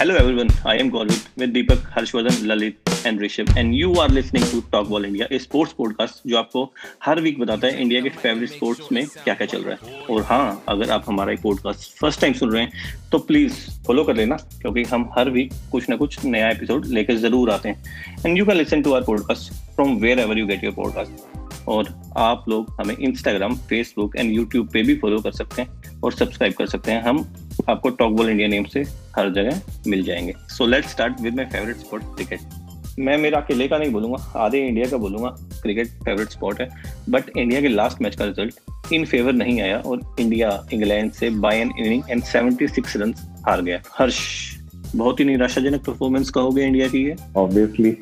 Hello 0.00 0.14
everyone, 0.16 0.48
I 0.64 0.78
am 0.78 0.90
Gaurav 0.90 1.16
with 1.36 1.52
Deepak, 1.52 1.80
Harshvardhan, 1.94 2.46
Lalit 2.50 2.76
and 3.04 3.20
Rishabh. 3.20 3.54
And 3.54 3.74
you 3.74 3.96
are 3.96 4.08
listening 4.08 4.44
to 4.44 4.62
Talk 4.72 4.88
Ball 4.88 5.04
India, 5.04 5.26
a 5.30 5.38
sports 5.38 5.74
podcast 5.80 6.22
जो 6.26 6.38
आपको 6.38 6.62
हर 7.04 7.20
week 7.20 7.40
बताता 7.40 7.66
है 7.66 7.80
India 7.82 8.00
के 8.00 8.08
favourite 8.22 8.50
sports 8.50 8.90
में 8.92 9.06
क्या 9.06 9.34
क्या 9.34 9.46
चल 9.46 9.62
रहा 9.62 9.76
है। 9.82 10.00
और 10.10 10.22
हाँ 10.30 10.64
अगर 10.68 10.90
आप 10.90 11.04
हमारा 11.08 11.32
एक 11.32 11.42
पॉडकास्ट 11.42 11.98
फ़र्स्ट 11.98 12.20
टाइम 12.20 12.32
सुन 12.40 12.52
रहे 12.52 12.62
हैं 12.62 13.10
तो 13.12 13.18
प्लीज़ 13.18 13.58
फॉलो 13.86 14.04
कर 14.04 14.16
लेना 14.16 14.36
क्योंकि 14.60 14.82
हम 14.92 15.08
हर 15.18 15.30
वीक 15.30 15.52
कुछ 15.72 15.88
ना 15.90 15.96
कुछ 15.96 16.24
नया 16.24 16.48
एपिसोड 16.50 16.86
लेकर 16.86 17.16
ज़रूर 17.26 17.50
आते 17.50 17.68
हैं। 17.68 18.16
And 18.26 18.38
you 18.38 18.46
can 18.46 18.56
listen 18.56 18.82
to 18.82 18.92
our 18.92 19.06
podcast 19.06 19.52
from 19.74 19.94
wherever 20.20 20.38
you 20.38 20.46
get 20.46 20.64
your 20.64 20.74
podcast 20.74 21.68
और 21.68 21.94
आप 22.16 22.48
लोग 22.48 22.74
हमें 22.80 22.96
इंस्टाग्राम 22.96 23.56
फेसबुक 23.68 24.16
एंड 24.16 24.32
यूट्यूब 24.32 24.68
पे 24.72 24.82
भी 24.82 24.94
फॉलो 24.98 25.20
कर 25.22 25.32
सकते 25.32 25.62
हैं 25.62 26.00
और 26.04 26.12
सब्सक्राइब 26.12 26.54
कर 26.58 26.66
सकते 26.66 26.92
हैं। 26.92 27.02
हम 27.02 27.24
आपको 27.68 27.90
टॉक 27.90 28.12
बॉल 28.12 28.28
इंडिया 28.30 28.48
नेम 28.48 28.64
से 28.64 28.80
हर 29.16 29.32
जगह 29.32 29.60
मिल 29.86 30.02
जाएँगे। 30.04 30.34
So 30.48 30.66
let 30.66 30.86
start 30.86 31.20
with 31.20 31.36
my 31.36 31.44
favourite 31.46 31.76
sport 31.76 32.04
cricket 32.16 32.40
मैं 32.98 33.16
मेरा 33.18 33.38
अकेले 33.38 33.66
का 33.68 33.78
नहीं 33.78 33.90
बोलूँगा, 33.92 34.16
आधे 34.36 34.58
इंडिया 34.66 34.88
का 34.90 34.96
बोलूँगा 34.96 35.28
क्रिकेट 35.62 35.88
फेवरेट 36.04 36.28
स्पोर्ट 36.28 36.60
है। 36.60 36.68
बट 37.08 37.30
इंडिया 37.36 37.60
के 37.60 37.68
लास्ट 37.68 38.02
मैच 38.02 38.16
का 38.16 38.24
रिज़ल्ट 38.24 38.92
इन 38.92 39.04
फेवर 39.04 39.32
नहीं 39.32 39.60
आया 39.60 39.78
और 39.78 40.00
इंडिया 40.20 40.50
इंग्लैंड 40.72 41.12
से 41.12 41.30
by 41.30 41.58
an 41.58 41.72
inning 41.78 42.02
and 42.10 42.22
76 42.24 42.96
run 42.96 43.14
हार 43.46 43.62
गया। 43.62 43.80
हर्ष, 43.98 44.18
बहुत 44.96 45.20
ही 45.20 45.24
निराशाजनक 45.24 45.84
परफॉर्मेंस 45.86 46.30
कहोगे 46.30 46.64
इंडिया 46.64 46.88
की 46.88 47.10
ऑब्वियसली 47.36 47.96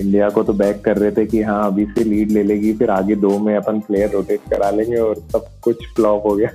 इंडिया 0.00 0.28
को 0.30 0.42
तो 0.42 0.52
बैक 0.52 0.80
कर 0.84 0.96
रहे 0.96 1.10
थे 1.12 1.24
कि 1.26 1.42
हाँ 1.42 1.66
अभी 1.66 1.84
से 1.86 2.04
लीड 2.04 2.30
ले 2.30 2.42
लेगी, 2.42 2.72
फिर 2.72 2.90
आगे 2.90 3.14
दो 3.16 3.38
में 3.38 3.54
अपन 3.56 3.80
प्लेयर 3.80 4.10
रोटेट 4.10 4.40
करा 4.50 4.70
लेंगे 4.70 4.96
और 4.96 5.18
सब 5.32 5.46
कुछ 5.62 5.86
फ्लॉप 5.96 6.26
हो 6.26 6.34
गया। 6.36 6.48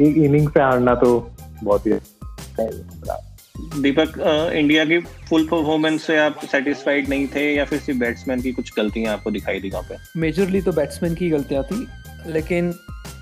एक 0.00 0.16
इनिंग 0.16 0.48
से 0.48 0.60
हारना 0.60 0.94
तो 0.94 1.30
बहुत 1.62 1.86
ही 1.86 1.92
दीपक 3.82 4.18
इंडिया 4.54 4.84
की 4.84 4.98
फुल 5.28 5.46
परफॉर्मेंस 5.46 6.06
से 6.06 6.18
आप 6.18 6.40
सेटिस्फाइड 6.44 7.08
नहीं 7.08 7.26
थे 7.26 7.54
या 7.54 7.64
फिर 7.64 7.78
सिर्फ़ 7.78 8.00
बैट्समैन 8.00 8.42
की 8.42 8.52
कुछ 8.52 8.72
गलतियाँ 8.76 9.12
आपको 9.12 9.30
दिखाई 9.30 9.60
दी 9.60 9.70
वहाँ 9.70 9.82
पे? 9.88 9.96
मेजरली 10.20 10.60
तो 10.62 10.72
बैट्समैन 10.72 11.14
की 11.14 11.30
गलतियाँ 11.30 11.62
थी 11.62 11.86
लेकिन 12.32 12.74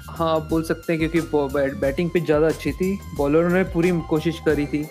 हाँ 0.08 0.34
आप 0.34 0.42
बोल 0.42 0.62
सकते 0.62 0.92
हैं 0.92 1.08
क्योंकि 1.08 1.78
बैटिंग 1.80 2.10
पिच 2.10 2.24
ज़्यादा 2.24 2.46
अच्छी 2.46 2.72
थी। 2.72 2.98
बॉलरों 3.16 3.50
ने 3.50 3.62
पूरी 3.64 3.90
कोशिश 4.08 4.40
करी 4.44 4.66
थी 4.66 4.84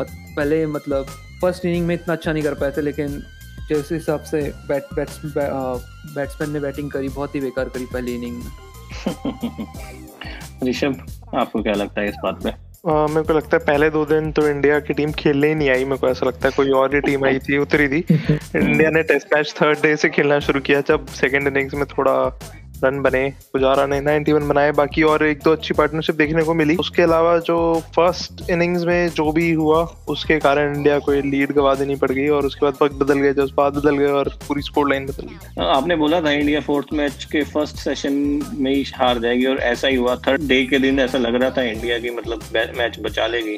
पहले 0.00 0.66
मतलब 0.66 1.06
फ़र्स्ट 1.40 1.64
इनिंग 1.64 1.86
में 1.86 1.94
इतना 1.94 2.14
अच्छा 2.14 2.32
नहीं 2.32 2.42
कर 2.42 2.54
पाए 2.54 2.70
थे 2.70 2.80
लेकिन 2.80 3.22
जिस 3.68 3.92
हिसाब 3.92 4.22
से 4.22 4.40
बैट 4.68 4.94
बैट्स 4.94 5.20
बैट्समैन 5.24 6.50
ने 6.50 6.60
बैटिंग 6.60 6.90
करी 6.90 7.08
बहुत 7.08 7.34
ही 7.34 7.40
बेकार 7.40 7.68
करी 7.68 7.84
पहली 7.84 8.14
इनिंग 8.14 8.36
में। 8.36 10.06
ऋषभ 10.64 11.06
आपको 11.34 11.62
क्या 11.62 11.72
लगता 11.72 12.00
है 12.00 12.08
इस 12.08 12.14
बात 12.24 12.44
में 12.44 12.54
Uh, 12.88 13.08
मेरे 13.10 13.22
को 13.22 13.32
लगता 13.32 13.56
है 13.56 13.64
पहले 13.64 13.90
दो 13.90 14.04
दिन 14.04 14.32
तो 14.32 14.48
इंडिया 14.48 14.80
की 14.80 14.94
टीम 14.94 15.12
खेलने 15.12 15.48
ही 15.48 15.54
नहीं 15.54 15.70
आई 15.70 15.84
मेरे 15.84 15.96
को 15.96 16.08
ऐसा 16.08 16.26
लगता 16.26 16.48
है 16.48 16.54
कोई 16.56 16.70
और 16.70 16.94
ही 16.94 17.00
टीम 17.00 17.24
आई 17.24 17.38
थी 17.38 17.58
उतरी 17.58 17.88
थी। 17.88 18.06
इंडिया 18.56 18.90
ने 18.90 19.02
टेस्ट 19.02 19.34
मैच 19.34 19.54
थर्ड 19.62 19.78
डे 19.82 19.96
से 19.96 20.08
खेलना 20.08 20.38
शुरू 20.38 20.60
किया 20.60 20.80
जब 20.80 21.06
सेकंड 21.06 21.46
इनिंग्स 21.46 21.74
में 21.74 21.84
थोड़ा 21.86 22.38
रन 22.84 23.00
बने, 23.02 23.22
पुजारा 23.52 23.86
ने 23.86 24.00
91 24.00 24.48
बनाए, 24.48 24.72
बाकी 24.72 25.02
और 25.02 25.24
एक 25.26 25.40
दो 25.44 25.52
अच्छी 25.52 25.74
पार्टनरशिप 25.74 26.16
देखने 26.16 26.42
को 26.42 26.54
मिली। 26.54 26.76
उसके 26.76 27.02
अलावा 27.02 27.36
जो 27.38 27.58
फ़र्स्ट 27.96 28.50
इनिंग्स 28.50 28.84
में 28.84 29.08
जो 29.08 29.30
भी 29.32 29.50
हुआ, 29.52 29.82
उसके 30.08 30.38
कारण 30.38 30.76
इंडिया 30.76 30.98
को 30.98 31.12
लीड 31.12 31.52
गवा 31.52 31.74
देनी 31.74 31.94
पड़ 31.94 32.10
गई 32.12 32.28
और 32.28 32.46
उसके 32.46 32.66
बाद 32.66 32.76
वक्त 32.82 32.94
बदल 32.94 33.18
गए 33.18 33.32
जज्बात 33.34 33.74
बदल 33.74 33.96
गए 33.96 34.10
और 34.12 34.28
पूरी 34.48 34.62
स्कोर 34.62 34.88
लाइन 34.90 35.06
बदल 35.06 35.26
गई। 35.26 35.64
आपने 35.66 35.96
बोला 35.96 36.20
था 36.20 36.30
इंडिया 36.30 36.60
फोर्थ 36.60 36.86
मैच 36.92 37.24
के 37.24 37.42
फ़र्स्ट 37.44 37.76
सेशन 37.76 38.12
में 38.54 38.74
ही 38.74 38.82
हार 38.96 39.18
जाएगी 39.18 39.46
और 39.46 39.58
ऐसा 39.58 39.88
ही 39.88 39.96
हुआ। 39.96 40.16
थर्ड 40.16 40.48
डे 40.48 40.64
के 40.66 40.78
दिन 40.78 41.00
ऐसा 41.00 41.18
लग 41.18 41.34
रहा 41.34 41.50
था 41.50 41.62
इंडिया 41.62 41.98
की 41.98 42.10
मतलब 42.10 42.42
मैच 42.78 42.98
बचा 43.00 43.26
लेगी। 43.26 43.56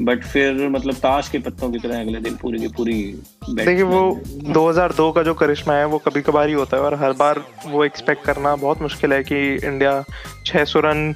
बट 0.00 0.24
फिर 0.24 0.68
मतलब 0.68 0.94
ताश 0.94 1.28
के 1.28 1.38
पत्तों 1.38 1.72
की 1.72 1.78
तरह 1.78 2.00
अगले 2.00 2.20
दिन 2.20 2.36
पूरी 2.36 2.58
की 2.58 2.68
पूरी 2.68 3.02
देखिए 3.50 3.82
वो 3.82 4.20
2002 4.52 5.12
का 5.14 5.22
जो 5.22 5.34
करिश्मा 5.34 5.74
है 5.74 5.84
वो 5.84 5.98
कभी 5.98 6.22
कभार 6.22 6.48
ही 6.48 6.54
होता 6.54 6.76
है 6.76 6.82
और 6.82 6.94
हर 6.94 7.12
बार 7.12 7.44
वो 7.66 7.84
एक्सपेक्ट 7.84 8.24
करना 8.24 8.56
बहुत 8.56 8.82
मुश्किल 8.82 9.12
है 9.12 9.24
कि 9.24 9.54
इंडिया 9.54 10.04
600 10.46 10.76
रन 10.76 11.14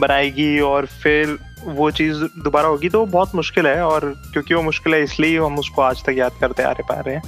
बनाएगी 0.00 0.60
और 0.60 0.86
फिर 0.86 1.38
वो 1.64 1.90
चीज़ 1.90 2.16
दोबारा 2.16 2.68
होगी 2.68 2.88
तो 2.88 3.06
बहुत 3.06 3.34
मुश्किल 3.34 3.66
है 3.66 3.82
और 3.82 4.14
क्योंकि 4.32 4.54
वो 4.54 4.62
मुश्किल 4.62 4.94
है 4.94 5.02
इसलिए 5.02 5.38
हम 5.38 5.58
उसको 5.58 5.82
आज 5.82 6.04
तक 6.04 6.14
याद 6.18 6.32
करते 6.40 6.62
आ 6.62 6.70
रहे 6.70 6.82
पा 6.82 7.00
रहे 7.00 7.14
हैं। 7.14 7.22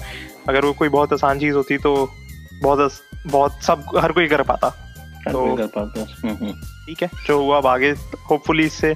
अगर 0.49 0.65
वो 0.65 0.73
कोई 0.73 0.89
बहुत 0.89 1.13
आसान 1.13 1.39
चीज़ 1.39 1.55
होती 1.55 1.79
तो 1.79 2.11
बहुत 2.63 2.93
बहुत 3.27 3.53
सब 3.63 3.85
हर 3.99 4.13
कोई 4.13 4.27
कर 4.27 4.43
पाता। 4.43 4.88
तो 5.33 5.45
हम्म, 5.45 6.31
हम्म। 6.31 6.53
ठीक 6.87 7.03
है 7.03 7.11
जो 7.27 7.43
हुआ 7.43 7.57
अब 7.59 7.67
आगे 7.67 7.91
होपफुली 8.31 8.65
इससे 8.65 8.95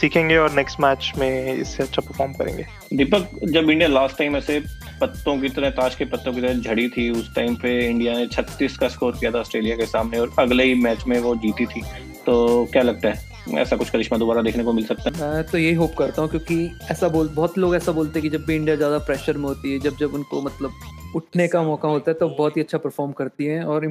सीखेंगे 0.00 0.36
और 0.36 0.52
नेक्स्ट 0.52 0.80
मैच 0.80 1.12
में 1.18 1.54
इससे 1.54 1.82
अच्छा 1.82 2.02
परफॉर्म 2.02 2.32
करेंगे। 2.32 2.66
दीपक 2.96 3.30
जब 3.44 3.70
इंडिया 3.70 3.88
लास्ट 3.88 4.18
टाइम 4.18 4.36
ऐसे 4.36 4.60
पत्तों 5.00 5.38
की 5.40 5.48
तरह 5.48 5.70
ताश 5.70 5.94
के 5.94 6.04
पत्तों 6.04 6.32
की 6.32 6.40
तरह 6.40 6.54
झड़ी 6.54 6.88
थी 6.88 7.10
उस 7.10 7.34
टाइम 7.34 7.54
पे 7.56 7.78
इंडिया 7.88 8.14
ने 8.14 8.26
36 8.26 8.76
का 8.76 8.88
स्कोर 8.88 9.16
किया 9.20 9.30
था 9.30 9.38
ऑस्ट्रेलिया 9.38 9.76
के 9.76 9.86
सामने 9.86 10.18
और 10.18 10.34
अगले 10.38 10.64
ही 10.64 10.74
मैच 10.74 11.04
में 11.06 11.18
वो 11.20 11.34
जीती 11.36 11.66
थी। 11.66 11.82
तो 12.26 12.64
क्या 12.72 12.82
लगता 12.82 13.08
है? 13.08 13.28
ऐसा 13.58 13.76
कुछ 13.76 13.90
करिश्मा 13.90 14.18
दोबारा 14.18 14.42
देखने 14.42 14.64
को 14.64 14.72
मिल 14.72 14.84
सकता 14.86 15.10
है? 15.10 15.32
मैं 15.32 15.44
तो 15.44 15.58
यही 15.58 15.74
होप 15.74 15.94
करता 15.98 16.22
हूँ 16.22 16.30
क्योंकि 16.30 16.70
ऐसा 16.90 17.08
बोल 17.08 17.28
बहुत 17.28 17.58
लोग 17.58 17.76
ऐसा 17.76 17.92
बोलते 17.92 18.20
हैं 18.20 18.30
कि 18.30 18.38
जब 18.38 18.44
भी 18.46 18.56
इंडिया 18.56 18.76
ज़्यादा 18.76 18.98
प्रेशर 18.98 19.36
में 19.36 19.44
होती 19.44 19.72
है 19.72 19.78
जब 19.78 19.96
जब 19.96 20.14
उनको 20.14 20.42
मतलब 20.42 20.70
उठने 21.16 21.48
का 21.48 21.62
मौका 21.62 21.88
होता 21.88 22.10
है 22.10 22.14
तो 22.14 22.28
बहुत 22.28 22.56
ही 22.56 22.62
अच्छा 22.62 22.78
परफॉर्म 22.78 23.12
करती 23.12 23.46
है 23.46 23.64
और 23.64 23.84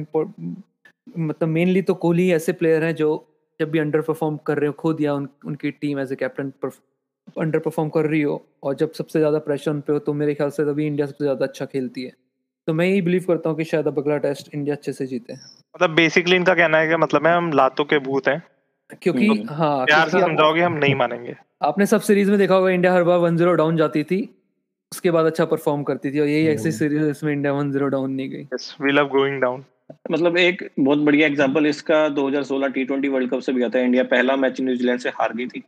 मतलब 1.18 1.48
मेनली 1.48 1.82
तो 1.82 1.94
कोहली 1.96 2.30
ऐसे 2.32 2.52
प्लेयर 2.52 2.84
हैं 2.84 2.94
जो 2.94 3.10
जब 3.60 3.70
भी 3.70 3.78
अंडर 3.78 4.00
परफॉर्म 4.00 4.36
कर 4.46 4.58
रहे 4.58 4.66
हो 4.66 4.72
खुद 4.72 5.00
या 5.00 5.14
उन, 5.14 5.28
उनकी 5.44 5.70
team 5.72 5.98
as 6.00 6.12
a 6.12 6.16
captain 6.16 6.52
underperform 7.58 7.88
कर 7.88 8.06
रही 8.06 8.22
हो 8.22 8.42
और 8.62 8.74
जब 8.74 8.92
सबसे 8.92 9.18
ज़्यादा 9.18 9.38
प्रेशर 9.40 9.70
उन 9.70 9.80
पे 9.80 9.92
हो 9.92 9.98
तो 9.98 10.12
मेरे 10.14 10.34
ख्याल 10.34 10.50
से 10.50 10.64
तभी 10.64 10.86
इंडिया 10.86 11.06
सबसे 11.06 11.24
ज़्यादा 11.24 11.46
अच्छा 11.46 11.64
खेलती 11.66 12.04
है। 12.04 12.12
तो 12.68 12.72
मैं 12.74 12.86
यही 12.86 13.02
बिलीव 13.02 13.24
करता 13.28 13.50
हूँ 13.50 13.56
कि 13.58 13.64
शायद 13.64 13.86
अब 13.86 13.98
अगला 13.98 14.16
टेस्ट 14.18 14.54
इंडिया 14.54 14.74
अच्छे 14.74 14.92
से 14.92 15.06
जीते 15.06 15.34
मतलब 15.34 15.90
बेसिकली 15.94 16.36
इनका 16.36 16.54
कहना 16.54 16.78
है 16.78 16.88
कि 16.88 16.96
मतलब 16.96 17.26
है 17.26 17.34
हम 17.36 17.52
लातों 17.52 17.84
के 17.84 17.98
भूत 18.00 18.28
हैं। 18.28 18.42
क्योंकि 19.02 19.26
हाँ 19.50 19.84
प्यार 19.86 20.08
से 20.08 20.20
समझाओगे 20.20 20.62
हम 20.62 20.72
नहीं 20.74 20.94
मानेंगे। 20.94 21.34
आपने 21.62 21.86
सब 21.86 22.00
सीरीज़ 22.00 22.30
में 22.30 22.38
देखा 22.38 22.54
होगा 22.54 22.70
इंडिया 22.70 22.92
हर 22.92 23.02
बार 23.04 23.18
वन 23.18 23.36
ज़ीरो 23.36 23.52
डाउन 23.54 23.76
जाती 23.76 24.02
थी 24.04 24.22
उसके 24.92 25.10
बाद 25.10 25.26
अच्छा 25.26 25.44
परफॉर्म 25.46 25.82
करती 25.82 26.10
थी 26.12 26.20
और 26.20 26.26
यही 26.28 26.46
ऐसी 26.48 26.72
सीरीज़ 26.72 27.04
इसमें 27.04 27.32
इंडिया 27.32 27.52
वन 27.52 27.70
ज़ीरो 27.72 27.88
डाउन 27.88 28.12
नहीं 28.12 28.30
गई। 28.30 28.46
वी 28.80 28.92
लव 28.92 29.08
गोइंग 29.08 29.40
डाउन 29.40 29.64
मतलब 30.10 30.36
एक 30.36 30.70
बहुत 30.80 30.98
बढ़िया 30.98 31.26
एग्जांपल 31.26 31.66
इसका 31.66 32.08
2016 32.08 32.74
टी 32.74 32.84
ट्वेंटी 32.84 33.08
वर्ल्ड 33.08 33.30
कप 33.30 33.40
से 33.40 33.52
भी 33.52 33.62
आता 33.62 33.78
है। 33.78 33.84
इंडिया 33.84 34.04
पहला 34.04 34.36
मैच 34.36 34.60
न्यूजीलैंड 34.60 35.00
से 35.00 35.08
हार 35.08 35.34
गई 35.34 35.46
थी। 35.46 35.62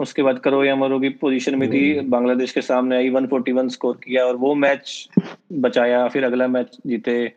उसके 0.00 0.22
बाद 0.22 0.38
करो 0.38 0.64
या 0.64 0.76
मरो 0.76 1.00
की 1.00 1.08
पोजीशन 1.08 1.54
में 1.54 1.72
थी। 1.72 1.98
हम्म। 1.98 2.10
बांग्लादेश 2.10 2.52
के 2.52 2.62
सामने 2.62 2.96
आई 2.96 3.10
141 3.10 3.68
स्कोर 3.68 3.94
किया 3.94 4.24
और 4.24 4.36
वो 4.36 4.54
मैच 4.54 5.08
बचाया। 5.52 6.08
फिर 6.08 6.24
अगला 6.24 6.48
मैच 6.48 6.78
जीते। 6.86 7.32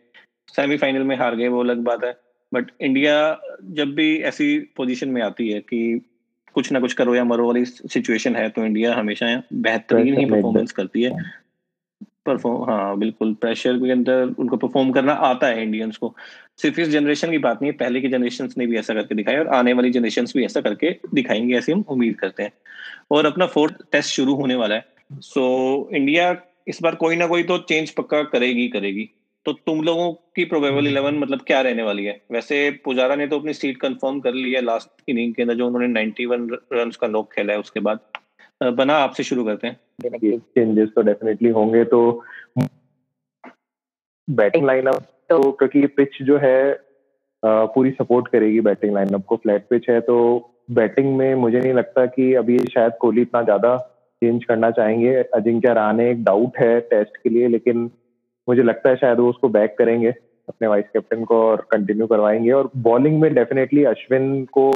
सेमीफाइनल 0.48 1.02
में 1.02 1.16
हार 1.16 1.36
गए 1.36 1.48
वो 1.48 1.60
अलग 1.60 1.78
बात 1.78 2.04
है। 2.04 2.16
बट 2.54 2.70
इंडिया 2.80 3.40
जब 3.64 3.94
भी 3.94 4.18
ऐसी 4.18 4.58
पोजीशन 4.76 5.08
में 5.08 5.22
आती 5.22 5.48
है 5.48 5.60
कि 5.60 6.00
कुछ 6.54 6.72
ना 6.72 6.80
कुछ 6.80 6.92
करो 6.92 7.14
या 7.14 7.24
मरो 7.24 7.46
वाली 7.46 7.64
सिचुएशन 7.64 8.36
है 8.36 8.48
तो 8.48 8.64
इंडिया 8.64 8.94
हमेशा 8.94 9.42
बेहतरीन 9.52 10.18
ही 10.18 10.24
परफॉर्मेंस 10.24 10.72
करती 10.72 11.02
है। 11.02 11.39
परफॉर्म 12.26 12.70
हाँ 12.70 12.98
बिल्कुल। 12.98 13.34
प्रेशर 13.34 13.76
के 13.76 13.92
अंदर 13.92 14.34
उनको 14.38 14.56
परफॉर्म 14.56 14.90
करना 14.90 15.12
आता 15.12 15.46
है 15.46 15.62
इंडियंस 15.62 15.96
को। 15.96 16.16
सिर्फ़ 16.56 16.80
इस 16.80 16.88
जनरेशन 16.88 17.30
की 17.30 17.38
बात 17.38 17.62
नहीं 17.62 17.72
है 17.72 17.78
पहले 17.78 18.00
की 18.00 18.08
जनरेशन 18.08 18.48
ने 18.58 18.66
भी 18.66 18.78
ऐसा 18.78 18.94
करके 18.94 19.14
दिखाया 19.14 19.38
और 19.38 19.48
आने 19.48 19.72
वाली 19.72 19.90
जनरेशन 19.90 20.24
भी 20.24 20.44
ऐसा 20.44 20.60
करके 20.60 20.96
दिखाएँगे 21.14 21.56
ऐसी 21.56 21.72
हम 21.72 21.84
उम्मीद 21.88 22.20
करते 22.20 22.42
हैं। 22.42 22.52
और 23.10 23.26
अपना 23.26 23.46
फोर्थ 23.46 23.74
टेस्ट 23.92 24.10
शुरू 24.10 24.34
होने 24.34 24.54
वाला 24.54 24.74
है। 24.74 24.84
सो 25.12 25.88
so, 25.88 25.96
इंडिया 25.96 26.42
इस 26.68 26.78
बार 26.82 26.94
कोई 26.94 27.16
ना 27.16 27.26
कोई 27.26 27.42
तो 27.42 27.58
चेंज 27.58 27.90
पक्का 27.90 28.22
करेगी 28.22 28.68
करेगी। 28.68 29.10
तो 29.44 29.52
तुम 29.52 29.82
लोगों 29.82 30.12
की 30.12 30.44
प्रोबेबल 30.44 30.86
इलेवन 30.86 31.14
मतलब 31.14 31.40
क्या 31.40 31.60
रहने 31.60 31.82
वाली 31.82 32.04
है? 32.04 32.22
वैसे 32.32 32.70
पुजारा 32.84 33.14
ने 33.14 33.26
तो 33.26 33.38
अपनी 33.38 33.52
सीट 33.52 33.76
कंफर्म 33.76 34.20
कर 34.20 34.34
ली 34.34 34.52
है 34.52 34.62
लास्ट 34.62 35.02
इनिंग 35.08 35.34
के 35.34 35.42
अंदर 35.42 35.54
जो 35.54 35.66
उन्होंने 35.66 35.88
91 35.88 36.58
रन 36.72 36.90
का 36.90 37.06
नॉक 37.06 37.32
खेला 37.32 37.52
है 37.52 37.58
उसके 37.58 37.80
बाद। 37.80 38.00
बना 38.60 38.94
आपसे 38.94 39.22
शुरू 39.22 39.44
करते 39.44 39.66
हैं। 39.66 39.76
चेंजेस 40.02 40.88
तो 40.96 41.02
डेफिनेटली 41.02 41.48
होंगे 41.50 41.84
तो 41.86 42.00
बैटिंग 44.28 44.66
लाइनअप 44.66 45.02
तो 45.30 45.50
क्योंकि 45.52 45.86
पिच 45.88 46.22
जो 46.22 46.38
है 46.38 46.72
पूरी 47.42 47.90
सपोर्ट 47.90 48.28
करेगी 48.28 48.60
बैटिंग 48.60 48.94
लाइनअप 48.94 49.24
को। 49.26 49.36
फ्लैट 49.36 49.66
पिच 49.70 49.88
है 49.90 50.00
तो 50.00 50.16
बैटिंग 50.70 51.16
में 51.16 51.34
मुझे 51.36 51.58
नहीं 51.58 51.72
लगता 51.74 52.04
कि 52.08 52.32
अभी 52.34 52.58
शायद 52.66 52.92
कोहली 53.00 53.22
इतना 53.22 53.42
ज़्यादा 53.42 53.76
चेंज 54.22 54.44
करना 54.44 54.70
चाहेंगे। 54.70 55.14
अजिंक्य 55.34 55.72
रहाने 55.74 56.10
एक 56.10 56.22
डाउट 56.24 56.58
है 56.58 56.78
टेस्ट 56.82 57.16
के 57.16 57.30
लिए 57.30 57.48
लेकिन 57.48 57.90
मुझे 58.48 58.62
लगता 58.62 58.90
है 58.90 58.96
शायद 58.96 59.18
वो 59.18 59.28
उसको 59.30 59.48
बैक 59.48 59.76
करेंगे 59.78 60.10
अपने 60.48 60.68
वाइस 60.68 60.84
कैप्टन 60.92 61.24
को 61.24 61.42
और 61.42 61.66
कंटिन्यू 61.70 62.06
करवाएँगे। 62.06 62.50
और 62.52 62.70
बॉलिंग 62.78 63.20
में 63.20 63.34
डेफिनेटली 63.34 63.84
अश्विन 63.86 64.44
को 64.52 64.70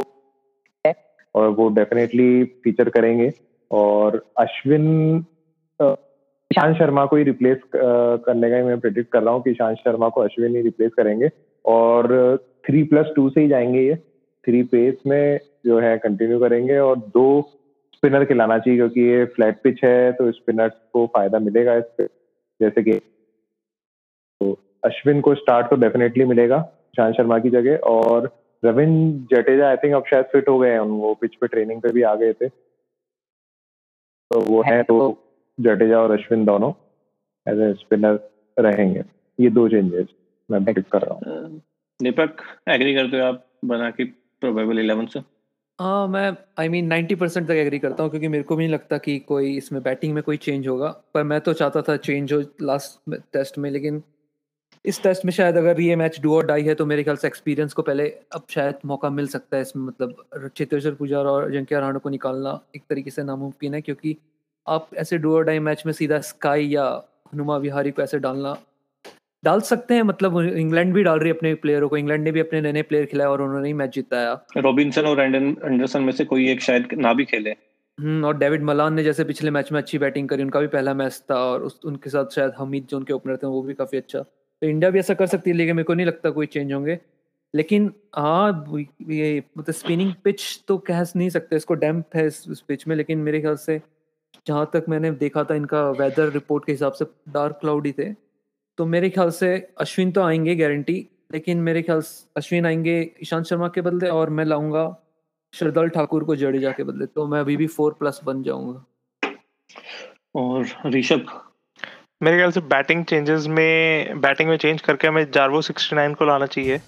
और 1.35 1.49
वो 1.51 1.69
डेफिनेटली 1.71 2.45
फीचर 2.65 2.89
करेंगे। 2.91 3.33
और 3.75 4.17
अश्विन 4.38 4.85
ईशांत 5.81 6.76
शर्मा 6.76 7.05
को 7.06 7.17
ही 7.17 7.25
रिप्लेस 7.25 7.59
करने 7.75 8.50
का 8.50 8.65
मैं 8.67 8.79
प्रेडिक्ट 8.81 9.11
कर 9.12 9.23
रहा 9.23 9.35
हूँ 9.35 9.43
कि 9.43 9.50
ईशांत 9.50 9.76
शर्मा 9.79 10.09
को 10.09 10.21
अश्विन 10.21 10.56
ही 10.56 10.62
रिप्लेस 10.62 10.91
करेंगे। 10.97 11.31
और 11.65 12.37
थ्री 12.67 12.82
प्लस 12.85 13.06
टू 13.17 13.29
से 13.31 13.41
ही 13.41 13.49
जाएँगे 13.49 13.81
ये। 13.81 13.94
थ्री 14.44 14.62
पेस 14.73 14.94
में 15.06 15.38
जो 15.67 15.79
है 15.81 15.97
कंटिन्यू 15.99 16.38
करेंगे 16.41 16.79
और 16.79 16.97
दो 17.15 17.26
स्पिनर 17.94 18.25
खिलाना 18.25 18.59
चाहिए 18.59 18.79
क्योंकि 18.79 19.00
ये 19.03 19.25
फ्लैट 19.35 19.61
पिच 19.62 19.81
है 19.85 20.12
तो 20.12 20.31
स्पिनर्स 20.32 20.73
को 20.93 21.06
फ़ायदा 21.15 21.38
मिलेगा 21.38 21.75
इस 21.75 21.85
पे। 21.99 22.06
जैसे 22.61 22.82
कि 22.82 22.93
तो 24.41 24.53
अश्विन 24.85 25.20
को 25.20 25.35
स्टार्ट 25.35 25.67
तो 25.67 25.77
डेफिनेटली 25.77 26.25
मिलेगा 26.25 26.56
ईशांत 26.91 27.15
शर्मा 27.17 27.38
की 27.38 27.50
जगह। 27.50 27.77
और 27.88 28.31
रविंद्र 28.62 29.37
जडेजा 29.37 29.69
आई 29.69 29.77
थिंक 29.77 29.94
अब 29.94 30.05
शायद 30.11 30.25
फिट 30.32 30.49
हो 30.49 30.59
गए 30.59 30.70
हैं। 30.70 30.81
वो 30.81 31.15
पिच 31.20 31.35
पे 31.35 31.47
ट्रेनिंग 31.47 31.81
पे 31.82 31.93
भी 31.93 32.03
आ 32.03 32.15
गए 32.15 32.32
थे। 32.32 32.49
तो 34.35 34.41
वो 34.41 34.63
है 34.63 34.83
तो 34.83 34.95
जडेजा 35.59 35.99
और 35.99 36.11
अश्विन 36.11 36.45
दोनों 36.45 36.71
एज 37.47 37.61
ए 37.61 37.73
स्पिनर 37.81 38.19
रहेंगे। 38.57 39.03
ये 39.39 39.51
दो 39.51 39.69
चेंजेस 39.69 40.07
मैं 40.49 40.65
पिक 40.65 40.79
कर 40.93 41.03
रहा 41.03 41.15
हूँ। 41.15 41.61
दीपक 42.01 42.43
एग्री 42.69 42.95
करते 42.95 43.19
हो 43.19 43.27
आप 43.27 43.45
बना 43.65 43.91
की 43.91 44.05
प्रोबेबल 44.05 44.79
इलेवन 44.79 45.07
से? 45.07 45.21
हाँ 45.79 46.07
मैं 46.09 46.37
आई 46.59 46.69
मीन 46.69 46.87
नाइन्टी 46.87 47.15
परसेंट 47.15 47.47
तक 47.47 47.55
एग्री 47.55 47.79
करता 47.79 48.03
हूँ 48.03 48.11
क्योंकि 48.11 48.29
मेरे 48.29 48.45
को 48.45 48.57
भी 48.57 48.65
नहीं 48.65 48.73
लगता 48.73 48.99
कि 48.99 49.19
कोई 49.29 49.57
इसमें 49.57 49.83
बैटिंग 49.83 50.15
में 50.15 50.23
कोई 50.23 50.37
चेंज 50.37 50.69
होगा 50.69 50.89
पर 51.15 51.23
मैं 51.23 51.41
तो 51.41 51.53
चाहता 51.53 51.83
था 51.83 51.97
चेंज 51.97 52.33
हो 52.33 52.41
लास्ट 52.63 53.15
टेस्ट 53.33 53.59
में 53.59 53.71
लेकिन 53.71 54.03
इस 54.85 55.03
टेस्ट 55.03 55.25
में 55.25 55.33
शायद 55.33 55.57
अगर 55.57 55.81
ये 55.81 55.95
मैच 55.97 56.19
डू 56.21 56.35
और 56.37 56.47
डाई 56.47 56.63
है 56.63 56.75
तो 56.75 56.87
मेरे 56.87 57.03
ख्याल 57.03 57.17
से 57.17 57.27
एक्सपीरियंस 57.29 57.73
को 57.73 57.83
पहले 57.83 58.09
अब 58.33 58.43
शायद 58.51 58.79
मौका 58.87 59.11
मिल 59.11 59.27
सकता 59.27 59.57
है 59.57 59.63
इसमें 59.63 59.85
मतलब 59.85 60.51
चेतेश्वर 60.57 60.95
पुजारा 60.95 61.31
और 61.31 61.45
अजिंक्य 61.45 61.81
राणा 61.81 61.99
को 61.99 62.09
निकालना 62.09 62.59
एक 62.77 62.83
तरीके 62.91 63.11
से 63.11 63.23
नामुमकिन 63.23 63.75
है 63.75 63.81
क्योंकि 63.81 64.17
आप 64.67 64.89
ऐसे 64.97 65.19
डू 65.19 65.35
और 65.35 65.45
डाई 65.45 65.59
मैच 65.59 65.83
में 65.87 65.93
सीधा 65.93 66.19
स्काई 66.21 66.67
या 66.67 66.85
हनुमा 67.33 67.57
विहारी 67.57 67.91
को 67.91 68.03
ऐसे 68.03 68.19
डालना 68.19 68.57
डाल 69.45 69.61
सकते 69.61 69.95
हैं 69.95 70.03
मतलब 70.03 70.39
इंग्लैंड 70.41 70.95
भी 70.95 71.03
डाल 71.03 71.19
रही 71.19 71.29
है 71.29 71.35
अपने 71.35 71.55
प्लेयरों 71.55 71.89
को 71.89 71.97
इंग्लैंड 71.97 72.25
ने 72.25 72.33
भी 72.33 72.41
अपने 72.41 72.61
नए 72.61 72.73
नए 72.73 72.83
प्लेयर 72.83 73.07
खिलाए 73.07 73.29
और 73.29 73.43
उन्होंने 73.43 73.69
ही 73.69 73.75
मैच 73.75 73.95
जिताया। 73.95 74.39
रॉबिन्सन 74.57 75.07
और 75.07 75.21
एंडरसन 75.21 76.03
में 76.03 76.13
से 76.13 76.25
कोई 76.25 76.49
एक 76.51 76.63
शायद 76.63 76.89
ना 76.99 77.13
भी 77.15 77.25
खेले। 77.25 77.51
हम्म 77.99 78.25
और 78.25 78.39
डेविड 78.39 78.63
मलान 78.63 78.95
ने 78.95 79.03
जैसे 79.05 79.25
पिछले 79.25 79.51
मैच 79.51 79.73
में 79.73 79.81
अच्छी 79.81 79.99
बैटिंग 79.99 80.29
करी 80.29 80.43
उनका 80.43 80.61
भी 80.61 80.67
पहला 80.69 80.95
मैच 80.95 81.23
था 81.31 81.37
और 81.45 81.63
उस 81.63 81.81
उनके 81.85 82.11
साथ 82.11 82.35
शायद 82.35 82.53
हमीद 82.59 82.87
जो 82.91 82.97
उनके 82.97 83.13
ओपनर 83.13 83.37
थे 83.37 83.47
वो 83.47 83.63
भी 83.63 83.75
काफ़ी 83.75 83.99
अच्छा 83.99 84.25
तो 84.65 84.69
इंडिया 84.69 84.91
भी 84.91 84.99
ऐसा 84.99 85.15
कर 85.15 85.27
सकती 85.27 85.51
है, 85.51 85.57
लेकिन 85.57 85.77
मेरे 85.77 85.85
को 85.85 85.95
नहीं 85.95 86.07
लगता 86.07 86.31
कोई 86.31 86.47
चेंज 86.47 86.73
होंगे। 86.73 86.99
लेकिन 87.55 87.93
हाँ 88.17 88.75
ये 89.03 89.43
मतलब 89.59 89.75
स्पिनिंग 89.75 90.13
पिच 90.25 90.65
तो 90.69 90.77
कह 90.81 91.03
नहीं 91.17 91.29
सकते, 91.31 91.57
इसको 91.57 91.75
डैम्प 91.75 92.17
है 92.17 92.27
इस 92.27 92.45
इस 92.51 92.61
पिच 92.61 92.87
में, 92.89 92.95
लेकिन 92.97 93.19
मेरे 93.19 93.41
ख्याल 93.41 93.57
से 93.57 93.81
जहाँ 94.47 94.71
तक 94.73 94.85
मैंने 94.89 95.11
देखा 95.21 95.45
था 95.45 95.55
इनका 95.55 95.83
वेदर 96.01 96.33
रिपोर्ट 96.33 96.65
के 96.65 96.73
हिसाब 96.73 96.93
से 96.93 97.05
डार्क 97.29 97.59
क्लाउडी 97.61 97.93
थे। 97.93 98.13
तो 98.79 98.87
मेरे 98.87 99.11
ख्याल 99.11 99.31
से 99.33 99.55
अश्विन 99.81 100.13
तो 100.13 100.23
आएँगे 100.23 100.57
गारंटी 100.57 100.99
लेकिन 101.33 101.59
मेरे 101.61 101.83
ख्याल 101.83 102.01
से 102.01 102.27
अश्विन 102.37 102.67
आएँगे 102.67 102.99
ईशांत 103.23 103.47
शर्मा 103.47 103.69
के 103.69 103.81
बदले, 103.81 104.09
और 104.09 104.31
मैं 104.31 104.45
लाऊँगा 104.45 104.95
श्रद्धाल 105.55 105.89
ठाकुर 105.89 106.25
को 106.25 106.37
जडेजा 106.37 106.73
के 106.73 106.85
बदले 106.85 107.07
तो 107.07 107.27
मैं 107.27 107.41
अभी 107.41 107.57
भी 107.57 107.67
फोर 107.69 107.97
प्लस 108.01 108.21
बन 108.25 108.43
जाऊँगा। 108.43 108.85
और 110.35 110.67
ऋषभ? 110.87 111.27
मेरे 112.23 112.37
ख्याल 112.37 112.51
से 112.51 112.61
बैटिंग 112.61 113.05
चेंजेस 113.05 113.47
में 113.47 114.21
बैटिंग 114.21 114.49
में 114.49 114.57
चेंज 114.57 114.81
करके 114.81 115.09
हमें 115.09 115.25
जारवो 115.35 115.63
69 115.63 116.15
को 116.15 116.25
लाना 116.25 116.47
चाहिए 116.47 116.81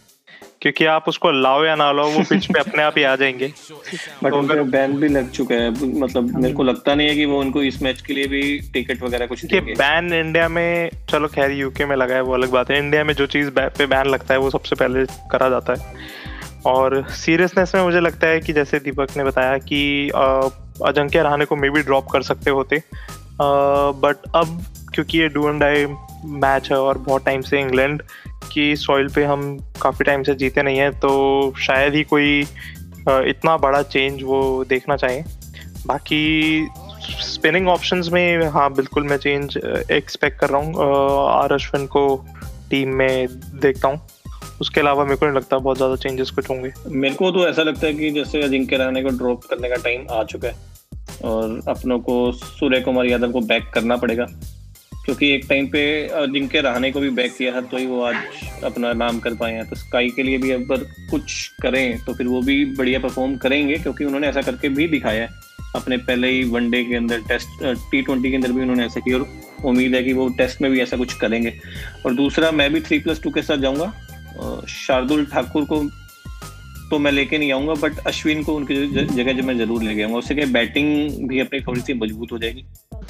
क्योंकि 0.63 0.85
आप 0.85 1.09
उसको 1.09 1.31
लाओ 1.31 1.65
या 1.65 1.75
ना 1.75 1.93
लाओ 1.93 2.11
वो 2.11 2.23
पिच 2.31 2.47
पे 2.47 2.59
अपने 2.61 2.83
आप 2.83 2.95
ही 2.99 3.03
आ 3.03 3.17
जाएँगे। 3.17 3.47
बट 4.23 4.31
तो 4.31 4.39
उनका 4.39 4.55
बैन 4.55 4.93
भी 4.93 5.09
लग 5.09 5.31
चुका 5.31 5.55
है 5.55 5.71
मतलब 6.01 6.39
मेरे 6.39 6.55
को 6.55 6.63
लगता 6.63 6.95
नहीं 6.95 7.09
है 7.09 7.15
कि 7.15 7.25
वो 7.25 7.41
उनको 7.41 7.63
इस 7.63 7.83
मैच 7.83 8.01
के 8.01 8.15
लिए 8.15 8.27
भी 8.27 8.59
टिकट 8.73 9.03
वगैरह 9.03 9.27
कुछ 9.27 9.45
देंगे। 9.45 9.73
बैन 9.73 10.13
इंडिया 10.13 10.49
में 10.49 10.91
चलो 11.11 11.29
खैर 11.29 11.51
यूके 11.51 11.85
में 11.85 11.97
लगा 11.97 12.15
है 12.15 12.21
वो 12.21 12.35
अलग 12.35 12.51
बात 12.51 12.71
है। 12.71 12.79
इंडिया 12.79 13.05
में 13.05 13.15
जो 13.15 13.27
चीज़ 13.27 13.51
पे 13.51 13.87
बैन 13.87 14.07
लगता 14.07 14.35
है 14.35 14.41
वो 14.41 14.51
सबसे 14.51 14.77
पहले 14.77 15.05
करा 15.31 15.49
जाता 15.49 15.73
है। 15.73 15.95
और 16.67 17.09
सीरियसनेस 17.11 17.75
में 17.75 17.83
मुझे 17.83 18.01
लगता 18.01 18.27
है 18.27 18.41
कि 18.41 18.53
जैसे 18.53 18.79
दीपक 18.79 19.17
ने 19.17 19.25
बताया 19.25 19.59
कि 19.59 20.11
अजंक्य 20.87 21.23
रहाने 21.23 21.45
को 21.45 21.57
मे 21.57 21.71
भी 21.71 21.83
ड्रॉप 21.83 22.07
कर 22.13 22.23
सकते 22.23 22.51
होते। 22.51 22.83
बट 24.03 24.17
अब 24.35 24.65
क्योंकि 24.97 25.19
ये 25.19 25.29
डू 25.29 25.49
एंड 25.49 25.61
डाई 25.61 25.87
मैच 26.41 26.71
है 26.73 26.79
और 26.79 26.99
बहुत 26.99 27.25
टाइम 27.25 27.41
से 27.43 27.61
इंग्लैंड 27.61 28.03
की 28.53 28.75
सॉइल 28.77 29.09
पे 29.15 29.25
हम 29.25 29.59
काफ़ी 29.83 30.05
टाइम 30.05 30.23
से 30.23 30.35
जीते 30.35 30.63
नहीं 30.63 30.79
हैं 30.79 30.93
तो 31.01 31.55
शायद 31.61 31.95
ही 31.95 32.03
कोई 32.05 32.41
इतना 33.31 33.57
बड़ा 33.59 33.83
चेंज 33.85 34.23
वो 34.23 34.65
देखना 34.69 34.97
चाहें। 34.97 35.25
बाकी 35.87 36.69
स्पिनिंग 37.23 37.69
ऑप्शंस 37.69 38.09
में 38.13 38.47
हाँ 38.51 38.73
बिल्कुल 38.75 39.05
मैं 39.09 39.17
चेंज 39.19 39.57
एक्सपेक्ट 39.93 40.39
कर 40.41 40.51
रहा 40.51 40.61
हूँ। 40.61 40.75
आर 41.33 41.53
अश्विन 41.53 41.87
को 41.87 42.07
टीम 42.71 42.95
में 42.95 43.27
देखता 43.61 43.89
हूँ। 43.89 44.01
उसके 44.61 44.81
अलावा 44.81 45.05
मेरे 45.05 45.17
को 45.17 45.27
नहीं 45.27 45.37
लगता 45.37 45.59
बहुत 45.59 45.77
ज़्यादा 45.77 45.97
चेंजेस 45.97 46.31
कुछ 46.31 46.51
होंगे। 46.51 46.73
मेरे 46.89 47.15
को 47.15 47.31
तो 47.31 47.47
ऐसा 47.49 47.63
लगता 47.63 47.87
है 47.87 47.93
कि 47.95 48.11
जैसे 48.11 48.43
अजिंक्य 48.43 48.77
रहने 48.77 49.03
को 49.03 49.09
ड्रॉप 49.19 49.45
करने 49.45 49.69
का 49.69 49.77
टाइम 49.85 50.07
आ 50.11 50.23
चुका 50.25 50.49
है 50.49 50.55
और 51.25 51.61
अपनों 51.69 51.99
को 52.01 52.33
सूर्य 52.33 52.81
कुमार 52.81 53.07
यादव 53.07 53.33
को 53.33 53.41
बैक 53.43 53.71
करना 53.75 53.97
पड़ेगा। 53.97 54.27
क्योंकि 55.07 55.31
एक 55.31 55.45
टाइम 55.49 55.67
पे 55.67 55.83
जिनके 56.29 56.61
रहने 56.61 56.91
को 56.93 57.01
भी 57.01 57.11
बैक 57.13 57.37
किया 57.37 57.53
था 57.53 57.61
तो 57.63 57.77
ही 57.77 57.87
वो 57.87 58.01
आज 58.03 58.17
अपना 58.65 58.93
नाम 58.95 59.19
कर 59.19 59.35
पाए 59.35 59.53
हैं। 59.53 59.69
तो 59.69 59.77
स्काई 59.77 60.09
के 60.17 60.23
लिए 60.23 60.39
भी 60.39 60.51
अगर 60.51 60.85
कुछ 61.11 61.47
करें 61.63 62.05
तो 62.05 62.15
फिर 62.15 62.27
वो 62.27 62.41
भी 62.43 62.65
बढ़िया 62.67 62.99
परफॉर्म 63.01 63.37
करेंगे, 63.39 63.77
क्योंकि 63.77 64.05
उन्होंने 64.05 64.29
ऐसा 64.29 64.43
करके 64.43 64.69
भी 64.71 64.89
दिखाया 64.89 65.23
है। 65.23 65.45
अपने 65.77 65.97
पहले 65.99 66.29
ही 66.31 66.43
वनडे 66.45 66.83
के 66.85 66.95
अंदर 66.97 67.21
टेस्ट 67.29 67.65
टी 67.91 68.01
ट्वेंटी 68.03 68.31
के 68.31 68.37
अंदर 68.37 68.53
भी 68.53 68.61
उन्होंने 68.61 68.85
ऐसा 68.85 69.01
किया, 69.01 69.17
और 69.17 69.29
उम्मीद 69.65 69.95
है 69.95 70.03
कि 70.05 70.13
वो 70.13 70.29
टेस्ट 70.39 70.63
में 70.63 70.71
भी 70.71 70.81
ऐसा 70.81 70.97
कुछ 70.97 71.15
करेंगे। 71.15 71.53
और 72.07 72.15
दूसरा, 72.15 72.51
मैं 72.51 72.73
भी 72.73 72.81
थ्री 72.81 72.99
प्लस 72.99 73.23
टू 73.23 73.31
के 73.31 73.43
साथ 73.43 73.57
जाऊँगा। 73.59 74.65
शार्दुल 74.69 75.25
ठाकुर 75.27 75.65
को 75.65 75.81
तो 76.91 76.99
मैं 76.99 77.13
लेके 77.13 77.39
नहीं 77.39 77.53
आऊँगा 77.53 77.75
बट 77.81 77.99
अश्विन 78.07 78.43
को 78.45 78.55
उनकी 78.55 78.75
जगह 79.05 79.33
जो 79.33 79.43
मैं 79.43 79.57
ज़रूर 79.59 79.83
लेके 79.83 80.03
आऊँगा 80.03 80.19
उससे 80.19 80.35
क्या 80.35 80.47
बैटिंग 80.53 81.29
भी 81.29 81.41
अपनी 81.41 81.61
थोड़ी 81.61 81.81
सी 81.81 81.95
मज़बूत 81.95 82.33
हो 82.33 82.39
जाएगी। 82.39 82.65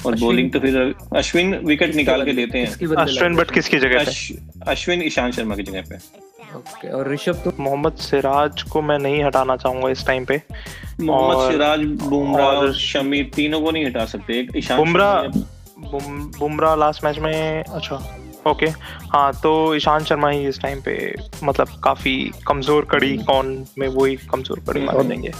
और 0.05 0.15
बॉलिंग 0.19 0.51
तो 0.51 0.59
फिर 0.59 0.95
अश्विन 1.17 1.55
विकेट 1.65 1.95
निकाल 1.95 2.25
के 2.25 2.33
देते 2.33 2.59
हैं। 2.59 2.95
अश्विन 2.97 3.35
बट 3.35 3.51
किसकी 3.51 3.77
जगह 3.79 4.05
पे? 4.05 4.71
अश्विन 4.71 5.01
ईशांत 5.03 5.33
शर्मा 5.33 5.55
की 5.55 5.63
जगह 5.63 5.83
पे। 5.89 5.95
ओके 6.57 6.89
और 6.89 7.11
ऋषभ 7.13 7.41
तो 7.43 7.51
मोहम्मद 7.59 7.95
सिराज 8.01 8.61
को 8.63 8.81
मैं 8.81 8.97
नहीं 8.99 9.23
हटाना 9.23 9.55
चाहूँगा 9.57 9.89
इस 9.89 10.05
टाइम 10.07 10.25
पे। 10.25 10.41
मोहम्मद 11.01 11.51
सिराज 11.51 11.79
बुमराह 12.01 12.47
और 12.47 12.73
शमी 12.75 13.23
तीनों 13.35 13.61
को 13.61 13.71
नहीं 13.71 13.85
हटा 13.85 14.05
सकते। 14.05 14.47
ईशांत 14.57 14.79
बुमराह 14.79 15.21
बुमराह 16.39 16.75
लास्ट 16.75 17.03
मैच 17.03 17.19
में 17.19 17.63
अच्छा। 17.63 17.95
ओके 18.47 18.65
हाँ 19.13 19.31
तो 19.43 19.51
ईशांत 19.75 20.05
शर्मा 20.05 20.29
ही 20.29 20.47
इस 20.47 20.59
टाइम 20.61 20.81
पे 20.81 20.93
मतलब 21.43 21.67
काफ़ी 21.83 22.15
कमज़ोर 22.47 22.85
कड़ी 22.91 23.17
कौन 23.25 23.65
में 23.77 23.87
वही 23.87 24.15
कमज़ोर 24.31 24.59
कड़ी 24.67 24.81
मान 24.81 25.07
देंगे। 25.07 25.31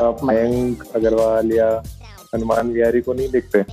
आप 0.00 0.20
मयंक 0.24 0.84
अग्रवाल 0.96 1.52
या 1.52 1.70
हनुमान 2.34 2.70
विहारी 2.72 3.00
को 3.00 3.12
नहीं 3.14 3.28
देखते? 3.30 3.64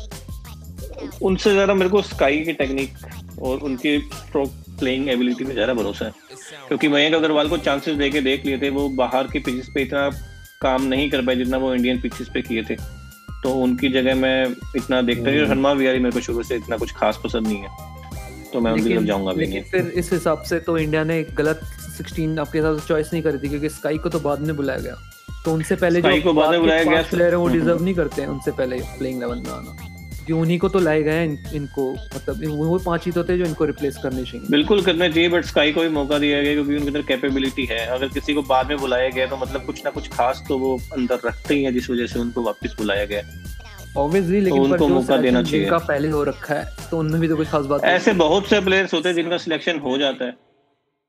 उनसे 1.21 1.51
ज़्यादा 1.51 1.73
मेरे 1.73 1.89
को 1.89 2.01
स्काई 2.01 2.39
की 2.39 2.53
टेक्निक 2.53 2.93
और 3.41 3.59
उनके 3.59 3.99
स्ट्रोक 4.01 4.49
प्लेइंग 4.79 5.09
एबिलिटी 5.09 5.43
में 5.43 5.53
ज़्यादा 5.53 5.73
भरोसा 5.73 6.05
है। 6.05 6.11
क्योंकि 6.67 6.87
मयंक 6.87 7.15
अग्रवाल 7.15 7.49
को 7.49 7.57
चांसेस 7.59 7.97
देके 7.97 8.21
देख 8.21 8.45
लिए 8.45 8.57
थे 8.57 8.69
वो 8.69 8.87
बाहर 8.97 9.27
के 9.27 9.39
पिचेस 9.39 9.69
पे 9.75 9.81
इतना 9.81 10.09
काम 10.61 10.83
नहीं 10.83 11.09
कर 11.09 11.25
पाए 11.25 11.35
जितना 11.35 11.57
वो 11.57 11.73
इंडियन 11.75 12.01
पिचेस 12.01 12.29
पे 12.33 12.41
किए 12.41 12.63
थे। 12.63 12.75
तो 13.43 13.53
उनकी 13.53 13.89
जगह 13.89 14.15
मैं 14.15 14.55
इतना 14.75 15.01
देखता 15.01 15.31
हूँ। 15.31 15.47
हनुमान 15.47 15.77
विहारी 15.77 15.99
मेरे 15.99 16.11
को 16.11 16.19
शुरू 16.19 16.43
से 16.43 16.55
इतना 16.55 16.77
कुछ 16.77 16.91
खास 16.91 17.19
पसंद 17.23 17.47
नहीं 17.47 17.57
है। 17.57 17.69
तो 18.53 18.59
मैं 18.59 18.71
उनकी 18.71 18.93
तरफ़ 18.95 19.03
जाऊँगा 19.03 19.33
भी 19.33 19.47
नहीं। 19.47 19.61
फिर 19.61 19.87
इस 19.87 20.13
हिसाब 20.13 20.41
से 20.41 20.59
तो 20.59 20.77
इंडिया 20.77 21.03
ने 21.03 21.19
एक 21.19 21.35
गलत 21.35 21.61
16 22.01 22.39
आपके 22.39 22.57
हिसाब 22.57 22.79
से 22.79 22.87
चॉइस 22.87 23.13
नहीं 23.13 23.23
करी 23.23 23.37
थी 23.37 23.49
क्योंकि 23.49 23.69
स्काई 23.69 23.97
को 23.97 24.09
तो 24.09 24.19
बाद 24.19 24.39
में 24.39 24.55
बुलाया 24.55 24.79
गया। 24.79 24.95
तो 25.45 25.53
उनसे 25.53 25.75
पहले 25.75 26.01
जो 26.01 26.21
को 26.21 26.33
बाद 26.33 26.51
में 26.51 26.59
बुलाया 26.59 26.83
गया 26.83 27.01
प्लेयर 27.01 27.31
है 27.31 27.37
वो 27.37 27.47
डिजर्व 27.47 27.73
हम्म। 27.73 27.83
नहीं 27.83 27.95
करते 27.95 28.21
हैं 28.21 28.29
उनसे 28.29 28.51
पहले 28.51 28.77
प्लेइंग 28.77 29.19
लेवल 29.19 29.37
में 29.37 29.51
आना। 29.51 29.88
कि 30.29 30.33
उन्हीं 30.35 30.57
को 30.59 30.69
तो 30.69 30.79
लाए 30.79 31.01
गए 31.03 31.23
इन, 31.25 31.37
इनको। 31.53 31.91
मतलब 32.15 32.43
वो 32.47 32.77
पाँच 32.79 33.05
ही 33.05 33.11
तो 33.11 33.23
थे 33.23 33.37
जो 33.37 33.45
इनको 33.45 33.65
रिप्लेस 33.65 33.97
करने 34.03 34.23
चाहिए। 34.23 34.47
बिल्कुल 34.49 34.81
करने 34.81 35.09
चाहिए 35.09 35.29
बट 35.29 35.45
स्काई 35.45 35.71
को 35.71 35.81
भी 35.81 35.89
मौका 35.89 36.19
दिया 36.19 36.41
गया 36.41 36.53
क्योंकि 36.53 36.75
उनके 36.75 36.87
अंदर 36.87 37.01
कैपेबिलिटी 37.03 37.65
है। 37.65 37.85
अगर 37.87 38.07
किसी 38.09 38.33
को 38.33 38.41
बाद 38.43 38.67
में 38.67 38.77
बुलाया 38.77 39.09
गया 39.09 39.27
तो 39.27 39.37
मतलब 39.37 39.65
कुछ 39.65 39.83
ना 39.85 39.91
कुछ 39.91 40.09
खास 40.09 40.43
तो 40.47 40.57
वो 40.57 40.77
अंदर 40.93 41.19
रखते 41.25 41.55
ही 41.55 41.63
है 41.63 41.71
जिस 41.71 41.89
वजह 41.89 42.07
से 42.07 42.19
उनको 42.19 42.43
वापस 42.43 42.75
बुलाया 42.77 43.05
गया। 43.05 43.21
ऑब्वियसली 43.97 44.41
लेकिन 44.41 44.57
तो 44.57 44.63
उनको 44.65 44.87
मौका 44.87 45.17
देना 45.17 45.41
चाहिए 45.43 45.59
जिनका 45.59 45.77
पहले 45.85 46.09
हो 46.09 46.23
रखा 46.23 46.53
है 46.53 46.89
तो 46.91 46.97
उनमें 46.99 47.19
भी 47.21 47.27
तो 47.27 47.35
कुछ 47.35 47.47
खास 47.47 47.65
बात 47.65 47.83
ऐसे 47.85 48.13
बहुत 48.15 48.49
से 48.49 48.59
प्लेयर्स 48.61 48.93
होते 48.93 49.09
हैं 49.09 49.15
जिनका 49.15 49.37
सिलेक्शन 49.37 49.79
हो 49.79 49.97
जाता 49.97 50.25
है 50.25 50.37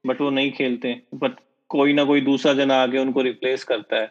बट 0.05 0.21
वो 0.21 0.31
नहीं 0.31 0.53
खेलते। 0.53 0.95
बट 1.15 1.37
कोई 1.71 1.93
ना 1.93 2.05
कोई 2.05 2.21
दूसरा 2.21 2.53
जना 2.55 2.83
आके 2.83 2.99
उनको 2.99 3.23
रिप्लेस 3.23 3.65
करता 3.65 3.97
है। 3.97 4.11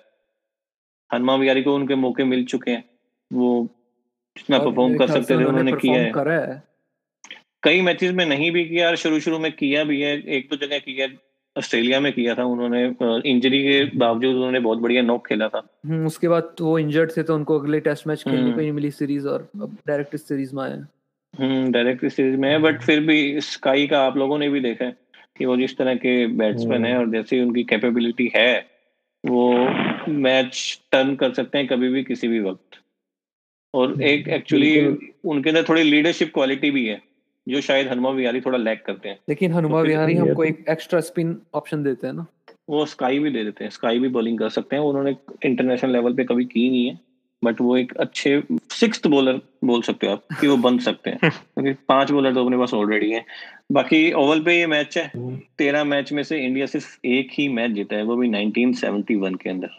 हनुमान 1.12 1.39
विहारी 1.39 1.63
को 1.63 1.75
उनके 1.75 1.96
मौके 1.96 2.24
मिल 2.25 2.46
चुके 2.46 2.72
हैं। 2.72 2.84
वो 3.32 3.68
जितना 4.38 4.59
परफॉर्म 4.59 4.98
कर 4.98 5.07
सकते 5.07 5.38
थे 5.39 5.43
उन्होंने 5.43 5.71
किया 5.71 6.01
है। 6.31 6.62
कई 7.63 7.81
मैचेस 7.81 8.12
में 8.12 8.25
नहीं 8.25 8.51
भी 8.51 8.63
किया 8.65 8.93
शुरू 8.95 9.19
शुरू 9.19 9.39
में 9.39 9.51
किया 9.51 9.83
भी 9.83 10.01
है। 10.01 10.15
एक 10.38 10.48
दो 10.51 10.55
जगह 10.55 10.79
किया 10.79 11.07
ऑस्ट्रेलिया 11.55 12.00
में 12.00 12.12
किया 12.13 12.36
था 12.36 12.43
उन्होंने 12.43 12.83
इंजरी 13.29 13.62
के 13.63 13.98
बावजूद 13.98 14.36
उन्होंने 14.36 14.59
बहुत 14.59 14.77
बढ़िया 14.77 15.01
नॉक 15.01 15.27
खेला 15.27 15.48
था। 15.48 15.62
हम्म, 15.86 16.05
उसके 16.05 16.27
बाद 16.27 16.53
तो 16.57 16.65
वो 16.65 16.77
इंजर्ड 16.79 17.12
थे 17.17 17.24
तो 17.24 17.36
उनको 17.36 17.59
अगले 17.59 17.79
टेस्ट 17.79 18.07
मैच 18.07 18.24
खेलने 18.24 18.41
को 18.41 18.48
हम्म। 18.48 18.59
नहीं 18.59 18.71
मिली 18.71 18.91
सीरीज़ 18.91 19.27
और 19.27 19.50
अब 19.62 19.77
डायरेक्ट 19.88 20.15
सीरीज़ 20.15 20.55
में 20.55 20.63
आए 20.63 20.77
हम्म 21.33 21.71
डायरेक्ट 21.71 22.05
सीरीज़ 22.07 22.38
में 22.38 22.50
है 22.50 22.57
बट 22.59 22.81
फिर 22.81 23.00
भी 23.00 23.41
स्काई 23.41 23.88
का 23.88 24.01
आप 24.01 24.17
लोगों 24.17 24.38
ने 24.38 24.50
भी 24.50 24.59
देखा 24.59 24.86
है 24.86 24.95
कि 25.38 25.45
वो 25.45 25.57
जिस 25.57 25.77
तरह 25.77 25.95
के 25.95 26.15
बैट्समैन 26.38 26.86
है 26.86 26.98
और 26.98 27.09
जैसे 27.09 27.41
उनकी 27.41 27.63
कैपेबिलिटी 27.63 28.31
है 28.36 28.51
वो 29.24 29.43
मैच 30.09 30.81
टर्न 30.91 31.15
कर 31.15 31.33
सकते 31.33 31.57
हैं 31.57 31.67
कभी 31.67 31.89
भी 31.89 32.03
किसी 32.03 32.27
भी 32.27 32.39
वक्त। 32.39 32.69
और 33.74 34.04
एक 34.04 34.28
एक्चुअली 34.28 34.86
उनके 35.26 35.50
अंदर 35.50 35.64
थोड़ी 35.64 35.84
लीडरशिप 35.84 36.34
क्वालिटी 36.34 36.72
भी 36.72 36.86
है 36.86 37.02
जो 37.50 37.62
शायद 37.62 37.88
हनुमा 37.88 38.10
विहारी 38.10 38.42
थोड़ा 38.42 38.58
लैक 38.58 38.84
करते 38.86 39.10
हैं। 39.10 39.20
लेकिन 39.30 39.54
हनुमा 39.54 39.82
तो 39.82 39.88
विहारी 39.88 40.14
ये 40.14 40.20
हमको 40.20 40.46
तो- 40.46 40.54
एक 40.54 40.66
एक्स्ट्रा 40.70 41.00
स्पिन 41.00 41.42
ऑप्शन 41.54 41.84
देते 41.84 42.08
हैं 42.08 42.14
ना। 42.14 42.26
वो 42.70 42.86
स्काई 42.86 43.20
भी 43.20 43.32
दे 43.32 43.44
देते 43.44 43.64
हैं 43.64 43.72
स्काई 43.72 44.00
भी 44.00 44.08
बॉलिंग 44.08 44.40
कर 44.40 44.50
सकते 44.50 44.76
हैं। 44.76 44.84
उन्होंने 44.84 45.16
इंटरनेशनल 45.46 45.92
लेवल 45.92 46.14
पे 46.14 46.24
कभी 46.24 46.46
की 46.46 46.70
नहीं 46.70 46.88
है 46.88 47.00
बट 47.44 47.62
वो 47.62 47.78
एक 47.78 47.98
अच्छे 47.98 48.44
सिक्स 48.52 49.08
बॉलर 49.08 49.42
बोल 49.64 49.82
सकते 49.82 50.08
हो 50.08 50.14
आप 50.14 50.28
कि 50.42 50.48
वो 50.48 50.58
बन 50.58 50.78
सकते 50.78 51.10
हैं। 51.10 51.20
क्योंकि 51.30 51.74
पाँच 51.74 52.12
बॉलर 52.12 52.34
तो 52.34 52.44
अपने 52.44 52.58
पास 52.58 52.74
ऑलरेडी 52.74 53.12
हैं। 53.12 53.26
बाकी 53.72 54.12
ओवल 54.12 54.44
पे 54.44 54.60
ये 54.60 54.68
मैच 54.68 54.98
है। 54.98 55.12
तेरह 55.58 55.84
मैच 55.84 56.14
में 56.14 56.24
से 56.24 56.46
इंडिया 56.46 56.66
सिर्फ़ 56.66 57.00
एक 57.06 57.30
ही 57.34 57.50
मैच 57.50 57.72
जीता 57.72 57.96
है 57.96 58.04
वो 58.04 58.16
भी 58.16 58.30
1971 58.30 59.42
के 59.42 59.50
अंदर। 59.50 59.70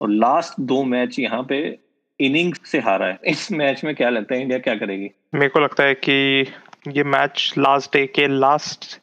और 0.00 0.10
लास्ट 0.10 0.60
दो 0.60 0.84
मैच 0.84 1.18
यहाँ 1.18 1.46
पे 1.48 1.78
इनिंग्स 2.20 2.60
से 2.70 2.78
हारा 2.78 3.06
है। 3.06 3.18
इस 3.24 3.52
मैच 3.52 3.84
में 3.84 3.94
क्या 3.94 4.08
लगता 4.08 4.34
है 4.34 4.42
इंडिया 4.42 4.58
क्या 4.58 4.74
करेगी? 4.74 5.10
मेरे 5.34 5.48
को 5.48 5.60
लगता 5.60 5.84
है 5.84 5.94
कि 5.94 6.46
ये 6.88 7.04
मैच 7.04 7.54
लास्ट 7.58 7.96
डे 7.96 8.06
के 8.06 8.26
लास्ट 8.26 9.00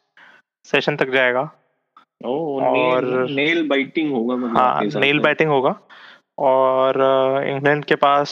सेशन 0.64 0.96
तक 0.96 1.10
जाएगा। 1.10 1.50
ओ 2.24 2.62
और- 2.62 3.30
नेल, 3.30 3.68
बाइटिंग 3.68 4.12
होगा 4.12 4.36
मतलब 4.36 4.56
हाँ 4.56 4.80
नेल 4.82 5.18
से। 5.18 5.24
बैटिंग 5.24 5.50
होगा। 5.50 5.80
और 6.38 6.94
इंग्लैंड 7.48 7.84
के 7.84 7.94
पास 7.94 8.30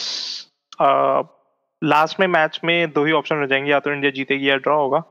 लास्ट 1.83 2.19
में 2.19 2.27
मैच 2.27 2.61
में 2.63 2.91
दो 2.91 3.05
ही 3.05 3.11
ऑप्शन 3.11 3.37
हो 3.37 3.45
जाएँगे। 3.45 3.71
या 3.71 3.79
तो 3.79 3.91
इंडिया 3.91 4.11
जीतेगी 4.11 4.49
या 4.49 4.55
ड्रॉ 4.55 4.75
होगा। 4.75 5.03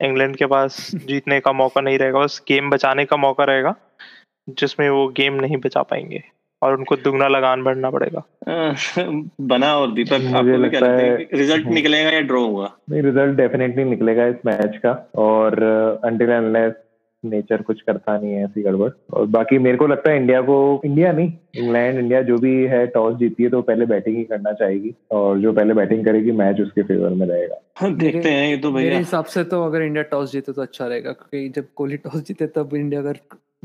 इंग्लैंड 0.00 0.36
के 0.36 0.46
पास 0.46 0.90
जीतने 0.94 1.40
का 1.40 1.52
मौका 1.52 1.80
नहीं 1.80 1.98
रहेगा। 1.98 2.18
बस 2.18 2.42
गेम 2.48 2.70
बचाने 2.70 3.04
का 3.04 3.16
मौका 3.16 3.44
रहेगा 3.44 3.74
जिसमें 4.48 4.90
वो 4.90 5.08
गेम 5.08 5.34
नहीं 5.34 5.56
बचा 5.56 5.82
पाएँगे। 5.82 6.24
और 6.62 6.76
उनको 6.76 6.96
दुगना 6.96 7.28
लगान 7.28 7.62
बढ़ना 7.64 7.90
पड़ेगा। 7.90 8.22
बना 9.40 9.74
और 9.76 9.92
दीपक 9.92 10.20
मुझे 10.20 10.42
क्या 10.42 10.56
लगता 10.56 10.90
है? 10.92 11.10
है- 11.10 11.34
रिज़ल्ट 11.34 11.64
हम्म। 11.64 11.74
निकलेगा 11.74 12.10
या 12.10 12.20
ड्रॉ 12.20 12.40
होगा? 12.40 12.70
नहीं 12.90 13.02
रिज़ल्ट 13.02 13.36
डेफिनेटली 13.36 13.84
निकलेगा 13.84 14.26
इस 14.26 14.36
मैच 14.46 14.76
का 14.76 14.92
और 15.14 15.60
अंटिल 16.04 16.30
अनलेस 16.30 16.72
नेचर 17.24 17.62
कुछ 17.62 17.80
करता 17.80 18.16
नहीं 18.18 18.32
है 18.32 18.44
ऐसी 18.44 18.62
गड़बड़। 18.62 18.90
और 19.12 19.26
बाकी 19.26 19.58
मेरे 19.58 19.76
को 19.76 19.86
लगता 19.86 20.10
है 20.10 20.16
इंडिया 20.16 20.40
को 20.42 20.56
इंडिया 20.84 21.12
नहीं 21.12 21.32
इंग्लैंड 21.56 21.98
इंडिया 21.98 22.22
जो 22.22 22.38
भी 22.38 22.54
है 22.64 22.86
टॉस 22.86 23.14
जीती 23.16 23.42
है 23.42 23.48
तो 23.50 23.60
पहले 23.62 23.86
बैटिंग 23.86 24.16
ही 24.16 24.24
करना 24.24 24.52
चाहेगी 24.52 24.94
और 25.10 25.38
जो 25.38 25.52
पहले 25.52 25.74
बैटिंग 25.74 26.04
करेगी 26.04 26.32
मैच 26.32 26.60
उसके 26.60 26.82
फेवर 26.82 27.10
में 27.10 27.26
रहेगा। 27.26 27.56
हाँ, 27.76 27.94
देखते 27.94 28.28
हैं 28.28 28.48
ये 28.50 28.56
तो 28.56 28.72
भैया। 28.72 28.84
मेरे 28.84 28.98
हिसाब 28.98 29.24
से 29.24 29.44
तो 29.44 29.64
अगर 29.64 29.82
इंडिया 29.82 30.02
टॉस 30.02 30.32
जीते 30.32 30.52
तो 30.52 30.62
अच्छा 30.62 30.86
रहेगा 30.86 31.12
क्योंकि 31.12 31.48
जब 31.48 31.66
कोहली 31.76 31.96
टॉस 31.96 32.24
जीते 32.24 32.46
तब 32.46 32.74
इंडिया 32.74 33.00
अगर 33.00 33.18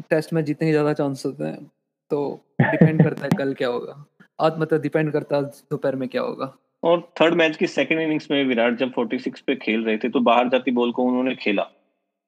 टेस्ट 0.09 0.33
में 0.33 0.43
जीतने 0.45 0.67
के 0.67 0.71
ज़्यादा 0.71 0.93
चांस 0.93 1.23
होते 1.25 1.43
हैं। 1.43 1.71
तो 2.11 2.19
डिपेंड 2.61 3.03
करता 3.03 3.23
है 3.23 3.29
कल 3.37 3.53
क्या 3.53 3.67
होगा। 3.67 4.05
आज 4.41 4.59
मतलब 4.59 4.81
डिपेंड 4.81 5.11
करता 5.11 5.35
है 5.35 5.43
दोपहर 5.43 5.95
में 5.95 6.07
क्या 6.09 6.21
होगा। 6.21 6.53
और 6.83 7.01
थर्ड 7.21 7.33
मैच 7.33 7.57
की 7.57 7.67
सेकंड 7.67 7.99
इनिंग्स 7.99 8.29
में 8.31 8.43
विराट 8.45 8.77
जब 8.77 8.93
46 8.93 9.39
पे 9.39 9.55
खेल 9.55 9.83
रहे 9.85 9.97
थे 9.97 10.09
तो 10.09 10.19
बाहर 10.19 10.49
जाती 10.49 10.71
बॉल 10.71 10.91
को 10.91 11.03
उन्होंने 11.03 11.35
खेला। 11.35 11.67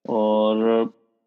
और 0.06 0.64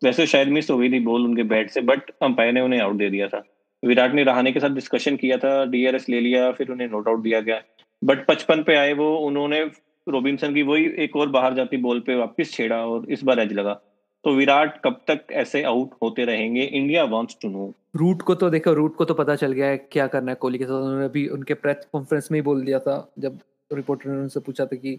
वैसे 0.03 0.27
शायद 0.27 0.49
मिस 0.49 0.71
हो 0.71 0.77
गई 0.79 0.91
थी 0.93 1.01
बॉल 1.01 1.25
उनके 1.25 1.43
बैट 1.43 1.71
से 1.71 1.81
बट 1.81 2.11
अंपायर 2.23 2.53
ने 2.53 2.61
उन्हें 2.61 2.81
आउट 2.81 2.97
दे 2.97 3.11
दिया 3.11 3.29
था। 3.29 3.43
विराट 3.83 4.15
ने 4.15 4.23
रहाने 4.23 4.53
के 4.53 4.61
साथ 4.61 4.71
डिस्कशन 4.71 5.17
किया 5.17 5.37
था 5.37 5.65
डीआरएस 5.65 6.09
ले 6.09 6.21
लिया, 6.21 6.51
फिर 6.53 6.71
उन्हें 6.71 6.89
नोट 6.89 7.09
आउट 7.09 7.23
दिया 7.23 7.41
गया। 7.41 7.61
बट 8.05 8.27
पचपन 8.27 8.63
पे 8.63 8.77
आए 8.77 8.93
वो, 8.93 9.17
उन्होंने 9.17 9.61
रोबिन्सन 10.09 10.55
की 10.55 10.63
वही 10.63 10.85
एक 10.99 11.17
और 11.17 11.29
बाहर 11.29 11.55
जाती 11.55 11.77
बॉल 11.77 12.01
पे 12.01 12.15
वापस 12.15 12.53
छेड़ा 12.53 12.77
और 12.77 13.07
इस 13.11 13.25
बार 13.25 13.41
एज 13.41 13.53
लगा। 13.53 13.81
तो 14.25 14.35
विराट 14.35 14.81
कब 14.85 15.01
तक 15.09 15.33
ऐसे 15.33 15.63
आउट 15.65 15.91
होते 16.03 16.25
रहेंगे? 16.25 16.63
India 16.63 17.05
wants 17.05 17.37
to 17.43 17.49
know 17.49 17.73
Root 17.97 18.23
को 18.23 18.35
तो 18.35 18.51
देखो 18.51 18.73
रूट 18.73 18.95
को 18.97 19.05
तो 19.05 19.15
पता 19.15 19.35
चल 19.37 19.53
गया 19.53 19.67
है 19.67 19.77
क्या 19.93 20.07
करना 20.07 20.31
है 20.33 20.37
कोहली 20.37 20.59
के 20.59 20.65
साथ। 20.65 20.73
उन्होंने 20.73 21.05
अभी 21.05 21.27
उनके 21.29 21.55
प्रेस 21.55 21.87
कॉन्फ्रेंस 21.93 22.29
में 22.33 22.39
ही 22.39 22.43
बोल 22.43 22.63
दिया 22.65 22.79
था, 22.79 23.13
जब 23.19 23.39
रिपोर्टर 23.71 24.11
ने 24.11 24.21
उनसे 24.21 24.41
पूछा 24.41 24.67
था 24.67 24.77
कि 24.77 24.99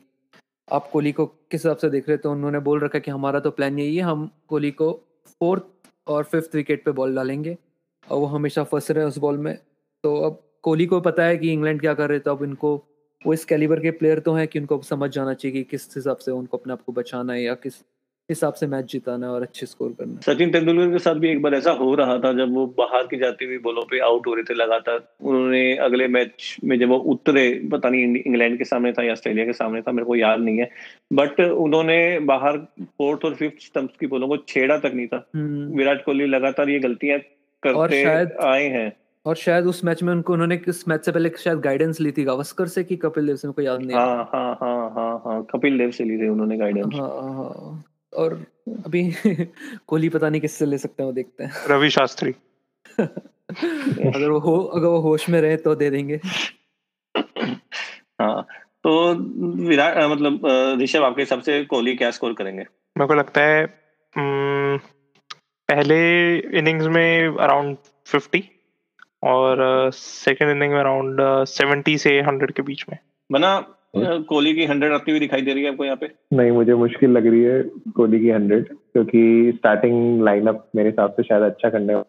आप 0.67 0.89
कोहली 0.91 1.11
को 1.11 1.25
किस 1.25 1.61
हिसाब 1.61 1.77
से 1.77 1.89
देख 1.89 2.09
रहे 2.09 2.17
तो 2.17 2.31
उन्होंने 2.31 2.59
बोल 2.61 2.79
रखा 2.79 2.99
कि 2.99 3.11
हमारा 3.11 3.39
तो 3.39 3.51
प्लान 3.51 3.79
यही 3.79 3.95
है, 3.95 4.03
हम 4.03 4.29
कोहली 4.47 4.71
को 4.71 4.91
फोर्थ 5.29 5.63
और 6.07 6.23
फिफ्थ 6.23 6.55
विकेट 6.55 6.83
पे 6.85 6.91
बॉल 6.91 7.15
डालेंगे। 7.15 7.57
और 8.07 8.19
वो 8.19 8.25
हमेशा 8.25 8.63
फंस 8.63 8.91
रहे 8.91 9.03
हैं 9.03 9.07
उस 9.07 9.17
बॉल 9.17 9.37
में। 9.37 9.57
तो 10.03 10.15
अब 10.21 10.41
कोहली 10.63 10.85
को 10.85 10.99
पता 11.01 11.23
है 11.23 11.37
कि 11.37 11.51
इंग्लैंड 11.51 11.79
क्या 11.81 11.93
कर 11.93 12.09
रहे 12.09 12.19
थे, 12.19 12.29
अब 12.29 12.43
इनको, 12.43 12.75
वो 13.21 13.33
इस 13.33 13.45
कैलिबर 13.45 13.79
के 13.79 13.91
प्लेयर 13.93 14.19
तो 14.19 14.33
हैं 14.33 14.47
कि 14.47 14.59
उनको 14.59 14.81
समझ 14.83 15.09
जाना 15.11 15.33
चाहिए 15.33 15.53
कि 15.53 15.63
किस 15.69 15.87
हिसाब 15.95 16.17
से 16.17 16.31
उनको 16.31 16.57
अपने 16.57 16.73
आप 16.73 16.81
को 16.81 16.91
बचाना 16.91 17.33
है 17.33 17.43
या 17.43 17.53
किस 17.55 17.81
हिसाब 18.33 18.53
से 18.53 18.67
मैच 18.67 18.91
जिताना 18.91 19.31
और 19.31 19.41
अच्छे 19.41 19.65
स्कोर 19.65 19.91
करना। 19.91 20.33
सचिन 20.33 20.51
तेंदुलकर 20.51 20.91
के 20.91 20.99
साथ 20.99 21.15
भी 21.15 21.29
एक 21.29 21.41
बार 21.41 21.53
ऐसा 21.53 21.71
हो 21.71 21.95
रहा 21.95 22.17
था 22.19 22.33
जब 22.33 22.53
वो 22.53 22.65
बाहर 22.77 23.03
की 23.03 23.17
जाती 23.17 23.45
हुई 23.45 23.57
बॉलों 23.57 23.81
पे 23.81 23.99
आउट 23.99 24.27
हो 24.27 24.33
रहे 24.33 24.43
थे 24.43 24.53
लगातार। 24.53 25.07
उन्होंने 25.21 25.77
अगले 25.77 26.07
मैच 26.07 26.57
में 26.63 26.79
जब 26.79 26.89
वो 26.89 26.97
उतरे 26.97 27.61
पता 27.71 27.89
नहीं 27.89 28.15
इंग्लैंड 28.15 28.57
के 28.57 28.63
सामने 28.63 28.91
था 28.91 29.03
या 29.03 29.11
ऑस्ट्रेलिया 29.11 29.45
के 29.45 29.53
सामने 29.53 29.81
था 29.81 29.91
मेरे 29.91 30.05
को 30.05 30.15
याद 30.15 30.39
नहीं 30.39 30.57
है। 30.57 30.69
बट 31.13 31.39
उन्होंने 31.39 32.19
बाहर 32.19 32.57
फोर्थ 32.81 33.25
और 33.25 33.33
फिफ्थ 33.33 33.61
स्टंप्स 33.61 33.97
की 33.97 34.07
बॉलों 34.07 34.27
को 34.27 34.37
छेड़ा 34.37 34.77
तक 34.77 34.91
नहीं 34.95 35.07
था। 35.07 35.29
हम्म, 35.35 35.77
विराट 35.77 36.05
कोहली 36.05 36.25
लगातार 36.25 36.69
ये 36.69 36.79
गलतियाँ 36.79 37.19
करते 37.63 38.03
आए 38.47 38.67
हैं। 38.67 38.93
और 39.25 39.35
शायद 39.35 39.65
उस 39.65 39.85
मैच 39.85 40.03
में 40.03 40.13
उनको 40.13 40.33
उन्होंने 40.33 40.59
इस 40.67 40.87
मैच 40.87 41.05
से 41.05 41.11
पहले 41.11 41.29
शायद 41.29 41.57
गाइडेंस 41.57 41.99
ली 42.01 42.11
थी 42.11 42.23
गावस्कर 42.23 42.67
से 42.67 42.83
कि 42.83 42.95
कपिल 42.95 43.27
देव 43.27 43.35
से? 43.35 43.47
मेरे 43.47 43.65
याद 43.65 43.81
नहीं 43.81 43.97
हाँ। 43.97 44.29
हाँ 44.33 44.57
हाँ 44.61 44.89
हाँ 44.89 45.21
हाँ 45.25 45.45
कपिल 45.51 45.77
देव 45.77 45.91
से 45.91 46.03
ली 46.03 46.17
थी 46.17 46.27
उन्होंने 46.27 46.57
गाइडेंस 46.57 46.93
हाँ 46.93 47.09
हाँ। 47.09 47.83
और 48.15 48.46
अभी 48.67 49.12
कोहली 49.88 50.10
पता 50.10 50.29
नहीं 50.29 50.41
किससे 50.41 50.65
ले 50.65 50.77
सकते 50.77 51.03
हैं 51.03 51.08
वो 51.08 51.13
देखते 51.13 51.43
हैं। 51.43 51.51
रवि 51.70 51.89
शास्त्री। 51.89 52.32
अगर 53.00 54.29
वो 54.29 54.39
हो 54.39 54.63
अगर 54.63 54.88
वो 54.88 55.00
होश 55.00 55.29
में 55.29 55.41
रहे 55.41 55.58
तो 55.58 55.75
दे 55.75 55.89
देंगे। 55.89 56.20
हाँ 58.22 58.48
तो 58.84 59.13
विराट 59.67 59.98
मतलब 59.98 60.41
ऋषभ 60.82 61.03
आपके 61.03 61.22
हिसाब 61.22 61.41
से 61.41 61.65
कोहली 61.65 61.96
क्या 61.96 62.12
स्कोर 62.12 62.34
करेंगे? 62.34 62.62
मेरे 62.98 63.08
को 63.08 63.13
लगता 63.13 63.41
है 63.41 63.84
पहले 65.67 66.00
इनिंग्स 66.38 66.86
में 66.86 67.38
अराउंड 67.38 67.77
50 68.05 68.41
और 69.24 69.58
सेकंड 69.93 70.50
इनिंग 70.50 70.74
में 70.74 70.79
अराउंड 70.79 71.22
70 71.46 71.98
से 71.98 72.22
100 72.22 72.51
के 72.51 72.62
बीच 72.62 72.86
में। 72.89 72.98
बना 73.32 73.75
कोहली 73.93 74.53
की 74.55 74.65
हंड्रेड 74.65 74.91
आती 74.93 75.12
हुई 75.12 75.19
दिखाई 75.19 75.41
दे 75.41 75.53
रही 75.53 75.63
है 75.63 75.71
आपको 75.71 75.85
यहाँ 75.85 75.97
पे? 75.97 76.07
नहीं 76.33 76.51
मुझे 76.51 76.73
मुश्किल 76.75 77.12
लग 77.12 77.27
रही 77.27 77.41
है 77.41 77.62
कोहली 77.95 78.19
की 78.19 78.29
हंड्रेड 78.29 78.67
क्योंकि 78.67 79.51
स्टार्टिंग 79.55 80.23
लाइनअप 80.23 80.67
मेरे 80.75 80.89
हिसाब 80.89 81.12
से 81.13 81.23
शायद 81.23 81.43
अच्छा 81.43 81.69
करने 81.69 82.01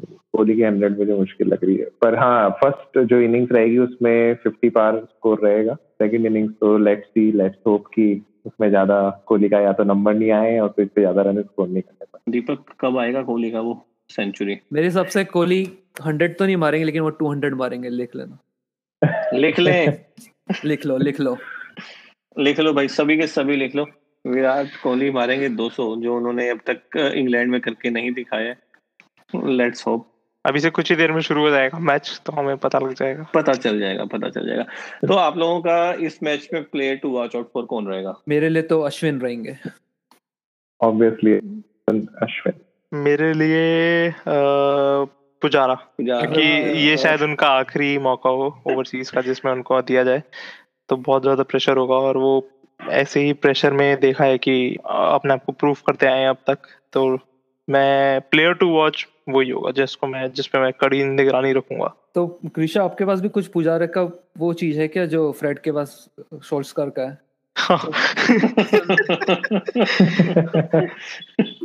कोहली 0.00 0.54
की 0.56 0.62
हंड्रेड 0.62 0.98
मुझे 0.98 1.14
मुश्किल 1.14 1.48
लग 1.48 1.64
रही 1.64 1.76
है। 1.76 1.84
पर 2.02 2.18
हाँ 2.18 2.48
फ़र्स्ट 2.62 2.98
जो 3.10 3.20
इनिंग्स 3.20 3.52
रहेगी 3.52 3.78
उसमें 3.78 4.34
फिफ्टी 4.42 4.68
पार 4.70 4.98
स्कोर 5.04 5.40
रहेगा। 5.44 5.74
सेकंड 5.74 6.26
इनिंग्स 6.26 6.54
तो 6.60 6.76
लेट्स 6.78 7.08
सी 7.08 7.30
लेट्स 7.32 7.58
होप 7.66 7.86
कि 7.94 8.10
उसमें 8.46 8.68
ज़्यादा 8.68 8.98
कोहली 9.26 9.48
का 9.48 9.60
या 9.60 9.72
तो 9.72 9.84
नंबर 9.84 10.14
नहीं 10.14 10.30
आए 10.30 10.58
और 10.58 10.68
फिर 10.68 10.86
से 10.86 11.00
ज़्यादा 11.00 11.22
रन 11.22 11.42
स्कोर 11.42 11.68
नहीं 11.68 11.82
करने 11.82 12.04
पाए। 12.04 12.32
दीपक 12.32 12.64
कब 12.80 12.98
आएगा 12.98 13.22
कोहली 13.22 13.50
का 13.50 13.60
वो 13.60 13.74
सेंचुरी 14.10 14.58
मेरे 14.72 14.86
हिसाब 14.86 15.06
से 15.06 15.24
कोहली 15.26 15.62
हंड्रेड 16.06 16.38
तो 16.38 16.44
नहीं 16.44 16.56
मारेंगे 16.56 16.84
लेकिन 16.84 17.02
वो 17.02 17.10
टू 17.18 17.30
हंड्रेड 17.30 17.54
मारेंगे 17.54 17.88
लिख 17.90 18.16
लेना। 18.16 18.38
लिख 19.34 19.58
लें। 19.58 19.92
लिख 20.64 20.86
लो 20.86 20.98
लिख 20.98 21.20
लो। 21.20 21.38
लिख 22.38 22.60
लो 22.60 22.72
भाई 22.72 22.88
सभी 22.88 23.16
के 23.18 23.26
सभी 23.26 23.56
लिख 23.56 23.74
लो। 23.76 23.86
विराट 24.26 24.66
कोहली 24.82 25.10
मारेंगे 25.10 25.48
200 25.48 25.96
जो 26.02 26.16
उन्होंने 26.16 26.48
अब 26.48 26.60
तक 26.70 26.96
इंग्लैंड 26.96 27.50
में 27.50 27.60
करके 27.60 27.90
नहीं 27.90 28.12
दिखाया 28.12 28.54
लेट्स 29.48 29.86
होप 29.86 30.14
अभी 30.46 30.60
से 30.60 30.70
कुछ 30.70 30.90
ही 30.90 30.96
देर 30.96 31.12
में 31.12 31.20
शुरू 31.20 31.40
हो 31.40 31.50
जाएगा 31.50 31.78
मैच 31.78 32.22
तो 32.26 32.32
हमें 32.32 32.56
पता 32.56 32.78
लग 32.78 32.94
जाएगा। 32.94 33.22
पता 33.34 33.52
चल 33.52 33.80
जाएगा 33.80 34.04
पता 34.04 34.28
चल 34.28 34.46
जाएगा। 34.46 34.62
तो 35.08 35.14
आप 35.14 35.36
लोगों 35.36 35.60
का 35.60 35.92
इस 35.92 36.22
मैच 36.22 36.48
में 36.52 36.64
player 36.64 36.96
to 36.96 37.10
watch 37.10 37.36
out 37.36 37.50
for 37.54 37.64
कौन 37.64 37.86
रहेगा? 37.86 38.22
मेरे 38.28 38.48
लिए 38.48 38.62
तो 38.62 38.80
अश्विन 38.80 39.20
रहेंगे। 39.20 39.56
ऑब्वियसली 40.80 41.32
अश्विन। 41.98 42.52
मेरे 42.94 43.32
लिए 43.32 44.08
अ, 44.08 44.44
पुजारा। 45.42 45.78
क्योंकि 46.00 46.88
ये 46.88 46.96
शायद 46.96 47.22
उनका 47.22 47.48
आखिरी 47.48 47.98
मौका 47.98 48.30
हो 48.30 48.62
ओवरसीज 48.66 49.10
का 49.10 49.20
जिसमें 49.20 49.52
उनको 49.52 49.82
दिया 49.82 50.04
जाए 50.04 50.22
तो 50.88 50.96
बहुत 50.96 51.22
ज़्यादा 51.22 51.42
प्रेशर 51.42 51.76
होगा 51.76 51.94
और 51.94 52.16
वो 52.16 52.48
ऐसे 52.80 53.20
ही 53.20 53.32
प्रेशर 53.32 53.72
में 53.72 54.00
देखा 54.00 54.24
है 54.24 54.38
कि 54.38 54.76
अपने 54.86 55.32
आप 55.32 55.44
को 55.44 55.52
प्रूव 55.52 55.76
करते 55.86 56.06
आए 56.06 56.20
हैं 56.20 56.28
अब 56.28 56.36
तक। 56.46 56.58
तो 56.92 57.18
मैं 57.68 58.20
प्लेयर 58.20 58.52
टू 58.52 58.68
वॉच 58.68 59.06
वही 59.28 59.50
होगा 59.50 59.70
जिसको 59.70 60.06
मैं 60.06 60.32
जिस 60.32 60.46
पे 60.46 60.58
मैं 60.58 60.72
कड़ी 60.72 61.04
निगरानी 61.04 61.52
रखूँगा। 61.52 61.94
तो 62.14 62.40
कृषा 62.54 62.84
आपके 62.84 63.04
पास 63.04 63.20
भी 63.20 63.28
कुछ 63.28 63.46
पुजारे 63.46 63.86
का 63.86 64.10
वो 64.38 64.52
चीज़ 64.52 64.80
है 64.80 64.88
क्या 64.88 65.06
जो 65.06 65.32
फ्रेड 65.32 65.58
के 65.58 65.72
पास 65.72 66.08
शोल्सकर 66.44 66.92
का 66.98 67.02
है? 67.02 67.18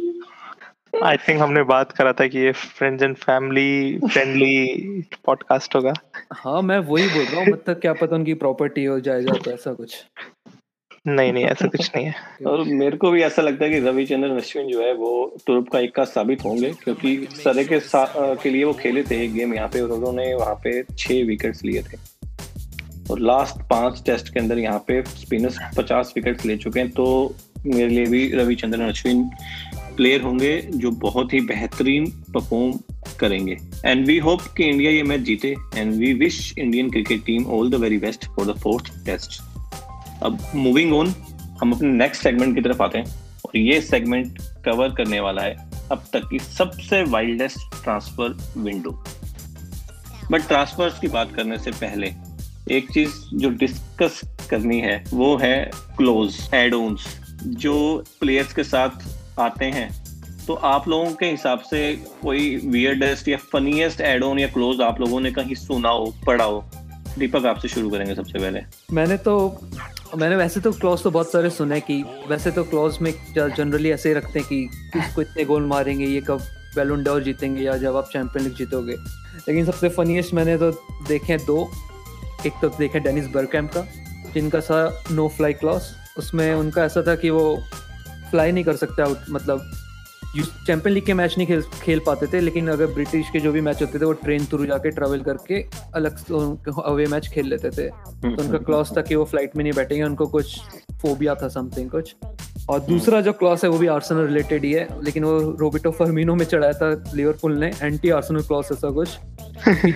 आई 1.02 1.18
थिंक 1.18 1.42
हमने 1.42 1.64
बात 1.64 1.92
करा 1.92 2.14
था 2.14 2.28
कि 2.28 2.40
ये 2.40 2.52
friends 2.52 3.04
and 3.04 3.16
family 3.16 4.00
friendly 4.00 4.66
podcast 5.26 5.76
होगा। 5.76 5.94
हाँ 6.34 6.62
मैं 6.62 6.78
वही 6.80 7.08
बोल 7.08 7.24
रहा 7.24 7.40
हूँ 7.40 7.48
मतलब 7.48 7.76
क्या 7.76 7.94
पता 7.94 8.16
उनकी 8.16 8.34
प्रॉपर्टी 8.34 8.86
हो 8.86 9.00
जाएगा 9.00 9.34
तो 9.34 9.52
ऐसा 9.52 9.74
कुछ। 9.74 10.06
नहीं 11.08 11.34
नहीं 11.34 11.46
ऐसा 11.46 11.68
कुछ 11.68 11.92
नहीं 11.96 12.06
है। 12.06 12.14
और 12.48 12.64
मेरे 12.64 12.98
को 12.98 13.12
भी 13.12 13.22
ऐसा 13.22 13.42
लगता 13.42 13.66
है 13.66 13.72
कि 13.72 13.80
रविचंद्रन 13.80 14.38
अश्विन 14.38 14.68
जो 14.68 14.82
है 14.82 14.94
वो 14.94 15.38
तुरुप 15.48 15.70
का 15.70 15.80
एक 15.80 15.96
का 15.96 16.04
साबित 16.04 16.46
होंगे 16.46 16.72
क्योंकि 16.84 17.28
सरे 17.32 17.64
के 17.64 17.80
के 18.36 18.50
लिए 18.50 18.64
वो 18.64 18.74
खेले 18.74 19.04
थे 19.04 19.26
एक 19.26 19.34
गेम 19.34 19.54
यहाँ 19.54 19.68
पे 19.68 19.82
और 19.82 19.92
उन्होंने 19.92 20.34
वहाँ 20.34 20.56
पे 20.56 20.84
छह 20.84 21.24
विकेट्स 21.24 21.64
लिए 21.64 21.84
थे। 21.84 21.98
और 23.12 23.20
लास्ट 23.20 23.70
पाँच 23.70 24.04
टेस्ट 24.06 24.34
के 24.34 24.40
अंदर 24.40 24.58
यहाँ 24.58 24.80
पे 24.80 25.04
स्पिनर्स 25.04 25.58
पचास 25.78 26.14
विकेट्स 26.16 26.46
ले 26.46 26.58
चुके 26.58 26.80
हैं 26.80 26.90
तो 26.90 27.36
मेरे 27.66 27.88
लिए 27.88 28.06
भी 28.06 28.32
रविचंद्रन 28.36 28.90
अश्विन 28.90 29.30
प्लेयर 29.96 30.22
होंगे 30.22 30.58
जो 30.74 30.92
बहुत 31.02 31.34
ही 31.34 31.40
बेहतरीन 31.42 32.06
परफॉर्म 32.34 32.74
करेंगे। 33.20 33.58
एंड 33.86 34.06
वी 34.08 34.18
होप 34.18 34.42
कि 34.58 34.64
इंडिया 34.64 34.92
ये 34.92 35.04
मैच 35.04 35.22
जीते। 35.22 35.56
And 35.76 35.94
we 35.94 36.14
wish 36.14 36.54
Indian 36.58 36.90
cricket 36.92 37.26
team 37.26 37.46
all 37.48 37.72
the 37.72 37.76
very 37.76 37.98
best 37.98 38.26
for 38.26 38.46
the 38.46 38.58
fourth 38.60 38.92
test 39.06 39.42
अब 40.24 40.40
मूविंग 40.56 40.94
ऑन 40.94 41.14
हम 41.62 41.74
अपने 41.74 41.90
नेक्स्ट 41.90 42.24
सेगमेंट 42.24 42.56
की 42.56 42.62
तरफ़ 42.62 42.82
आते 42.84 42.98
हैं। 42.98 43.06
और 43.46 43.58
ये 43.58 43.80
सेगमेंट 43.82 44.40
कवर 44.66 44.94
करने 44.96 45.20
वाला 45.20 45.42
है 45.42 45.72
अब 45.92 46.06
तक 46.14 46.28
की 46.30 46.40
सबसे 46.40 47.04
wildest 47.04 47.84
transfer 47.84 48.38
window 48.58 48.92
but 50.32 50.48
transfers 50.48 51.00
की 51.00 51.08
बात 51.08 51.34
करने 51.36 51.58
से 51.58 51.72
पहले, 51.72 52.12
एक 52.72 52.92
चीज़ 52.92 53.14
जो 53.34 53.50
डिस्कस 53.50 54.22
करनी 54.50 54.80
है, 54.80 55.04
वो 55.14 55.36
है 55.38 55.72
क्लोज 55.98 56.38
एड 56.54 56.76
जो 57.62 58.04
प्लेयर्स 58.20 58.54
के 58.54 58.64
साथ 58.64 59.06
आते 59.40 59.66
हैं। 59.66 59.90
तो 60.48 60.54
आप 60.54 60.88
लोगों 60.88 61.12
के 61.12 61.26
हिसाब 61.26 61.60
से 61.60 61.94
कोई 62.22 62.56
वियर्डेस्ट 62.66 63.28
या 63.28 63.38
फनीएस्ट 63.52 64.02
एड 64.02 64.24
ऑन 64.24 64.40
या 64.40 64.48
क्लोज 64.48 64.82
आप 64.82 65.00
लोगों 65.02 65.20
ने 65.20 65.32
कहीं 65.32 65.56
सुना 65.56 65.90
हो, 65.90 66.14
पढ़ा 66.28 66.46
हो? 66.46 66.64
दीपक, 67.18 67.46
आपसे 67.46 67.68
शुरू 67.68 67.90
करेंगे 67.90 68.16
सबसे 68.16 68.40
पहले। 68.40 68.62
मैंने 68.92 69.18
तो 69.18 69.60
मैंने 70.18 70.36
वैसे 70.36 70.60
तो 70.60 70.72
क्लॉज 70.72 71.04
तो 71.04 71.12
बहुत 71.12 71.32
सारे 71.32 71.50
सुने 71.50 71.80
कि 71.82 72.02
वैसे 72.28 72.52
तो 72.52 72.64
क्लॉज 72.64 72.98
में 73.02 73.14
जनरली 73.38 73.92
ऐसे 73.92 74.10
ही 74.10 74.16
रखते 74.16 74.40
हैं 74.40 74.48
कि 74.48 74.64
किसको 74.94 75.22
इतने 75.22 75.46
गोल 75.46 75.66
मारेंगे, 75.66 76.06
ये 76.06 76.22
कब 76.22 76.42
बैलून 76.76 77.04
जीतेंगे 77.24 77.64
या 77.64 77.78
जब 77.78 77.96
आप 77.98 78.10
चैंपियन 78.14 78.46
लीग 78.46 78.56
जीतोगे। 78.56 78.96
लेकिन 79.48 79.66
सबसे 79.66 79.90
फनीएस्ट 79.90 80.34
मैंने 80.34 80.58
तो 80.58 80.72
देखे 81.08 81.38
दो। 81.38 81.72
एक 82.46 82.54
तो 82.62 82.70
देखे 82.70 83.00
डेनिस 83.00 83.28
बर्कैम 83.28 83.68
का, 83.68 83.86
जिनका 84.34 84.60
सा 84.60 85.04
नो 85.12 85.28
फ्लाई 85.28 85.54
क्लॉज 85.54 85.84
उसमें 86.18 86.54
उनका 86.54 86.84
ऐसा 86.84 87.02
था 87.02 87.16
कि 87.16 87.30
वो 87.30 87.64
फ्लाई 88.34 88.52
नहीं 88.52 88.64
कर 88.64 88.76
सकते 88.76 89.02
आउट 89.02 89.18
मतलब 89.30 89.72
चैंपियन 90.68 90.94
लीग 90.94 91.06
के 91.06 91.14
मैच 91.14 91.34
नहीं 91.38 91.48
खेल 91.48 91.62
खेल 91.82 92.00
पाते 92.06 92.28
थे 92.28 92.40
लेकिन 92.40 92.68
अगर 92.68 92.88
ब्रिटिश 92.94 93.30
के 93.34 93.40
जो 93.40 93.52
भी 93.52 93.62
मैच 93.62 93.82
होते 93.82 94.00
थे 94.00 94.06
वो 94.06 94.14
ट्रेन 94.22 94.46
थ्रू 94.46 94.66
जाके 94.66 94.92
ट्रेवल 94.92 95.22
करके 95.22 95.62
अलग 95.96 96.18
से 96.18 96.72
अवे 96.84 97.06
मैच 97.06 97.28
खेल 97.28 97.48
लेते 97.48 97.70
थे। 97.70 97.88
तो 97.90 98.44
उनका 98.44 98.58
क्लॉस 98.58 98.92
था 98.98 99.02
कि 99.02 99.16
वो 99.16 99.26
फ़्लाइट 99.26 99.56
में 99.56 99.64
नहीं 99.64 99.74
बैठेंगे 99.74 100.04
उनको 100.04 100.28
कुछ 100.28 100.60
फोबिया 101.02 101.36
था 101.36 101.48
समथिंग 101.48 101.90
कुछ। 101.90 102.16
और 102.70 102.80
दूसरा 102.80 103.22
जो 103.22 103.34
क्लॉस 103.34 103.64
है 103.64 103.70
वो 103.70 103.78
भी 103.78 103.88
आर्सेनल 103.88 104.26
रिलेटेड 104.28 104.66
ही 104.66 104.72
है 104.74 104.88
लेकिन 105.04 105.24
वो 105.24 105.40
रोबिटो 105.60 105.92
फर्मिनो 105.92 106.36
में 106.36 106.46
चढ़ाया 106.46 106.74
था 106.74 107.12
लिवरपूल 107.16 107.58
ने 107.58 107.72
एंटी 107.82 108.10
आर्सेनल 108.10 108.42
क्लॉस 108.42 108.72
ऐसा 108.72 108.90
कुछ 108.90 109.18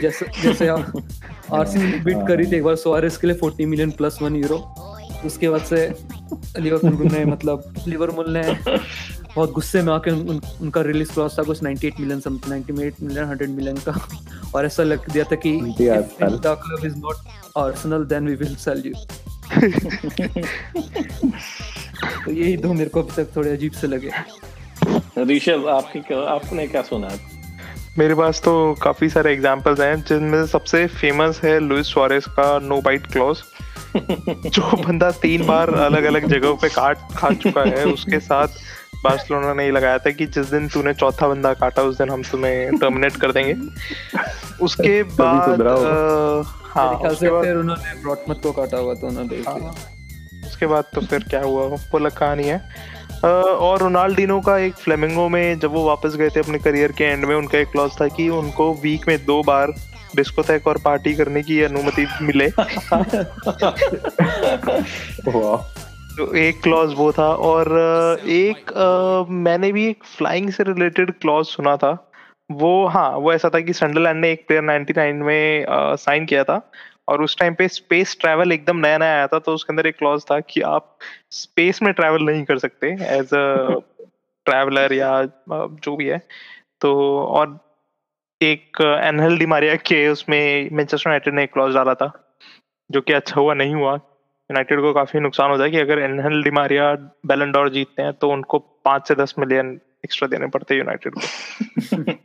जैसे 0.02 0.26
जैसे 0.42 0.68
आर्सेनल 0.68 2.00
बीट 2.00 2.18
करी 2.28 2.46
थी 2.46 2.56
एक 2.56 2.64
बार 2.64 2.76
सोआरिस 2.76 3.18
के 3.18 3.28
लिए 3.28 3.38
40 3.44 3.66
मिलियन 3.66 3.92
प्लस 3.92 4.20
वन 4.22 4.36
यूरो 4.36 4.58
उसके 5.26 5.50
बाद 5.50 5.62
से 5.62 5.96
लिवरपूल 6.60 7.08
ने 7.12 7.26
मतलब 7.32 7.76
लिवरपूल 7.88 8.26
ने 8.30 8.44
बहुत 9.36 9.52
गुस्से 9.52 9.82
में 9.82 9.94
आके 9.94 10.12
उन, 10.12 10.42
उनका 10.62 10.82
रिलीज़ 10.82 11.12
क्रॉस 11.12 11.40
था 11.40 11.44
कुछ 11.44 11.60
98 11.64 12.00
मिलियन 12.00 12.20
समथिंग 12.20 12.66
98 12.66 13.02
मिलियन 13.02 13.38
100 13.38 13.48
मिलियन 13.48 13.76
का। 13.78 14.08
और 14.56 14.66
ऐसा 14.66 14.84
लग 14.84 15.10
दिया 15.10 15.24
था 15.24 15.36
कि 15.36 15.62
the 15.62 16.46
club 16.46 16.86
is 16.86 16.96
not 16.98 17.16
Arsenal 17.58 18.04
then 18.06 18.28
we 18.28 18.36
will 18.36 18.56
sell 18.56 18.84
you 18.86 18.94
तो 22.26 22.32
यही 22.32 22.58
दो 22.58 22.74
मेरे 22.74 22.90
को 22.90 23.04
अभी 23.04 23.24
तक 23.24 23.36
थोड़े 23.36 23.52
अजीब 23.52 23.72
से 23.72 23.88
लगे। 23.88 24.10
ऋषभ 25.24 25.68
आपकी 25.68 26.00
क्या 26.00 26.20
आपने 26.20 26.68
क्या 26.68 26.82
सुना? 26.82 27.08
है 27.08 27.38
मेरे 28.00 28.16
पास 28.16 28.42
तो 28.42 28.74
काफ़ी 28.74 29.10
सारे 29.10 29.34
एग्जांपल्स 29.34 29.80
हैं 29.80 30.02
जिनमें 30.02 30.46
सबसे 30.46 30.88
फ़ेमस 30.88 31.42
है 31.44 31.60
लुइस 31.60 31.88
सुआरेस 31.88 32.26
का 32.26 32.60
नो 32.60 32.82
बाइट 32.82 33.08
क्लॉज 33.08 33.38
जो 34.48 34.78
बंदा 34.78 35.12
तीन 35.12 35.46
बार 35.48 35.74
अलग 35.74 36.04
अलग 36.04 36.28
जगहों 36.28 36.56
पे 36.56 36.70
काट 36.70 36.98
खा 37.18 37.30
चुका 37.34 37.62
है 37.62 37.86
उसके 37.86 38.20
साथ 38.20 38.48
बार्सिलोना 39.04 39.54
ने 39.54 39.70
लगाया 39.72 39.98
था 39.98 40.10
कि 40.10 40.26
जिस 40.26 40.52
दिन 40.52 40.68
तूने 40.68 40.94
चौथा 40.94 41.28
बंदा 41.28 41.54
काटा 41.54 41.82
उस 41.82 41.98
दिन 41.98 42.10
हम 42.10 42.24
तुम्हें 42.24 42.78
टर्मिनेट 42.78 43.16
कर 43.16 43.32
देंगे। 43.32 43.54
उसके 44.62 45.04
बाद 45.04 45.62
हाँ 46.70 46.94
उसके 46.94 47.30
बाद 47.30 47.44
फिर 47.44 47.56
उन्होंने 47.56 48.02
ब्रॉटमत 48.02 48.40
को 48.44 48.52
काटा 48.52 48.78
हुआ 48.78 48.94
तो 48.94 49.08
उन्होंने 49.08 49.38
हाँ, 49.38 49.76
उसके 50.46 50.66
बाद 50.66 50.84
तो 50.94 51.02
फिर 51.02 51.24
क्या 51.24 51.42
हुआ 51.42 51.66
वो 51.66 51.98
अलग 51.98 52.12
कहानी 52.12 52.44
है 52.44 52.62
और 53.24 53.80
रोनाल्डिनो 53.80 54.40
का 54.42 54.58
एक 54.58 54.74
फ्लेमिंगो 54.76 55.28
में 55.30 55.60
जब 55.60 55.72
वो 55.72 55.86
वापस 55.86 56.16
गए 56.16 56.30
थे 56.30 56.40
अपने 56.40 56.60
करियर 56.60 56.92
के 56.92 57.04
एंड 57.04 57.26
में 57.26 57.36
उनका 57.36 57.58
एक 57.58 57.68
क्लॉज 57.68 57.92
था 58.02 58.08
कि 58.08 58.30
उनको 58.30 58.74
वीक 58.74 59.08
में 59.08 59.18
दो 59.26 59.42
बार 59.44 59.74
डिस्कोथेक 60.16 60.68
और 60.68 60.78
पार्टी 60.86 61.14
करने 61.14 61.44
की 61.44 61.62
अनुमति 61.64 62.08
मिले। 62.22 62.50
तो 66.18 66.34
एक 66.36 66.62
क्लॉज 66.64 66.94
वो 66.98 67.12
था 67.12 67.28
और 67.34 67.68
एक 68.28 68.74
आ, 68.74 69.24
मैंने 69.32 69.72
भी 69.72 69.88
एक 69.90 70.04
फ्लाइंग 70.18 70.50
से 70.52 70.64
रिलेटेड 70.64 71.12
क्लॉज 71.12 71.46
सुना 71.46 71.76
था। 71.78 71.92
वो 72.52 72.86
हाँ 72.88 73.10
वो 73.12 73.34
ऐसा 73.34 73.50
था 73.50 73.60
कि 73.60 73.74
संडरलैंड 73.74 74.22
ने 74.22 74.32
एक 74.32 74.48
प्लेयर 74.48 74.64
99 74.64 75.22
में 75.24 75.66
साइन 75.70 76.26
किया 76.26 76.44
था 76.44 76.72
और 77.08 77.22
उस 77.22 77.38
टाइम 77.40 77.54
पे 77.54 77.68
स्पेस 77.68 78.18
ट्रैवल 78.22 78.52
एकदम 78.52 78.78
नया 78.78 78.98
नया 78.98 79.14
आया 79.14 79.28
था 79.28 79.40
तो 79.40 79.54
उसके 79.54 79.74
अंदर 79.74 79.88
एक 79.88 79.98
क्लॉज 79.98 80.24
था 80.32 80.40
कि 80.40 80.62
आप 80.62 80.98
स्पेस 81.32 81.82
में 81.82 81.94
ट्रैवल 81.94 82.24
नहीं 82.24 82.44
कर 82.46 82.58
सकते 82.58 82.88
एज 82.88 83.34
अ 83.34 83.80
ट्रैवलर 84.46 84.94
या 84.94 85.24
जो 85.52 85.96
भी 85.96 86.06
है। 86.06 86.22
तो 86.82 86.94
और 87.20 87.60
एक 88.42 88.82
एनहल 88.82 89.38
डिमारिया 89.38 89.76
के 89.76 90.08
उसमें 90.08 90.70
मैनचेस्टर 90.72 91.10
यूनाइटेड 91.10 91.34
ने 91.34 91.44
एक 91.44 91.54
क्लॉज 91.54 91.74
डाला 91.74 91.94
था 91.94 92.12
जो 92.92 93.02
कि 93.02 93.14
अच्छा 93.14 93.42
हुआ 93.42 93.54
नहीं 93.54 93.76
हुआ। 93.76 93.94
यूनाइटेड 93.94 94.82
को 94.82 94.94
काफ़ी 94.94 95.20
नुकसान 95.20 95.50
होता 95.52 95.64
है 95.64 95.70
कि 95.72 95.78
अगर 95.78 96.00
एनहल 96.00 96.44
डिमारिया 96.44 96.94
बेलनडोर 97.26 97.70
जीतते 97.70 98.02
हैं 98.02 98.14
तो 98.14 98.30
उनको 98.30 98.60
पाँच 98.60 99.08
से 99.08 99.16
दस 99.16 99.36
मिलियन 99.40 99.80
एक्स्ट्रा 100.06 100.28
देने 100.28 100.48
पड़ते 100.48 100.74
हैं 100.74 100.82
यूनाइटेड 100.82 101.14
को। 101.14 101.22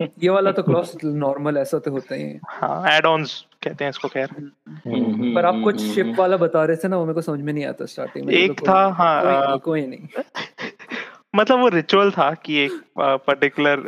ये 0.23 0.29
वाला 0.29 0.53
तो 0.53 0.63
क्लॉज 0.63 0.93
नॉर्मल 1.05 1.57
ऐसा 1.57 1.79
तो 1.79 1.91
होता 1.91 2.15
ही 2.15 2.23
है। 2.23 2.41
हाँ 2.49 2.97
एड 2.97 3.07
ऑन्स 3.07 3.45
कहते 3.63 3.85
हैं 3.85 3.91
इसको 3.91 4.09
खैर। 4.09 4.29
हम्म, 4.31 5.35
पर 5.35 5.45
आप 5.45 5.61
कुछ 5.65 5.81
शिप 5.81 6.15
वाला 6.19 6.37
बता 6.37 6.65
रहे 6.65 6.77
थे 6.77 6.89
ना 6.89 6.97
वो 6.97 7.05
मेरे 7.05 7.15
को 7.15 7.23
समझ 7.23 7.41
में 7.41 7.53
नहीं 7.53 7.65
आता 7.67 7.87
स्टार्टिंग 7.87 8.27
में 8.27 8.35
एक 8.35 8.59
तो 8.59 8.67
था 8.69 8.87
हाँ 8.89 9.59
कोई 9.59 9.87
नहीं 9.87 10.09
मतलब 11.37 11.61
वो 11.61 11.69
रिचुअल 11.69 12.11
था 12.11 12.35
कि 12.35 12.59
एक 12.59 12.81
पर्टिकुलर 12.99 13.79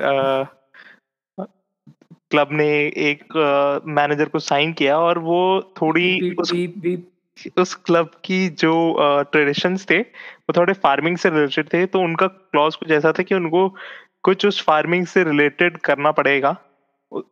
क्लब 2.35 2.49
ने 2.53 2.69
एक 2.87 3.25
मैनेजर 3.87 4.25
को 4.25 4.39
साइन 4.39 4.73
किया 4.73 4.99
और 4.99 5.19
वो 5.19 5.73
थोड़ी 5.83 6.31
उस, 6.31 6.53
उस 7.59 7.75
क्लब 7.75 8.11
की 8.25 8.49
जो 8.49 8.97
ट्रेडिशंस 9.33 9.87
थे 9.91 9.99
वो 9.99 10.53
थोड़े 10.57 10.73
फ़ार्मिंग 10.73 11.17
से 11.17 11.31
रिलेटेड 11.31 11.73
थे 11.73 11.87
तो 11.87 12.01
उनका 12.01 12.27
क्लॉज 12.27 12.77
कुछ 12.77 12.91
ऐसा 12.91 13.13
था 13.13 13.23
कि 13.23 13.35
उनको 13.35 13.75
कुछ 14.23 14.47
उस 14.47 14.65
फ़ार्मिंग 14.65 15.07
से 15.07 15.25
रिलेटेड 15.25 15.77
करना 15.77 16.11
पड़ेगा 16.11 16.57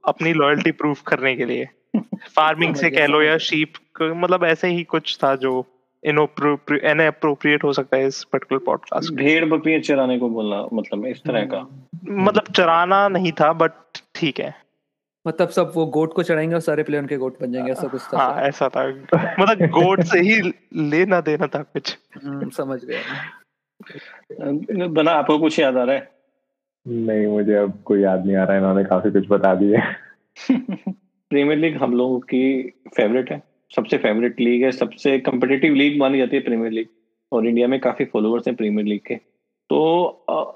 अपनी 0.04 0.32
लॉयल्टी 0.32 0.72
प्रूफ 0.72 1.02
करने 1.06 1.36
के 1.36 1.44
लिए। 1.44 1.68
फ़ार्मिंग 2.36 2.74
से 2.74 2.90
कह 2.90 3.06
लो 3.06 3.22
या 3.22 3.38
शीप 3.38 3.72
मतलब 4.02 4.44
ऐसे 4.44 4.68
ही 4.68 4.82
कुछ 4.82 5.18
था 5.24 5.36
जो 5.36 5.66
इनअप्रोप्रिएट 6.04 7.64
हो 7.64 7.72
सकता 7.72 7.96
है 7.96 8.06
इस 8.06 8.24
पर्टिकुलर 8.24 8.60
पॉडकास्ट 8.66 9.12
भेड़ 9.12 9.44
बकरियाँ 9.44 9.80
चराने 9.80 10.18
को 10.18 10.28
बोलना 10.28 10.66
मतलब 10.72 11.06
इस 11.06 11.18
तरह 11.18 11.42
का। 11.42 11.86
मतलब 12.10 12.44
चराना 12.56 13.08
नहीं 13.08 13.32
था 13.32 13.52
बट 13.52 13.70
ठीक 14.14 14.40
है। 14.40 14.61
मतलब 15.26 15.48
सब 15.48 15.72
वो 15.74 15.86
गोट 15.86 16.12
को 16.12 16.22
चढ़ाएँगे 16.22 16.54
और 16.54 16.60
सारे 16.60 16.82
प्लेयर 16.82 17.02
उनके 17.02 17.16
गोट 17.16 17.40
बन 17.40 17.52
जाएँगे 17.52 17.72
ऐसा 17.72 17.88
कुछ 17.88 18.02
था। 18.02 18.18
हाँ 18.18 18.42
ऐसा 18.42 18.68
था। 18.68 18.88
मतलब 19.40 19.68
गोट 19.68 20.02
से 20.02 20.18
ही 20.18 20.52
लेना 20.90 21.20
देना 21.20 21.46
था 21.46 21.62
कुछ। 21.62 21.98
हम्म, 22.24 22.50
समझ 22.50 22.84
गया। 22.84 23.00
बना 24.88 25.10
आपको 25.10 25.38
कुछ 25.38 25.58
याद 25.58 25.76
आ 25.76 25.84
रहा 25.84 25.96
है? 25.96 26.10
नहीं 26.86 27.26
मुझे 27.26 27.54
अब 27.54 27.82
कोई 27.84 28.00
याद 28.00 28.26
नहीं 28.26 28.36
आ 28.36 28.44
रहा 28.44 28.52
है 28.52 28.58
इन्होंने 28.58 28.84
काफ़ी 28.84 29.10
कुछ 29.10 29.28
बता 29.28 29.54
दिए 29.54 29.76
प्रीमियर 30.50 31.58
लीग 31.58 31.76
हम 31.76 31.96
लोगों 31.96 32.20
की 32.20 32.62
फेवरेट 32.96 33.32
है। 33.32 33.42
सबसे 33.76 33.98
फेवरेट 33.98 34.40
लीग 34.40 34.64
है 34.64 34.72
सबसे 34.72 35.18
कम्पिटिटिव 35.18 35.74
लीग 35.74 36.00
मानी 36.00 36.18
जाती 36.18 36.36
है 36.36 36.42
प्रीमियर 36.42 36.72
लीग 36.72 36.88
और 37.32 37.46
इंडिया 37.46 37.68
में 37.68 37.80
काफ़ी 37.80 38.04
फॉलोअर्स 38.04 38.46
हैं 38.46 38.56
प्रीमियर 38.56 38.86
लीग 38.86 39.00
के। 39.06 39.14
तो 39.70 40.04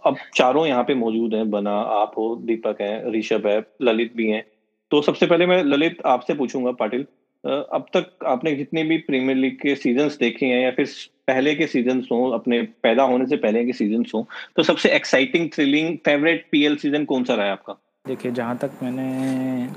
अब 0.07 0.17
चारों 0.35 0.67
यहाँ 0.67 0.85
पे 0.85 0.95
मौजूद 0.95 1.35
हैं 1.35 1.51
बना 1.51 1.71
आप 1.71 2.13
हो 2.19 2.37
दीपक 2.37 2.81
है 2.81 3.13
ऋषभ 3.13 3.47
है 3.47 3.65
ललित 3.83 4.13
भी 4.17 4.31
हैं। 4.31 4.45
तो 4.91 5.01
सबसे 5.03 5.27
पहले 5.27 5.47
मैं 5.47 5.63
ललित 5.65 5.99
आपसे 6.07 6.35
पूछूँगा, 6.35 6.71
पाटिल। 6.73 7.07
अब 7.45 7.87
तक 7.95 8.25
आपने 8.27 8.55
जितने 8.57 8.83
भी 8.85 8.97
प्रीमियर 8.99 9.37
लीग 9.37 9.55
के 9.61 9.75
सीजन्स 9.77 10.17
देखे 10.19 10.47
हैं 10.47 10.63
या 10.63 10.71
फिर 10.71 10.87
पहले 11.27 11.55
के 11.55 11.67
सीज़न 11.67 12.03
हो, 12.13 12.31
अपने 12.31 12.61
पैदा 12.83 13.03
होने 13.03 13.27
से 13.27 13.37
पहले 13.37 13.65
के 13.65 13.73
सीज़न 13.73 14.05
हो 14.15 14.27
तो 14.57 14.63
सबसे 14.63 14.91
exciting 14.91 15.49
thrilling 15.55 15.97
favourite 16.05 16.47
PL 16.51 16.77
season 16.77 17.05
कौन 17.05 17.25
सा 17.25 17.35
रहा 17.35 17.47
है 17.47 17.53
आपका? 17.53 17.77
देखिए, 18.05 18.33
जहाँ 18.33 18.57
तक 18.57 18.71
मैंने 18.83 19.69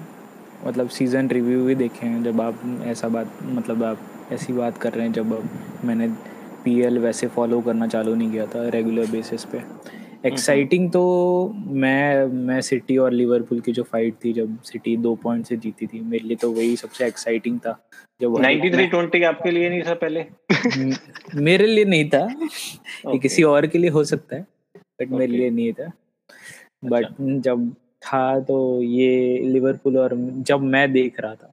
मतलब 0.65 0.89
सीज़न 0.89 1.29
रिव्यू 1.29 1.65
भी 1.65 1.75
देखे 1.75 2.05
हैं, 2.05 2.23
जब 2.23 2.41
आप 2.41 2.61
ऐसा 2.87 3.07
बात 3.09 3.39
मतलब 3.43 3.83
आप 3.83 3.99
ऐसी 4.31 4.53
बात 4.53 4.77
कर 4.77 4.93
रहे 4.93 5.05
हैं, 5.05 5.13
जब 5.13 5.49
मैंने 5.85 6.07
पीएल 6.63 6.97
वैसे 6.99 7.27
फॉलो 7.29 7.61
करना 7.61 7.87
चालू 7.87 8.15
नहीं 8.15 8.31
किया 8.31 8.45
था 8.45 8.67
रेगुलर 8.69 9.11
बेसिस 9.11 9.45
पे। 9.45 9.61
एक्साइटिंग 10.25 10.91
तो 10.91 11.01
मैं 11.55 12.25
मैं 12.25 12.62
सिटी 12.62 12.97
और 12.97 13.12
लिवरपूल 13.12 13.60
की 13.60 13.71
जो 13.71 13.84
फाइट 13.84 14.15
थी 14.25 14.34
जब 14.34 14.62
सिटी 14.62 14.97
दो 14.97 15.15
पॉइंट 15.15 15.45
से 15.45 15.58
जीती 15.58 15.88
थी 15.88 15.99
मेरे 15.99 16.27
लिए 16.27 16.38
तो 16.38 16.51
वही 16.51 16.75
सबसे 16.75 17.08
एक्साइटिंग 17.08 17.60
था। 17.60 17.88
जब 18.21 18.34
93-20 18.34 19.23
आपके 19.23 19.51
लिए 19.51 19.69
नहीं 19.69 19.82
था 19.82 19.93
पहले? 19.93 20.25
मेरे 21.36 21.67
लिए 21.67 21.86
नहीं 21.86 22.10
था। 22.10 22.27
okay. 22.27 23.13
ये 23.13 23.17
किसी 23.17 23.43
और 23.43 23.67
के 23.67 23.77
लिए 23.77 23.89
हो 23.89 24.03
सकता 24.03 24.36
है 24.36 24.41
बट 24.41 25.05
okay. 25.05 25.17
मेरे 25.17 25.32
लिए 25.32 25.49
नहीं 25.49 25.73
था। 25.73 25.91
बट 26.86 27.05
अच्छा। 27.05 27.38
जब 27.39 27.69
था 28.01 28.39
तो 28.39 28.82
ये 28.84 29.39
लिवरपूल 29.43 29.97
और 29.97 30.15
जब 30.17 30.62
मैं 30.62 30.91
देख 30.91 31.19
रहा 31.19 31.36
था। 31.36 31.51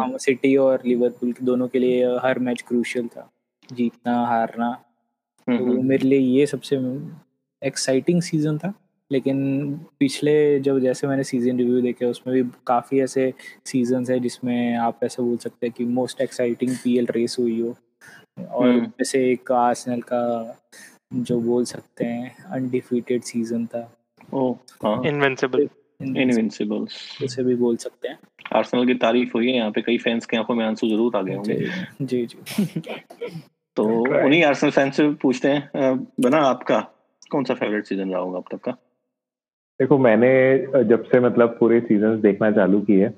हम 0.00 0.16
सिटी 0.16 0.56
और 0.56 0.82
लिवरपूल 0.86 1.34
दोनों 1.42 1.68
के 1.68 1.78
लिए 1.78 2.04
हर 2.04 2.38
मैच 2.38 2.62
क्रूशियल 2.62 3.08
था। 3.08 3.30
जीतना 3.72 4.26
हारना। 4.26 4.70
तो 5.48 5.82
मेरे 5.82 6.08
लिए 6.08 6.18
ये 6.18 6.46
सबसे 6.46 6.76
एक्साइटिंग 7.62 8.22
सीज़न 8.22 8.58
था 8.58 8.72
लेकिन 9.10 9.38
पिछले 10.00 10.60
जब 10.60 10.78
जैसे 10.80 11.06
मैंने 11.06 11.24
सीज़न 11.24 11.58
रिव्यू 11.58 11.80
देखे 11.80 12.04
उसमें 12.04 12.34
भी 12.34 12.42
काफ़ी 12.66 13.00
ऐसे 13.00 13.32
सीज़न 13.64 14.04
है 14.10 14.18
जिसमें 14.20 14.76
आप 14.76 15.00
ऐसे 15.04 15.22
बोल 15.22 15.36
सकते 15.36 15.66
हैं 15.66 15.74
कि 15.78 15.84
मोस्ट 15.84 16.20
एक्साइटिंग 16.20 16.76
पीएल 16.84 17.06
रेस 17.10 17.36
हुई 17.38 17.60
हो। 17.60 17.76
और 18.38 18.68
हम्म। 18.68 18.86
जैसे 18.86 19.18
एक 19.32 19.52
आर्सेनल 19.52 20.00
का 20.00 20.58
जो 21.14 21.40
बोल 21.40 21.64
सकते 21.64 22.04
हैं 22.04 22.44
अनडिफीटेड 22.44 23.22
सीज़न 23.22 23.66
था। 23.66 23.80
इनविंसिबल 25.08 25.68
इनविंसिबल्स 26.00 27.22
उसे 27.24 27.42
भी 27.44 27.54
बोल 27.54 27.76
सकते 27.76 28.08
हैं। 28.08 28.18
आर्सेनल 28.56 28.86
की 28.86 28.94
तारीफ़ 28.96 29.30
हुई 29.34 29.46
है 29.46 29.56
यहाँ 29.56 29.70
पे 29.70 29.82
कई 29.82 29.98
फैंस 29.98 30.26
के 30.26 30.36
आँखों 30.36 30.54
में 30.54 30.64
आँसू 30.64 30.88
ज़रूर 30.88 31.16
आ 31.16 31.22
गए 31.22 31.34
होंगे। 31.34 31.54
जी 32.02 32.26
जी 32.26 32.90
तो 33.76 33.84
उन्हीं 34.24 34.42
आर्सेनल 34.44 34.72
फैंस 34.72 34.96
से 34.96 35.08
पूछते 35.22 35.48
हैं 35.48 35.96
बना 36.20 36.38
आपका। 36.38 36.84
कौन 37.30 37.44
सा 37.44 37.54
फेवरेट 37.54 37.84
सीज़न 37.84 38.10
रहा 38.10 38.20
होगा 38.20 38.38
अब 38.38 38.44
तक 38.52 38.58
का? 38.58 38.76
देखो 39.80 39.98
मैंने 39.98 40.58
जब 40.84 41.04
से 41.04 41.20
मतलब 41.20 41.56
पूरे 41.60 41.80
सीज़न 41.80 42.20
देखना 42.20 42.50
चालू 42.50 42.80
किए 42.80 43.08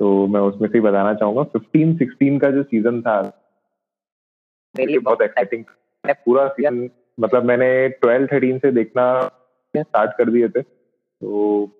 तो 0.00 0.26
मैं 0.26 0.40
उसमें 0.40 0.68
से 0.68 0.80
बताना 0.80 1.14
चाहूँगा 1.14 1.42
15 1.42 1.98
16 1.98 2.40
का 2.40 2.50
जो 2.50 2.62
सीज़न 2.62 3.02
था 3.02 3.44
बहुत 4.80 5.22
एक्साइटिंग 5.22 5.64
पूरा 6.06 6.48
सीज़न 6.48 6.90
मतलब 7.20 7.44
मैंने 7.44 7.98
12 8.04 8.32
13 8.32 8.58
से 8.58 8.72
देखना 8.72 9.30
स्टार्ट 9.76 10.10
कर 10.18 10.30
दिए 10.30 10.48
थे 10.48 10.62
तो 10.62 11.70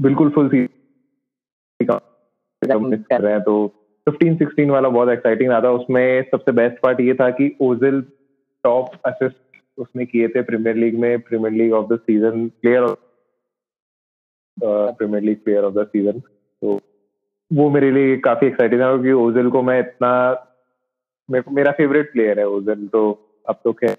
बिल्कुल 0.00 0.30
फुल 0.30 0.48
सीज़न 0.48 2.96
कर 2.96 3.20
रहे 3.20 3.32
हैं 3.32 3.42
तो 3.42 3.74
15 4.06 4.42
16 4.42 4.70
वाला 4.70 4.88
बहुत 4.88 5.08
एक्साइटिंग 5.08 5.50
रहा 5.50 5.60
था। 5.60 5.70
उसमें 5.70 6.24
सबसे 6.30 6.52
बेस्ट 6.52 6.76
पार्ट 6.82 7.00
ये 7.00 7.14
था 7.14 7.30
कि 7.30 7.56
ओजिल 7.60 8.04
टॉप 8.64 8.90
असिस्ट 9.06 9.47
उसने 9.78 10.06
किए 10.06 10.28
थे 10.28 10.42
प्रीमियर 10.42 10.76
लीग 10.76 10.98
में 10.98 11.20
premier 11.20 11.52
league 11.52 11.72
of 11.72 11.92
the 11.92 11.98
season 12.00 12.48
player 12.62 12.86
premier 14.56 15.22
league 15.22 15.42
player 15.44 15.64
of 15.64 15.74
the 15.74 15.86
season 15.86 16.20
तो 16.20 16.80
वो 17.50 17.68
मेरे 17.70 17.90
लिए 17.90 18.16
काफ़ी 18.24 18.46
एक्साइटिंग 18.46 18.80
था 18.80 18.90
क्योंकि 18.90 19.12
ओजल 19.12 19.48
को 19.50 19.62
मैं 19.62 19.78
इतना, 19.80 20.10
मेरा 21.28 21.72
फेवरेट 21.72 22.12
प्लेयर 22.12 22.38
है 22.38 22.46
ओजल 22.48 22.86
तो 22.86 23.02
अब 23.48 23.60
तो 23.64 23.72
क्या 23.72 23.94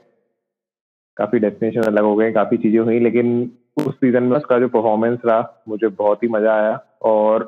काफ़ी 1.18 1.40
डेस्टिनेशन 1.40 1.82
अलग 1.82 2.04
हो 2.04 2.16
गए, 2.16 2.32
काफ़ी 2.32 2.58
चीज़ें 2.58 2.80
हुई, 2.80 3.00
लेकिन 3.00 3.30
उस 3.78 3.96
सीज़न 3.96 4.24
में 4.24 4.36
उसका 4.38 4.60
जो 4.60 4.68
परफॉर्मेंस 4.68 5.20
रहा, 5.26 5.64
मुझे 5.68 5.88
बहुत 5.88 6.24
ही 6.24 6.28
मज़ा 6.28 6.54
आया 6.56 6.76
और 7.10 7.44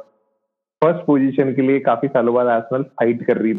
फ़र्स्ट 0.81 1.05
पोजीशन 1.05 1.53
के 1.55 1.61
लिए 1.61 1.79
काफ़ी 1.79 2.07
सालों 2.07 2.33
बाद 2.33 2.47
आर्सेनल 2.47 2.83
फाइट 2.99 3.25
कर 3.27 3.37
रही 3.37 3.53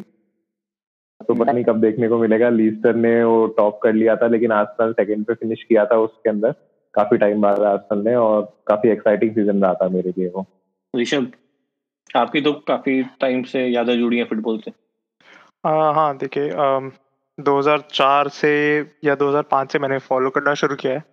तो 1.22 1.34
पता 1.34 1.52
नहीं 1.52 1.64
कब 1.64 1.80
देखने 1.80 2.08
को 2.08 2.18
मिलेगा। 2.18 2.48
लीस्टर 2.48 2.94
ने 2.94 3.24
वो 3.24 3.46
टॉप 3.46 3.80
कर 3.82 3.92
लिया 3.92 4.16
था 4.16 4.26
लेकिन 4.26 4.52
आर्सेनल 4.52 4.92
सेकंड 4.92 5.24
पे 5.24 5.34
फिनिश 5.34 5.62
किया 5.62 5.84
था 5.84 5.96
उसके 5.96 6.30
अंदर। 6.30 6.54
काफ़ी 6.94 7.16
टाइम 7.18 7.40
बाद 7.40 7.60
आर्सेनल 7.60 8.04
ने 8.04 8.14
और 8.14 8.62
काफ़ी 8.66 8.90
एक्साइटिंग 8.90 9.30
सीज़न 9.30 9.62
रहा 9.62 9.74
था 9.74 9.88
मेरे 9.88 10.10
लिए 10.18 10.28
वो। 10.28 10.46
ऋषभ 10.96 11.32
आपकी 12.16 12.40
तो 12.40 12.52
काफ़ी 12.52 13.02
टाइम 13.02 13.42
से 13.42 13.66
यादें 13.66 13.98
जुड़ी 13.98 14.18
हैं 14.18 14.24
फुटबॉल 14.24 14.58
से। 14.58 14.70
हाँ 15.66 16.16
देखिए 16.16 16.50
2004 17.40 18.28
से 18.28 18.50
या 19.04 19.14
2005 19.14 19.72
से 19.72 19.78
मैंने 19.78 19.98
फॉलो 19.98 20.30
करना 20.30 20.54
शुरू 20.54 20.74
किया 20.74 20.92
है। 20.92 21.04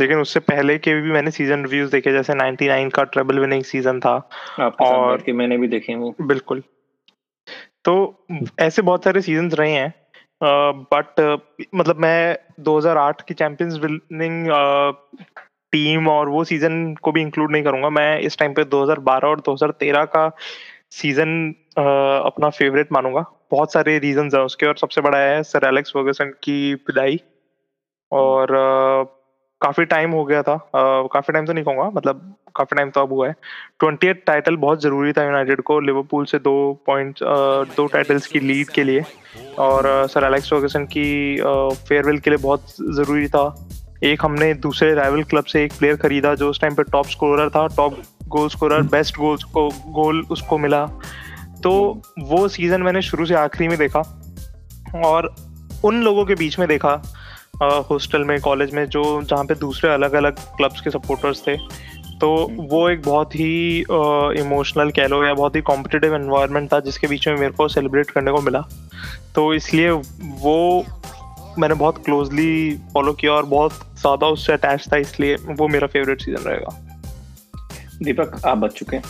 लेकिन 0.00 0.18
उससे 0.18 0.40
पहले 0.40 0.78
के 0.78 0.94
भी 0.94 1.12
मैंने 1.12 1.30
सीज़न 1.30 1.64
रिव्यूज़ 1.64 1.92
देखे 1.92 2.12
जैसे 2.12 2.34
99 2.34 2.92
का 2.94 3.02
ट्रेबल 3.04 3.38
विनिंग 3.38 3.62
सीज़न 3.62 4.00
था। 4.00 4.28
और 4.80 5.20
के 5.20 5.32
मैंने 5.32 5.58
भी 5.58 5.68
देखे 5.68 5.94
वो। 5.94 6.14
बिल्कुल। 6.20 6.62
तो 7.86 8.26
ऐसे 8.60 8.82
बहुत 8.82 9.04
सारे 9.04 9.20
सीज़न 9.20 9.50
रहे 9.50 9.72
हैं। 9.72 9.94
बट 10.42 11.20
मतलब 11.74 11.96
मैं 11.96 12.36
2008 12.64 13.20
की 13.28 13.34
चैंपियंस 13.34 13.78
विनिंग 13.82 14.48
टीम 15.72 16.08
और 16.08 16.28
वो 16.28 16.44
सीज़न 16.44 16.94
को 17.02 17.12
भी 17.12 17.20
इंक्लूड 17.22 17.52
नहीं 17.52 17.62
करूँगा। 17.62 17.90
मैं 17.90 18.18
इस 18.20 18.38
टाइम 18.38 18.52
पे 18.54 18.64
2012 18.64 19.28
और 19.28 19.40
2013 19.40 20.04
का 20.06 20.30
सीज़न 20.92 21.54
अपना 21.78 22.50
फेवरेट 22.50 22.92
मानूँगा। 22.92 23.24
बहुत 23.50 23.72
सारे 23.72 23.98
रीजंस 23.98 24.34
हैं 24.34 24.42
उसके 24.42 24.66
और 24.66 24.76
सबसे 24.76 25.00
बड़ा 25.00 25.18
है 25.18 25.42
सर 25.42 25.66
एलेक्स 25.66 25.90
फर्गसन 25.90 26.30
की 26.42 26.74
विदाई 26.74 27.20
और 28.12 28.54
काफ़ी 29.60 29.84
टाइम 29.84 30.10
हो 30.12 30.24
गया 30.24 30.42
था। 30.42 30.56
काफ़ी 30.74 31.32
टाइम 31.32 31.46
तो 31.46 31.52
नहीं 31.52 31.64
कहूँगा 31.64 31.90
मतलब 31.94 32.34
काफ़ी 32.56 32.76
टाइम 32.76 32.90
तो 32.90 33.00
अब 33.00 33.12
हुआ 33.12 33.26
है। 33.28 33.34
ट्वेंटी 33.80 34.12
टाइटल 34.26 34.56
बहुत 34.56 34.82
ज़रूरी 34.82 35.12
था 35.12 35.24
यूनाइटेड 35.24 35.60
को 35.62 35.78
लिवरपूल 35.80 36.24
से 36.24 36.38
दो 36.38 36.56
पॉइंट 36.86 37.18
दो 37.76 37.86
टाइटल्स 37.86 38.26
की 38.26 38.40
लीड 38.40 38.68
के 38.70 38.84
लिए। 38.84 39.04
और 39.58 40.06
सर 40.08 40.24
एलेक्स 40.24 40.50
फर्गसन 40.50 40.84
की 40.86 41.36
फेयरवेल 41.88 42.18
के 42.18 42.30
लिए 42.30 42.38
बहुत 42.38 42.74
ज़रूरी 42.96 43.28
था। 43.28 43.44
एक 44.04 44.24
हमने 44.24 44.52
दूसरे 44.54 44.94
राइवल 44.94 45.22
क्लब 45.24 45.44
से 45.44 45.64
एक 45.64 45.72
प्लेयर 45.78 45.96
खरीदा 45.96 46.34
जो 46.34 46.48
उस 46.50 46.60
टाइम 46.60 46.74
पे 46.74 46.82
टॉप 46.82 47.06
स्कोरर 47.06 47.50
था 47.50 47.66
top 47.76 48.00
goal 48.28 48.48
scorer 48.48 48.82
best 48.92 49.16
goals 49.18 49.44
को 49.54 49.68
गोल 49.94 50.24
उसको 50.30 50.58
मिला। 50.58 50.84
तो 51.62 51.72
वो 52.20 52.46
सीज़न 52.48 52.82
मैंने 52.82 53.02
शुरू 53.02 53.26
से 53.26 53.34
आखिरी 53.34 53.68
में 53.68 53.78
देखा 53.78 54.00
और 55.04 55.34
उन 55.84 56.02
लोगों 56.02 56.24
के 56.24 56.34
बीच 56.34 56.58
में 56.58 56.66
देखा 56.68 57.00
हॉस्टल 57.62 58.24
में 58.24 58.38
कॉलेज 58.40 58.74
में 58.74 58.84
जो 58.86 59.02
जहाँ 59.22 59.44
पे 59.44 59.54
दूसरे 59.56 59.90
अलग 59.90 60.12
अलग 60.14 60.38
क्लब्स 60.56 60.80
के 60.80 60.90
सपोर्टर्स 60.90 61.42
थे। 61.46 61.56
तो 62.20 62.28
वो 62.70 62.88
एक 62.88 63.02
बहुत 63.02 63.34
ही 63.34 63.78
इमोशनल 64.40 64.90
कह 64.90 65.06
लो 65.06 65.22
या 65.24 65.32
बहुत 65.34 65.56
ही 65.56 65.60
कॉम्पिटिटिव 65.62 66.14
एनवायरनमेंट 66.14 66.72
था 66.72 66.80
जिसके 66.80 67.06
बीच 67.06 67.26
में 67.28 67.36
मेरे 67.36 67.52
को 67.52 67.68
सेलिब्रेट 67.68 68.10
करने 68.10 68.32
को 68.32 68.40
मिला। 68.40 68.60
तो 69.34 69.52
इसलिए 69.54 69.90
वो 69.90 70.84
मैंने 71.58 71.74
बहुत 71.74 72.04
क्लोजली 72.04 72.76
फॉलो 72.94 73.12
किया 73.12 73.32
और 73.32 73.44
बहुत 73.46 73.72
ज़्यादा 74.00 74.26
उससे 74.28 74.52
अटैच 74.52 74.86
था 74.92 74.96
इसलिए 74.96 75.36
वो 75.50 75.68
मेरा 75.68 75.86
फेवरेट 75.86 76.22
सीज़न 76.22 76.42
रहेगा। 76.42 76.82
दीपक 78.02 78.40
आप 78.46 78.58
बच 78.58 78.72
चुके 78.72 78.96
हैं। 78.96 79.02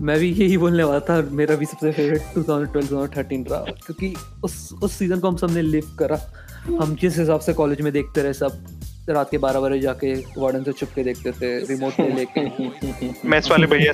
मैं 0.00 0.18
भी 0.18 0.30
यही 0.30 0.56
बोलने 0.58 0.82
वाला 0.82 1.00
था 1.00 1.20
मेरा 1.32 1.54
भी 1.56 1.66
सबसे 1.66 1.92
फेवरेट 1.92 2.22
2012 2.36 2.88
2013 2.88 3.50
रहा। 3.50 3.60
क्योंकि 3.86 4.14
उस 4.44 4.72
उस 4.82 4.92
सीज़न 4.92 5.20
को 5.20 5.28
हम 5.28 5.36
सबने 5.36 5.62
लिव 5.62 5.96
करा। 5.98 6.18
हम 6.64 6.96
जिस 7.00 7.18
हिसाब 7.18 7.40
से 7.40 7.52
कॉलेज 7.52 7.80
में 7.80 7.92
देखते 7.92 8.22
रहे 8.22 8.32
सब? 8.32 8.64
रात 9.08 9.30
के 9.30 9.38
बारह 9.38 9.60
बजे 9.60 9.78
जाके 9.80 10.14
वार्डन 10.38 10.62
से 10.62 10.72
छुप 10.72 10.88
के 10.94 11.02
देखते 11.04 11.32
थे 11.32 11.58
रिमोट 11.66 12.00
में 12.00 12.14
लेके। 12.16 13.28
मैच 13.28 13.50
वाले 13.50 13.66
भैया 13.66 13.92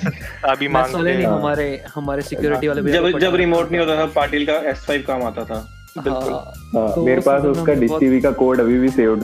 अभी 0.51 0.69
मांग 0.69 0.95
वाले 0.95 1.15
नहीं 1.15 1.27
हमारे 1.27 1.85
हमारे 1.95 2.23
सिक्योरिटी 2.23 2.69
वाले 2.69 2.83
भैया 2.83 3.11
जब 3.11 3.19
जब 3.19 3.35
रिमोट 3.35 3.73
नहीं 3.73 3.81
होता 3.81 3.97
था 3.97 4.07
पाटिल 4.07 4.47
का 4.47 4.63
S5 4.73 5.03
काम 5.03 5.23
आता 5.23 5.45
था। 5.45 5.59
बिल्कुल। 5.99 6.33
हाँ, 6.33 6.95
तो 6.95 7.05
मेरे 7.07 7.21
पास 7.21 7.43
उसका 7.43 7.73
डिश 7.73 7.91
टीवी 8.01 8.21
का 8.21 8.31
कोड 8.31 8.61
अभी 8.61 8.79
भी 8.79 8.89
सेव्ड 8.89 9.21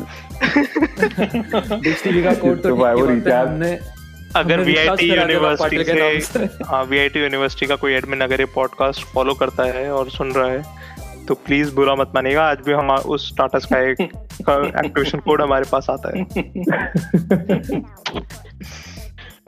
डिश 1.83 2.03
टीवी 2.05 2.23
का 2.23 2.35
कोड 2.35 2.63
तो 2.63 2.75
वो 2.77 3.07
रिचार्ज 3.07 3.79
अगर 4.37 4.61
वीआईटी 4.61 5.07
यूनिवर्सिटी 5.15 5.85
से 6.23 6.49
हाँ 6.65 6.85
वीआईटी 6.85 7.21
यूनिवर्सिटी 7.21 7.67
का 7.67 7.77
कोई 7.77 7.93
एडमिन 7.93 8.21
अगर 8.21 8.41
ये 8.41 8.47
पॉडकास्ट 8.47 9.05
फॉलो 9.05 9.35
करता 9.35 9.65
है 9.65 9.91
और 9.93 10.11
सुन 10.11 10.33
रहा 10.33 10.51
है 10.51 10.63
तो 11.29 11.35
प्लीज़ 11.35 11.75
बुरा 11.75 11.95
मत 11.95 12.13
मानिएगा 12.15 12.51
आज 12.51 12.59
भी 12.67 12.73
हम 12.73 12.91
उस 12.91 13.37
टाटा 13.37 13.59
स्काई 13.59 13.95
का 14.43 14.67
एक्टिवेशन 14.67 15.19
कोड 15.19 15.43
हमारे 15.43 15.65
पास 15.73 15.87
आता 15.91 16.19
है। 16.19 16.25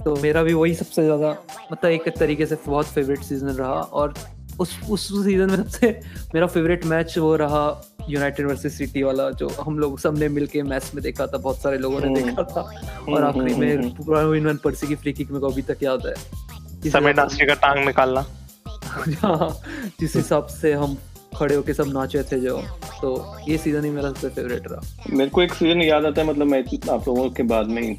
तो 0.05 0.17
मेरा 0.17 0.43
भी 0.43 0.53
वही 0.53 0.75
सबसे 0.75 1.05
ज़्यादा 1.05 1.37
मतलब 1.73 1.91
एक 1.91 2.09
तरीके 2.09 2.47
से 2.47 2.59
बहुत 2.67 2.87
फेवरेट 2.87 3.19
सीज़न 3.19 3.49
रहा 3.49 3.73
और 3.73 4.15
उस 4.61 4.81
उस 4.91 5.25
सीज़न 5.25 5.51
में 5.51 5.57
सबसे 5.57 6.01
मेरा 6.35 6.47
फेवरेट 6.47 6.85
मैच 6.85 7.19
वो 7.19 7.37
रहा 7.37 7.95
यूनाइटेड 8.09 8.47
वर्सेस 8.47 8.79
सिटी 8.79 9.03
वाला 9.03 9.31
जो 9.31 9.49
हम 9.49 9.79
लोग 9.79 9.99
सबने 9.99 10.29
मिलके 10.29 10.63
मैच 10.63 10.91
में 10.95 11.03
देखा 11.03 11.27
था 11.27 11.39
बहुत 11.39 11.63
सारे 11.63 11.79
लोगों 11.79 12.01
ने 12.01 12.07
हम्म। 12.07 12.21
देखा 12.21 12.43
था। 12.43 12.81
और 13.13 13.25
आखिरी 13.25 13.55
में 13.55 13.77
हम्म, 13.77 13.87
हम्म, 13.87 14.05
पूरा 14.05 14.53
पर्सी 14.65 14.87
की 14.87 14.95
फ्री 14.95 15.13
किक 15.13 15.31
में 15.31 15.41
को 15.41 15.49
अभी 15.49 15.63
तक 15.63 15.77
याद 15.83 16.07
है। 16.07 16.15
समय 16.91 17.13
का 17.47 17.55
टांग 17.55 17.87
निकालना। 17.87 18.27
हाँ, 19.23 19.61
जिस 20.01 20.17
हिसाब 20.17 20.47
से 20.47 20.73
हम 20.73 20.99
खड़े 21.37 21.55
होके 21.55 21.75
सब 21.75 21.93
नाचे 21.93 22.23
थे 22.23 22.41
जो 22.41 22.57
तो 23.01 23.37
ये 23.49 23.59
सीज़न 23.59 23.85
ही 23.85 23.91
मेरा 23.91 24.09
सबसे 24.09 24.29
फेवरेट 24.31 24.63
रहा। 24.71 25.15
मेरे 25.17 25.31
को 25.31 25.43
एक 25.43 25.53
सीज़न 25.55 25.83
याद 25.83 26.05
आता 26.07 26.21
है 26.21 26.27
मतलब 26.29 26.47
मैं 26.47 26.63
आप 26.91 27.09
लोगों 27.09 27.29
के 27.31 27.43
बाद 27.45 27.67
में 27.69 27.97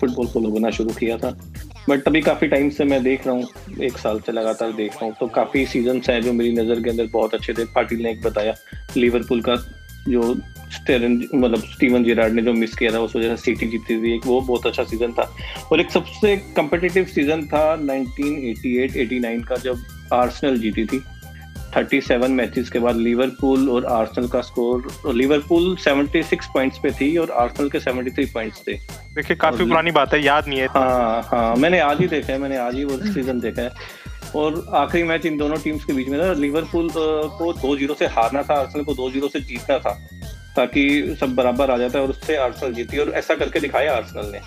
फुटबॉल 0.00 0.26
फॉलो 0.26 0.50
करना 0.52 0.70
शुरू 0.70 0.90
किया 0.98 1.16
था। 1.18 1.30
बट 1.88 2.06
अभी 2.08 2.20
काफ़ी 2.20 2.48
टाइम 2.48 2.68
से 2.70 2.84
मैं 2.84 3.02
देख 3.02 3.26
रहा 3.26 3.34
हूँ, 3.36 3.46
एक 3.82 3.98
साल 3.98 4.20
से 4.20 4.32
लगातार 4.32 4.72
देख 4.72 4.92
रहा 4.92 5.04
हूँ 5.04 5.14
तो 5.20 5.26
काफ़ी 5.34 5.64
सीज़न 5.66 6.00
हैं 6.08 6.20
जो 6.22 6.32
मेरी 6.32 6.52
नज़र 6.52 6.82
के 6.82 6.90
अंदर 6.90 7.06
बहुत 7.12 7.34
अच्छे 7.34 7.52
थे। 7.54 7.64
पाटिल 7.74 8.02
ने 8.02 8.10
एक 8.10 8.22
बताया 8.22 8.54
लिवरपूल 8.96 9.42
का 9.42 9.56
जो 10.08 10.34
स्टेरन 10.72 11.12
मतलब 11.34 11.62
स्टीवन 11.64 12.04
जिरार्ड 12.04 12.34
ने 12.34 12.42
जो 12.42 12.52
मिस 12.52 12.74
किया 12.76 12.92
था, 12.92 12.98
उस 13.00 13.16
वजह 13.16 13.36
से 13.36 13.42
सिटी 13.42 13.66
जीती 13.66 14.02
थी। 14.02 14.14
एक 14.14 14.26
वो 14.26 14.40
बहुत 14.40 14.66
अच्छा 14.66 14.84
सीज़न 14.84 15.12
था। 15.12 15.22
और 15.72 15.80
एक 15.80 15.90
सबसे 15.90 16.36
कम्पिटिटिव 16.56 17.04
सीज़न 17.04 17.46
था 17.46 17.62
1988-89 17.76 19.44
का, 19.48 19.56
जब 19.56 19.82
आर्सेनल 20.12 20.58
जीती 20.58 20.84
थी। 20.86 21.02
37 21.74 22.28
मैचेस 22.30 22.70
के 22.70 22.78
बाद 22.78 22.96
लिवरपूल 22.96 23.68
और 23.70 23.84
आर्सेनल 23.86 24.28
का 24.28 24.40
स्कोर 24.40 25.12
लिवरपूल 25.14 25.76
76 25.86 26.46
पॉइंट्स 26.54 26.78
पे 26.78 26.90
थी 26.90 27.16
और 27.16 27.30
आर्सेनल 27.30 27.68
के 27.70 27.80
73 27.80 28.32
पॉइंट्स 28.34 28.62
थे। 28.68 28.74
देखिए 29.14 29.36
काफ़ी 29.36 29.64
पुरानी 29.64 29.90
बात 29.90 30.14
है 30.14 30.22
याद 30.24 30.48
नहीं 30.48 30.60
है 30.60 30.66
हाँ 30.66 31.22
हाँ 31.22 31.54
मैंने 31.56 31.80
आज 31.80 32.00
ही 32.00 32.06
देखा 32.06 32.32
है 32.32 32.38
मैंने 32.38 32.56
आज 32.56 32.74
ही 32.74 32.84
वो 32.84 32.98
सीज़न 33.12 33.40
देखा 33.40 33.62
है। 33.62 33.72
और 34.36 34.64
आखिरी 34.74 35.02
मैच 35.02 35.26
इन 35.26 35.36
दोनों 35.38 35.56
टीम्स 35.56 35.84
के 35.84 35.92
बीच 35.92 36.08
में 36.08 36.18
था 36.20 36.32
लिवरपूल 36.32 36.88
को 36.94 37.52
दो 37.52 37.76
ज़ीरो 37.76 37.94
से 37.94 38.06
हारना 38.16 38.42
था 38.42 38.54
आर्सेनल 38.54 38.84
को 38.84 38.94
दो 38.94 39.10
ज़ीरो 39.10 39.28
से 39.28 39.40
जीतना 39.40 39.78
था 39.78 39.98
ताकि 40.56 41.16
सब 41.20 41.34
बराबर 41.34 41.70
आ 41.70 41.76
जाता 41.76 41.98
है 41.98 42.04
और 42.04 42.10
उससे 42.10 42.36
आर्सेनल 42.36 42.74
जीती 42.74 42.98
और 42.98 43.10
ऐसा 43.16 43.34
करके 43.34 43.60
दिखाया 43.60 43.96
आर्सेनल 43.96 44.32
ने। 44.32 44.40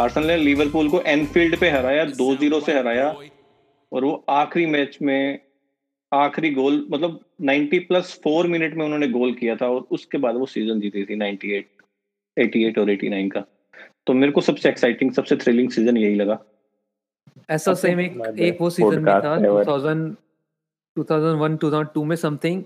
आर्सेनल 0.00 0.26
ने 0.26 0.36
लिवरपूल 0.36 0.88
को 0.88 1.00
एनफील्ड 1.06 1.58
पे 1.60 1.70
हराया 1.70 2.04
दो 2.04 2.34
ज़ीरो 2.36 2.60
से 2.60 2.78
हराया 2.78 3.08
और 3.92 4.04
वो 4.04 4.24
आखिरी 4.30 4.66
मैच 4.66 4.98
में 5.02 5.38
आखिरी 6.12 6.50
गोल 6.50 6.86
मतलब 6.90 7.18
90 7.42 7.78
प्लस 7.88 8.12
फोर 8.24 8.46
मिनट 8.46 8.74
में 8.74 8.84
उन्होंने 8.84 9.08
गोल 9.08 9.32
किया 9.34 9.56
था 9.56 9.66
और 9.68 9.86
उसके 9.90 10.18
बाद 10.18 10.36
वो 10.36 10.46
सीज़न 10.46 10.80
जीती 10.80 11.04
थी 11.04 11.16
98 11.16 11.64
88 12.36 12.78
और 12.78 12.90
89 12.90 13.30
का। 13.30 13.44
तो 14.06 14.12
मेरे 14.14 14.32
को 14.32 14.40
सबसे 14.40 14.68
एक्साइटिंग 14.68 15.12
सबसे 15.12 15.36
थ्रिलिंग 15.36 15.70
सीज़न 15.70 15.96
यही 15.96 16.14
लगा। 16.14 16.38
ऐसा 17.50 17.74
सेम 17.74 18.00
एक 18.00 18.38
एक 18.38 18.60
वो 18.60 18.70
सीज़न 18.70 19.04
में 19.04 19.12
था 19.14 19.36
2000 19.36 20.16
2001 20.96 21.58
2002 21.60 22.04
में 22.04 22.16
समथिंग 22.16 22.62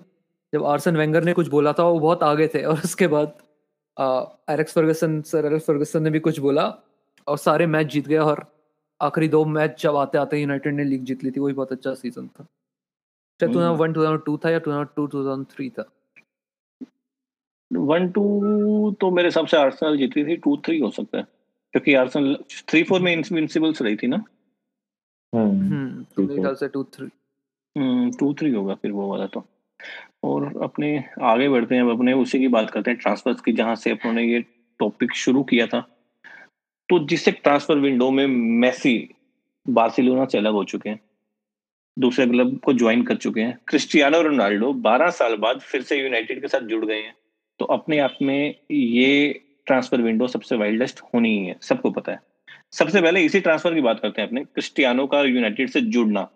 जब 0.53 0.65
आर्सन 0.67 0.97
वेंगर 0.97 1.25
ने 1.25 1.33
कुछ 1.33 1.49
बोला 1.49 1.73
था 1.73 1.85
वो 1.85 1.99
बहुत 1.99 2.23
आगे 2.23 2.49
थे 2.55 2.63
और 2.63 2.81
उसके 2.85 3.07
बाद 3.07 3.37
Alex 4.51 4.73
Ferguson 4.73 5.21
sir 5.27 5.47
Alex 5.47 5.67
Ferguson 5.67 6.03
ने 6.03 6.11
भी 6.11 6.19
कुछ 6.21 6.39
बोला 6.39 6.67
और 7.27 7.39
सारे 7.39 7.67
मैच 7.67 7.93
जीत 7.93 8.09
गए 8.09 8.17
और 8.19 8.47
आखिरी 9.01 9.29
दो 9.29 9.45
मैच 9.45 9.83
जब 9.83 9.97
आते 9.97 10.19
आते 10.19 10.41
यूनाइटेड 10.41 10.75
ने 10.75 10.85
लीग 10.85 11.05
जीत 11.05 11.25
ली 11.25 11.31
थी 11.31 11.41
वही 11.41 11.55
बहुत 11.55 11.73
अच्छा 11.73 11.95
सीज़न 11.95 12.27
था। 12.29 12.47
Two 13.47 13.61
thousand 13.61 13.77
one 13.77 13.93
two 13.93 14.05
thousand 14.05 14.25
two 14.25 14.37
था 14.37 14.51
या 14.51 14.59
two 14.59 14.71
thousand 14.71 14.89
two 14.97 15.07
two 15.07 15.25
thousand 15.25 15.47
three 15.47 15.71
था? 15.71 15.91
वन 17.73 18.09
टू 18.09 18.97
तो 19.01 19.11
मेरे 19.11 19.29
हिसाब 19.29 19.47
से 19.47 19.57
आर्सेनल 19.57 19.97
जीती 19.97 20.25
थी 20.25 20.37
टू 20.37 20.57
थ्री 20.57 20.79
हो 20.79 20.91
सकता 20.91 21.19
है। 21.19 21.25
क्योंकि 21.73 21.95
आर्सेनल 21.95 22.37
थ्री 22.69 22.83
फोर 22.83 23.01
में 23.01 23.13
इनविंसिबल्स 23.13 23.83
रही 23.83 23.97
थी 23.97 24.07
ना? 24.07 24.25
हम्म, 25.35 25.61
हम्म 25.61 26.03
तो 26.03 26.23
मेरे 26.23 26.41
ख्याल 26.41 26.55
से 26.55 26.69
टू 26.69 26.85
थ्री 26.85 27.09
हम्म 27.77 28.11
टू 28.11 28.35
थ्री 28.35 28.51
होगा 28.51 28.75
फिर 28.75 28.93
वो 28.93 29.09
वाला 29.11 29.27
तो। 29.27 29.45
और 30.25 30.63
अपने 30.63 31.05
आगे 31.23 31.49
बढ़ते 31.49 31.75
हैं 31.75 31.83
अब 31.83 31.91
अपने 31.91 32.13
उसी 32.13 32.39
की 32.39 32.49
बात 32.49 32.71
करते 32.71 32.91
हैं 32.91 32.99
ट्रांसफर्स 33.01 33.41
की 33.41 33.53
जहाँ 33.53 33.75
से 33.75 33.91
अपने 33.91 34.25
ये 34.25 34.41
टॉपिक 34.81 35.13
शुरू 35.13 35.43
किया 35.43 35.67
था। 35.67 35.81
तो 36.89 36.99
जिस 36.99 37.29
ट्रांसफ़र 37.29 37.79
विंडो 37.79 38.11
में 38.11 38.27
मेसी 38.27 39.15
बार्सिलोना 39.69 40.25
से 40.25 40.39
अलग 40.39 40.53
हो 40.53 40.65
चुके 40.65 40.91
हैं 40.91 41.01
दूसरे 41.97 42.27
क्लब 42.27 42.59
को 42.65 42.73
ज्वाइन 42.73 43.03
कर 43.03 43.17
चुके 43.17 43.41
हैं। 43.41 43.59
क्रिस्टियानो 43.69 44.21
रोनाल्डो 44.23 44.73
12 44.83 45.11
साल 45.13 45.37
बाद 45.37 45.61
फिर 45.61 45.83
से 45.83 45.97
यूनाइटेड 45.97 46.41
के 46.43 46.49
साथ 46.49 46.61
जुड़ 46.67 46.85
गए 46.85 46.97
हैं। 46.97 47.15
तो 47.61 47.65
अपने 47.71 47.99
आप 48.01 48.17
में 48.23 48.55
ये 48.71 49.41
ट्रांसफ़र 49.67 50.03
विंडो 50.03 50.27
सबसे 50.29 50.57
वाइल्डेस्ट 50.57 51.01
होनी 51.05 51.37
ही 51.39 51.47
है, 51.47 51.57
सबको 51.63 51.91
पता 51.91 52.13
है। 52.13 52.21
सबसे 52.73 53.01
पहले 53.03 53.21
इसी 53.23 53.41
ट्रांसफ़र 53.41 53.75
की 53.75 53.81
बात 53.81 54.01
करते 54.01 54.21
हैं 54.23 54.29
अपने, 54.29 54.45
क्रिस्टियानो 54.45 55.07
का 55.07 55.23
यूनाइटेड 55.23 55.71
से 55.71 55.81
जुड़ना। 55.81 56.29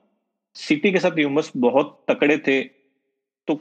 सिटी 0.56 0.92
के 0.92 0.98
साथ 0.98 1.16
र्यूमर्स 1.16 1.50
बहुत 1.56 2.04
तकड़े 2.08 2.36
थे 2.38 2.60
तो 3.48 3.54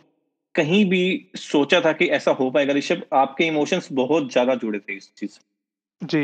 कहीं 0.55 0.84
भी 0.89 1.29
सोचा 1.38 1.79
था 1.81 1.91
कि 1.93 2.05
ऐसा 2.10 2.31
हो 2.31 2.49
पाएगा, 2.51 2.73
ऋषभ, 2.73 3.01
आपके 3.13 3.43
इमोशंस 3.43 3.88
बहुत 3.93 4.31
ज़्यादा 4.31 4.55
जुड़े 4.55 4.79
थे 4.79 4.93
इस 4.93 5.12
चीज़ 5.17 5.39
जी 6.01 6.19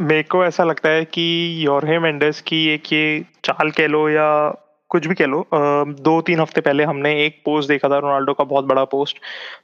मेरे 0.00 0.22
को 0.22 0.44
ऐसा 0.44 0.64
लगता 0.64 0.88
है 0.88 1.04
कि 1.06 1.24
योरहे 1.60 1.98
मेंडेस 1.98 2.40
की 2.40 2.66
एक 2.68 2.92
ये 2.92 3.24
चाल 3.44 3.70
कह 3.70 3.86
लो 3.86 4.08
या 4.08 4.26
कुछ 4.94 5.06
भी 5.06 5.14
कह 5.14 5.26
लो 5.26 5.44
दो 6.00 6.20
तीन 6.22 6.40
हफ़्ते 6.40 6.60
पहले 6.60 6.84
हमने 6.84 7.12
एक 7.20 7.40
पोस्ट 7.44 7.68
देखा 7.68 7.88
था 7.88 7.98
रोनाल्डो 7.98 8.32
का 8.34 8.44
बहुत 8.46 8.64
बड़ा 8.64 8.84
पोस्ट 8.90 9.18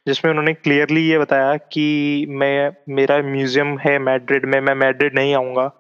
जिसमें 0.07 0.31
उन्होंने 0.31 0.53
क्लियरली 0.55 1.03
ये 1.03 1.19
बताया 1.19 1.57
कि 1.69 1.85
मैं 2.35 2.73
मेरा 2.91 3.19
म्यूज़ियम 3.25 3.77
है 3.81 3.99
मैड्रिड 4.01 4.47
में 4.47 4.61
मैं 4.61 4.75
मैड्रिड 4.77 5.15
नहीं 5.15 5.35
आऊँगा 5.35 5.71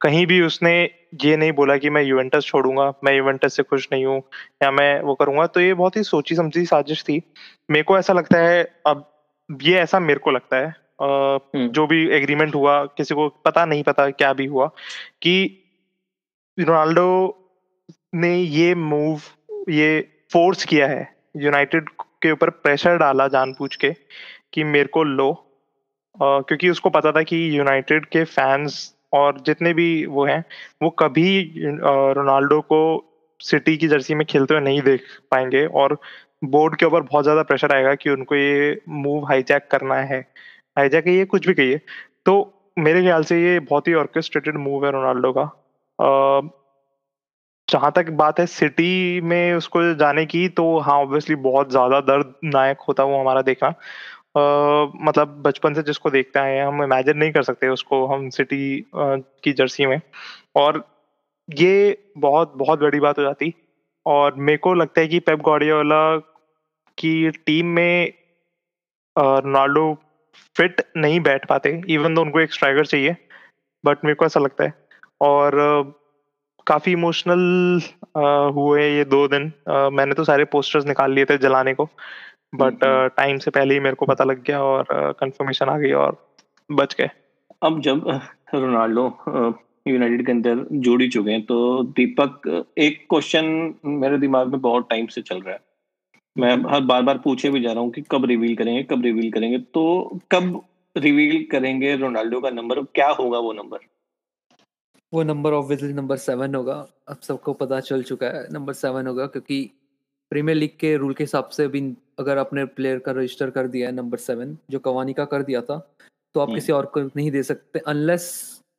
कहीं 0.00 0.26
भी 0.26 0.40
उसने 0.42 0.74
ये 1.16 1.36
नहीं 1.36 1.52
बोला 1.54 1.76
कि 1.76 1.90
मैं 1.90 2.02
यूवेंटस 2.02 2.44
छोड़ूँगा 2.44 2.92
मैं 3.04 3.14
यूवेंटस 3.14 3.56
से 3.56 3.62
खुश 3.64 3.88
नहीं 3.92 4.04
हूँ 4.06 4.18
या 4.62 4.70
मैं 4.72 5.00
वो 5.02 5.14
करूँगा 5.16 5.46
तो 5.48 5.60
ये 5.60 5.72
बहुत 5.74 5.96
ही 5.96 6.02
सोची 6.04 6.34
समझी 6.36 6.64
साजिश 6.66 7.02
थी 7.04 7.20
मेरे 7.68 7.82
को 7.84 7.98
ऐसा 7.98 8.12
लगता 8.12 8.38
है 8.40 8.62
अब 8.86 9.04
ये 9.50 9.78
ऐसा 9.78 10.00
मेरे 10.02 10.20
को 10.20 10.30
लगता 10.32 10.56
है 10.56 10.74
हम्म। 11.00 11.68
जो 11.70 11.86
भी 11.86 12.06
एग्रीमेंट 12.12 12.54
हुआ 12.54 12.84
किसी 12.96 13.14
को 13.14 13.28
पता 13.44 13.64
नहीं 13.64 13.82
पता 13.84 14.08
क्या 14.12 14.32
भी 14.34 14.46
हुआ 14.46 14.66
कि 15.22 15.34
रोनाल्डो 16.58 17.08
ने 18.12 18.34
ये 18.36 18.74
मूव 18.74 19.20
ये 19.70 20.00
फोर्स 20.32 20.64
किया 20.64 20.86
है 20.86 21.08
यूनाइटेड 21.36 21.88
के 22.22 22.32
ऊपर 22.32 22.50
प्रेशर 22.50 22.96
डाला 22.98 23.26
जानबूझ 23.28 23.74
के 23.76 23.92
कि 24.52 24.64
मेरे 24.64 24.88
को 24.88 25.02
लो। 25.02 25.30
uh, 26.14 26.42
क्योंकि 26.48 26.70
उसको 26.70 26.90
पता 26.90 27.12
था 27.12 27.22
कि 27.22 27.58
यूनाइटेड 27.58 28.06
के 28.06 28.24
फैंस 28.24 28.94
और 29.12 29.40
जितने 29.40 29.72
भी 29.74 30.06
वो 30.06 30.24
हैं 30.26 30.44
वो 30.82 30.90
कभी 30.90 31.28
रोनाल्डो 31.56 32.60
को 32.60 32.80
सिटी 33.40 33.76
की 33.76 33.88
जर्सी 33.88 34.14
में 34.14 34.26
खेलते 34.26 34.54
हुए 34.54 34.62
नहीं 34.62 34.80
देख 34.82 35.02
पाएँगे 35.30 35.64
और 35.66 35.98
बोर्ड 36.44 36.76
के 36.76 36.86
ऊपर 36.86 37.00
बहुत 37.02 37.24
ज़्यादा 37.24 37.42
प्रेशर 37.42 37.74
आएगा 37.74 37.94
कि 37.94 38.10
उनको 38.10 38.34
ये 38.34 38.80
मूव 38.88 39.24
हाईजैक 39.26 39.68
करना 39.70 39.94
है। 39.94 40.20
हाईजैक 40.76 41.06
ये 41.08 41.24
कुछ 41.24 41.46
भी 41.46 41.54
कहिए। 41.54 41.80
तो 42.26 42.34
मेरे 42.78 43.02
ख्याल 43.02 43.24
से 43.24 43.42
ये 43.42 43.58
बहुत 43.60 43.88
ही 43.88 43.94
ऑर्केस्ट्रेटेड 43.94 44.56
मूव 44.56 44.84
है 44.86 44.92
रोनाल्डो 44.92 45.32
का। 45.32 45.44
जहाँ 47.68 47.90
तक 47.96 48.10
बात 48.12 48.40
है 48.40 48.46
सिटी 48.46 49.20
में 49.20 49.54
उसको 49.54 49.82
जाने 49.94 50.24
की 50.26 50.48
तो 50.48 50.78
हाँ 50.78 50.98
ऑब्वियसली 50.98 51.36
बहुत 51.42 51.70
ज़्यादा 51.70 52.00
दर्दनायक 52.02 52.80
होता 52.88 53.04
वो 53.04 53.20
हमारा 53.20 53.42
देखा। 53.42 53.74
Uh, 54.38 54.90
मतलब 55.02 55.28
बचपन 55.42 55.74
से 55.74 55.82
जिसको 55.82 56.10
देखते 56.10 56.38
आए 56.38 56.54
हैं 56.54 56.66
हम 56.66 56.82
इमेजिन 56.82 57.16
नहीं 57.18 57.32
कर 57.32 57.42
सकते 57.42 57.68
उसको 57.68 58.04
हम 58.06 58.28
सिटी 58.30 58.80
uh, 58.80 59.22
की 59.44 59.52
जर्सी 59.52 59.86
में। 59.86 60.00
और 60.56 60.82
ये 61.48 61.98
बहुत 62.18 62.52
बहुत 62.56 62.80
बड़ी 62.80 63.00
बात 63.00 63.18
हो 63.18 63.22
जाती। 63.22 63.52
और 64.06 64.34
मेरे 64.36 64.58
को 64.58 64.74
लगता 64.74 65.00
है 65.00 65.08
कि 65.08 65.18
पेप 65.20 65.40
गॉडियोला 65.40 66.16
की 66.98 67.30
टीम 67.46 67.66
में 67.66 68.12
रोनाल्डो 69.16 69.92
फिट 70.56 70.82
नहीं 70.96 71.20
बैठ 71.20 71.46
पाते 71.46 71.80
इवन 71.88 72.14
तो 72.14 72.22
उनको 72.22 72.40
एक 72.40 72.52
स्ट्राइकर 72.52 72.86
चाहिए 72.86 73.16
बट 73.84 74.04
मेरे 74.04 74.14
को 74.14 74.26
ऐसा 74.26 74.40
लगता 74.40 74.64
है। 74.64 74.72
और 75.20 75.56
काफ़ी 76.68 76.92
इमोशनल 76.92 77.80
हुए 78.54 78.88
ये 78.88 79.04
दो 79.06 79.26
दिन। 79.28 79.52
आ, 79.68 79.88
मैंने 79.90 80.14
तो 80.14 80.24
सारे 80.24 80.44
पोस्टर्स 80.46 80.86
निकाल 80.86 81.12
लिए 81.12 81.24
थे 81.24 81.38
जलाने 81.38 81.74
को 81.74 81.88
बट 82.54 82.84
टाइम 83.16 83.38
से 83.38 83.50
पहले 83.50 83.74
ही 83.74 83.80
मेरे 83.80 83.96
को 83.96 84.06
पता 84.06 84.24
लग 84.24 84.42
गया 84.44 84.62
और 84.62 84.86
कंफर्मेशन 85.20 85.68
आ 85.68 85.78
गई 85.78 85.92
और 85.94 86.16
बच 86.70 86.94
गए। 86.98 87.10
अब 87.62 87.80
जब 87.82 88.04
रोनाल्डो 88.54 89.06
यूनाइटेड 89.88 90.24
के 90.26 90.32
अंदर 90.32 90.64
जुड़ 90.72 91.00
ही 91.02 91.08
चुके 91.08 91.30
हैं 91.30 91.42
तो 91.46 91.82
दीपक 91.96 92.46
एक 92.78 93.06
क्वेश्चन 93.10 93.74
मेरे 93.84 94.18
दिमाग 94.18 94.48
में 94.48 94.60
बहुत 94.60 94.88
टाइम 94.90 95.06
से 95.06 95.22
चल 95.22 95.40
रहा 95.40 95.54
है। 95.54 95.60
मैं 96.36 96.56
हर 96.70 96.80
बार 96.82 97.02
बार 97.02 97.18
पूछे 97.18 97.50
भी 97.50 97.60
जा 97.60 97.72
रहा 97.72 97.82
हूँ 97.82 97.90
कि 97.92 98.02
कब 98.10 98.24
रिवील 98.24 98.54
करेंगे 98.56 98.82
कब 98.90 99.04
रिवील 99.04 99.30
करेंगे 99.32 99.58
तो 99.74 99.84
कब 100.32 100.60
रिवील 100.96 101.46
करेंगे 101.50 101.94
रोनाल्डो 101.96 102.40
का 102.40 102.50
नंबर 102.50 102.82
क्या 102.94 103.08
होगा 103.10 103.38
वो 103.38 103.52
नंबर 103.52 103.78
वो 105.12 105.22
नंबर 105.22 105.52
ऑब्वियसली 105.52 105.92
नंबर 105.92 106.16
सेवन 106.16 106.54
होगा। 106.54 106.74
अब 107.08 107.20
सबको 107.22 107.52
पता 107.52 107.80
चल 107.80 108.02
चुका 108.02 108.26
है 108.26 108.46
नंबर 108.52 108.72
सेवन 108.72 109.06
होगा 109.06 109.26
क्योंकि 109.26 109.70
प्रीमियर 110.32 110.56
लीग 110.56 110.70
के 110.80 110.96
रूल 110.96 111.14
के 111.14 111.24
हिसाब 111.24 111.48
से 111.48 111.66
भी 111.68 111.80
अगर 112.18 112.38
आपने 112.38 112.64
प्लेयर 112.76 112.98
का 112.98 113.12
रजिस्टर 113.12 113.50
कर 113.50 113.66
दिया 113.66 113.88
है 113.88 113.94
नंबर 113.94 114.18
सेवन 114.18 114.56
जो 114.70 114.78
कवानी 114.78 115.12
का 115.12 115.24
कर 115.24 115.42
दिया 115.42 115.60
था 115.60 115.78
तो 116.34 116.40
आप 116.40 116.48
किसी 116.54 116.72
हम्म। 116.72 116.78
और 116.78 116.86
को 116.86 117.00
नहीं 117.16 117.30
दे 117.30 117.42
सकते 117.42 117.78
अनलेस 117.86 118.26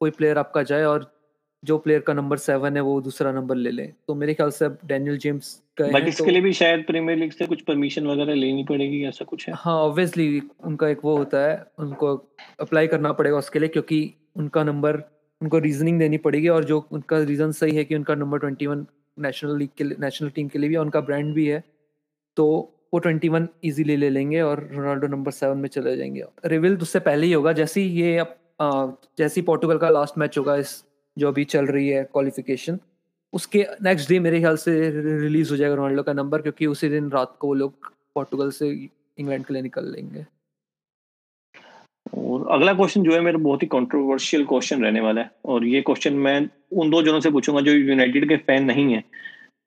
कोई 0.01 0.11
प्लेयर 0.11 0.37
आपका 0.37 0.63
जाए 0.63 0.83
और 0.83 1.11
जो 1.63 1.77
प्लेयर 1.77 2.01
का 2.01 2.13
नंबर 2.13 2.37
सेवन 2.37 2.75
है 2.75 2.81
वो 2.81 2.99
दूसरा 3.01 3.31
नंबर 3.31 3.55
ले 3.55 3.71
ले। 3.71 3.85
तो 4.07 4.15
मेरे 4.15 4.33
ख्याल 4.33 4.51
से 4.51 4.65
अब 4.65 4.77
डैनियल 4.85 5.17
जेम्स 5.17 5.59
बट 5.81 6.07
इसके 6.07 6.23
तो, 6.23 6.31
लिए 6.31 6.41
भी 6.41 6.53
शायद 6.53 6.83
प्रीमियर 6.87 7.17
लीग 7.17 7.31
से 7.31 7.45
कुछ 7.47 7.61
परमिशन 7.61 8.07
वगैरह 8.07 8.33
लेनी 8.35 8.63
पड़ेगी 8.63 9.03
ऐसा 9.05 9.25
कुछ 9.25 9.47
है? 9.47 9.53
हाँ 9.57 9.75
ऑब्वियसली 9.79 10.41
उनका 10.63 10.87
एक 10.87 10.99
वो 11.03 11.17
होता 11.17 11.39
है 11.41 11.65
उनको 11.79 12.15
अप्लाई 12.59 12.87
करना 12.87 13.11
पड़ेगा 13.13 13.37
उसके 13.37 13.59
लिए 13.59 13.69
क्योंकि 13.69 13.99
उनका 14.35 14.63
नंबर 14.63 15.01
उनको 15.41 15.59
रीजनिंग 15.59 15.99
देनी 15.99 16.17
पड़ेगी 16.17 16.47
और 16.47 16.63
जो 16.63 16.85
उनका 16.91 17.19
रीज़न 17.23 17.51
सही 17.51 17.75
है 17.75 17.83
कि 17.83 17.95
उनका 17.95 18.15
number 18.15 18.39
twenty 18.39 18.67
one 18.67 18.85
national 19.17 19.57
league 19.57 19.69
के 19.77 19.83
लिए 19.83 19.97
नेशनल 19.99 20.29
टीम 20.29 20.47
के 20.47 20.59
लिए 20.59 20.69
भी 20.69 20.75
उनका 20.75 21.01
ब्रांड 21.01 21.33
भी 21.33 21.45
है 21.47 21.63
तो 22.37 22.45
वो 22.93 22.99
ट्वेंटी 22.99 23.29
वन 23.29 23.47
ईजीली 23.65 23.95
ले 23.95 24.09
लेंगे 24.09 24.41
और 24.41 24.67
रोनाल्डो 24.73 25.07
नंबर 25.07 25.31
सेवन 25.31 25.57
में 25.57 25.67
चले 25.69 25.95
जाएँगे। 25.97 26.23
रिविल 26.45 26.77
उससे 26.77 26.99
पहले 26.99 27.25
ही 27.27 27.33
होगा, 27.33 27.51
जैसे 27.53 27.81
ही 27.81 28.01
ये 28.01 28.17
अब 28.17 28.97
जैसे 29.17 29.39
ही 29.41 29.45
पोर्टुगल 29.45 29.77
का 29.77 29.89
लास्ट 29.89 30.17
मैच 30.17 30.37
होगा 30.37 30.55
इस, 30.55 30.83
जो 31.17 31.27
अभी 31.27 31.43
चल 31.45 31.65
रही 31.65 31.89
है 31.89 32.03
क्वालिफिकेशन 32.03 32.79
उसके 33.33 33.65
नेक्स्ट 33.83 34.09
डे 34.09 34.19
मेरे 34.19 34.39
ख्याल 34.39 34.55
से 34.57 34.71
रिलीज़ 35.19 35.51
हो 35.51 35.57
जाएगा 35.57 35.75
रोनाल्डो 35.75 36.03
का 36.03 36.13
नंबर 36.13 36.41
क्योंकि 36.41 36.67
उसी 36.67 36.89
दिन 36.89 37.09
रात 37.11 37.35
को 37.39 37.47
वो 37.47 37.53
लोग 37.53 37.91
पोर्टुगल 38.15 38.51
से 38.51 38.69
इंग्लैंड 38.69 39.45
के 39.45 39.53
लिए 39.53 39.63
निकल 39.63 39.91
लेंगे। 39.91 40.25
और 42.19 42.47
अगला 42.51 42.73
क्वेश्चन 42.73 43.03
जो 43.03 43.11
है 43.11 43.19
मेरा 43.21 43.37
बहुत 43.37 43.63
ही 43.63 43.67
कंट्रोवर्शियल 43.67 44.45
क्वेश्चन 44.45 44.83
रहने 44.83 45.01
वाला 45.01 45.21
है 45.21 45.31
और 45.45 45.65
ये 45.65 45.81
क्वेश्चन 45.81 46.13
मैं 46.13 46.49
उन 46.73 46.89
दो 46.89 47.01
जनों 47.01 47.19
से 47.19 47.31
पूछूँगा 47.31 47.61
जो 47.61 47.71
यूनाइटेड 47.71 48.27
के 48.29 48.37
फ़ैन 48.37 48.63
नहीं 48.63 48.93
है 48.93 49.03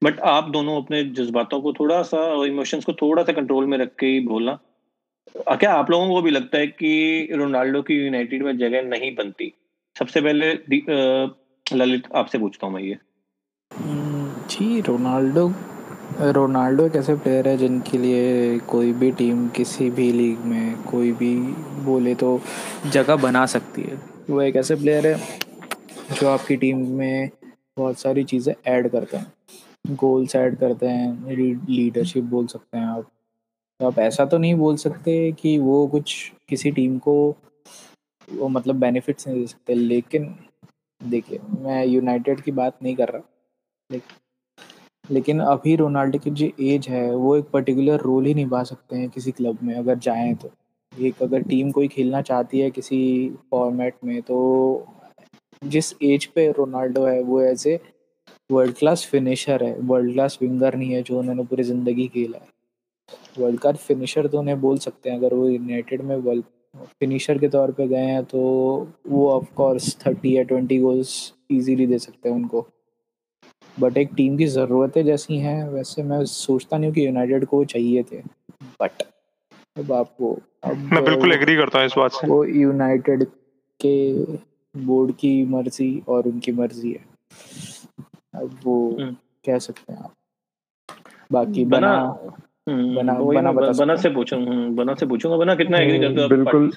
बट 0.04 0.20
आप 0.20 0.48
दोनों 0.50 0.82
अपने 0.82 1.02
जज्बातों 1.04 1.60
को 1.60 1.72
थोड़ा 1.72 2.02
सा 2.02 2.18
और 2.18 2.46
इमोशंस 2.46 2.84
को 2.84 2.92
थोड़ा 2.92 3.22
सा 3.22 3.32
कंट्रोल 3.32 3.66
में 3.66 3.78
रख 3.78 3.94
के 3.98 4.06
ही 4.06 4.20
बोलना। 4.20 4.58
क्या 5.36 5.72
आप 5.74 5.90
लोगों 5.90 6.08
को 6.08 6.22
भी 6.22 6.30
लगता 6.30 6.58
है 6.58 6.66
कि 6.66 7.28
रोनाल्डो 7.32 7.82
की 7.82 7.94
यूनाइटेड 7.94 8.42
में 8.42 8.56
जगह 8.58 8.82
नहीं 8.82 9.14
बनती? 9.16 9.52
सबसे 9.98 10.20
पहले 10.20 10.52
ललित 11.66 12.08
आपसे 12.14 12.38
पूछता 12.38 12.66
हूँ 12.66 12.74
मैं 12.74 12.82
ये। 12.82 12.96
हम्म, 13.70 14.46
जी 14.46 14.80
रोनाल्डो 14.80 15.48
रोनाल्डो 16.20 16.85
एक 16.87 16.96
ऐसे 16.96 17.14
प्लेयर 17.16 17.48
है 17.48 17.57
जिनके 17.57 17.98
लिए 17.98 18.59
कोई 18.59 18.92
भी 18.92 19.11
टीम 19.12 19.48
किसी 19.48 19.88
भी 19.90 20.11
लीग 20.12 20.40
में 20.40 20.83
कोई 20.83 21.12
भी 21.12 21.35
बोले 21.85 22.14
तो 22.14 22.40
जगह 22.87 23.16
बना 23.16 23.44
सकती 23.46 23.83
है? 23.83 23.98
वो 24.31 24.40
एक 24.42 24.57
ऐसे 24.57 24.77
प्लेयर 24.77 25.07
है 25.07 25.20
जो 26.20 26.29
आपकी 26.29 26.57
टीम 26.57 26.87
में 26.88 27.31
बहुत 27.77 27.98
सारी 27.98 28.25
चीज़ें 28.25 28.55
ऐड 28.66 28.88
करते 28.88 29.16
हैं। 29.16 29.96
गोल्स 29.96 30.37
ऐड 30.37 30.57
करते 30.59 30.87
हैं 30.87 31.37
लीडरशिप 31.68 32.25
बोल 32.25 32.46
सकते 32.46 32.79
हैं 32.79 32.87
आप। 32.87 33.11
तो 33.81 33.87
आप 33.87 33.98
ऐसा 33.98 34.25
तो 34.25 34.38
नहीं 34.38 34.55
बोल 34.55 34.77
सकते 34.77 35.33
कि 35.33 35.59
वो 35.59 35.87
कुछ 35.87 36.33
किसी 36.48 36.70
टीम 36.70 36.98
को 36.98 37.14
वो 38.29 38.48
मतलब 38.48 38.81
बेनिफिट्स 38.81 39.29
नहीं 39.29 39.40
दे 39.40 39.46
सकते, 39.46 39.75
लेकिन 39.75 40.35
देखिए, 41.01 41.38
मैं 41.61 41.85
यूनाइटेड 41.87 42.40
की 42.40 42.53
बात 42.53 42.77
नहीं 42.83 42.94
कर 42.96 43.09
रहा, 43.09 43.22
लेकिन 43.90 44.16
लेकिन 45.04 45.40
अभी 45.42 45.74
रोनाल्डो 45.76 46.18
की 46.18 46.30
जो 46.32 46.46
एज 46.62 46.88
है, 46.88 47.14
वो 47.14 47.36
एक 47.36 47.44
पर्टिकुलर 47.52 48.00
रोल 48.00 48.26
ही 48.26 48.34
निभा 48.34 48.62
सकते 48.64 48.96
हैं 48.96 49.08
किसी 49.10 49.30
क्लब 49.32 49.58
में, 49.62 49.74
अगर 49.74 49.98
जाएँ 49.98 50.34
तो। 50.34 50.50
एक 50.92 51.22
अगर 51.22 51.42
टीम 51.42 51.70
कोई 51.70 51.88
खेलना 51.88 52.20
चाहती 52.22 52.60
है 52.60 52.70
किसी 52.70 52.98
फॉर्मेट 53.50 53.94
में 54.04 54.20
तो 54.22 54.86
जिस 55.62 55.92
एज 56.02 56.24
पे 56.26 56.50
रोनाल्डो 56.52 57.04
है, 57.04 57.20
वो 57.22 57.40
as 57.42 57.66
a 57.66 57.78
world 58.50 58.74
class 58.76 59.06
finisher 59.06 59.64
है। 59.64 59.76
वर्ल्ड 59.80 60.12
क्लास 60.12 60.38
विंगर 60.42 60.74
नहीं 60.76 60.92
है 60.92 61.02
जो 61.02 61.18
उन्होंने 61.18 61.44
पूरी 61.44 61.62
ज़िंदगी 61.64 62.06
खेला 62.08 62.38
है। 62.38 62.50
वर्ल्ड 63.38 63.60
क्लास 63.60 63.76
फिनिशर 63.78 64.26
तो 64.26 64.38
उन्हें 64.38 64.60
बोल 64.60 64.78
सकते 64.78 65.10
हैं, 65.10 65.16
अगर 65.18 65.34
वो 65.34 65.48
यूनाइटेड 65.48 66.02
में 66.02 66.16
वर्ल्ड 66.16 66.44
फिनिशर 66.90 67.38
के 67.38 67.48
तौर 67.48 67.70
पे 67.72 67.86
गए 67.88 68.04
हैं 68.06 68.22
तो 68.24 68.40
वो 69.08 69.28
ऑफ़ 69.30 69.52
कोर्स 69.54 69.96
थर्टी 70.06 70.36
या 70.36 70.42
ट्वेंटी 70.42 70.78
गोल्स 70.78 71.32
इजीली 71.50 71.86
दे 71.86 71.98
सकते 71.98 72.28
हैं 72.28 72.36
उनको। 72.36 72.66
बट 73.80 73.96
एक 73.96 74.11
टीम 74.16 74.37
की 74.37 74.46
ज़रूरतें 74.46 75.04
जैसी 75.04 75.38
हैं 75.38 75.68
वैसे 75.68 76.02
मैं 76.02 76.24
सोचता 76.24 76.78
नहीं 76.78 76.87
हूँ 76.87 76.94
कि 76.94 77.06
यूनाइटेड 77.06 77.44
को 77.44 77.64
चाहिए 77.64 78.02
थे। 78.02 78.18
बट 78.82 79.02
अब 79.78 79.92
आपको 79.92 80.38
अब 80.64 80.76
मैं 80.92 81.04
बिल्कुल 81.04 81.32
एग्री 81.32 81.56
करता 81.56 81.78
हूँ 81.78 81.87
इस 81.87 81.94
बात 81.98 82.12
से। 82.12 82.26
वो 82.26 82.44
यूनाइटेड 82.44 83.24
के 83.80 84.14
बोर्ड 84.74 85.12
की 85.12 85.44
मर्ज़ी 85.46 86.02
और 86.08 86.26
उनकी 86.26 86.52
मर्ज़ी 86.52 86.92
है। 86.92 87.04
अब 88.35 88.58
वो 88.64 88.76
हम्म। 89.00 89.16
कह 89.46 89.58
सकते 89.58 89.92
हैं 89.92 90.00
आप। 90.00 90.12
बाकी 91.32 91.64
बना 91.64 91.92
हम्म, 92.68 92.94
बना 92.94 93.12
बना 93.14 93.72
बना 93.72 93.96
से 93.96 94.11
पूछूँगा 94.11 94.50
हम्म, 94.50 94.74
बना 94.76 94.94
से 94.94 95.06
पूछूँगा। 95.06 95.37
बना 95.37 95.54
कितना 95.54 95.78
एग्री 95.78 95.98
करते 95.98 96.22
हो 96.22 96.28
बिल्कुल। 96.28 96.70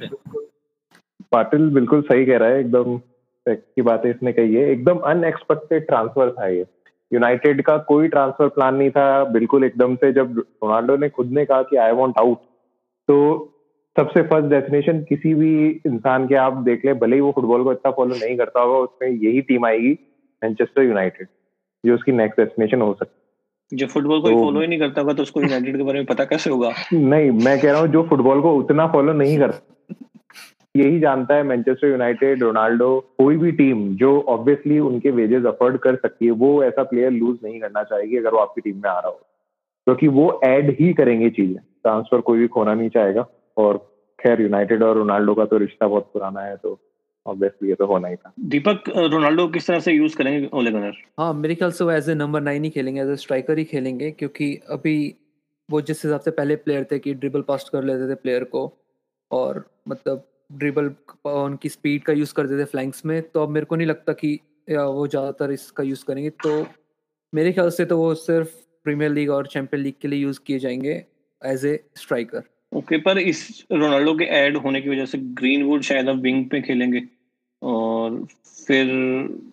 पाटिल 1.32 1.70
बिल्कुल 1.70 2.02
सही 2.02 2.26
कह 2.26 2.38
रहा 2.38 2.50
है 2.50 2.60
एकदम 2.60 2.98
की 3.46 3.82
बात 3.82 4.06
इसने 4.06 4.34
कही 4.34 4.56
है। 4.56 4.70
एकदम 4.72 4.98
अनएक्सपेक्टेड 4.98 5.86
ट्रांसफ़र 5.88 6.32
था 6.32 6.48
ये। 6.48 6.66
यूनाइटेड 7.12 7.62
का 7.62 7.78
कोई 7.88 8.08
ट्रांसफ़र 8.08 8.48
प्लान 8.48 8.76
नहीं 8.76 8.90
था। 8.90 9.24
बिल्कुल 9.24 9.64
एकदम 9.64 9.96
से 9.96 10.12
जब 10.14 10.38
रोनाल्डो 10.38 10.98
ने 10.98 11.10
खुद 11.10 11.32
ने 11.32 11.46
कहा 11.46 11.62
कि 11.62 11.78
आई 11.78 11.92
वॉन्ट 11.92 12.20
आउट 12.20 12.38
तो 13.08 13.18
सबसे 13.96 14.22
फ़र्स्ट 14.22 14.50
डेस्टिनेशन 14.50 15.00
किसी 15.04 15.34
भी 15.34 15.52
इंसान 15.88 16.28
के 16.28 16.36
आप 16.36 16.54
देख 16.64 16.86
ले 16.86 16.94
भले 16.94 17.16
ही 17.16 17.22
वो 17.22 17.32
फुटबॉल 17.32 17.64
को 17.64 17.72
इतना 17.72 17.92
फॉलो 17.92 18.16
नहीं 18.16 18.38
करता 18.38 18.62
होगा 18.62 18.78
उसमें 18.78 19.10
यही 19.10 19.42
टीम 19.42 19.66
आएगी 19.66 19.92
मैनचेस्टर 20.44 20.84
यूनाइटेड 20.84 21.28
जो 21.86 21.94
उसकी 21.96 22.12
नेक्स्ट 22.12 22.40
डेस्टिनेशन 22.40 22.82
हो 22.82 22.94
सकती 23.00 23.78
जो 23.78 23.88
फुटबॉल 23.88 24.22
को 24.22 24.30
तो, 24.30 24.36
फॉलो 24.36 24.62
ही 24.62 24.68
नहीं 24.68 24.80
करता 24.80 25.02
होगा 25.02 25.14
तो 25.14 25.24
उसको 25.24 25.42
यूनाइटेड 25.42 25.78
के 25.78 25.84
बारे 25.84 26.00
में 26.00 26.06
पता 26.06 26.26
कैसे 26.26 26.50
होगा? 26.50 26.72
नहीं 26.94 27.32
मैं 27.32 27.60
कह 27.62 27.72
रहा 27.72 27.82
हूँ 27.82 27.88
जो 27.88 28.04
फुटबॉल 28.04 28.42
को 28.42 28.56
उतना 28.56 28.88
फॉलो 28.88 29.14
नहीं 29.14 29.38
करता 29.40 29.75
यही 30.76 31.00
जानता 31.00 31.36
है 31.36 31.44
मैनचेस्टर 31.44 31.88
यूनाइटेड 31.88 32.44
रोनाल्डो 32.44 33.00
कोई 33.18 33.38
भी 33.38 33.52
टीम 33.52 33.96
जो 33.96 34.20
ऑब्वियसली 34.22 34.80
उनके 34.80 35.12
वेजेस 35.12 35.46
अफोर्ड 35.46 35.78
कर 35.78 35.96
सकती 35.96 36.26
है 36.26 36.32
वो 36.32 36.64
ऐसा 36.64 36.84
प्लेयर 36.84 37.12
लूज 37.12 37.38
नहीं 37.44 37.60
करना 37.60 37.84
चाहेगी 37.84 38.18
अगर 38.18 38.30
वो 38.30 38.38
आपकी 38.38 38.62
टीम 38.62 38.76
में 38.76 38.90
आ 38.90 39.00
रहा 39.00 39.08
हो। 39.08 39.22
क्योंकि 39.88 40.08
तो 40.08 40.14
वो 40.14 40.42
ऐड 40.44 40.70
ही 40.80 40.94
करेंगे 40.94 41.30
चीज़ें। 41.30 41.56
ट्रांसफ़र 41.56 42.22
कोई 42.22 42.40
भी 42.40 42.48
खोना 42.48 42.74
नहीं 42.74 42.90
चाहेगा 42.90 43.26
और 43.58 43.78
खैर 44.20 44.42
यूनाइटेड 44.42 44.84
और 44.84 44.98
रोनाल्डो 44.98 45.34
का 45.34 45.46
तो 45.46 45.58
रिश्ता 45.58 45.88
बहुत 45.88 46.10
पुराना 46.14 46.42
है 46.42 46.56
तो 46.58 46.80
ऑब्वियसली 47.26 47.70
ये 47.70 47.76
तो 47.76 47.86
होना 47.86 48.08
ही 48.08 48.16
था। 48.16 48.34
दीपक 48.40 48.90
रोनाल्डो 48.90 49.48
किस 49.48 49.68
तरह 49.68 49.80
से 49.80 49.92
यूज़ 49.92 50.18
करेंगे 50.18 50.50
ओले 50.54 50.72
गनर 50.72 50.94
हाँ 51.20 51.34
मेरे 51.34 51.56
ख्याल 51.56 51.72
से 51.72 51.84
वो 51.84 51.92
एज 51.92 52.10
ए 52.10 52.14
नंबर 52.14 52.42
नाइन 52.42 52.64
ही 52.64 52.70
खेलेंगे 52.70 53.02
एज 53.02 53.10
ए 53.10 53.16
स्ट्राइकर 53.16 53.58
ही 53.58 53.64
खेलेंगे 53.64 54.12
क्योंकि 54.12 54.54
अभी 54.70 55.16
वो 55.70 55.82
जिस 55.82 56.06
हिसाब 56.06 56.20
से 56.20 56.32
पहले 56.32 56.56
प्लेयर 56.56 56.88
थे 56.92 57.00
कि 57.00 57.14
ड्रिबल 57.14 57.42
पास 57.42 57.70
कर 57.74 57.84
लेते 57.84 58.10
थे 58.12 58.16
प्लेयर 58.16 58.44
को 58.44 58.72
और 59.32 59.66
मतलब 59.90 60.28
ड्रिबल 60.50 60.92
उनकी 61.26 61.70
स्पीड 61.70 62.04
का 62.04 62.14
यूज़ 62.14 62.34
करते 62.34 62.60
थे 62.60 62.66
फ्लैंक्स 62.66 63.06
में 63.06 63.22
तो 63.24 63.44
अब 63.44 63.50
मेरे 63.50 63.66
को 63.66 63.76
नहीं 63.76 63.88
लगता 63.88 64.14
कि 64.14 64.40
वो 64.70 65.08
ज़्यादातर 65.08 65.52
इसका 65.52 65.84
यूज़ 65.84 66.04
करेंगे। 66.06 66.30
तो 66.44 66.66
मेरे 67.34 67.52
ख्याल 67.54 67.70
से 67.70 67.86
तो 67.86 67.98
वो 67.98 68.14
सिर्फ़ 68.16 68.50
प्रीमियर 68.86 69.12
लीग 69.12 69.30
और 69.30 69.48
चैंपियन 69.48 69.84
लीग 69.84 69.94
के 70.02 70.08
लिए 70.08 70.20
यूज़ 70.20 70.40
किए 70.48 70.60
जाएँगे 70.60 71.04
एज 71.42 71.66
ए 71.66 71.80
स्ट्राइकर 71.98 72.44
ओके 72.72 72.98
पर 72.98 73.18
इस 73.20 73.66
रोनाल्डो 73.72 74.14
के 74.16 74.26
ऐड 74.36 74.58
होने 74.58 74.82
की 74.82 74.90
वजह 74.90 75.06
से 75.06 75.18
ग्रीनवुड 75.18 75.82
शायद 75.82 76.10
अब 76.10 76.22
विंग 76.22 76.46
पे 76.50 76.62
खेलेंगे। 76.62 77.02
और 77.62 78.26
फिर 78.68 78.88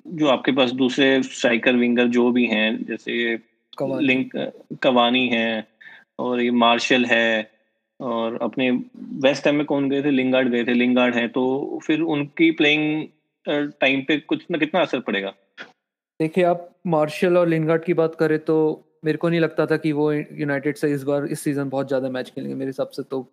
जो 0.09 0.29
आपके 0.29 0.53
पास 0.53 0.71
दूसरे 0.73 1.23
स्ट्राइकर 1.23 1.77
विंगर 1.77 2.07
जो 2.09 2.31
भी 2.33 2.47
हैं 2.47 2.85
जैसे 2.85 3.37
कवानी। 3.79 4.07
लिंक 4.07 4.31
कवानी 4.83 5.27
है 5.29 5.67
और 6.19 6.41
ये 6.41 6.51
मार्शल 6.51 7.05
है 7.05 7.52
और 8.03 8.39
अपने 8.43 8.71
वेस्ट 9.23 9.45
टाइम 9.45 9.57
में 9.57 9.65
कौन 9.67 9.89
गए 9.91 10.03
थे? 10.03 10.11
लिंगार्ड 10.11 10.49
गए 10.49 10.65
थे। 10.65 10.75
लिंगार्ड 10.75 11.15
है 11.15 11.27
तो 11.29 11.81
फिर 11.85 12.01
उनकी 12.01 12.51
प्लेइंग 12.53 13.07
टाइम 13.81 14.03
पे 14.09 14.17
कुछ 14.19 14.45
ना 14.51 14.59
कितना 14.59 14.81
असर 14.81 15.01
पड़ेगा? 15.01 15.33
देखिए 16.21 16.45
आप 16.45 16.69
मार्शल 16.87 17.37
और 17.39 17.49
लिंगार्ड 17.49 17.85
की 17.85 17.95
बात 17.95 18.15
करें 18.15 18.39
तो 18.41 18.57
मेरे 19.05 19.19
को 19.19 19.29
नहीं 19.29 19.41
लगता 19.41 19.67
था 19.67 19.77
कि 19.77 19.93
वो 19.93 20.11
यूनाइटेड 20.13 20.77
से 20.77 20.91
इस 20.93 21.03
बार 21.03 21.25
इस 21.27 21.41
सीज़न 21.41 21.69
बहुत 21.69 21.89
ज़्यादा 21.89 22.09
मैच 22.11 22.31
खेलेंगे। 22.31 22.55
मेरे 22.55 22.69
हिसाब 22.69 22.89
से 22.89 23.03
तो 23.03 23.27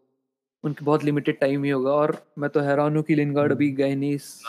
उनकी 0.64 0.86
बहुत 0.86 1.04
लिमिटेड 1.04 1.40
टाइम 1.40 1.64
ही 1.64 1.70
होगा 1.70 1.92
और 1.94 2.16
मैं 2.40 2.50
तो 2.50 2.60
हैरान 2.60 2.96
हूँ 2.96 3.04
कि 3.04 3.16
लिंगार्ड 3.16 3.52
अभी 3.52 3.70
गए 3.72 3.96
नहीं 3.96 4.14
इस, 4.14 4.42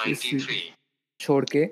छोड़ 1.20 1.44
के। 1.44 1.68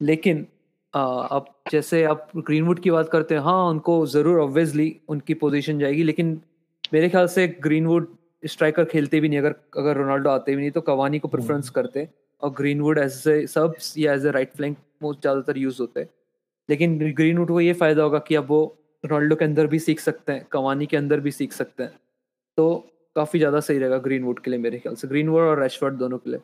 लेकिन 0.00 0.46
आ, 0.94 1.02
अब 1.02 1.46
जैसे 1.70 2.02
आप 2.04 2.28
ग्रीनवुड 2.36 2.80
की 2.80 2.90
बात 2.90 3.08
करते 3.08 3.34
हैं 3.34 3.42
हाँ 3.42 3.68
उनको 3.70 3.94
ज़रूर 4.06 4.40
ऑब्वियसली 4.40 4.94
उनकी 5.08 5.34
पोजीशन 5.36 5.78
जाएगी 5.78 6.02
लेकिन 6.02 6.40
मेरे 6.92 7.08
ख्याल 7.08 7.26
से 7.28 7.46
ग्रीनवुड 7.60 8.08
स्ट्राइकर 8.44 8.84
खेलते 8.86 9.20
भी 9.20 9.28
नहीं 9.28 9.38
अगर 9.38 9.54
अगर 9.78 9.96
रोनाल्डो 9.96 10.30
आते 10.30 10.54
भी 10.54 10.60
नहीं 10.60 10.70
तो 10.70 10.80
कवानी 10.82 11.18
को 11.18 11.28
प्रेफरेंस 11.28 11.64
हम्म। 11.64 11.74
करते 11.74 12.08
और 12.42 12.50
ग्रीनवुड 12.52 12.98
एज 12.98 13.22
ए 13.28 13.46
सब्स 13.48 13.94
या 13.98 14.14
as 14.14 14.26
a 14.26 14.30
right 14.30 14.52
flank 14.56 14.76
most 15.02 15.20
ज़्यादातर 15.20 15.58
यूज़ 15.58 15.80
होते 15.80 16.06
लेकिन 16.68 16.98
ग्रीनवुड 17.12 17.48
को 17.48 17.60
ये 17.60 17.72
फ़ायदा 17.74 18.02
होगा 18.02 18.18
कि 18.20 18.34
अब 18.34 18.46
वो 18.48 18.60
रोनाल्डो 19.04 19.36
के 19.36 19.44
अंदर 19.44 19.66
भी 19.66 19.78
सीख 19.78 20.00
सकते 20.00 20.32
हैं 20.32 20.46
कवानी 20.52 20.86
के 20.86 20.96
अंदर 20.96 21.20
भी 21.20 21.30
सीख 21.32 21.52
सकते 21.52 21.82
हैं 21.82 21.92
तो 22.58 22.66
काफ़ी 23.16 23.38
ज़्यादा 23.38 23.60
सही 23.60 23.78
रहेगा 23.78 23.98
ग्रीनवुड 24.00 24.40
के 24.40 24.50
लिए 24.50 24.60
मेरे 24.60 24.78
ख्याल 24.78 24.94
से 24.94 25.08
ग्रीनवुड 25.08 25.42
और 25.42 25.60
रेशवर्ड 25.60 25.94
दोनों 25.96 26.18
के 26.18 26.30
लिए 26.30 26.40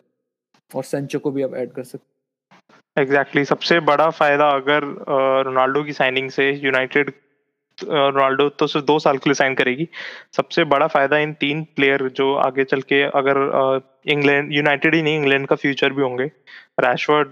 और 0.71 0.85
सेंचो 0.85 1.19
को 1.19 1.31
भी 1.31 1.43
आप 1.43 1.55
ऐड 1.57 1.73
कर 1.73 1.85
सकते 1.85 2.11
एग्जैक्टली 2.97 3.43
exactly. 3.43 3.49
सबसे 3.49 3.81
बड़ा 3.83 4.09
फ़ायदा 4.13 4.49
अगर 4.53 4.85
रोनाल्डो 5.45 5.83
की 5.85 5.93
साइनिंग 5.95 6.31
से 6.31 6.51
यूनाइटेड 6.55 7.13
रोनाल्डो 7.79 8.49
तो 8.49 8.67
सिर्फ़ 8.67 8.87
दो 8.87 8.99
साल 8.99 9.19
के 9.19 9.31
लिए 9.31 9.35
साइन 9.35 9.55
करेगी। 9.55 9.89
सबसे 10.37 10.65
बड़ा 10.67 10.87
फ़ायदा 10.87 11.19
इन 11.19 11.33
तीन 11.41 11.63
प्लेयर 11.77 12.09
जो 12.17 12.35
आगे 12.39 12.65
चल 12.65 12.81
के 12.83 13.03
अगर 13.05 13.39
इंग्लैंड 14.09 14.53
यूनाइटेड 14.53 14.95
ही 14.95 15.03
नहीं 15.03 15.17
इंग्लैंड 15.17 15.47
का 15.47 15.57
फ्यूचर 15.57 15.93
भी 15.93 16.03
होंगे। 16.03 16.25
रैशवर्ड 16.81 17.29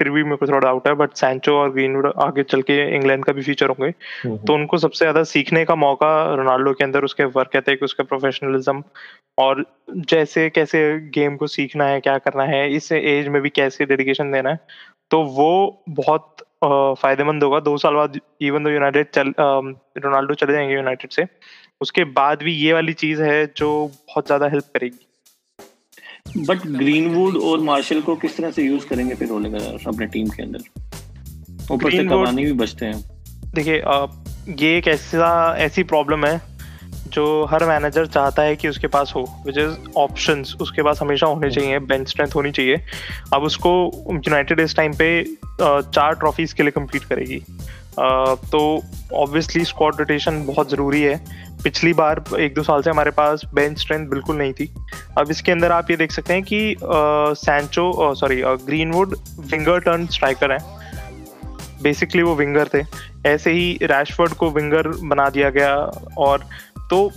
फिर 0.00 0.10
भी 0.10 0.22
मेरे 0.24 0.36
को 0.36 0.46
थोड़ा 0.46 0.58
डाउट 0.58 0.86
है 0.88 0.94
बट 0.94 1.14
सैंचो 1.14 1.56
और 1.56 1.72
ग्रीनवुड 1.72 2.06
आगे 2.22 2.42
चल 2.42 2.62
के 2.62 2.76
इंग्लैंड 2.96 3.24
का 3.24 3.32
भी 3.32 3.42
फ्यूचर 3.42 3.68
होंगे। 3.68 3.86
हम्म, 3.86 4.28
हम्म। 4.28 4.44
तो 4.46 4.54
उनको 4.54 4.78
सबसे 4.78 4.98
ज़्यादा 4.98 5.22
सीखने 5.24 5.64
का 5.64 5.74
मौका 5.74 6.12
रोनाल्डो 6.34 6.72
के 6.72 6.84
अंदर 6.84 7.04
उसके 7.04 7.24
वर्क 7.34 7.56
एथिक 7.56 7.82
उसके 7.82 8.02
प्रोफेशनलिज्म 8.02 8.82
और 9.38 9.64
जैसे 9.90 10.48
कैसे 10.50 10.80
गेम 11.14 11.36
को 11.36 11.46
सीखना 11.46 11.86
है 11.86 12.00
क्या 12.00 12.16
करना 12.18 12.44
है 12.44 12.68
इस 12.74 12.90
एज 12.92 13.28
में 13.28 13.40
भी 13.42 13.50
कैसे 13.50 13.84
डेडिकेशन 13.84 14.32
देना 14.32 14.50
है 14.50 14.60
तो 15.10 15.22
वो 15.34 15.82
बहुत 15.90 16.36
फ़ायदेमंद 16.64 17.42
होगा। 17.44 17.60
दो 17.60 17.76
साल 17.78 17.94
बाद 17.94 18.18
इवन 18.42 18.64
दो 18.64 18.70
यूनाइटेड 18.70 19.06
चल 19.14 19.32
रोनाल्डो 19.38 20.34
चले 20.34 20.52
जाएँगे 20.52 20.74
यूनाइटेड 20.74 21.10
से 21.10 21.26
उसके 21.80 22.04
बाद 22.16 22.42
भी 22.42 22.52
ये 22.54 22.72
वाली 22.72 22.92
चीज़ 22.94 23.22
है 23.22 23.46
जो 23.56 23.70
बहुत 23.86 24.26
ज़्यादा 24.26 24.46
हेल्प 24.48 24.64
करेगी। 24.74 25.06
बट 26.38 26.66
ग्रीनवुड 26.68 27.36
और 27.42 27.60
मार्शल 27.62 28.00
को 28.00 28.16
किस 28.16 28.36
तरह 28.36 28.50
से 28.50 28.62
यूज़ 28.62 28.86
करेंगे 28.88 29.14
फिर 29.14 29.28
अपने 29.88 30.06
टीम 30.06 30.28
के 30.28 30.42
अंदर? 30.42 30.60
ऊपर 31.70 31.90
से 31.90 32.04
कवानी 32.04 32.44
भी 32.44 32.52
बचते 32.54 32.86
हैं। 32.86 33.00
देखिए 33.54 33.82
ये 34.60 34.76
एक 34.76 34.88
ऐसा 34.88 35.32
ऐसी 35.58 35.82
प्रॉब्लम 35.84 36.24
है 36.26 36.36
जो 37.12 37.44
हर 37.50 37.64
मैनेजर 37.64 38.06
चाहता 38.06 38.42
है 38.42 38.56
कि 38.56 38.68
उसके 38.68 38.86
पास 38.86 39.12
हो 39.16 39.20
विच 39.46 39.58
इज़ 39.58 39.76
ऑप्शन 39.98 40.44
उसके 40.60 40.82
पास 40.82 41.00
हमेशा 41.02 41.26
होने 41.26 41.50
चाहिए 41.50 41.78
बेंच 41.80 42.08
स्ट्रेंथ 42.08 42.34
होनी 42.36 42.50
चाहिए। 42.50 42.76
अब 43.34 43.42
उसको 43.42 43.72
यूनाइटेड 44.10 44.60
इस 44.60 44.76
टाइम 44.76 44.92
पे 44.92 45.22
चार 45.60 46.14
ट्रॉफीज 46.14 46.52
के 46.52 46.62
लिए 46.62 46.72
कम्पीट 46.72 47.04
करेगी। 47.04 47.42
तो 48.50 48.60
ऑब्वियसली 49.14 49.64
स्क्वाड 49.64 49.96
रोटेशन 49.98 50.44
बहुत 50.46 50.70
ज़रूरी 50.70 51.02
है। 51.02 51.16
पिछली 51.64 51.92
बार 51.92 52.22
एक 52.40 52.54
दो 52.54 52.62
साल 52.62 52.82
से 52.82 52.90
हमारे 52.90 53.10
पास 53.10 53.42
बेंच 53.54 53.78
स्ट्रेंथ 53.80 54.06
बिल्कुल 54.08 54.36
नहीं 54.36 54.52
थी। 54.52 54.72
अब 55.18 55.30
इसके 55.30 55.52
अंदर 55.52 55.72
आप 55.72 55.90
ये 55.90 55.96
देख 55.96 56.12
सकते 56.12 56.34
हैं 56.34 56.42
कि 56.42 56.76
Sancho 56.80 58.14
sorry 58.14 58.42
Greenwood 58.44 59.16
winger 59.40 59.78
turn 59.80 60.06
striker 60.06 60.52
हैं। 60.52 60.60
बेसिकली 61.82 62.22
वो 62.22 62.34
विंगर 62.34 62.68
थे। 62.74 62.82
ऐसे 63.26 63.50
ही 63.52 63.78
रैशफर्ड 63.82 64.32
को 64.32 64.50
विंगर 64.50 64.88
बना 64.88 65.28
दिया 65.30 65.50
गया 65.50 65.74
और 66.18 66.44
तो 66.90 67.10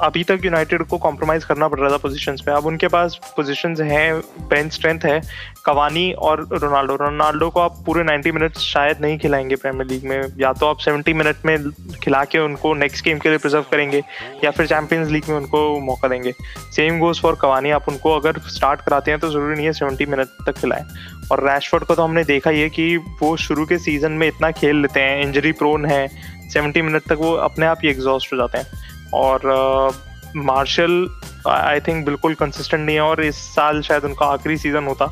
अभी 0.00 0.22
तक 0.24 0.40
यूनाइटेड 0.44 0.82
को 0.82 0.96
कॉम्प्रोमाइज 0.98 1.44
करना 1.44 1.68
पड़ 1.68 1.78
रहा 1.80 1.90
था 1.90 1.96
पोजीशन 1.96 2.36
पे 2.46 2.52
अब 2.52 2.66
उनके 2.66 2.88
पास 2.88 3.18
पोजीशन 3.36 3.74
हैं 3.82 4.20
बेंच 4.48 4.72
स्ट्रेंथ 4.72 5.04
है 5.04 5.20
कवानी 5.64 6.12
और 6.12 6.40
रोनाल्डो 6.52 6.96
रोनाल्डो 6.96 7.48
को 7.50 7.60
आप 7.60 7.82
पूरे 7.86 8.04
90 8.04 8.32
मिनट 8.32 8.56
शायद 8.56 9.00
नहीं 9.00 9.18
खिलाएँगे 9.18 9.56
प्रीमियर 9.56 9.86
लीग 9.86 10.04
में। 10.04 10.32
या 10.38 10.52
तो 10.52 10.66
आप 10.66 10.78
70 10.78 11.14
मिनट 11.14 11.44
में 11.46 11.70
खिला 12.02 12.24
के 12.24 12.38
उनको 12.38 12.74
नेक्स्ट 12.74 13.04
गेम 13.04 13.18
के 13.18 13.28
लिए 13.28 13.38
प्रिजर्व 13.38 13.64
करेंगे, 13.70 14.02
या 14.44 14.50
फिर 14.50 14.66
चैंपियंस 14.66 15.08
लीग 15.08 15.28
में 15.28 15.36
उनको 15.36 15.78
मौका 15.80 16.08
देंगे। 16.08 16.32
सेम 16.76 16.98
गोज 16.98 17.20
फॉर 17.20 17.38
कवानी 17.42 17.70
आप 17.70 17.88
उनको 17.88 18.14
अगर 18.16 18.40
स्टार्ट 18.48 18.80
कराते 18.80 19.10
हैं 19.10 19.20
तो 19.20 19.30
ज़रूरी 19.30 19.56
नहीं 19.56 19.66
है 19.66 19.72
सेवेंटी 19.72 20.06
मिनट 20.06 20.28
तक 20.46 20.58
खिलाएँ। 20.58 20.84
और 21.32 21.44
रैशफोर्ड 21.48 21.84
को 21.84 21.94
तो 21.94 22.02
हमने 22.02 22.24
देखा 22.24 22.50
ही 22.50 22.60
है 22.60 22.68
कि 22.68 22.96
वो 22.96 23.36
शुरू 23.36 23.66
के 23.66 23.78
सीज़न 23.78 24.12
में 24.12 24.26
इतना 24.28 24.50
खेल 24.50 24.76
लेते 24.76 25.00
हैं 25.00 25.22
इंजरी 25.22 25.52
प्रोन 25.52 25.86
है। 25.86 26.06
सेवेंटी 26.52 26.82
मिनट 26.82 27.02
तक 27.02 27.18
वो 27.20 27.32
अपने 27.32 27.66
आप 27.66 27.78
ही 27.82 27.88
एग्जॉस्ट 27.88 28.32
हो 28.32 28.38
जाते 28.38 28.58
हैं। 28.58 28.88
और 29.14 29.92
मार्शल 30.36 31.08
आई 31.48 31.80
थिंक 31.80 32.04
बिल्कुल 32.06 32.34
कंसिस्टेंट 32.36 32.84
नहीं 32.84 32.96
है 32.96 33.02
और 33.02 33.24
इस 33.24 33.36
साल 33.54 33.80
शायद 33.82 34.04
उनका 34.04 34.26
आखिरी 34.28 34.56
सीज़न 34.58 34.86
होता। 34.86 35.10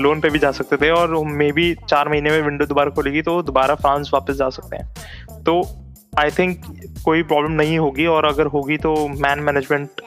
लोन 0.00 0.20
पे 0.20 0.30
भी 0.30 0.38
जा 0.38 0.50
सकते 0.52 0.76
थे 0.76 0.90
और 0.90 1.14
मे 1.26 1.50
बी 1.52 1.74
चार 1.88 2.08
महीने 2.08 2.30
में 2.30 2.40
विंडो 2.42 2.66
दोबारा 2.66 2.90
खोलेगी 2.90 3.22
तो 3.22 3.40
दोबारा 3.42 3.74
फ्रांस 3.76 4.10
वापस 4.14 4.34
जा 4.34 4.48
सकते 4.50 4.76
हैं। 4.76 5.42
तो 5.44 5.62
आई 6.18 6.30
थिंक 6.30 6.62
कोई 7.04 7.22
प्रॉब्लम 7.22 7.52
नहीं 7.52 7.78
होगी 7.78 8.06
और 8.06 8.24
अगर 8.26 8.46
होगी 8.46 8.76
तो 8.78 8.94
मैन 9.08 9.40
मैनेजमेंट 9.40 10.00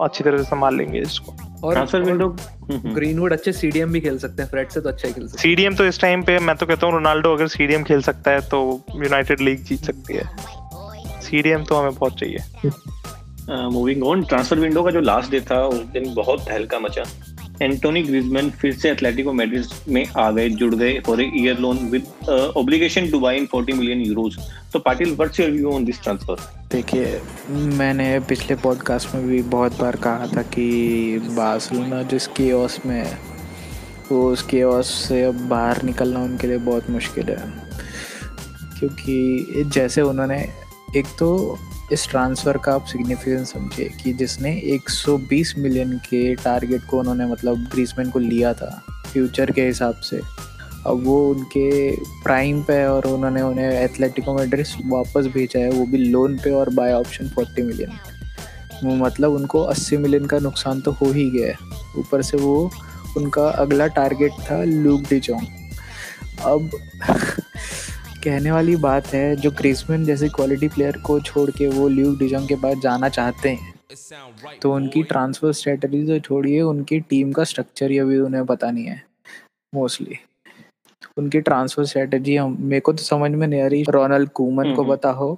अच्छी 0.00 0.24
तरह 0.24 0.38
से 0.38 0.44
संभाल 0.44 0.76
लेंगे 0.76 1.00
इसको। 1.00 1.34
और 1.64 1.74
ट्रांसफ़र 1.74 2.02
विंडो 2.02 2.28
ग्रीनवुड 2.68 3.32
अच्छे 3.32 3.52
सीडीएम 3.52 3.92
भी 3.92 4.00
खेल 4.00 4.18
सकते 4.18 4.42
हैं 4.42 4.50
फ्रेड 4.50 4.68
से 4.68 4.80
तो 4.80 4.88
अच्छा 4.88 5.08
ही 5.08 5.14
खेल 5.14 5.26
सकते 5.26 5.38
हैं। 5.38 5.42
सीडीएम 5.42 5.74
तो 5.74 5.84
इस 5.86 6.00
टाइम 6.00 6.22
पे 6.22 6.38
मैं 6.40 6.56
तो 6.56 6.66
कहता 6.66 6.86
हूँ 6.86 6.94
रोनाल्डो 6.94 7.34
अगर 7.34 7.48
सीडीएम 7.48 7.82
खेल 7.84 8.02
सकता 8.02 8.30
है 8.30 8.40
तो 8.48 8.62
यूनाइटेड 8.94 9.40
लीग 9.40 9.64
जीत 9.64 9.84
सकती 9.84 10.14
है। 10.14 10.24
सीडीएम 11.32 11.64
तो 11.64 11.74
हमें 11.74 11.94
बहुत 11.94 12.18
चाहिए। 12.20 12.70
मूविंग 13.70 14.02
ऑन 14.04 14.22
ट्रांसफ़र 14.22 14.58
विंडो 14.58 14.82
का 14.82 14.90
जो 14.90 15.00
लास्ट 15.00 15.30
डे 15.30 15.40
था 15.40 15.64
उस 15.66 15.78
दिन 15.92 16.12
बहुत 16.14 16.40
तहलका 16.40 16.78
मचा। 16.78 17.04
एंटोनी 17.62 18.02
ग्रिजमैन 18.02 18.50
फिर 18.50 18.72
से 18.74 18.90
एथलेटिको 18.90 19.32
मैड्रिड 19.32 19.64
में 19.88 20.04
आ 20.18 20.30
गए 20.30 20.48
जुड़ 20.50 20.74
गए 20.74 20.98
for 21.06 21.22
a 21.22 21.30
year 21.36 21.58
loan 21.58 21.78
with 21.90 22.28
obligation 22.56 23.10
to 23.10 23.20
buy 23.20 23.36
in 23.36 23.46
40 23.46 23.74
million 23.74 24.00
euros 24.00 24.38
तो 24.72 24.78
Patil 24.78 25.14
what's 25.14 25.40
your 25.40 25.50
view 25.50 25.70
on 25.70 25.84
this 25.84 26.02
transfer 26.02 26.36
देखिए 26.72 27.20
मैंने 27.78 28.18
पिछले 28.20 28.56
पॉडकास्ट 28.56 29.14
में 29.14 29.26
भी 29.26 29.42
बहुत 29.56 29.80
बार 29.80 29.96
कहा 29.96 30.26
था 30.36 30.42
कि 30.54 31.18
बार्सिलोना 31.36 32.02
जिस 32.02 32.26
केओस 32.36 32.78
में 32.86 33.16
वो 34.12 34.22
उस 34.32 34.42
केओस 34.42 34.94
से 35.08 35.22
अब 35.24 35.46
बाहर 35.48 35.82
निकलना 35.82 36.22
उनके 36.22 36.46
लिए 36.46 36.58
बहुत 36.70 36.90
मुश्किल 36.90 37.24
है। 37.24 37.52
क्योंकि 38.78 39.62
जैसे 39.66 40.00
उन्होंने 40.02 40.38
एक 40.96 41.06
तो 41.18 41.58
इस 41.92 42.08
ट्रांसफ़र 42.08 42.56
का 42.56 42.72
आप 42.74 42.84
सिग्निफिकेंस 42.86 43.52
समझिए 43.52 43.88
कि 44.02 44.12
जिसने 44.12 44.50
120 44.74 45.56
मिलियन 45.58 45.92
के 45.98 46.34
टारगेट 46.34 46.84
को 46.84 46.98
उन्होंने 46.98 47.26
मतलब 47.26 47.64
ग्रीसमैन 47.72 48.10
को 48.10 48.18
लिया 48.18 48.52
था 48.54 48.70
फ्यूचर 49.12 49.50
के 49.50 49.66
हिसाब 49.66 49.94
से। 49.94 50.20
अब 50.86 51.02
वो 51.04 51.16
उनके 51.30 51.96
प्राइम 52.22 52.62
पे 52.62 52.84
और 52.86 53.06
उन्होंने 53.06 53.42
उन्हें 53.42 53.70
एथलेटिको 53.72 54.36
ड्रेस 54.44 54.76
वापस 54.86 55.26
भेजा 55.26 55.60
है, 55.60 55.70
वो 55.70 55.86
भी 55.86 55.98
लोन 55.98 56.36
पे 56.36 56.50
और 56.50 56.70
बाय 56.70 56.92
ऑप्शन 56.92 57.28
40 57.28 57.62
मिलियन 57.62 58.98
मतलब 59.02 59.32
उनको 59.32 59.62
80 59.64 59.96
मिलियन 59.96 60.26
का 60.26 60.38
नुकसान 60.38 60.80
तो 60.80 60.92
हो 60.92 61.06
ही 61.06 61.30
गया 61.30 61.46
है। 61.46 61.56
ऊपर 61.98 62.22
से 62.22 62.36
वो 62.36 62.70
उनका 63.16 63.48
अगला 63.48 63.86
टारगेट 63.86 64.32
था 64.50 64.62
लूक 64.64 65.00
डिजोंग 65.00 65.46
अब 66.44 66.70
कहने 68.24 68.50
वाली 68.50 68.76
बात 68.76 69.06
है 69.06 69.36
जो 69.36 69.50
ग्रीसमैन 69.50 70.04
जैसे 70.04 70.28
क्वालिटी 70.28 70.68
प्लेयर 70.68 70.96
को 70.96 71.20
छोड़ 71.20 71.50
के 71.50 71.68
वो 71.68 71.88
ल्यूक 71.88 72.18
डिजोंग 72.18 72.48
के 72.48 72.54
पास 72.54 72.76
जाना 72.78 73.08
चाहते 73.08 73.48
हैं। 73.48 73.74
तो 74.62 74.72
उनकी 74.74 75.02
ट्रांसफ़र 75.02 75.52
स्ट्रेटजी 75.52 76.06
तो 76.06 76.18
छोड़िए 76.18 76.60
उनकी 76.60 77.00
टीम 77.00 77.32
का 77.32 77.44
स्ट्रक्चर 77.44 77.90
ही 77.90 77.98
अभी 77.98 78.18
उन्हें 78.18 78.44
पता 78.46 78.70
नहीं 78.70 78.84
है 78.84 79.02
मोस्टली 79.74 80.18
उनकी 81.18 81.40
ट्रांसफ़र 81.40 81.84
स्ट्रेटजी 81.84 82.36
हम 82.36 82.56
मेरे 82.60 82.80
को 82.80 82.92
तो 82.92 83.02
समझ 83.02 83.30
में 83.30 83.46
नहीं 83.46 83.62
आ 83.62 83.66
रही 83.66 83.82
रोनल्ड 83.88 84.28
कूमन 84.28 84.74
को 84.74 84.84
पता 84.84 85.10
हो 85.10 85.32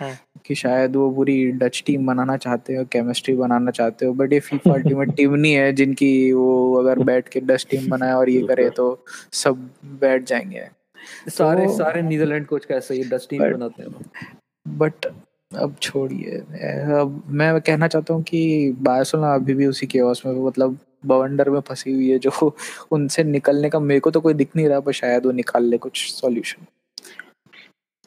हाँ। 0.00 0.12
कि 0.46 0.54
शायद 0.54 0.96
वो 0.96 1.10
पूरी 1.10 1.52
डच 1.52 1.82
टीम 1.86 2.06
बनाना 2.06 2.36
चाहते 2.36 2.76
हो 2.76 2.84
केमिस्ट्री 2.84 3.34
बनाना 3.34 3.70
चाहते 3.70 4.06
हो 4.06 4.12
बट 4.12 4.32
ये 4.32 4.40
फीफा 4.40 4.72
अल्टीमेट 4.74 5.14
टीम 5.16 5.34
नहीं 5.34 5.54
है 5.54 5.72
जिनकी 5.72 6.32
वो 6.32 6.74
अगर 6.74 6.98
बैठ 6.98 7.28
के 7.28 7.40
डच 7.40 7.66
टीम 7.70 7.90
बनाए 7.90 8.12
और 8.12 8.30
ये 8.30 8.46
करे 8.46 8.70
तो 8.70 9.04
सब 9.32 9.70
बैठ 10.00 10.26
जाएँगे। 10.26 10.68
सारे 11.28 11.66
तो, 11.66 11.76
सारे 11.76 12.02
नीदरलैंड 12.02 12.46
कोच 12.46 12.64
कैसे 12.64 12.96
ये 12.96 13.04
डच 13.04 13.26
टीम 13.30 13.42
बनाते 13.42 13.82
हैं 13.82 13.94
बट 14.78 15.06
अब 15.56 15.76
छोड़िए। 15.82 16.38
अब 17.00 17.22
मैं 17.28 17.60
कहना 17.60 17.88
चाहता 17.88 18.14
हूँ 18.14 18.22
कि 18.22 18.72
बार्सिलोना 18.78 19.34
अभी 19.34 19.54
भी 19.54 19.66
उसी 19.66 19.86
केओस 19.86 20.22
में 20.26 20.46
मतलब 20.46 20.78
बवंडर 21.06 21.50
में 21.50 21.60
फंसी 21.60 21.92
हुई 21.92 22.10
है 22.10 22.18
जो 22.18 22.56
उनसे 22.90 23.24
निकलने 23.24 23.70
का 23.70 23.78
मेरे 23.78 24.00
को 24.00 24.10
तो 24.10 24.20
कोई 24.20 24.34
दिख 24.34 24.48
नहीं 24.56 24.68
रहा 24.68 24.80
पर 24.80 24.92
शायद 24.92 25.26
वो 25.26 25.32
निकाल 25.32 25.64
ले 25.64 25.78
कुछ 25.78 26.12
सॉल्यूशन 26.12 26.66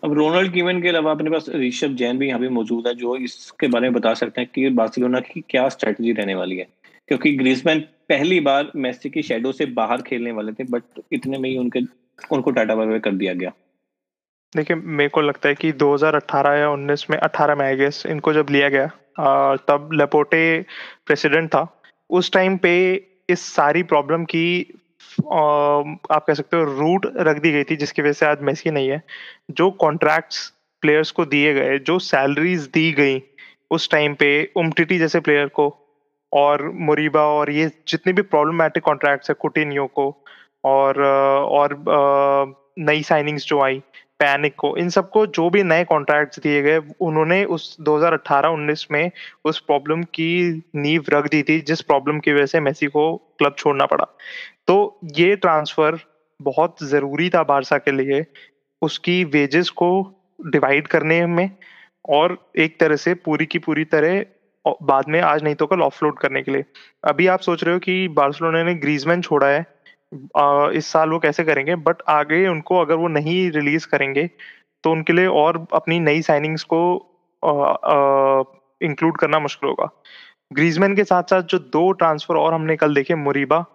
अब 0.04 0.14
रोनाल्ड 0.14 0.54
कीमन 0.54 0.82
के 0.82 0.90
अलावा 0.90 1.12
अपने 1.12 1.30
पास 1.30 1.46
ऋषभ 1.50 1.96
जैन 1.96 2.18
भी 2.18 2.28
यहाँ 2.28 2.40
पे 2.40 2.50
मौजूद 2.50 2.88
है 2.88 2.96
जो 2.96 3.16
इसके 3.16 3.68
बारे 3.68 3.90
में 3.90 3.94
बता 3.94 4.14
सकते 4.14 4.42
हैं 4.42 4.50
कि 4.56 4.70
बार्सिलोना 4.70 5.20
की 5.20 5.44
क्या 5.50 5.70
स्ट्रेटजी 5.70 6.12
रहने 6.12 6.36
वाली 6.36 6.58
है। 6.58 6.68
क्योंकि 7.08 7.36
ग्रीसमैन 7.36 7.80
पहली 7.80 8.40
बार 8.40 8.72
मेसी 8.76 9.10
की 9.10 9.22
शेडो 9.22 9.52
से 9.52 9.66
बाहर 9.66 10.02
खेलने 10.02 10.32
वाले 10.32 10.52
थे 10.52 10.64
बट 10.64 10.84
इतने 11.12 11.38
में 11.38 11.50
ही 11.50 11.58
उनके 11.58 11.82
उनको 12.20 12.52
टाटा 12.52 12.76
बाय 12.76 13.00
कर 13.00 13.12
दिया 13.14 13.34
गया। 13.34 13.52
देखिए, 14.54 14.76
मेरे 14.76 15.10
को 15.10 15.22
लगता 15.22 15.50
है 15.50 15.56
कि 15.56 15.72
2018 15.74 16.54
या 16.54 16.70
19 16.70 17.06
में 17.10 17.18
18 17.18 17.56
में 17.56 17.66
आई 17.66 17.76
गेस 17.76 18.06
इनको 18.06 18.34
जब 18.34 18.48
लिया 18.52 18.70
गया 18.70 19.56
तब 19.68 19.90
लेपोटे 19.94 20.42
प्रेसिडेंट 21.06 21.50
था। 21.50 21.68
उस 22.10 22.32
टाइम 22.32 22.58
पे 22.58 22.74
इस 23.30 23.42
सारी 23.46 23.84
प्रॉब्लम 23.84 24.24
की 24.26 24.74
आप 25.20 26.24
कह 26.28 26.34
सकते 26.34 26.58
हो 26.58 26.64
रूट 26.64 27.06
रख 27.18 27.42
दी 27.42 27.52
गई 27.52 27.64
थी, 27.64 27.76
जिसकी 27.76 28.02
वजह 28.02 28.14
से 28.14 28.26
आज 28.26 28.42
मेसी 28.42 28.72
नहीं 28.72 28.90
है। 28.90 29.02
जो 29.52 29.70
कॉन्ट्रैक्ट्स 29.72 30.48
प्लेयर्स 30.84 31.12
को 31.12 31.26
दिए 31.26 31.54
गए, 31.54 31.80
जो 31.80 31.98
सैलरीज 32.00 32.62
दी 32.74 32.92
गई 32.92 33.22
उस 33.72 33.90
टाइम 33.92 34.14
पे 34.14 34.30
उमटिटी 34.56 34.98
जैसे 34.98 35.20
प्लेयर 35.20 35.48
को 35.48 35.66
और 36.32 36.70
मुरीबा 36.88 37.22
और 37.30 37.52
ये 37.52 37.70
जितने 37.88 38.14
भी 38.14 38.22
प्रॉब्लमैटिक 38.22 38.84
कॉन्ट्रैक्ट्स 38.84 39.30
है 39.30 39.36
कुटिनियो 39.40 39.86
को 39.88 40.06
और 40.68 41.02
और 41.02 41.76
नई 42.80 43.04
साइनिंग्स 43.04 43.46
जो 43.48 43.62
आई 43.62 43.82
पैनिक 44.20 44.56
को, 44.58 44.76
इन 44.78 44.90
सबको 44.90 45.26
जो 45.28 45.50
भी 45.50 45.62
नए 45.64 45.84
कॉन्ट्रैक्ट्स 45.84 46.40
दिए 46.40 46.62
गए, 46.62 46.78
उन्होंने 46.78 47.44
उस 47.46 47.76
2018-19 47.82 48.88
में 48.92 49.12
उस 49.46 49.60
प्रॉब्लम 49.60 50.04
की 50.04 50.64
नींव 50.76 51.04
रख 51.10 51.30
दी 51.32 51.42
थी, 51.44 51.60
जिस 51.62 51.82
प्रॉब्लम 51.82 52.20
की 52.20 52.34
वजह 52.34 52.46
से 52.46 52.60
मेसी 52.60 52.88
को 52.88 53.16
क्लब 53.40 53.56
छोड़ना 53.58 53.86
पड़ा। 53.86 54.06
तो 54.68 55.00
ये 55.16 55.36
ट्रांसफ़र 55.36 56.00
बहुत 56.40 56.84
ज़रूरी 56.84 57.30
था 57.30 57.44
बारसा 57.44 57.78
के 57.78 57.92
लिए, 57.92 58.26
उसकी 58.82 59.24
वेजेस 59.24 59.70
को 59.70 59.90
डिवाइड 60.48 60.88
करने 60.88 61.26
में 61.26 61.50
और 62.10 62.38
एक 62.58 62.80
तरह 62.80 62.96
से 62.96 63.14
पूरी 63.14 63.46
की 63.46 63.60
पूरी 63.60 63.86
तरह 63.86 64.26
बाद 64.84 65.06
में 65.10 65.20
आज 65.22 65.44
नहीं 65.44 65.56
तो 65.56 65.66
कल 65.68 65.82
ऑफलोड 65.82 66.18
करने 66.20 66.42
के 66.42 66.52
लिए। 66.52 66.64
अभी 67.04 67.28
आप 67.28 67.40
सोच 67.40 67.64
रहे 67.64 67.74
हो 67.74 67.80
कि 67.80 68.08
बार्सिलोना 68.08 68.64
ने 68.64 68.74
ग्रीजमैन 68.76 69.22
छोड़ा 69.22 69.48
है 69.48 69.66
इस 70.12 70.88
साल 70.88 71.10
वो 71.10 71.20
कैसे 71.20 71.44
करेंगे? 71.44 71.76
बट 71.78 72.02
आगे 72.10 72.48
उनको 72.48 72.80
अगर 72.82 72.96
वो 72.96 73.08
नहीं 73.10 73.50
रिलीज़ 73.52 73.88
करेंगे 73.88 74.30
तो 74.84 74.92
उनके 74.92 75.14
लिए 75.14 75.28
और 75.28 75.66
अपनी 75.74 76.00
नई 76.00 76.22
साइनिंग्स 76.22 76.64
को 76.64 76.80
इंक्लूड 78.82 79.18
करना 79.18 79.40
मुश्किल 79.40 79.70
होगा। 79.70 79.90
ग्रीजमैन 80.52 80.96
के 80.96 81.04
साथ 81.04 81.24
साथ 81.24 81.42
जो 81.44 81.60
दो 81.60 81.92
ट्रांसफ़र 81.94 82.36
और 82.38 82.54
हमने 82.54 82.76
कल 82.78 82.94
देखे 82.96 83.16
मुरीबा 83.18 83.66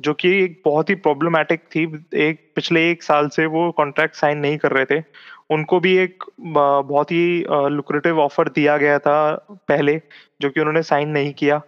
जो 0.00 0.12
कि 0.14 0.30
एक 0.42 0.60
बहुत 0.64 0.90
ही 0.90 0.94
प्रॉब्लमेटिक 0.96 1.60
थी। 1.66 1.82
एक, 2.16 2.52
पिछले 2.56 2.90
एक 2.90 3.02
साल 3.02 3.28
से 3.28 3.46
वो 3.46 3.70
कॉन्ट्रैक्ट 3.72 4.14
साइन 4.14 4.38
नहीं 4.38 4.58
कर 4.58 4.72
रहे 4.72 4.84
थे। 4.86 5.02
उनको 5.50 5.80
भी 5.80 5.96
एक 5.98 6.24
बहुत 6.38 7.12
ही 7.12 7.44
लुक्रेटिव 7.70 8.20
ऑफ़र 8.20 8.48
दिया 8.48 8.76
गया 8.76 8.98
था 8.98 9.34
पहले, 9.68 10.00
जो 10.40 10.50
कि 10.50 10.60
उन्होंने 10.60 10.82
साइन 10.82 11.08
नहीं 11.08 11.32
किया। 11.34 11.60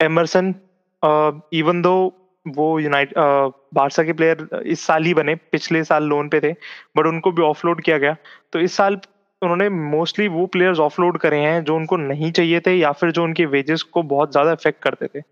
एमरसन 0.00 0.54
इवन 1.52 1.82
दो 1.82 1.94
वो 2.50 2.78
यूनाइट 2.80 3.12
बारसा 3.16 4.02
के 4.04 4.12
प्लेयर 4.12 4.62
इस 4.66 4.80
साल 4.80 5.04
ही 5.04 5.14
बने, 5.14 5.34
पिछले 5.34 5.82
साल 5.84 6.04
लोन 6.04 6.28
पे 6.28 6.40
थे 6.40 6.52
बट 6.96 7.06
उनको 7.06 7.32
भी 7.32 7.42
ऑफलोड 7.42 7.82
किया 7.82 7.98
गया। 7.98 8.16
तो 8.52 8.60
इस 8.60 8.76
साल 8.76 9.00
उन्होंने 9.42 9.68
मोस्टली 9.70 10.28
वो 10.28 10.46
प्लेयर्स 10.48 10.78
ऑफलोड 10.80 11.18
करे 11.18 11.38
हैं 11.38 11.62
जो 11.64 11.76
उनको 11.76 11.96
नहीं 11.98 12.30
चाहिए 12.32 12.60
थे 12.60 12.74
या 12.74 12.92
फिर 12.92 13.10
जो 13.10 13.24
उनके 13.24 13.46
वेजेस 13.48 13.82
को 13.84 14.02
बहुत 14.04 14.32
ज़्यादा 14.32 14.52
इफ़ेक्ट 14.52 14.82
करते 14.82 15.06
थे। 15.08 15.22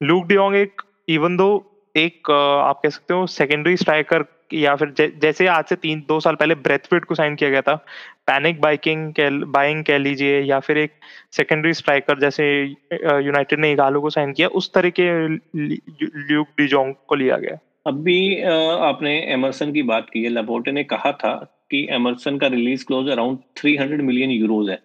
लूक 0.00 0.26
डियोंग 0.26 0.54
एक 0.56 0.82
इवन 1.08 1.36
दो 1.36 1.48
एक 1.94 2.30
आप 2.30 2.80
कह 2.82 2.88
सकते 2.88 3.14
हो 3.14 3.26
सेकेंडरी 3.28 3.76
स्ट्राइकर 3.76 4.24
या 4.52 4.74
फिर 4.76 4.94
जैसे 4.98 5.46
आज 5.46 5.64
से 5.64 5.76
तीन, 5.76 6.04
दो 6.08 6.18
साल 6.20 6.34
पहले 6.34 6.54
ब्रेथफिट 6.56 7.04
को 7.04 7.14
साइन 7.14 7.34
किया 7.34 7.50
गया 7.50 7.60
था 7.62 7.84
पैनिक 8.26 8.60
बाइकिंग 8.60 9.12
बाइंग 9.48 9.84
कह 9.84 9.98
लीजिए 9.98 10.40
या 10.40 10.58
फिर 10.60 10.78
एक 10.78 10.92
सेकेंडरी 11.32 11.72
स्ट्राइकर 11.74 12.18
जैसे 12.20 12.44
यूनाइटेड 12.62 13.60
ने 13.60 13.72
इगालो 13.72 14.00
को 14.00 14.10
साइन 14.10 14.32
किया, 14.32 14.48
उस 14.48 14.72
तरह 14.74 14.90
के 14.90 15.08
ल्यूक 15.28 16.46
डिजोंग 16.58 16.94
को 17.08 17.14
लिया 17.14 17.36
गया। 17.36 17.58
अभी 17.86 18.40
आपने 18.42 19.18
एमरसन 19.32 19.72
की 19.72 19.82
बात 19.84 20.06
की 20.12 20.22
है। 20.24 20.28
लपोर्टे 20.30 20.72
ने 20.72 20.84
कहा 20.84 21.12
था 21.14 21.34
कि 21.70 21.86
एमरसन 21.90 22.38
का 22.38 22.46
release 22.46 22.84
clause 22.86 23.08
around 23.10 23.38
300 23.56 24.00
million 24.02 24.30
euros 24.30 24.70
है। 24.70 24.78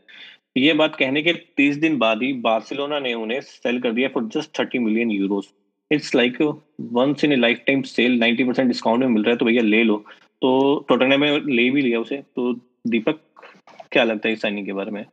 ये 0.58 0.74
बात 0.74 0.96
कहने 0.96 1.22
के 1.22 1.34
30 1.58 1.78
दिन 1.78 1.98
बाद 1.98 2.24
ही 2.24 2.32
बार्सिलोना 2.44 3.00
ने 3.00 3.14
उन्हें 3.14 3.40
सेल 3.42 3.80
कर 3.82 3.92
दिया 3.92 4.10
for 4.14 4.24
just 4.36 4.52
30 4.58 4.80
million 4.80 5.12
euros 5.12 5.46
it's 5.92 6.14
like 6.16 6.42
once 6.94 7.24
in 7.24 7.34
a 7.34 7.36
lifetime 7.68 7.82
sale 7.84 8.20
90 8.20 8.48
percent 8.48 8.68
discount 8.68 9.02
में 9.02 9.08
मिल 9.08 9.24
रहा 9.24 9.32
है 9.32 9.38
तो 9.38 9.46
भैया 9.46 9.62
ले 9.64 9.84
लो। 9.84 9.98
तो 10.42 10.86
टोटने 10.90 11.18
में 11.18 11.30
ले 11.32 11.70
भी 11.70 11.82
लिया 11.82 12.00
उसे। 12.00 12.18
तो 12.36 12.54
दीपक 12.88 13.20
क्या 13.92 14.04
लगता 14.04 14.28
है 14.28 14.34
इस 14.34 14.42
साइनिंग 14.42 14.66
के 14.66 14.74
बारे 14.74 14.92
में? 14.92 15.06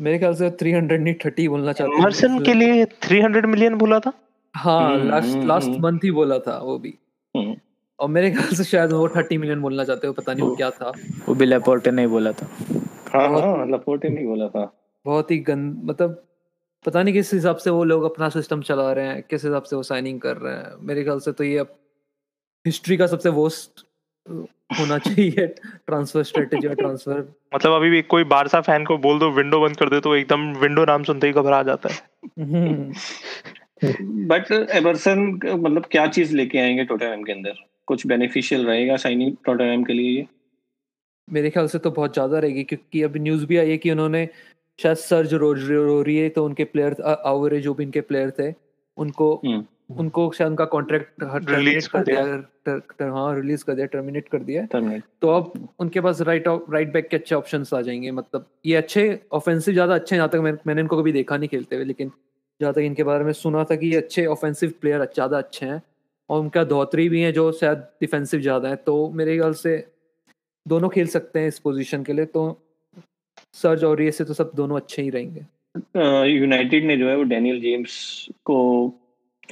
मेरे 0.00 0.18
ख्याल 0.18 0.34
से 0.34 0.50
300 0.50 1.00
नहीं 1.00 1.14
30 1.14 1.46
बोलना 1.48 1.72
चाहता 1.72 1.98
एमरसन 1.98 2.38
के 2.44 2.54
लिए 2.54 2.84
300 2.84 3.44
मिलियन 3.46 3.74
बोला 3.74 3.98
था? 4.00 4.12
हाँ 4.54 5.04
लास्ट 5.04 5.36
लास्ट 5.46 5.68
मंथ 5.68 5.98
ही 6.04 6.10
बोला 6.10 6.38
था 6.38 6.58
वो 6.58 6.78
भी। 6.78 6.94
हम्म। 7.36 7.56
और 7.98 8.08
मेरे 8.08 8.30
ख्याल 8.30 8.54
से 8.54 8.64
शायद 8.64 8.92
वो 8.92 9.06
30 9.08 9.38
मिलियन 9.38 9.60
बोलना 9.60 9.84
चाहते 9.84 10.06
हो 10.06 10.12
पता 10.12 10.32
नहीं 10.32 10.48
वो 10.48 10.56
क्या 10.56 10.70
था। 10.70 10.92
वो 11.28 11.34
भी 11.34 11.46
लेपोर्टे 11.46 11.90
नहीं 11.90 12.06
बोला 12.06 12.32
था। 12.32 12.48
हाँ 13.12 13.28
हाँ 13.28 13.66
लेपोर्टे 13.66 14.08
नहीं 14.08 14.26
बोला 14.26 14.48
था। 14.48 14.72
बहुत 15.04 15.30
ही 15.30 15.38
गंद 15.38 15.80
मतलब 15.84 16.22
पता 16.86 17.02
नहीं 17.02 17.14
किस 17.14 17.32
हिसाब 17.34 17.56
से 17.56 17.70
वो 17.70 17.84
लोग 17.84 18.02
अपना 18.02 18.28
सिस्टम 18.28 18.62
चला 18.62 18.92
रहे 18.92 19.06
हैं 19.06 19.22
किस 19.22 19.44
हिसाब 19.44 19.62
से 19.62 19.76
वो 19.76 19.82
साइनिंग 19.82 20.20
कर 20.20 20.36
रहे 20.36 20.54
हैं। 20.54 20.72
मेरे 20.80 21.04
ख्याल 21.04 21.20
से 21.20 21.32
तो 21.32 21.44
ये 21.44 21.58
अब 21.58 21.76
हिस्ट्री 22.66 22.96
का 22.96 23.06
सबसे 23.06 23.28
वोस्ट 23.28 23.84
होना 24.28 24.98
चाहिए 24.98 25.46
ट्रांसफ़र 25.46 26.22
स्ट्रेटेजी 26.24 26.68
और 26.68 26.74
ट्रांसफ़र 26.74 27.18
मतलब 27.54 27.72
अभी 27.72 27.90
भी 27.90 28.02
कोई 28.04 28.24
बारसा 28.32 28.60
फ़ैन 28.60 28.84
को 28.84 28.96
बोल 28.98 29.18
दो 29.18 29.30
विंडो 29.32 29.60
बंद 29.60 29.76
कर 29.76 29.88
दे 29.88 30.00
तो 30.00 30.14
एकदम 30.16 30.52
विंडो 30.60 30.84
नाम 30.84 31.02
सुनते 31.04 31.26
ही 31.26 31.32
घबरा 31.32 31.62
जाता 31.62 31.88
है। 31.88 31.98
बट 34.28 34.50
एमरसन 34.52 35.18
मतलब 35.44 35.86
क्या 35.90 36.06
चीज़ 36.08 36.34
लेके 36.36 36.58
आएँगे 36.58 36.84
टोटनहम 36.84 37.22
के 37.22 37.32
अंदर? 37.32 37.54
कुछ 37.88 38.06
बेनिफिशियल 38.06 38.66
रहेगा 38.66 38.96
साइनिंग 38.96 39.36
टोटनहम 39.46 39.84
के 39.84 39.92
लिए 39.92 40.10
ये? 40.10 40.26
मेरे 41.28 41.50
ख्याल 41.50 41.66
से 41.68 41.78
तो 41.78 41.90
बहुत 41.90 42.12
ज़्यादा 42.14 42.38
रहेगी 42.38 42.64
क्योंकि 42.64 43.02
अभी 43.02 43.20
न्यूज़ 43.20 43.46
भी 43.46 43.56
आई 43.56 43.70
है 43.70 43.76
कि 43.78 43.90
उन्होंने 43.90 44.28
शायद 44.78 44.96
सर्ज 44.96 45.34
रोरिए 45.34 46.28
तो 46.28 46.44
उनके 46.44 46.64
प्लेयर 46.66 47.02
आवरे 47.02 47.60
जो 47.60 47.74
भी 47.74 47.84
इनके 47.84 48.00
प्लेयर 48.02 48.30
थे 48.38 48.52
उनको 48.96 49.34
हम्म। 49.44 49.64
उनको 49.90 50.30
शायद 50.32 50.50
उनका 50.50 50.64
कॉन्ट्रैक्ट 50.66 51.22
रिलीज़ 51.48 51.88
कर 51.88 52.02
दिया। 52.04 53.10
हाँ 53.10 53.34
रिलीज़ 53.36 53.64
कर 53.64 53.74
दिया 53.74 53.86
टर्मिनेट 53.86 54.28
कर 54.28 54.42
दिया। 54.42 54.66
तो 55.22 55.28
अब 55.30 55.52
उनके 55.80 56.00
पास 56.00 56.20
राइट 56.22 56.48
राइट 56.48 56.92
बैक 56.92 57.08
के 57.08 57.16
अच्छे 57.16 57.34
ऑप्शंस 57.34 57.74
आ 57.74 57.80
जाएँगे 57.80 58.10
मतलब 58.12 58.46
ये 58.66 58.76
अच्छे 58.76 59.08
ऑफेंसिव 59.32 59.74
ज़्यादा 59.74 59.94
अच्छे 59.94 60.16
जहाँ 60.16 60.28
तक 60.28 60.38
मैं, 60.38 60.52
मैंने 60.66 60.80
इनको 60.80 61.00
कभी 61.00 61.12
देखा 61.12 61.36
नहीं 61.36 61.48
खेलते 61.48 61.76
हुए 61.76 61.84
लेकिन 61.84 62.10
जहाँ 62.60 62.72
तक 62.74 62.80
इनके 62.80 63.02
बारे 63.04 63.24
में 63.24 63.32
सुना 63.34 63.64
था 63.64 63.76
कि 63.76 63.86
ये 63.86 63.96
अच्छे 63.96 64.26
ऑफेंसिव 64.26 64.72
प्लेयर 64.80 65.04
ज़्यादा 65.04 65.38
अच्छे 65.38 65.66
हैं 65.66 65.82
और 66.30 66.40
उनका 66.40 66.64
धोत्री 66.64 67.08
भी 67.08 67.20
है 67.20 67.32
जो 67.32 67.50
शायद 67.52 67.78
डिफेंसिव 68.00 68.40
ज़्यादा 68.40 68.68
है 68.68 68.76
तो 68.86 68.94
मेरे 69.10 69.36
ख्याल 69.38 69.52
से 69.54 69.76
दोनों 70.66 70.88
खेल 70.88 71.06
सकते 71.08 71.40
हैं 71.40 71.48
इस 71.48 71.58
पोजीशन 71.58 72.02
के 72.02 72.12
लिए 72.12 72.24
तो 72.26 72.42
सर्ज 73.54 73.84
और 73.84 74.02
ये 74.02 74.10
से 74.12 74.24
तो 74.24 74.34
सब 74.34 74.50
दोनों 74.56 74.76
अच्छे 74.76 75.02
ही 75.02 75.10
रहेंगे। 75.10 75.44
यूनाइटेड 76.30 76.84
ने 76.84 76.96
जो 76.96 77.08
है 77.08 77.16
वो 77.16 77.22
डैनियल 77.24 77.60
जेम्स 77.60 77.94
को 78.44 78.56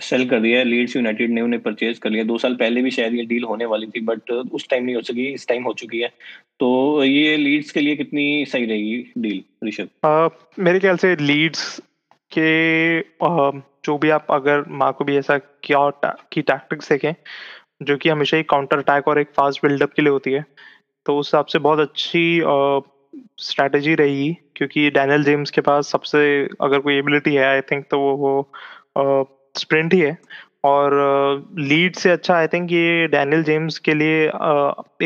सेल 0.01 0.28
कर 0.28 0.40
दिया 0.40 0.59
है। 0.59 0.64
लीड्स 0.64 0.97
यूनाइटेड 0.97 1.30
ने 1.30 1.40
उन्हें 1.40 1.61
परचेज 1.62 1.99
कर 1.99 2.11
लिया। 2.11 2.24
दो 2.24 2.38
साल 2.38 2.55
पहले 2.55 2.82
भी 2.82 2.90
शायद 2.90 3.14
ये 3.14 3.24
डील 3.24 3.45
होने 3.45 3.64
वाली 3.64 3.86
थी 3.86 4.01
बट 4.01 4.30
उस 4.30 4.68
टाइम 4.68 4.84
नहीं 4.84 4.97
हो 4.97 5.03
सकी 5.03 5.26
इस 5.32 5.49
टाइम 5.49 5.64
हो 5.64 5.72
चुकी 5.72 6.01
है। 6.01 6.09
तो 6.61 7.05
ये 7.05 7.36
लीड्स 7.36 7.70
के 7.70 7.80
लिए 7.80 7.97
कितनी 7.97 8.45
सही 8.47 8.66
रहेगी 8.66 9.12
डील 9.18 9.68
ऋषभ? 9.68 10.30
मेरे 10.59 10.80
ख्याल 10.80 10.97
से 10.97 11.16
लीड्स 11.20 11.80
के 12.32 12.99
आ, 12.99 13.51
जो 13.84 13.97
भी 13.99 14.11
आप 14.11 14.26
अगर 14.30 14.64
माँ 14.68 14.92
को 14.92 15.05
भी 15.05 15.16
ऐसा 15.16 15.38
क्या 15.38 15.88
की 16.32 16.42
टैक्टिक्स 16.42 16.88
देखें 16.88 17.12
जो 17.82 17.97
कि 17.97 18.09
हमेशा 18.09 18.36
ही 18.36 18.42
काउंटर 18.42 18.78
अटैक 18.78 19.09
और 19.09 19.18
एक 19.20 19.28
फास्ट 19.36 19.66
बिल्डअप 19.66 19.92
के 19.92 20.03
लिए 20.03 20.11
होती 20.11 20.32
है 20.32 20.45
तो 21.07 21.16
उस 21.18 21.28
हिसाब 21.28 21.47
से 21.47 21.59
बहुत 21.59 21.78
अच्छी 21.78 22.40
स्ट्रैटेजी 23.40 23.95
रहेगी 23.95 24.36
क्योंकि 24.57 24.90
डैनियल 24.90 25.24
जेम्स 25.24 25.51
के 25.51 25.61
पास 25.61 25.88
सबसे 25.88 26.49
अगर 26.61 26.78
कोई 26.78 26.95
एबिलिटी 26.95 27.34
है 27.34 27.47
आई 27.47 27.61
थिंक 27.61 27.84
तो 27.90 27.99
वो 27.99 28.16
वो 28.16 29.22
स्प्रिंट 29.55 29.95
ही 29.95 30.01
है। 30.01 30.17
और 30.65 30.93
लीड 31.59 31.97
से 31.97 32.11
अच्छा 32.11 32.35
आई 32.37 32.47
थिंक 32.47 32.73
ये 32.73 33.07
डैनियल 33.07 33.43
जेम्स 33.45 33.79
के 33.79 33.95
लिए 33.95 34.25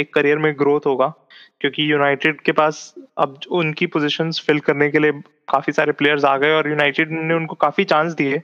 एक 0.01 0.13
करियर 0.15 0.39
में 0.39 0.53
ग्रोथ 0.59 0.87
होगा। 0.87 1.13
क्योंकि 1.61 1.91
यूनाइटेड 1.93 2.41
के 2.41 2.53
पास 2.53 2.95
अब 3.19 3.41
उनकी 3.51 3.87
पोजीशंस 3.87 4.43
फिल 4.47 4.59
करने 4.61 4.89
के 4.91 4.99
लिए 4.99 5.13
काफ़ी 5.49 5.73
सारे 5.73 5.93
प्लेयर्स 5.93 6.25
आ 6.25 6.37
गए 6.37 6.53
और 6.53 6.69
यूनाइटेड 6.69 7.11
ने 7.13 7.35
उनको 7.35 7.55
काफ़ी 7.55 7.85
चांस 7.85 8.13
दिए, 8.13 8.41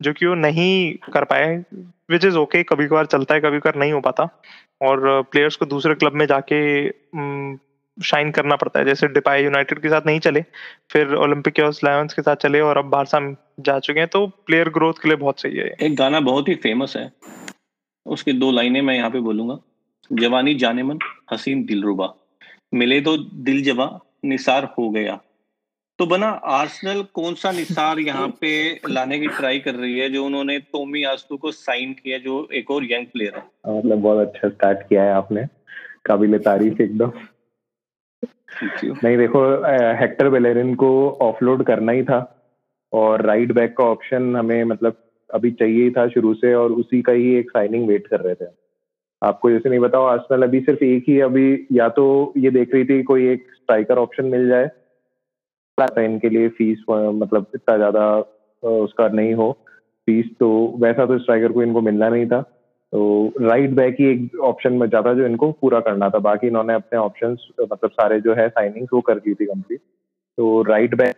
जो 0.00 0.12
कि 0.12 0.26
वो 0.26 0.34
नहीं 0.34 1.10
कर 1.12 1.24
पाए 1.24 1.56
विच 2.10 2.24
इज़ 2.24 2.36
ओके 2.36 2.62
कभी 2.62 2.86
कभार 2.86 3.06
चलता 3.06 3.34
है 3.34 3.40
कभी 3.40 3.58
कभार 3.58 3.76
नहीं 3.76 3.92
हो 3.92 4.00
पाता। 4.00 4.28
और 4.82 5.22
प्लेयर्स 5.22 5.56
को 5.56 5.66
दूसरे 5.66 5.94
क्लब 5.94 6.12
में 6.12 6.26
जाके 6.26 6.60
शाइन 8.00 8.30
करना 8.30 8.56
पड़ता 8.56 8.78
है। 8.78 8.84
जैसे 8.84 9.06
डिपाई 9.08 9.42
यूनाइटेड 9.44 9.78
के 9.78 9.88
साथ 9.88 10.06
नहीं 10.06 10.20
चले 10.20 10.40
फिर 10.92 11.14
ओलंपिक 11.16 11.60
लायंस 11.84 12.14
के 12.14 12.22
साथ 12.22 12.36
चले 12.38 12.60
और 12.60 12.78
अब 12.78 12.90
बारसा 12.90 13.20
जा 13.60 13.78
चुके 13.78 14.00
हैं 14.00 14.08
तो 14.08 14.26
प्लेयर 14.46 14.68
ग्रोथ 14.70 15.02
के 15.02 15.08
लिए 15.08 15.16
बहुत 15.18 15.40
सही 15.40 15.56
है 15.56 15.74
एक 15.82 15.96
गाना 15.96 16.20
बहुत 16.22 16.48
ही 16.48 16.54
फ़ेमस 16.58 16.96
है। 16.96 17.10
उसकी 18.06 18.32
दो 18.34 18.50
लाइनें 18.50 18.80
मैं 18.82 18.94
यहाँ 18.96 19.10
पे 19.10 19.20
बोलूँगा। 19.20 19.58
जवानी 20.10 20.54
जाने 20.56 20.82
मन 20.82 20.98
हसीन 21.32 21.64
दिलरुबा 21.64 22.14
मिले 22.74 23.00
तो 23.00 23.16
दिल 23.16 23.62
जवा 23.62 23.88
निसार 24.24 24.64
हो 24.78 24.88
गया। 24.90 25.18
तो 25.98 26.06
बना 26.06 26.28
आर्सेनल 26.50 27.02
कौन 27.14 27.34
सा 27.34 27.50
निसार 27.52 27.98
यहाँ 27.98 28.28
पे 28.40 28.50
लाने 28.88 29.18
की 29.18 29.26
ट्राई 29.28 29.58
कर 29.58 29.74
रही 29.74 29.98
है 29.98 30.08
जो 30.10 30.24
उन्होंने 30.26 30.58
टोमी 30.58 31.02
आस्तु 31.04 31.36
को 31.36 31.50
साइन 31.52 31.92
किया 31.92 32.18
जो 32.18 32.46
एक 32.52 32.70
और 32.70 32.84
यंग 32.84 33.06
प्लेयर 33.06 33.36
है? 33.36 33.42
मतलब 33.68 33.98
बहुत 33.98 34.26
अच्छा 34.28 34.48
स्टार्ट 34.48 34.78
किया 34.88 35.02
है 35.02 35.12
आपने। 35.12 35.44
काबिल 36.06 36.38
तारीफ़ 36.38 36.82
एकदम। 36.82 37.12
नहीं, 38.22 39.16
देखो 39.16 39.42
हेक्टर 40.00 40.28
बेलेरिन 40.28 40.74
को 40.74 40.90
ऑफलोड 41.22 41.62
करना 41.64 41.92
ही 41.92 42.02
था 42.02 42.18
और 42.92 43.22
राइट 43.26 43.52
बैक 43.52 43.76
का 43.78 43.84
ऑप्शन 43.84 44.36
हमें 44.36 44.64
मतलब 44.64 44.96
अभी 45.30 45.50
चाहिए 45.50 45.82
ही 45.84 45.90
था 45.90 46.06
शुरू 46.08 46.34
से 46.34 46.54
और 46.54 46.72
उसी 46.72 47.02
का 47.02 47.12
ही 47.12 47.34
एक 47.34 47.50
साइनिंग 47.50 47.86
वेट 47.88 48.06
कर 48.06 48.20
रहे 48.20 48.34
थे। 48.34 48.46
आपको 49.22 49.50
जैसे 49.50 49.68
नहीं 49.68 49.80
बताओ 49.80 50.04
आजकल 50.04 50.42
अभी 50.42 50.60
सिर्फ़ 50.60 50.84
एक 50.84 51.04
ही 51.08 51.18
अभी 51.20 51.66
या 51.72 51.88
तो 51.88 52.32
ये 52.36 52.50
देख 52.50 52.74
रही 52.74 52.84
थी 52.84 53.02
कोई 53.02 53.28
एक 53.28 53.46
स्ट्राइकर 53.54 53.98
ऑप्शन 53.98 54.26
मिल 54.26 54.48
जाए 54.48 54.68
इनके 55.98 56.28
लिए 56.28 56.48
फ़ीस 56.48 56.78
मतलब 56.90 57.46
इतना 57.54 57.76
ज़्यादा 57.76 58.06
उसका 58.62 59.08
नहीं 59.08 59.34
हो। 59.34 59.52
फ़ीस 60.08 60.26
तो 60.40 60.48
वैसा 60.78 61.06
तो 61.06 61.18
स्ट्राइकर 61.18 61.52
को 61.52 61.62
इनको 61.62 61.80
मिलना 61.80 62.08
नहीं 62.08 62.26
था। 62.26 62.40
तो 62.92 63.00
राइट 63.40 63.70
बैक 63.70 63.96
ही 64.00 64.06
एक 64.06 64.40
ऑप्शन 64.44 64.72
में 64.72 64.88
जाता 64.90 65.12
जो 65.14 65.26
इनको 65.26 65.50
पूरा 65.60 65.80
करना 65.80 66.08
था। 66.10 66.18
बाकी 66.20 66.46
इन्होंने 66.46 66.74
अपने 66.74 66.98
ऑप्शन 66.98 67.36
मतलब 67.62 67.90
सारे 67.90 68.20
जो 68.20 68.34
है 68.34 68.48
साइनिंग 68.48 68.86
वो 68.92 69.00
कर 69.00 69.18
दी 69.18 69.34
थी 69.34 69.46
कंप्लीट 69.46 69.80
तो 70.38 70.62
राइट 70.68 70.94
बैक 70.94 71.16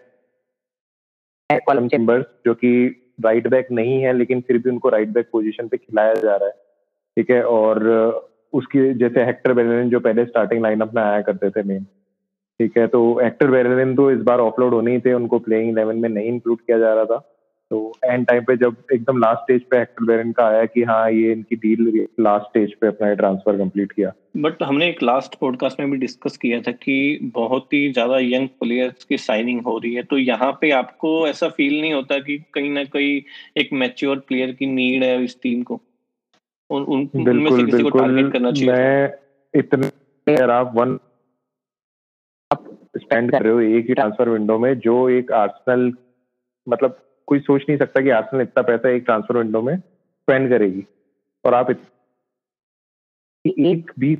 कॉलम 1.66 1.88
चेम्बर्स 1.88 2.24
जो 2.46 2.54
कि 2.54 2.74
राइट 3.24 3.48
बैक 3.48 3.70
नहीं 3.72 4.00
है 4.02 4.12
लेकिन 4.12 4.40
फिर 4.40 4.58
भी 4.58 4.70
उनको 4.70 4.88
राइट 4.88 5.08
बैक 5.08 5.28
पोजीशन 5.32 5.68
पे 5.68 5.76
खिलाया 5.76 6.14
जा 6.14 6.36
रहा 6.36 6.48
है। 6.48 6.54
ठीक 7.16 7.30
है? 7.30 7.42
और 7.44 7.82
उसकी 8.52 8.92
जैसे 8.94 9.24
हेक्टर 9.24 9.52
बेलेन 9.54 9.90
जो 9.90 10.00
पहले 10.00 10.24
स्टार्टिंग 10.24 10.62
लाइनअप 10.62 10.94
में 10.94 11.02
आया 11.02 11.20
करते 11.22 11.50
थे 11.50 11.62
मेन 11.62 11.84
ठीक 11.84 12.76
है? 12.78 12.86
तो 12.86 13.20
हेक्टर 13.22 13.50
बेलेन 13.50 13.94
तो 13.96 14.10
इस 14.10 14.20
बार 14.22 14.40
ऑफलोड 14.40 14.74
होने 14.74 14.92
ही 14.92 15.00
थे 15.00 15.12
उनको 15.14 15.38
प्लेइंग 15.38 15.70
इलेवन 15.70 15.96
में 15.96 16.08
नहीं 16.08 16.28
इंक्लूड 16.28 16.60
किया 16.60 16.78
जा 16.78 16.92
रहा 16.94 17.04
था। 17.04 17.18
तो 17.72 17.78
एंड 18.04 18.26
टाइम 18.26 18.44
पे 18.44 18.56
जब 18.56 18.76
एकदम 18.92 19.18
लास्ट 19.18 19.42
स्टेज 19.42 19.62
पे 19.70 19.76
हेक्टर 19.76 20.04
बेरेन 20.04 20.32
का 20.32 20.46
आया 20.46 20.64
कि 20.64 20.82
हाँ 20.82 21.10
ये 21.10 21.30
इनकी 21.32 21.56
डील 21.56 22.06
लास्ट 22.20 22.46
स्टेज 22.46 22.74
पे 22.74 22.86
अपना 22.86 23.12
ट्रांसफ़र 23.14 23.56
कंप्लीट 23.58 23.92
किया। 23.92 24.12
बट 24.36 24.62
हमने 24.62 24.88
एक 24.88 25.02
लास्ट 25.02 25.34
पॉडकास्ट 25.34 25.80
में 25.80 25.90
भी 25.90 25.96
डिस्कस 25.96 26.36
किया 26.36 26.60
था 26.60 26.72
कि 26.72 26.96
बहुत 27.34 27.72
ही 27.72 27.80
ज़्यादा 27.92 28.18
यंग 28.18 28.48
प्लेयर्स 28.60 29.04
की 29.04 29.18
साइनिंग 29.18 29.62
हो 29.62 29.76
रही 29.78 29.94
है 29.94 30.02
तो 30.02 30.18
यहाँ 30.18 30.50
पे 30.60 30.70
आपको 30.70 31.12
ऐसा 31.28 31.48
फील 31.48 31.80
नहीं 31.80 31.92
होता 31.92 32.18
कि 32.18 32.36
कहीं 32.54 32.70
ना 32.70 32.84
कहीं 32.92 33.20
एक 33.56 33.72
मैच्योर 33.82 34.18
प्लेयर 34.28 34.52
की 34.52 34.66
नीड 34.66 35.04
है 35.04 35.22
इस 35.24 35.36
टीम 35.42 35.62
को? 35.62 35.80
उन, 36.70 36.82
उन 36.82 37.28
उनमें 37.28 37.50
से 37.50 37.64
किसी 37.64 37.82
को 37.82 37.90
टारगेट 37.90 38.32
करना 38.32 38.52
चाहिए 38.52 38.72
मैं 38.72 39.14
इतने 39.54 40.36
आप 40.52 40.72
वन 40.74 40.98
स्पेंड 42.98 43.30
कर 43.30 43.42
रहे 43.42 43.52
हो 43.52 43.60
एक 43.78 43.88
ही 43.88 43.94
ट्रांसफ़र 43.94 44.28
विंडो 44.28 44.58
में 44.58 44.74
जो 44.80 45.08
एक 45.08 45.32
आर्सेनल 45.32 45.92
मतलब 46.66 46.98
कोई 47.26 47.38
सोच 47.38 47.64
नहीं 47.68 47.78
सकता 47.78 48.00
कि 48.00 48.10
आर्सेनल 48.10 48.42
इतना 48.42 48.62
पैसा 48.62 48.88
एक 48.88 49.04
ट्रांसफ़र 49.04 49.38
विंडो 49.38 49.62
में 49.62 49.76
स्पेंड 49.76 50.48
करेगी। 50.50 50.84
और 51.44 51.54
आप 51.54 51.70
एक 53.44 53.92
भी 53.98 54.14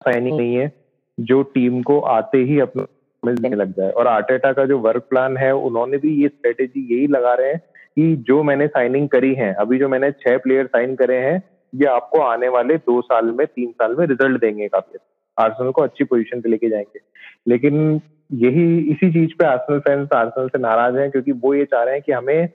साइनिंग 0.00 0.36
नहीं 0.36 0.54
है 0.54 0.72
जो 1.20 1.42
टीम 1.42 1.82
को 1.82 1.98
आते 2.00 2.38
ही 2.38 2.58
अपना 2.60 3.32
देने 3.32 3.56
लग 3.56 3.72
जाए। 3.72 3.90
और 3.90 4.06
आर्टेटा 4.06 4.52
का 4.52 4.64
जो 4.64 4.78
वर्क 4.78 5.06
प्लान 5.10 5.36
है, 5.36 5.54
उन्होंने 5.54 5.98
भी 5.98 6.14
ये 6.22 6.28
स्ट्रेटेजी 6.28 6.86
यही 6.94 7.06
लगा 7.06 7.34
रहे 7.34 7.48
हैं 7.48 7.58
कि 7.96 8.16
जो 8.16 8.42
मैंने 8.42 8.66
साइनिंग 8.66 9.08
करी 9.08 9.34
है, 9.34 9.52
अभी 9.54 9.78
जो 9.78 9.88
मैंने 9.88 10.10
छह 10.12 10.36
प्लेयर 10.38 10.66
साइन 10.66 10.94
करे 10.96 11.16
हैं, 11.16 11.42
ये 11.74 11.86
आपको 11.86 12.20
आने 12.20 12.48
वाले 12.48 12.76
दो 12.76 13.00
साल 13.02 13.30
में, 13.30 13.46
तीन 13.46 13.70
साल 13.72 13.96
में 13.96 14.06
रिज़ल्ट 14.06 14.40
देंगे 14.40 14.68
काफ़ी 14.68 14.98
आर्सेनल 15.38 15.70
को 15.70 15.82
अच्छी 15.82 16.04
पोजीशन 16.04 16.40
पे 16.40 16.48
लेके 16.48 16.68
जाएँगे। 16.68 17.00
लेकिन 17.48 18.00
यही, 18.32 18.78
इसी 18.78 19.12
चीज़ 19.12 19.30
पे 19.38 19.44
आर्सेनल 19.44 19.80
फैंस 19.80 20.08
आर्सेनल 20.14 20.48
से 20.48 20.58
नाराज़ 20.58 20.96
हैं 20.96 21.10
क्योंकि 21.10 21.32
वो 21.32 21.54
ये 21.54 21.64
चाह 21.64 21.82
रहे 21.82 21.94
हैं 21.94 22.02
कि 22.02 22.12
हमें 22.12 22.48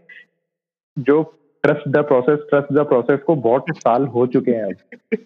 जो 1.00 1.22
trust 1.64 1.88
the 1.88 1.98
process 1.98 2.40
trust 2.50 2.74
the 2.74 2.80
process 2.80 3.20
को 3.20 3.36
बहुत 3.36 3.66
साल 3.78 4.06
हो 4.06 4.28
चुके 4.28 4.52
हैं 4.52 4.64
अब। 4.64 5.18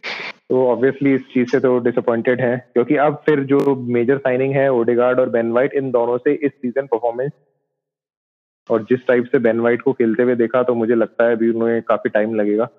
तो 0.50 0.68
ऑब्वियसली 0.68 1.14
इस 1.14 1.22
चीज़ 1.34 1.50
से 1.50 1.60
तो 1.60 1.80
डिसअपॉइंटेड 1.80 2.42
है 2.42 2.70
क्योंकि 2.74 2.96
अब 2.96 3.16
फिर 3.26 3.40
जो 3.44 3.76
मेजर 3.76 4.18
साइनिंग 4.18 4.54
है 4.54 4.70
ओडेगार्ड 4.74 5.20
और 5.20 5.30
बेन 5.30 5.52
वाइट 5.52 5.74
इन 5.74 5.92
दोनों 5.92 6.18
से 6.18 6.34
इस 6.34 6.52
सीज़न 6.52 6.86
परफॉर्मेंस 6.86 7.32
और 8.70 8.84
जिस 8.84 9.08
टाइप 9.08 9.26
से 9.26 9.40
बेन 9.40 9.60
वाइट 9.60 9.82
को 9.82 9.94
खेलते 9.94 10.24
हुए 10.24 10.36
देखा 10.36 10.64
तो 10.64 10.76
मुझे 10.76 10.96
लगता 10.96 11.26
है 11.26 11.36
अभी 11.36 11.50
उन्हें 11.50 11.82
काफ़ी 11.82 12.10
टाइम 12.10 12.36
लगेगा। 12.36 12.70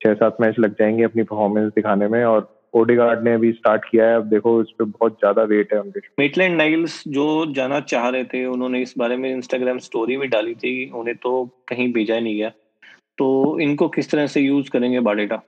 छह 0.00 0.14
सात 0.14 0.36
मैच 0.40 0.58
लग 0.58 0.72
जाएँगे 0.72 1.04
अपनी 1.04 1.22
परफॉर्मेंस 1.22 1.72
दिखाने 1.72 2.08
में 2.08 2.24
और 2.24 2.40
ओडेगार्ड 2.74 3.22
ने 3.24 3.32
अभी 3.34 3.52
स्टार्ट 3.52 3.84
किया 3.84 4.08
है। 4.08 4.16
अब 4.16 4.28
देखो 4.28 4.60
इस 4.62 4.70
पे 4.78 4.84
बहुत 4.84 5.12
ज़्यादा 5.12 5.42
वेट 5.44 5.72
है 5.72 5.80
उनके 5.80 6.00
मेटलैंड 6.18 6.56
नाइल्स 6.56 7.02
जो 7.08 7.24
जाना 7.52 7.80
चाह 7.86 8.08
रहे 8.08 8.24
थे 8.24 8.44
उन्होंने 8.46 8.82
इस 8.82 8.94
बारे 8.98 9.16
में 9.16 9.30
इंस्टाग्राम 9.30 9.78
स्टोरी 9.78 10.16
भी 10.16 10.26
डाली 10.28 10.54
थी 10.54 10.90
उन्हें 10.92 11.16
तो 11.16 11.44
कहीं 11.68 11.92
भेजा 11.92 12.18
नहीं 12.20 12.36
गया। 12.36 12.52
तो 13.18 13.58
इनको 13.60 13.88
किस 13.88 14.10
तरह 14.10 14.26
से 14.26 14.40
यूज़ 14.40 14.70
करेंगे 14.70 15.00
बाडेटा 15.00 15.42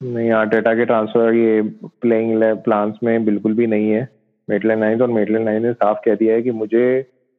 नहीं 0.00 0.30
आर्टेटा 0.32 0.74
के 0.74 0.84
ट्रांसफ़र 0.84 1.34
ये 1.34 1.60
प्लेइंग 2.02 2.42
प्लान्स 2.64 2.96
में 3.04 3.24
बिल्कुल 3.24 3.54
भी 3.54 3.66
नहीं 3.66 3.90
है। 3.90 4.08
मेटलैंड 4.48 4.80
नाइन्स 4.80 5.02
और 5.02 5.10
मेटलैंड 5.10 5.44
नाइन 5.44 5.62
ने 5.62 5.72
साफ़ 5.72 5.98
कह 6.04 6.14
दिया 6.14 6.34
है 6.34 6.42
कि 6.42 6.50
मुझे 6.52 6.84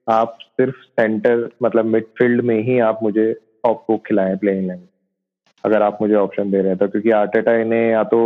आप 0.07 0.37
सिर्फ़ 0.41 0.75
सेंटर 0.75 1.49
मतलब 1.63 1.85
मिडफील्ड 1.85 2.41
में 2.41 2.59
ही 2.63 2.77
आप 2.79 2.99
मुझे 3.03 3.31
आपको 3.65 3.97
खिलाएँ 4.07 4.35
प्लेइंग 4.37 4.67
लाइन 4.67 4.87
अगर 5.65 5.81
आप 5.81 5.97
मुझे 6.01 6.15
ऑप्शन 6.15 6.51
दे 6.51 6.57
रहे 6.57 6.67
हैं 6.67 6.77
तो 6.77 6.87
क्योंकि 6.87 7.11
आर्टेटा 7.17 7.55
इन्हें 7.57 7.89
या 7.91 8.03
तो 8.03 8.19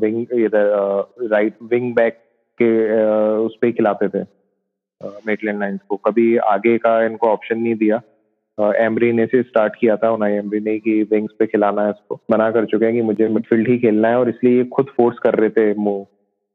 विंग 0.00 0.26
इधर 0.34 0.68
राइट 1.32 1.54
विंग 1.70 1.94
बैक 1.94 2.18
के 2.58 2.70
उस 3.38 3.56
पर 3.56 3.70
खिलाते 3.72 4.08
थे 4.08 4.22
मेटलैंड 5.26 5.58
नाइन्स 5.58 5.80
को। 5.88 5.96
कभी 5.96 6.36
आगे 6.36 6.76
का 6.78 7.02
इनको 7.04 7.28
ऑप्शन 7.28 7.58
नहीं 7.58 7.74
दिया। 7.74 8.00
एमरी 8.58 9.10
ने 9.12 9.26
से 9.26 9.42
स्टार्ट 9.42 9.74
किया 9.80 9.96
था 9.96 10.10
उन्हें 10.12 10.30
एमरी 10.32 10.60
ने 10.60 10.78
कि 10.78 11.02
विंग्स 11.10 11.32
पे 11.38 11.46
खिलाना 11.46 11.82
है 11.84 11.90
इसको। 11.90 12.20
मना 12.30 12.50
कर 12.50 12.64
चुके 12.64 12.84
हैं 12.84 12.94
कि 12.94 13.02
मुझे 13.02 13.28
मिडफील्ड 13.28 13.68
ही 13.68 13.78
खेलना 13.78 14.08
है 14.08 14.18
और 14.18 14.28
इसलिए 14.28 14.56
ये 14.56 14.64
खुद 14.74 14.86
फोर्स 14.96 15.18
कर 15.18 15.34
रहे 15.34 15.50
थे 15.50 15.72
मूव 15.74 16.06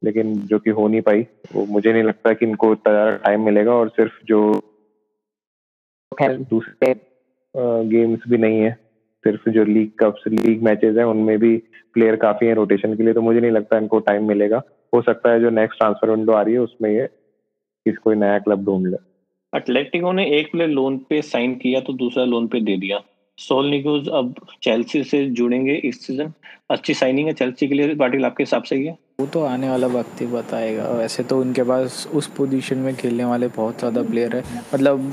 लेकिन 0.01 0.33
जो 0.45 0.59
कि 0.59 0.69
हो 0.69 0.87
नहीं 0.87 1.01
पाई 1.01 1.25
वो 1.53 1.65
मुझे 1.65 1.91
नहीं 1.93 2.03
लगता 2.03 2.33
कि 2.33 2.45
इनको 2.45 2.71
इतना 2.73 3.09
टाइम 3.25 3.45
मिलेगा 3.45 3.73
और 3.73 3.89
सिर्फ़ 3.89 4.13
जो 4.25 4.39
दूसरे 6.21 6.93
गेम्स 7.89 8.19
भी 8.29 8.37
नहीं 8.37 8.59
है। 8.59 8.77
सिर्फ़ 9.25 9.49
जो 9.49 9.63
लीग 9.65 9.91
कप्स 9.99 10.27
लीग 10.29 10.63
मैचेस 10.63 10.97
हैं 10.97 11.05
उनमें 11.05 11.37
भी 11.39 11.55
प्लेयर 11.93 12.15
काफ़ी 12.17 12.47
हैं 12.47 12.55
रोटेशन 12.55 12.95
के 12.95 13.03
लिए 13.03 13.13
तो 13.13 13.21
मुझे 13.21 13.39
नहीं 13.39 13.51
लगता 13.51 13.77
इनको 13.77 13.99
टाइम 14.01 14.27
मिलेगा। 14.27 14.61
हो 14.93 15.01
सकता 15.01 15.31
है 15.31 15.39
जो 15.41 15.49
नेक्स्ट 15.51 15.79
ट्रांसफ़र 15.79 16.09
विंडो 16.09 16.33
आ 16.33 16.41
रही 16.41 16.53
है 16.53 16.59
उसमें 16.61 16.89
ये 16.91 17.05
किस 17.85 17.97
कोई 17.97 18.15
नया 18.17 18.37
क्लब 18.39 18.65
ढूंढ 18.65 18.87
ले। 18.87 18.97
अटलेटिको 19.53 20.11
ने 20.11 20.25
एक 20.39 20.51
प्लेयर 20.51 20.69
लोन 20.71 20.97
पे 21.09 21.21
साइन 21.23 21.55
किया 21.55 21.79
तो 21.81 21.93
दूसरा 21.95 22.23
लोन 22.25 22.47
पे 22.47 22.59
दे 22.61 22.77
दिया। 22.77 22.99
सोल 23.37 23.65
निकोज 23.65 24.07
अब 24.09 24.35
चेल्सी 24.63 25.03
से 25.03 25.25
जुड़ेंगे 25.31 25.73
इस 25.85 26.05
सीज़न 26.05 26.31
अच्छी 26.71 26.93
साइनिंग 26.93 27.27
है 27.27 27.33
चेल्सी 27.33 27.67
के 27.67 27.75
लिए 27.75 27.95
पाटिल 27.95 28.25
आपके 28.25 28.43
हिसाब 28.43 28.63
से 28.63 28.75
ही 28.75 28.85
है 28.85 28.97
वो 29.19 29.25
तो 29.27 29.43
आने 29.45 29.69
वाला 29.69 29.87
वक्त 29.89 30.21
ही 30.21 30.27
बताएगा। 30.27 30.87
वैसे 30.91 31.23
तो 31.23 31.39
उनके 31.41 31.63
पास 31.63 32.07
उस 32.13 32.27
पोजीशन 32.37 32.77
में 32.77 32.95
खेलने 32.95 33.25
वाले 33.25 33.47
बहुत 33.55 33.79
ज़्यादा 33.79 34.03
प्लेयर 34.03 34.35
है। 34.35 34.43
मतलब 34.73 35.11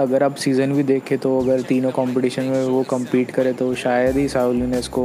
अगर 0.00 0.22
आप 0.22 0.34
सीज़न 0.36 0.72
भी 0.72 0.82
देखें 0.82 1.16
तो 1.18 1.38
अगर 1.40 1.60
तीनों 1.62 1.90
कंपटीशन 1.92 2.42
में 2.44 2.64
वो 2.64 2.82
कम्पीट 2.90 3.30
करे 3.30 3.52
तो 3.52 3.74
शायद 3.74 4.16
ही 4.16 4.28
साउलिनेस 4.28 4.88
को 4.88 5.04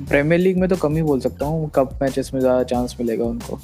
प्रीमियर 0.00 0.40
लीग 0.40 0.58
में 0.58 0.68
तो 0.68 0.76
कम 0.76 0.94
ही 0.96 1.02
बोल 1.02 1.20
सकता 1.20 1.46
हूँ। 1.46 1.70
कप 1.74 1.98
मैचेस 2.02 2.30
में 2.34 2.40
ज़्यादा 2.40 2.62
चांस 2.62 2.96
मिलेगा 3.00 3.24
उनको। 3.24 3.58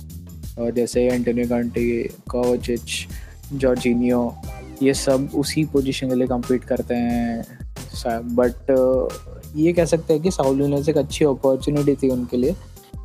और 0.58 0.70
जैसे 0.70 1.04
एंटोनी 1.04 1.44
कंटी 1.44 2.02
कोवचिच 2.30 3.06
जॉर्जीनियो 3.52 4.34
ये 4.82 4.94
सब 4.94 5.28
उसी 5.34 5.64
पोजीशन 5.72 6.08
के 6.08 6.14
लिए 6.14 6.26
कम्पीट 6.26 6.64
करते 6.64 6.94
हैं। 6.94 7.44
बट 8.36 8.70
ये 9.56 9.72
कह 9.72 9.84
सकते 9.84 10.14
हैं 10.14 10.22
कि 10.22 10.30
साउलिनेस 10.30 10.88
एक 10.88 10.98
अच्छी 10.98 11.24
अपॉर्चुनिटी 11.24 11.94
थी 11.96 12.08
उनके 12.10 12.36
लिए, 12.36 12.54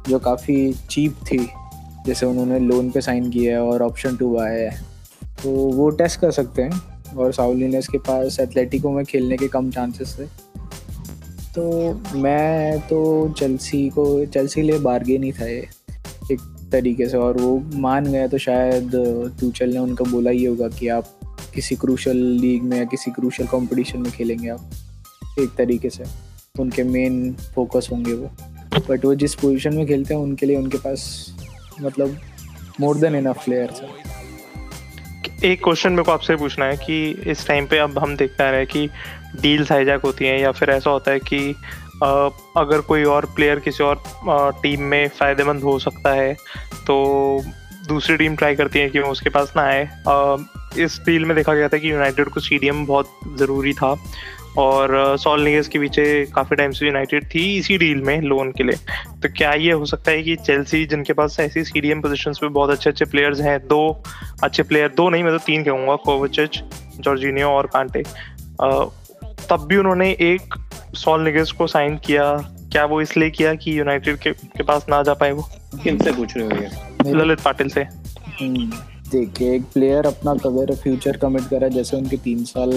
जो 0.09 0.19
काफ़ी 0.19 0.73
चीप 0.89 1.15
थी। 1.31 1.37
जैसे 2.05 2.25
उन्होंने 2.25 2.59
लोन 2.59 2.89
पे 2.91 3.01
साइन 3.01 3.29
किया 3.31 3.53
है 3.53 3.63
और 3.63 3.81
ऑप्शन 3.83 4.15
टू 4.17 4.37
आया 4.39 4.71
है। 4.71 4.88
तो 5.43 5.49
वो 5.49 5.89
टेस्ट 5.89 6.19
कर 6.19 6.31
सकते 6.31 6.61
हैं 6.61 7.15
और 7.15 7.33
साउलिनेस 7.33 7.87
के 7.87 7.97
पास 7.97 8.39
एथलेटिको 8.39 8.91
में 8.91 9.03
खेलने 9.05 9.37
के 9.37 9.47
कम 9.47 9.69
चांसेस 9.71 10.15
थे। 10.19 10.25
तो 11.55 11.93
मैं 12.15 12.79
तो 12.79 13.29
चेल्सी 13.29 13.87
को 13.89 14.25
चेल्सी 14.25 14.61
लिए 14.61 14.79
बार्गेन 14.79 15.23
ही 15.23 15.31
था 15.31 15.45
ये 15.45 15.67
एक 16.31 16.39
तरीके 16.71 17.07
से। 17.09 17.17
और 17.17 17.37
वो 17.37 17.57
मान 17.75 18.11
गए 18.11 18.27
तो 18.27 18.37
शायद 18.37 18.91
टूचल 19.39 19.69
ने 19.69 19.79
उनको 19.79 20.05
बोला 20.05 20.31
ही 20.31 20.43
होगा 20.45 20.67
कि 20.69 20.87
आप 20.87 21.05
किसी 21.55 21.75
क्रूशल 21.75 22.17
लीग 22.41 22.63
में 22.63 22.77
या 22.77 22.83
किसी 22.85 23.11
क्रूशल 23.11 23.47
कंपटीशन 23.47 23.99
में 23.99 24.11
खेलेंगे 24.11 24.49
आप 24.49 24.69
एक 25.39 25.55
तरीके 25.57 25.89
से। 25.89 26.03
उनके 26.59 26.83
मेन 26.83 27.33
फोकस 27.55 27.87
होंगे 27.91 28.13
वो। 28.13 28.29
बट 28.89 29.05
वो 29.05 29.15
जिस 29.15 29.35
पोजीशन 29.35 29.75
में 29.75 29.85
खेलते 29.87 30.13
हैं 30.13 30.21
उनके 30.21 30.45
लिए 30.45 30.55
उनके 30.55 30.77
पास 30.77 31.03
मतलब 31.81 32.17
मोर 32.81 32.97
देन 32.97 33.15
इनफ 33.15 33.43
प्लेयर्स 33.45 33.81
है। 33.81 34.08
एक 35.43 35.63
क्वेश्चन 35.63 35.91
मेरे 35.91 36.03
को 36.03 36.11
आपसे 36.11 36.35
पूछना 36.35 36.65
है 36.65 36.77
कि 36.77 37.09
इस 37.27 37.47
टाइम 37.47 37.65
पे 37.65 37.77
अब 37.77 37.97
हम 37.99 38.15
देख 38.15 38.31
पा 38.31 38.49
रहे 38.49 38.59
हैं 38.59 38.67
कि 38.67 38.89
डील्स 39.41 39.71
हाईजैक 39.71 40.01
होती 40.01 40.25
हैं 40.25 40.39
या 40.39 40.51
फिर 40.51 40.69
ऐसा 40.69 40.89
होता 40.89 41.11
है 41.11 41.19
कि 41.19 41.55
अगर 42.57 42.81
कोई 42.81 43.03
और 43.03 43.25
प्लेयर 43.25 43.59
किसी 43.59 43.83
और 43.83 44.03
टीम 44.63 44.81
में 44.81 45.07
फ़ायदेमंद 45.09 45.63
हो 45.63 45.77
सकता 45.79 46.13
है 46.13 46.33
तो 46.87 47.43
दूसरी 47.87 48.17
टीम 48.17 48.35
ट्राई 48.35 48.55
करती 48.55 48.79
है 48.79 48.89
कि 48.89 48.99
वो 48.99 49.09
उसके 49.11 49.29
पास 49.29 49.53
ना 49.57 49.61
आए। 49.61 49.87
इस 50.83 50.99
डील 51.05 51.25
में 51.25 51.35
देखा 51.37 51.53
गया 51.53 51.67
था 51.67 51.77
कि 51.77 51.91
यूनाइटेड 51.91 52.29
को 52.29 52.39
सीडीएम 52.39 52.85
बहुत 52.85 53.19
ज़रूरी 53.37 53.73
था। 53.73 53.95
और 54.59 55.17
सॉल 55.19 55.41
निगेस 55.41 55.67
के 55.67 55.79
पीछे 55.79 56.03
काफ़ी 56.35 56.55
टाइम 56.55 56.71
से 56.71 56.85
यूनाइटेड 56.85 57.25
थी 57.33 57.43
इसी 57.57 57.77
डील 57.77 58.01
में 58.01 58.21
लोन 58.21 58.51
के 58.51 58.63
लिए। 58.63 58.75
तो 59.21 59.29
क्या 59.37 59.51
ये 59.53 59.71
हो 59.71 59.85
सकता 59.85 60.11
है 60.11 60.23
कि 60.23 60.35
चेल्सी 60.35 60.85
जिनके 60.85 61.13
पास 61.13 61.39
ऐसी 61.39 61.63
सीडीएम 61.63 62.01
पोजीशंस 62.01 62.37
पे 62.37 62.47
बहुत 62.49 62.69
अच्छे 62.69 62.89
अच्छे 62.89 63.05
प्लेयर्स 63.05 63.41
हैं 63.41 63.59
दो 63.67 63.81
अच्छे 64.43 64.63
प्लेयर 64.63 64.93
दो 64.97 65.09
नहीं 65.09 65.23
मैं 65.23 65.37
तो 65.37 65.43
तीन 65.45 65.63
कहूँगा 65.63 65.95
कोवचिच 65.95 66.61
जॉर्जिनियो 66.99 67.47
और 67.47 67.67
कांटे 67.67 68.03
तब 69.49 69.65
भी 69.69 69.77
उन्होंने 69.77 70.09
एक 70.11 70.55
सॉल 70.95 71.21
निगेस 71.21 71.51
को 71.51 71.67
साइन 71.67 71.97
किया। 71.97 72.25
क्या 72.71 72.83
वो 72.85 72.99
इसलिए 73.01 73.29
किया 73.29 73.53
कि 73.53 73.77
यूनाइटेड 73.79 74.17
के, 74.17 74.31
के 74.31 74.63
पास 74.63 74.85
ना 74.89 75.01
जा 75.03 75.13
पाए 75.13 75.31
वो? 75.31 75.47
किनसे 75.83 76.11
पूछ 76.11 76.37
रहे 76.37 76.45
हो 76.45 76.51
ये 77.05 77.13
ललित 77.13 77.39
पाटिल 77.41 77.69
से। 77.69 77.81
हम्म। 78.39 78.71
देखिए 79.11 79.53
एक 79.55 79.63
प्लेयर 79.73 80.05
अपना 80.05 80.31
अगर 80.45 80.73
फ्यूचर 80.75 81.17
कमिट 81.17 81.43
करा 81.49 81.67
जैसे 81.67 81.97
उनके 81.97 82.17
तीन 82.17 82.43
साल 82.43 82.71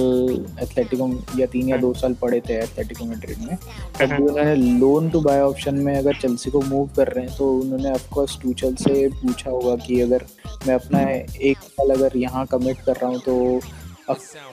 एथलेटिको 0.63 1.09
या 1.39 1.47
तीन 1.47 1.69
या 1.69 1.77
दो 1.77 1.93
साल 1.95 2.15
पड़े 2.15 2.41
थे 2.41 2.55
एथलेटिको 2.55 3.05
मैड्रिड 3.05 3.39
में। 3.39 3.57
तब 4.01 4.15
भी 4.15 4.23
उन्होंने 4.23 4.55
लोन 4.55 5.09
टू 5.11 5.21
बाय 5.21 5.41
ऑप्शन 5.41 5.75
में 5.75 5.95
अगर 5.97 6.15
चेल्सी 6.15 6.51
को 6.51 6.61
मूव 6.61 6.89
कर 6.97 7.09
रहे 7.09 7.25
हैं 7.27 7.37
तो 7.37 7.53
उन्होंने 7.61 7.91
ऑफकोर्स 7.91 8.39
टूचल 8.43 8.75
से 8.75 9.09
पूछा 9.09 9.51
होगा 9.51 9.77
कि 9.77 10.01
अगर 10.01 10.25
मैं 10.67 10.75
अपना 10.75 11.01
एक 11.51 11.59
साल 11.59 11.91
अगर 11.91 12.17
यहाँ 12.17 12.47
कमिट 12.47 12.81
कर 12.87 12.93
रहा 12.93 13.11
हूँ 13.11 13.21
तो 13.21 13.61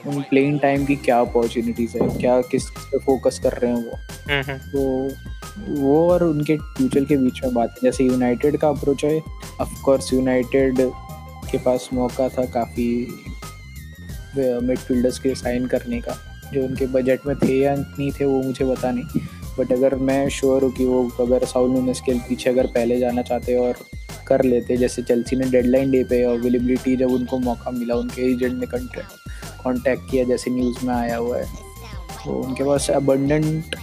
उन 0.06 0.20
प्लेइंग 0.20 0.58
टाइम 0.60 0.84
की 0.84 0.96
क्या 0.96 1.20
अपॉर्चुनिटीज़ 1.20 1.96
है? 1.98 2.08
क्या 2.18 2.40
किस 2.40 2.70
पे 2.70 2.98
फोकस 2.98 3.40
कर 3.42 3.52
रहे 3.52 3.72
हैं 3.72 3.84
वो? 3.84 3.98
तो 4.72 5.80
वो 5.80 6.08
और 6.10 6.24
उनके 6.24 6.56
फ्यूचर 6.56 7.04
के 7.04 7.16
बीच 7.16 7.40
में 7.44 7.54
बात 7.54 7.70
है 7.70 7.78
जैसे 7.82 8.04
यूनाइटेड 8.04 8.56
का 8.56 8.68
अप्रोच 8.68 9.04
है 9.04 9.20
ऑफकोर्स 9.60 10.12
यूनाइटेड 10.12 10.80
के 11.50 11.58
पास 11.58 11.88
मौका 11.92 12.28
था 12.28 12.44
काफ़ी 12.52 12.88
मिडफील्डर्स 14.36 15.18
के 15.18 15.34
साइन 15.34 15.66
करने 15.66 16.00
का, 16.00 16.16
जो 16.52 16.64
उनके 16.64 16.86
बजट 16.88 17.26
में 17.26 17.36
थे 17.38 17.58
या 17.58 17.74
नहीं 17.74 18.10
थे 18.12 18.24
वो 18.24 18.42
मुझे 18.42 18.64
पता 18.66 18.90
नहीं। 18.90 19.20
बट 19.58 19.72
अगर 19.72 19.94
मैं 19.96 20.28
श्योर 20.30 20.64
हूँ 20.64 20.72
कि 20.72 20.84
वो, 20.84 21.02
अगर 21.20 21.44
साउल 21.46 21.70
नूनेस 21.70 22.00
के 22.00 22.12
पीछे 22.28 22.50
अगर 22.50 22.66
पहले 22.68 22.98
जाना 23.00 23.22
चाहते 23.22 23.56
और 23.58 23.78
कर 24.26 24.44
लेते, 24.44 24.76
जैसे 24.76 25.02
चेल्सी 25.02 25.36
ने 25.36 25.50
डेडलाइन 25.50 25.90
डे 25.90 26.02
पे 26.04 26.22
अवेलेबिलिटी 26.24 26.96
जब 26.96 27.10
उनको 27.12 27.38
मौका 27.40 27.70
मिला, 27.70 27.94
उनके 27.96 28.30
एजेंट 28.32 28.54
ने 28.54 28.66
कॉन्टैक्ट 29.62 30.10
किया, 30.10 30.24
जैसे 30.24 30.50
न्यूज़ 30.50 30.84
में 30.86 30.94
आया 30.94 31.16
हुआ 31.16 31.38
है 31.38 31.68
तो 32.24 32.32
उनके 32.36 32.64
पास 32.64 32.90
अबंडेंट 32.90 33.76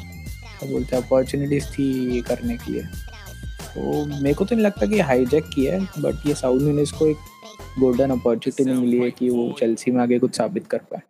बोलते 0.64 0.96
हैं 0.96 1.04
अपॉर्चुनिटीज़ 1.04 1.66
थी 1.68 1.86
ये 2.16 2.22
करने 2.22 2.58
के 2.58 2.72
लिए। 2.72 2.82
तो 2.82 4.06
मेरे 4.06 4.34
को 4.34 4.46
तो 4.46 4.56
नहीं 4.56 4.66
लगता 4.66 4.86
कि 4.86 5.00
हाईजैक 5.00 5.50
किया 5.54 5.74
है 5.74 5.88
बट 6.00 6.28
ये 6.28 6.34
साउथ 6.36 6.62
न्यूनेस 6.62 6.92
को 6.92 7.08
एक 7.08 7.18
गोल्डन 7.80 8.12
अपॉर्चुनिटी 8.12 8.64
नहीं 8.64 8.82
मिली 8.82 8.98
है 8.98 9.12
कि 9.12 9.30
वो 9.30 9.52
चेल्सी 9.60 9.92
में 9.92 10.02
आगे 10.02 10.20
कुछ 10.20 10.38
साबित 10.38 10.68
कर 10.68 10.82
पाए। 10.92 11.02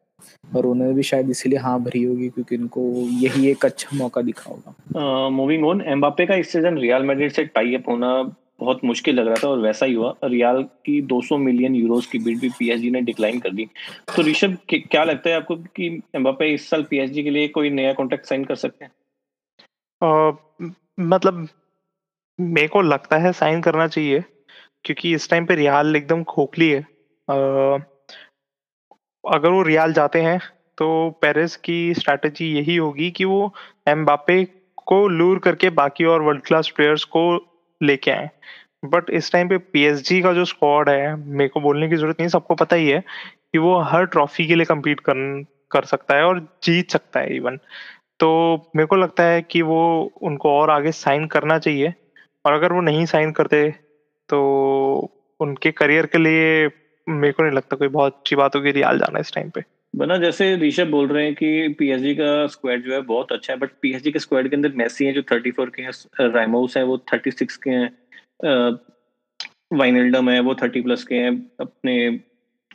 और 0.56 0.66
उन्हें 0.66 0.94
भी 0.96 1.04
शायद 1.04 1.30
इसीलिए 1.30 1.60
हाँ 1.60 1.80
भरी 1.84 2.04
होगी 2.04 2.28
क्योंकि 2.30 2.56
इनको 2.56 2.82
यही 3.22 3.50
एक 3.50 3.66
अच्छा 3.66 3.98
मौका 3.98 4.22
दिखा 4.22 4.52
होगा। 4.52 5.30
मूविंग 5.30 5.66
ऑन 5.66 5.82
एम्बापे 5.88 6.26
का 6.26 6.36
इस 6.36 6.52
सीज़न 6.52 6.78
रियल 6.78 7.04
मैड्रिड 7.04 7.32
से 7.32 7.46
टाई 7.46 7.76
अप 7.76 7.90
होना 7.90 8.12
बहुत 8.60 8.80
मुश्किल 8.86 9.16
लग 9.16 9.28
रहा 9.28 9.36
था 9.36 9.48
और 9.48 9.60
वैसा 9.60 9.86
ही 9.86 9.94
हुआ। 9.94 10.14
रियाल 10.24 10.62
की 10.86 11.02
200 11.02 11.38
मिलियन 11.38 11.76
यूरोस 11.76 12.06
की 12.08 12.20
बिड 12.20 12.40
भी 12.40 12.50
पीएसजी 12.50 12.90
ने 12.92 13.02
डिक्लाइन 13.02 13.40
कर 13.40 13.50
दी। 13.50 13.66
तो 14.16 14.22
ऋषभ 14.22 14.58
क्या 14.72 15.04
लगता 15.04 15.30
है 15.30 15.36
आपको 15.36 15.56
कि 15.56 15.88
एम्बापे 16.16 16.54
इस 16.54 16.70
साल 16.70 16.84
पीएसजी 16.84 17.24
के 17.24 17.30
लिए 17.30 17.48
कोई 17.48 17.70
नया 17.70 17.94
कॉन्ट्रैक्ट 17.94 18.26
साइन 18.26 18.46
कर 18.46 18.56
सकते 18.56 18.86
हैं? 18.86 18.92
मतलब 21.00 21.48
मेरे 22.40 22.68
को 22.68 22.82
लगता 22.82 23.18
है 23.18 23.32
साइन 23.34 23.62
करना 23.62 23.88
चाहिए। 23.88 24.24
क्योंकि 24.88 25.14
इस 25.14 25.30
टाइम 25.30 25.46
पे 25.46 25.56
रियाल 25.56 25.96
एकदम 25.96 26.24
खोखली 26.26 26.70
है। 26.70 26.82
अगर 29.24 29.50
वो 29.50 29.62
रियाल 29.64 29.94
जाते 29.94 30.22
हैं 30.22 30.40
तो 30.78 30.88
पेरिस 31.22 31.56
की 31.58 31.94
स्ट्रैटेजी 31.94 32.46
यही 32.52 32.76
होगी 32.76 33.10
कि 33.12 33.26
वो 33.26 33.54
एम्बापे 33.88 34.44
को 34.88 35.08
लूर 35.08 35.40
करके 35.40 35.70
बाकी 35.80 36.06
और 36.06 36.22
वर्ल्ड 36.22 36.42
क्लास 36.44 36.70
प्लेयर्स 36.76 37.04
को 37.06 37.24
लेके 37.82 38.12
आए। 38.12 38.30
बट 38.86 39.10
इस 39.10 39.32
टाइम 39.32 39.50
पे 39.50 39.58
पीएसजी 39.58 40.22
का 40.22 40.34
जो 40.34 40.46
स्क्वाड 40.46 40.90
है, 40.90 41.16
मेरे 41.16 41.48
को 41.50 41.60
बोलने 41.60 41.90
की 41.90 41.96
ज़रूरत 41.96 42.20
नहीं, 42.20 42.30
सबको 42.30 42.56
पता 42.56 42.76
ही 42.76 42.90
है 42.90 43.00
कि 43.00 43.58
वो 43.58 43.78
हर 43.82 44.06
ट्रॉफी 44.06 44.46
के 44.48 44.56
लिए 44.56 44.66
कम्पीट 44.66 45.00
कर 45.00 45.44
कर 45.72 45.86
सकता 45.86 46.16
है 46.16 46.24
और 46.24 46.40
जीत 46.64 46.92
सकता 46.92 47.20
है 47.20 47.36
इवन 47.36 47.58
तो 48.20 48.30
मेरे 48.76 48.88
को 48.88 48.96
लगता 48.96 49.24
है 49.24 49.42
कि 49.42 49.62
वो 49.62 49.80
उनको 50.22 50.52
और 50.52 50.70
आगे 50.70 50.92
साइन 50.92 51.26
करना 51.28 51.58
चाहिए। 51.60 51.94
और 52.46 52.54
अगर 52.54 52.74
वो 52.74 52.82
नहीं 52.82 53.06
साइन 53.06 53.32
करते 53.32 53.58
तो 54.30 54.40
उनके 55.40 55.72
करियर 55.72 56.06
के 56.06 56.18
लिए 56.18 56.70
मेरे 57.10 57.34
को 57.34 57.44
नहीं 57.44 57.54
लगता 57.54 57.76
कोई 57.76 57.88
बहुत 57.88 58.16
अच्छी 58.16 58.36
बात 58.36 58.56
होगी 58.56 58.72
रियाल 58.72 59.00
जाना 59.00 59.20
इस 59.20 59.34
टाइम 59.34 59.50
पे। 59.50 59.62
बना 59.96 60.18
जैसे 60.18 60.56
ऋषभ 60.58 60.88
बोल 60.88 61.08
रहे 61.08 61.26
हैं 61.26 61.36
कि 61.36 61.76
पीएसजी 61.80 62.14
का 62.16 62.48
स्क्वाड 62.48 62.84
जो 62.84 62.94
है 62.94 63.02
बहुत 63.02 63.32
अच्छा 63.32 63.54
है 63.54 63.60
बट 63.60 63.70
पीएसजी 63.82 64.12
के 64.12 64.20
स्क्वाड 64.20 64.48
के 64.48 64.56
अंदर 64.56 64.72
मेसी 64.76 65.06
हैं 65.06 65.14
जो 65.14 65.22
34 65.22 65.70
के 65.76 65.82
हैं 65.82 65.92
राइमोस 66.30 66.78
है 66.78 66.84
वो 66.84 66.98
36 67.14 67.56
के 67.56 67.70
हैं 67.70 67.90
वाइनल्डम 69.74 70.30
है 70.30 70.40
वो 70.40 70.54
30 70.54 70.84
प्लस 70.84 71.04
के 71.04 71.16
हैं 71.16 71.52
अपने 71.60 72.20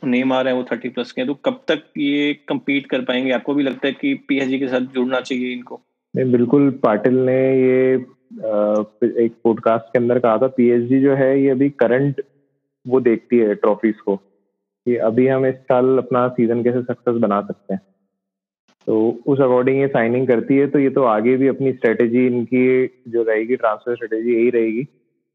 नेमार 0.03 0.47
है 0.47 0.53
वो 0.53 0.63
30 0.63 0.89
प्लस 0.89 1.11
के 1.11 1.21
हैं। 1.21 1.27
तो 1.27 1.33
कब 1.35 1.63
तक 1.67 1.83
ये 1.97 2.33
कम्पीट 2.47 2.87
कर 2.87 3.01
पाएँगे? 3.01 3.31
आपको 3.31 3.53
भी 3.53 3.63
लगता 3.63 3.87
है 3.87 3.93
कि 3.93 4.13
पीएसजी 4.27 4.59
के 4.59 4.67
साथ 4.67 4.79
जुड़ना 4.79 5.21
चाहिए 5.21 5.53
इनको? 5.53 5.81
नहीं 6.15 6.31
बिल्कुल 6.31 6.69
पाटिल 6.83 7.13
ने 7.15 7.37
ये 7.61 7.97
एक 8.35 9.33
पॉडकास्ट 9.43 9.85
के 9.87 9.99
अंदर 9.99 10.19
कहा 10.19 10.37
था 10.37 10.47
पीएसजी 10.57 10.99
जो 11.01 11.15
है 11.15 11.39
ये 11.41 11.49
अभी 11.49 11.69
करंट 11.79 12.21
वो 12.85 12.99
देखती 13.01 13.37
है 13.39 13.55
ट्रॉफीज 13.55 13.99
को, 13.99 14.15
कि 14.15 14.95
अभी 15.07 15.27
हम 15.27 15.45
इस 15.45 15.55
साल 15.63 15.97
अपना 15.97 16.27
सीज़न 16.29 16.63
कैसे 16.63 16.81
सक्सेस 16.83 17.21
बना 17.21 17.41
सकते 17.41 17.73
हैं। 17.73 17.81
तो 18.87 18.95
उस 19.27 19.41
अकॉर्डिंग 19.41 19.79
ये 19.79 19.87
साइनिंग 19.87 20.27
करती 20.27 20.57
है 20.57 20.67
तो 20.67 20.79
ये 20.79 20.89
तो 20.89 21.03
आगे 21.05 21.35
भी 21.37 21.47
अपनी 21.47 21.71
स्ट्रेटेजी 21.73 22.25
इनकी 22.27 22.87
जो 23.09 23.23
रहेगी 23.23 23.55
ट्रांसफ़र 23.55 23.95
स्ट्रेटेजी 23.95 24.33
यही 24.33 24.49
रहेगी, 24.49 24.87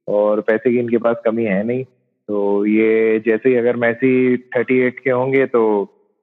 और 0.09 0.41
पैसे 0.41 0.71
की 0.71 0.79
इनके 0.79 0.99
पास 0.99 1.17
कमी 1.25 1.45
है 1.45 1.63
नहीं। 1.67 1.85
तो 1.85 2.67
ये 2.67 3.19
जैसे 3.27 3.49
ही 3.49 3.55
अगर 3.57 3.77
मैसी 3.77 4.37
थर्टी 4.57 4.79
एट 4.81 4.99
के 4.99 5.11
होंगे 5.11 5.47
तो 5.47 5.63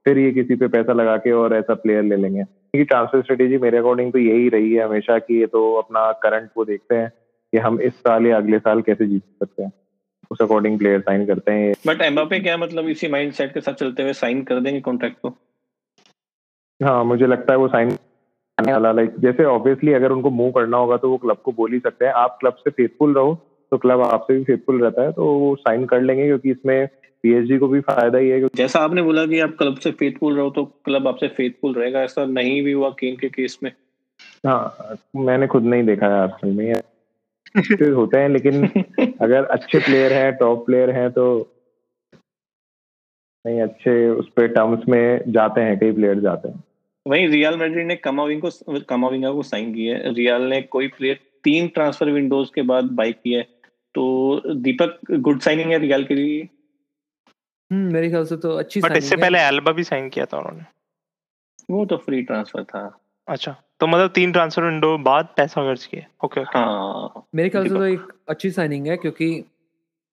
फिर 0.05 0.17
ये 0.17 0.31
किसी 0.31 0.55
पे 0.55 0.67
पैसा 0.67 0.93
लगा 0.93 1.15
के 1.17 1.31
और 1.33 1.55
ऐसा 1.55 1.73
प्लेयर 1.75 2.03
ले 2.03 2.15
लेंगे। 2.17 2.43
क्योंकि 2.75 2.87
ट्रांसफ़र 2.87 3.21
स्ट्रेटेजी 3.21 3.57
मेरे 3.57 3.77
अकॉर्डिंग 3.77 4.11
तो 4.13 4.19
यही 4.19 4.49
रही 4.49 4.73
है 4.73 4.83
हमेशा 4.83 5.17
कि 5.19 5.39
ये 5.39 5.45
तो 5.45 5.73
अपना 5.73 6.11
करंट 6.23 6.49
वो 6.57 6.65
देखते 6.65 6.95
हैं 6.95 7.09
कि 7.53 7.57
हम 7.57 7.79
इस 7.81 7.93
साल 7.93 8.25
या 8.27 8.37
अगले 8.37 8.59
साल 8.59 8.81
कैसे 8.81 9.05
जीत 9.07 9.21
सकते 9.21 9.63
हैं। 9.63 9.71
उस 10.31 10.41
अकॉर्डिंग 10.41 10.77
प्लेयर 10.79 10.99
साइन 11.01 11.25
करते 11.25 11.51
हैं 11.51 11.73
बट 11.87 12.01
एम्बापे 12.01 12.39
क्या 12.39 12.57
मतलब 12.57 12.87
इसी 12.87 13.07
माइंडसेट 13.07 13.53
के 13.53 13.61
साथ 13.61 13.73
चलते 13.73 14.03
हुए 14.03 14.13
साइन 14.13 14.43
कर 14.43 14.59
देंगे 14.59 14.81
कॉन्ट्रैक्ट 14.81 15.17
को? 15.21 15.29
हाँ 16.83 17.03
मुझे 17.03 17.27
लगता 17.27 17.53
है 17.53 17.59
वो 17.59 17.67
साइन 17.67 17.97
वाला 18.57 18.91
लाइक 18.91 19.15
जैसे 19.19 19.43
ऑब्वियसली 19.43 19.93
अगर 19.93 20.11
उनको 20.11 20.29
मूव 20.29 20.51
करना 20.51 20.77
होगा 20.77 20.97
तो 20.97 21.09
वो 21.09 21.17
क्लब 21.17 21.37
को 21.37 21.51
बोल 21.51 21.73
ही 21.73 21.79
सकते 21.79 22.05
हैं। 22.05 22.13
आप 22.13 22.37
क्लब 22.39 22.53
से 22.53 22.71
फेथफुल 22.71 23.13
रहो 23.13 23.33
तो 23.71 23.77
क्लब 23.77 24.01
आपसे 24.01 24.37
भी 24.37 24.43
फेथफुल 24.43 24.81
रहता 24.81 25.01
है 25.01 25.11
तो 25.11 25.25
वो 25.25 25.55
साइन 25.55 25.85
कर 25.85 26.01
लेंगे 26.01 26.25
क्योंकि 26.25 26.51
इसमें 26.51 26.87
पीएसजी 27.23 27.57
को 27.57 27.67
भी 27.67 27.79
फ़ायदा 27.79 28.17
ही 28.17 28.29
है 28.29 28.47
जैसा 28.55 28.79
आपने 28.79 29.01
बोला 29.01 29.25
कि 29.25 29.39
आप 29.39 29.55
क्लब 29.59 29.77
से 29.77 29.91
फेथफुल 29.91 30.35
रहो 30.35 30.49
तो 30.49 30.65
क्लब 30.65 31.07
आपसे 31.07 31.27
फेथफुल 31.27 31.73
रहेगा 31.73 32.01
ऐसा 32.01 32.25
नहीं 32.25 32.61
भी 32.63 32.71
हुआ 32.71 32.89
केन 32.89 33.15
के 33.15 33.29
केस 33.29 33.59
में? 33.63 33.71
हाँ 34.47 34.95
मैंने 35.15 35.47
खुद 35.47 35.63
नहीं 35.63 35.83
देखा 35.83 36.07
है 36.07 36.21
आजकल 36.21 36.49
में 36.49 36.73
होते 37.95 38.17
हैं 38.17 38.29
लेकिन 38.29 38.67
अगर 39.21 39.45
अच्छे 39.45 39.79
प्लेयर 39.79 40.13
हैं 40.13 40.35
टॉप 40.35 40.65
प्लेयर 40.65 40.89
हैं 40.89 41.11
तो 41.11 41.51
नहीं 43.45 43.61
अच्छे 43.61 44.09
उस 44.09 44.29
पर 44.29 44.47
टर्म्स 44.47 44.89
में 44.89 45.21
जाते 45.27 45.61
हैं 45.61 45.79
कई 45.79 45.91
प्लेयर 45.91 46.19
जाते 46.19 46.49
हैं। 46.49 46.63
वहीं 47.07 47.27
रियल 47.27 47.57
मैड्रिड 47.57 47.87
ने 47.87 47.95
कमाविंग 47.95 48.41
को 48.41 48.79
कमाविंगा 48.79 49.31
को 49.31 49.43
साइन 49.43 49.73
किया 49.73 49.95
है। 49.95 50.13
रियल 50.13 50.41
ने 50.41 50.61
कोई 50.61 50.87
प्लेयर 50.87 51.19
तीन 51.43 51.67
ट्रांसफ़र 51.67 52.09
विंडोज़ 52.09 52.49
के 52.55 52.61
बाद 52.61 52.83
बाई 52.83 53.11
किया 53.11 53.39
है। 53.39 53.47
तो 53.95 54.53
दीपक 54.55 55.11
गुड 55.11 55.39
साइनिंग 55.41 55.71
है 55.71 55.77
रियल 55.79 56.03
के 56.05 56.15
लिए? 56.15 56.41
हम्म 57.71 57.93
मेरे 57.93 58.09
ख्याल 58.09 58.25
से 58.25 58.37
तो 58.37 58.55
अच्छी 58.57 58.81
बट 58.81 58.97
इससे 58.97 59.15
पहले 59.17 59.39
एल्बा 59.41 59.71
भी 59.71 59.83
साइन 59.83 60.09
किया 60.09 60.25
था 60.25 60.37
उन्होंने। 60.37 60.63
वो 61.69 61.85
तो 61.85 61.97
फ्री 61.97 62.21
ट्रांसफ़र 62.23 62.63
था। 62.63 62.81
अच्छा 63.27 63.55
तो 63.79 63.87
मतलब 63.87 64.09
तीन 64.15 64.31
ट्रांसफ़र 64.31 64.63
विंडो 64.63 64.97
बाद 64.99 65.33
पैसा 65.37 65.61
खर्च 65.63 65.85
किए। 65.85 66.05
ओके 66.25 66.41
ओके 66.41 66.59
हाँ। 66.59 67.25
मेरे 67.35 67.49
ख्याल 67.49 67.67
से 67.67 67.69
तो 67.69 67.83
एक 67.85 68.11
अच्छी 68.29 68.51
साइनिंग 68.51 68.87
है 68.87 68.97
क्योंकि 68.97 69.29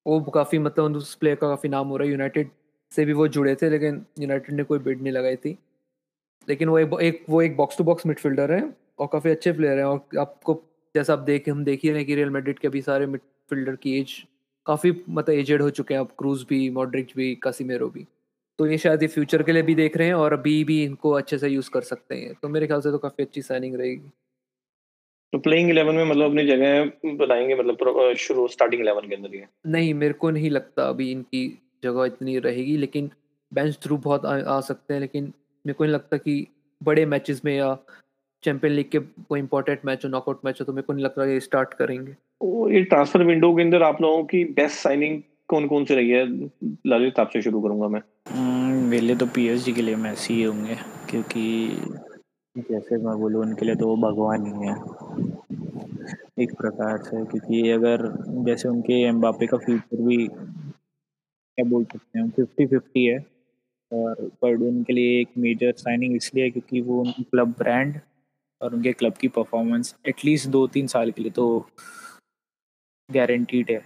वो 0.06 0.20
काफ़ी 0.34 0.58
मतलब 0.58 0.96
उस 0.96 1.14
प्लेयर 1.14 1.36
का 1.36 1.48
काफ़ी 1.48 1.68
नाम 1.68 1.88
हो 1.88 1.96
रहा 1.96 2.06
है। 2.06 2.12
यूनाइटेड 2.12 2.50
से 2.92 3.04
भी 3.04 3.12
वो 3.12 3.26
जुड़े 3.28 3.54
थे 3.54 3.70
लेकिन 3.70 4.04
यूनाइटेड 4.20 4.54
ने 4.54 4.62
कोई 4.64 4.78
बिड 4.78 5.02
नहीं 5.02 5.12
लगाई 5.12 5.36
थी। 5.36 5.56
लेकिन 6.48 6.68
वो 6.68 6.78
एक, 6.78 6.90
एक 7.02 7.24
वो 7.28 7.42
एक 7.42 7.56
बॉक्स 7.56 7.78
टू 7.78 7.84
बॉक्स 7.84 8.06
मिडफील्डर 8.06 8.52
है 8.52 8.62
और 8.98 9.08
काफ़ी 9.12 9.30
अच्छे 9.30 9.52
प्लेयर 9.52 9.78
हैं 9.78 9.84
और 9.84 10.18
आपको 10.18 10.54
जैसा 10.94 11.12
आप 11.12 11.18
देख 11.20 11.48
हम 11.48 11.64
देख 11.64 11.80
ही 11.84 11.90
रहे 11.90 12.04
कि 12.04 12.14
रियल 12.14 12.30
मेड्रिड 12.30 12.58
के 12.58 12.68
अभी 12.68 12.82
सारे 12.82 13.06
मिडफील्डर 13.50 13.76
की 13.76 13.98
एज 14.00 14.12
काफ़ी 14.66 14.92
मतलब 15.08 15.34
एजेड 15.34 15.62
हो 15.62 15.70
चुके 15.70 15.94
हैं 15.94 16.00
अब 16.00 16.08
क्रूज 16.18 16.44
भी 16.48 16.68
मॉड्रिक 16.70 17.08
भी 17.16 17.34
कासीमेरो 17.34 17.88
भी। 17.88 18.06
तो 18.58 18.66
ये 18.66 18.78
शायद 18.78 19.02
ये 19.02 19.08
फ्यूचर 19.08 19.42
के 19.42 19.52
लिए 19.52 19.62
भी 19.62 19.74
देख 19.74 19.96
रहे 19.96 20.06
हैं 20.06 20.14
और 20.14 20.32
अभी 20.32 20.62
भी 20.64 20.82
इनको 20.84 21.10
अच्छे 21.10 21.38
से 21.38 21.48
यूज़ 21.48 21.70
कर 21.70 21.80
सकते 21.82 22.14
हैं। 22.14 22.34
तो 22.42 22.48
मेरे 22.48 22.66
ख्याल 22.66 22.80
से 22.80 22.90
तो 22.90 22.98
काफ़ी 22.98 23.24
अच्छी 23.24 23.42
साइनिंग 23.42 23.74
रहेगी। 23.74 24.10
तो 25.32 25.38
प्लेइंग 25.38 25.70
इलेवन 25.70 25.94
में 25.94 26.04
मतलब 26.04 26.30
अपनी 26.30 26.46
जगह 26.46 26.84
बनाएँगे 27.16 27.54
मतलब 27.54 28.14
शुरू 28.18 28.46
स्टार्टिंग 28.48 28.82
इलेवन 28.82 29.08
के 29.08 29.14
अंदर 29.14 29.34
ही? 29.34 29.42
नहीं 29.66 29.92
मेरे 29.94 30.14
को 30.14 30.30
नहीं 30.30 30.50
लगता 30.50 30.88
अभी 30.88 31.10
इनकी 31.12 31.46
जगह 31.84 32.04
इतनी 32.04 32.38
रहेगी 32.38 32.76
लेकिन 32.76 33.10
बेंच 33.52 33.78
थ्रू 33.82 33.96
बहुत 33.98 34.26
आ, 34.26 34.38
आ 34.38 34.60
सकते 34.60 34.94
हैं 34.94 35.00
लेकिन 35.00 35.24
मेरे 35.64 35.72
को 35.72 35.84
नहीं 35.84 35.94
लगता 35.94 36.16
कि 36.16 36.46
बड़े 36.80 37.06
मैचेस 37.06 37.44
में 37.44 37.54
या 37.56 37.76
चैंपियन 38.44 38.72
लीग 38.74 38.88
के 38.90 38.98
कोई 38.98 39.40
इंपॉर्टेंट 39.40 39.84
मैच 39.84 40.04
हो 40.04 40.10
नॉकआउट 40.10 40.40
मैच 40.44 40.60
हो 40.60 40.64
तो 40.64 40.72
मेरे 40.72 40.82
को 40.82 40.92
नहीं 40.92 41.04
लगता 41.04 41.24
ये 41.24 41.40
स्टार्ट 41.40 41.74
करेंगे। 41.74 42.16
ये 42.42 42.82
ट्रांसफ़र 42.82 43.22
विंडो 43.24 43.54
के 43.56 43.62
अंदर 43.62 43.82
आप 43.82 44.00
लोगों 44.02 44.24
की 44.24 44.44
बेस्ट 44.44 44.76
साइनिंग 44.76 45.20
कौन 45.48 45.66
कौन 45.68 45.84
से 45.84 45.94
रही 45.94 46.10
है? 46.10 46.24
ललित 46.86 47.18
आपसे 47.18 47.42
शुरू 47.42 47.60
करूँगा 47.62 47.88
मैं। 47.88 48.00
हम्म, 48.28 48.90
लिए 48.92 49.16
तो 49.16 49.26
पीएसजी 49.26 49.72
के 49.72 49.82
लिए 49.82 49.96
मैसी 49.96 50.34
ही 50.34 50.42
होंगे 50.42 50.76
क्योंकि 51.10 51.44
जैसे 52.70 52.96
मैं 52.96 53.18
बोलूँ 53.18 53.42
उनके 53.42 53.66
लिए 53.66 53.74
तो 53.74 53.86
वो 53.88 53.96
भगवान 53.96 54.46
ही 54.46 54.66
है। 54.66 54.74
एक 56.42 56.54
प्रकार 56.58 56.96
से 56.98 57.24
क्योंकि 57.24 57.70
अगर 57.70 58.06
जैसे 58.46 58.68
उनके 58.68 59.00
एम्बापे 59.02 59.46
का 59.46 59.56
फ्यूचर 59.56 60.02
भी 60.02 60.26
क्या 60.26 61.64
बोल 61.64 61.84
सकते 61.84 62.18
हैं 62.18 62.28
फिफ्टी 62.30 62.66
फिफ्टी 62.66 63.04
है 63.04 63.18
और 63.92 64.30
पर 64.42 64.54
उनके 64.68 64.92
लिए 64.92 65.20
एक 65.20 65.28
मेजर 65.38 65.72
साइनिंग 65.76 66.16
इसलिए 66.16 66.50
क्योंकि 66.50 66.80
वो 66.80 67.00
उनकी 67.00 67.22
क्लब 67.22 67.54
ब्रांड 67.58 67.98
और 68.60 68.74
उनके 68.74 68.92
क्लब 68.92 69.12
की 69.12 69.28
परफॉर्मेंस 69.28 69.94
एटलीस्ट 70.08 70.48
दो 70.48 70.66
तीन 70.66 70.86
साल 70.86 71.10
के 71.10 71.22
लिए 71.22 71.30
तो 71.30 71.46
गारंटीड 73.12 73.70
है। 73.70 73.80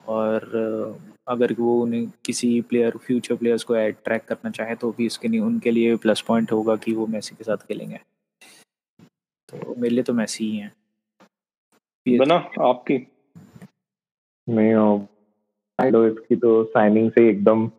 और 0.00 0.40
अगर 1.28 1.54
वो 1.58 1.80
उन्हें 1.82 2.06
किसी 2.24 2.60
प्लेयर 2.60 2.96
फ्यूचर 2.96 3.36
प्लेयर्स 3.36 3.64
को 3.64 3.74
अट्रैक्ट 3.74 4.26
करना 4.26 4.50
चाहे 4.50 4.74
तो 4.74 4.90
भी 4.92 5.06
उसके 5.06 5.28
लिए 5.28 5.40
उनके 5.40 5.70
लिए 5.70 5.96
प्लस 5.96 6.20
पॉइंट 6.20 6.52
होगा 6.52 6.76
कि 6.76 6.92
वो 6.92 7.06
मैसी 7.06 7.36
के 7.36 7.44
साथ 7.44 7.66
खेलेंगे। 7.68 8.00
तो 9.48 9.74
मेरे 9.74 9.94
लिए 9.94 10.02
तो 10.02 10.12
मैसी 10.12 10.50
ही 10.50 10.56
है। 10.56 10.72
बना 12.06 12.34
आपकी? 12.60 13.06
नहीं 14.46 15.90
लो 15.90 16.06
इसकी 16.06 16.36
तो 16.36 16.64
साइनिंग 16.64 17.10
से 17.10 17.28
एकदम 17.28 17.70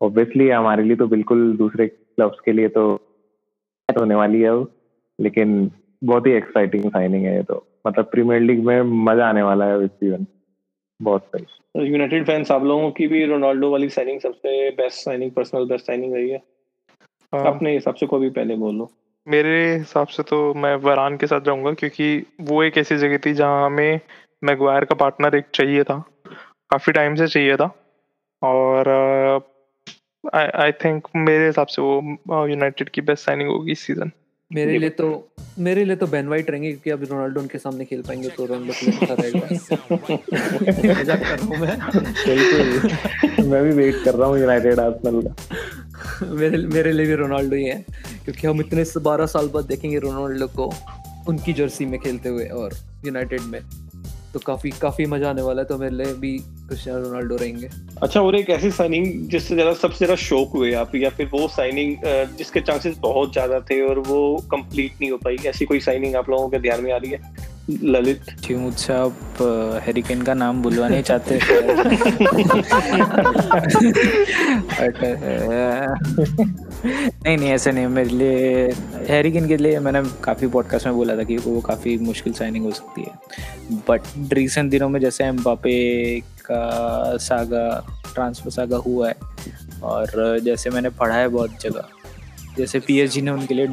ऑब्वियसली 0.00 0.48
हमारे 0.48 0.84
लिए 0.84 0.96
तो 0.96 1.06
बिल्कुल 1.06 1.56
दूसरे 1.56 1.86
क्लब्स 1.88 2.40
के 2.44 2.52
लिए 2.52 2.68
तो 2.68 2.94
होने 3.88 4.14
वाली 4.14 4.40
है 4.40 4.54
वो 4.54 4.70
लेकिन 5.18 5.70
बहुत 6.04 6.26
ही 6.26 6.32
एक्साइटिंग 6.32 6.90
साइनिंग 6.90 7.24
है 7.24 7.36
ये 7.36 7.42
तो। 7.42 7.66
मतलब 7.84 8.04
प्रीमियर 8.04 8.40
लीग 8.40 8.64
में 8.66 8.80
मज़ा 9.04 9.28
आने 9.28 9.42
वाला 9.42 9.64
है 9.64 9.84
इस 9.84 9.90
सीज़न 9.90 10.26
बहुत 11.00 11.26
सही। 11.26 11.86
यूनाइटेड 11.86 12.26
फैंस 12.26 12.50
आप 12.50 12.64
लोगों 12.64 12.90
की 12.90 13.06
भी 13.06 13.24
रोनाल्डो 13.26 13.70
वाली 13.70 13.88
साइनिंग 13.88 14.20
सबसे 14.20 14.70
best 14.70 15.04
signing 15.04 15.30
personal 15.30 15.64
best 15.64 15.86
signing 15.86 16.14
रही 16.14 16.30
है? 16.30 16.42
हाँ। 17.32 17.46
अपने 17.46 17.72
हिसाब 17.72 17.94
से 17.94 18.06
को 18.06 18.18
भी 18.18 18.30
पहले 18.30 18.56
बोल 18.56 18.74
लो। 18.74 18.90
मेरे 19.26 19.74
हिसाब 19.74 20.06
से 20.06 20.22
तो 20.22 20.42
मैं 20.54 20.74
वरान 20.76 21.16
के 21.16 21.26
साथ 21.26 21.40
जाऊँगा 21.40 21.72
क्योंकि 21.72 22.26
वो 22.40 22.62
एक 22.62 22.78
ऐसी 22.78 22.96
जगह 22.96 23.18
थी 23.26 23.32
जहाँ 23.34 23.64
हमें 23.66 24.00
मैगवायर 24.42 24.84
का 24.84 24.94
पार्टनर 24.94 25.36
एक 25.36 25.44
चाहिए 25.54 25.82
था। 25.82 25.98
काफ़ी 26.70 26.92
टाइम 26.92 27.14
से 27.14 27.26
चाहिए 27.26 27.56
था। 27.56 27.70
और 28.42 28.88
आई 30.34 30.72
थिंक 30.72 31.08
मेरे 31.16 31.46
हिसाब 31.46 31.66
से 31.66 31.82
वो 31.82 32.46
यूनाइटेड 32.46 32.88
की 32.88 33.00
बेस्ट 33.00 33.24
साइनिंग 33.24 33.48
होगी 33.50 33.72
इस 33.72 33.80
सीज़न 33.80 34.10
मेरे 34.54 34.78
लिए 34.78 34.90
तो 34.90 35.06
मेरे 35.58 35.84
लिए 35.84 35.96
तो 35.96 36.06
बेन 36.06 36.28
वाइट 36.28 36.50
रहेंगे 36.50 36.70
क्योंकि 36.70 36.90
अब 36.90 37.04
रोनाल्डो 37.10 37.40
उनके 37.40 37.58
सामने 37.58 37.84
खेल 37.84 38.02
पाएँगे 38.02 38.28
तो 38.28 38.46
रोनाल्डो 38.46 38.72
के 38.72 38.86
लिए 38.86 38.98
अच्छा 39.00 39.14
रहेगा। 39.14 39.46
मज़ाक 41.00 41.20
कर 41.20 41.38
रहा 41.38 41.46
हूँ 41.46 41.56
मैं। 41.58 41.78
बिल्कुल। 42.26 43.46
मैं 43.50 43.62
भी 43.64 43.72
वेट 43.72 44.02
कर 44.04 44.14
रहा 44.14 44.28
हूँ 44.28 44.38
यूनाइटेड 44.38 44.80
आर्सेनल 44.80 45.22
का। 45.22 46.26
मेरे 46.32 46.58
मेरे 46.66 46.92
लिए 46.92 47.06
भी 47.06 47.14
रोनाल्डो 47.14 47.56
ही 47.56 47.64
है 47.64 47.84
क्योंकि 48.24 48.46
हम 48.46 48.60
इतने 48.60 48.84
बारह 49.00 49.26
साल 49.26 49.48
बाद 49.48 49.64
देखेंगे 49.64 49.98
रोनाल्डो 49.98 50.46
को 50.56 50.72
उनकी 51.28 51.52
जर्सी 51.52 51.86
में 51.86 51.98
खेलते 52.00 52.28
हुए 52.28 52.46
और 52.46 52.74
यूनाइटेड 53.06 53.40
में। 53.40 53.60
तो 54.34 54.40
काफ़ी 54.46 54.70
काफ़ी 54.80 55.04
मज़ा 55.06 55.28
आने 55.30 55.42
वाला 55.42 55.62
है 55.62 55.66
तो 55.68 55.76
मेरे 55.78 55.94
लिए 55.96 56.12
भी 56.20 56.38
क्रिस्टियानो 56.68 57.02
रोनाल्डो 57.02 57.36
रहेंगे। 57.36 57.68
अच्छा 58.02 58.20
और 58.20 58.36
एक 58.36 58.50
ऐसी 58.50 58.70
साइनिंग 58.70 59.28
जिससे 59.30 59.54
ज़्यादा 59.54 59.72
सबसे 59.72 59.98
ज़्यादा 59.98 60.14
शौक 60.22 60.50
हुए 60.54 60.72
आप 60.74 60.94
या 60.96 61.10
फिर 61.10 61.26
वो 61.32 61.46
साइनिंग 61.48 61.96
जिसके 62.38 62.60
चांसेस 62.60 62.96
बहुत 63.02 63.32
ज़्यादा 63.32 63.60
थे 63.70 63.80
और 63.88 63.98
वो 64.08 64.36
कंप्लीट 64.50 64.92
नहीं 65.00 65.10
हो 65.10 65.16
पाई? 65.24 65.36
ऐसी 65.46 65.64
कोई 65.64 65.80
साइनिंग 65.80 66.16
आप 66.16 66.30
लोगों 66.30 66.48
के 66.48 66.58
ध्यान 66.58 66.82
में 66.84 66.92
आ 66.92 66.96
रही 66.96 67.10
है? 67.10 67.20
ललित। 67.84 68.20
जी 68.40 68.54
मुझसे 68.54 68.92
आप 68.92 69.38
हेरिकेन 69.84 70.22
का 70.22 70.34
नाम 70.34 70.62
बुलवा 70.62 70.88
नहीं 70.88 71.02
चाहते 71.02 71.38
नहीं 76.84 77.36
नहीं, 77.36 77.48
ऐसे 77.50 77.72
नहीं। 77.72 77.86
मेरे 77.88 78.10
लिए 78.10 78.70
हैरिकेन 79.08 79.46
के 79.48 79.56
लिए 79.56 79.78
मैंने 79.80 80.02
काफ़ी 80.24 80.46
पॉडकास्ट 80.46 80.86
में 80.86 80.94
बोला 80.96 81.16
था 81.16 81.22
कि 81.22 81.36
वो 81.36 81.60
काफ़ी 81.60 81.96
मुश्किल 81.98 82.32
साइनिंग 82.32 82.64
हो 82.64 82.70
सकती 82.72 83.02
है। 83.02 83.78
बट 83.88 84.32
रिसेंट 84.32 84.70
दिनों 84.70 84.88
में 84.88 85.00
जैसे 85.00 85.24
एम्बापे 85.24 86.20
का 86.46 87.16
सागा 87.18 87.66
ट्रांसफ़र 88.14 88.50
सागा 88.50 88.76
हुआ 88.78 89.08
है, 89.08 89.14
और 89.82 90.38
जैसे 90.44 90.70
मैंने 90.70 90.90
पढ़ा 90.92 91.14
है 91.14 91.28
बहुत 91.28 91.60
जगह, 91.60 91.88
जैसे 92.58 92.80
पीएसजी 92.80 93.22
ने 93.22 93.30
उनके 93.30 93.54
लिए 93.54 93.68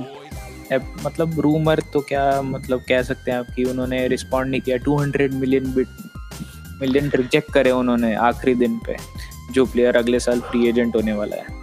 मतलब 1.05 1.39
रूमर 1.39 1.79
तो 1.93 1.99
क्या 2.01 2.41
मतलब 2.41 2.83
कह 2.89 3.01
सकते 3.03 3.31
हैं 3.31 3.37
आप 3.39 3.47
कि 3.55 3.63
उन्होंने 3.63 4.07
रिस्पॉन्ड 4.07 4.51
नहीं 4.51 4.61
किया। 4.61 4.77
200 4.79 5.33
मिलियन 5.33 5.73
बिट 5.73 5.87
मिलियन 6.81 7.09
रिजेक्ट 7.15 7.51
करे 7.53 7.71
उन्होंने 7.71 8.13
आखिरी 8.27 8.53
दिन 8.55 8.77
पे, 8.85 8.95
जो 9.53 9.65
प्लेयर 9.65 9.97
अगले 9.97 10.19
साल 10.19 10.39
फ्री 10.41 10.67
एजेंट 10.69 10.95
होने 10.95 11.13
वाला 11.13 11.35
है। 11.35 11.59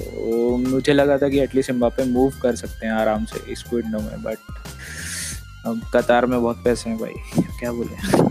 तो 0.00 0.56
मुझे 0.56 0.92
लगा 0.92 1.18
था 1.18 1.28
कि 1.28 1.40
एटलीस्ट 1.40 1.70
एम्बापे 1.70 2.04
मूव 2.04 2.32
कर 2.42 2.56
सकते 2.56 2.86
हैं 2.86 2.92
आराम 2.92 3.24
से 3.24 3.52
इस 3.52 3.64
विंडो 3.74 3.98
में 3.98 4.22
बट 4.22 4.36
अब 5.66 5.80
कतार 5.94 6.26
में 6.26 6.42
बहुत 6.42 6.64
पैसे 6.64 6.90
हैं 6.90 6.98
भाई, 6.98 7.42
क्या 7.60 7.72
बोले? 7.72 8.22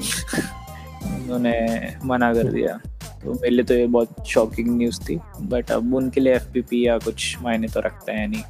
उन्होंने 1.15 1.95
मना 2.05 2.33
कर 2.33 2.51
दिया। 2.51 2.79
तो 3.23 3.33
मेरे 3.33 3.49
लिए 3.49 3.65
तो 3.65 3.73
ये 3.73 3.87
बहुत 3.87 4.27
शॉकिंग 4.27 4.77
न्यूज़ 4.77 4.99
थी 5.01 5.19
बट 5.41 5.71
अब 5.71 5.95
उनके 5.95 6.21
लिए 6.21 6.35
एफ़ 6.35 6.75
या 6.75 6.97
कुछ 6.97 7.37
मायने 7.41 7.67
तो 7.67 7.79
रखते 7.79 8.11
हैं 8.11 8.27
नहीं। 8.27 8.43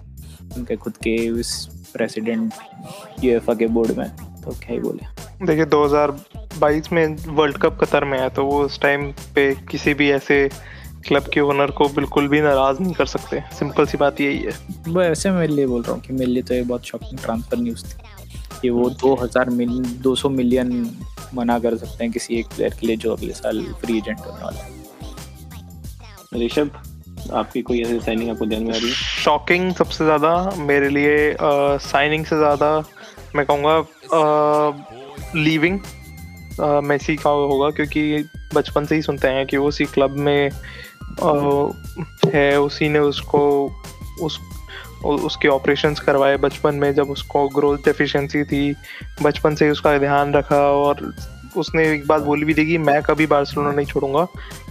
उनके 0.57 0.75
खुद 0.75 0.93
के 0.97 1.15
इस 1.15 1.69
प्रेसिडेंट 1.93 2.53
यूएफए 3.23 3.55
के 3.55 3.67
बोर्ड 3.67 3.91
में 3.91 4.09
तो 4.15 4.51
क्या 4.51 4.71
ही 4.71 4.79
बोले? 4.79 5.05
देखिए 5.45 5.65
2022 5.65 6.91
में 6.91 7.15
वर्ल्ड 7.27 7.57
कप 7.57 7.77
कतर 7.81 8.03
में 8.03 8.19
है 8.19 8.29
तो 8.29 8.45
वो 8.45 8.63
उस 8.63 8.79
टाइम 8.81 9.11
पे 9.35 9.55
किसी 9.71 9.93
भी 9.93 10.11
ऐसे 10.11 10.49
क्लब 11.03 11.29
के 11.33 11.39
ओनर 11.41 11.71
को 11.71 11.87
बिल्कुल 11.89 12.27
भी 12.27 12.41
नाराज़ 12.41 12.81
नहीं 12.81 12.93
कर 12.93 13.05
सकते। 13.07 13.41
सिंपल 13.55 13.85
सी 13.85 13.97
बात 13.97 14.21
यही 14.21 14.37
है। 14.39 14.51
वो 14.87 15.01
ऐसे 15.01 15.31
मेरे 15.31 15.53
लिए 15.53 15.65
बोल 15.67 15.81
रहा 15.81 15.93
हूँ 15.93 16.01
कि 16.01 16.13
मेरे 16.13 16.31
लिए 16.31 16.43
तो 16.43 16.53
ये 16.53 16.61
बहुत 16.63 16.85
शॉकिंग 16.85 17.19
ट्रांसफ़र 17.19 17.57
न्यूज़ 17.59 17.85
थी 17.85 17.97
कि 18.61 18.69
वो 18.69 18.89
दो 18.91 19.13
हज़ार 19.15 19.49
मिलियन 19.49 19.99
दो 20.01 20.15
सौ 20.15 20.29
मिलियन 20.29 20.69
मना 21.35 21.57
कर 21.59 21.77
सकते 21.77 22.03
हैं 22.03 22.11
किसी 22.13 22.35
एक 22.35 22.47
प्लेयर 22.55 22.73
के 22.79 22.87
लिए 22.87 22.95
जो 22.97 23.13
अगले 23.15 23.33
साल 23.33 23.63
फ्री 23.81 23.97
एजेंट 23.97 24.19
होने 24.19 24.43
वाला 24.43 24.63
है। 24.63 26.45
ऋषभ 26.45 26.69
आपकी 27.33 27.61
कोई 27.61 27.81
ऐसी 27.81 27.99
साइनिंग 27.99 28.29
आपको 28.29 28.45
ध्यान 28.45 28.63
में 28.63 28.73
आ 28.73 28.77
रही 28.77 28.87
है? 28.87 28.93
शॉकिंग 29.23 29.71
सबसे 29.75 30.05
ज़्यादा 30.05 30.53
मेरे 30.57 30.89
लिए 30.89 31.35
साइनिंग 31.41 32.25
से 32.25 32.37
ज़्यादा 32.37 32.83
मैं 33.35 33.45
कहूँगा 33.45 33.75
लीविंग 35.35 35.79
मेसी 36.83 37.15
का 37.15 37.29
होगा 37.29 37.69
क्योंकि 37.69 38.23
बचपन 38.55 38.85
से 38.85 38.95
ही 38.95 39.01
सुनते 39.01 39.27
हैं 39.27 39.45
कि 39.45 39.57
वो 39.57 39.67
उसी 39.67 39.85
क्लब 39.85 40.15
में 40.17 40.49
आ, 40.49 40.51
है 42.33 42.59
उसी 42.61 42.89
ने 42.89 42.99
उसको 42.99 43.41
उस 44.21 44.39
उसके 45.05 45.47
ऑपरेशंस 45.47 45.99
करवाए। 45.99 46.37
बचपन 46.37 46.75
में 46.75 46.93
जब 46.93 47.09
उसको 47.09 47.47
ग्रोथ 47.49 47.77
डेफिशिएंसी 47.77 48.43
थी 48.43 48.75
बचपन 49.23 49.55
से 49.55 49.65
ही 49.65 49.71
उसका 49.71 49.97
ध्यान 49.97 50.33
रखा 50.33 50.61
और 50.73 51.13
उसने 51.57 51.87
एक 51.93 52.07
बात 52.07 52.21
बोली 52.21 52.45
भी 52.45 52.53
थी 52.53 52.65
कि 52.65 52.77
मैं 52.77 53.01
कभी 53.03 53.25
बार्सिलोना 53.27 53.71
नहीं 53.71 53.85
छोड़ूँगा। 53.85 54.27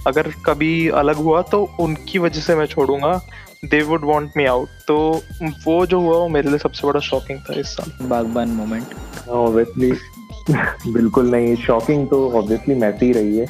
अगर 0.07 0.31
कभी 0.47 0.89
अलग 0.89 1.17
हुआ 1.17 1.43
तो 1.43 1.63
उनकी 1.81 2.19
वजह 2.19 2.41
से 2.41 2.55
मैं 2.57 2.67
छोड़ूँगा। 2.67 3.21
They 3.65 3.83
would 3.83 4.05
want 4.05 4.33
me 4.37 4.45
out 4.47 4.69
तो 4.89 4.97
वो 5.65 5.85
जो 5.87 6.01
हुआ 6.01 6.17
वो 6.17 6.29
मेरे 6.29 6.49
लिए 6.49 6.59
सबसे 6.59 6.87
बड़ा 6.87 7.01
शॉकिंग 7.01 7.39
था 7.41 7.55
इस 7.61 7.77
साल। 7.77 8.07
बागबान 8.09 8.49
मोमेंट 8.49 9.29
ऑब्वियसली 9.29 9.93
बिल्कुल 10.93 11.31
नहीं 11.31 11.55
शॉकिंग 11.57 12.07
तो 12.09 12.31
ऑब्वियसली 12.33 12.75
मैसी 12.75 13.13
रही 13.13 13.39
है। 13.39 13.47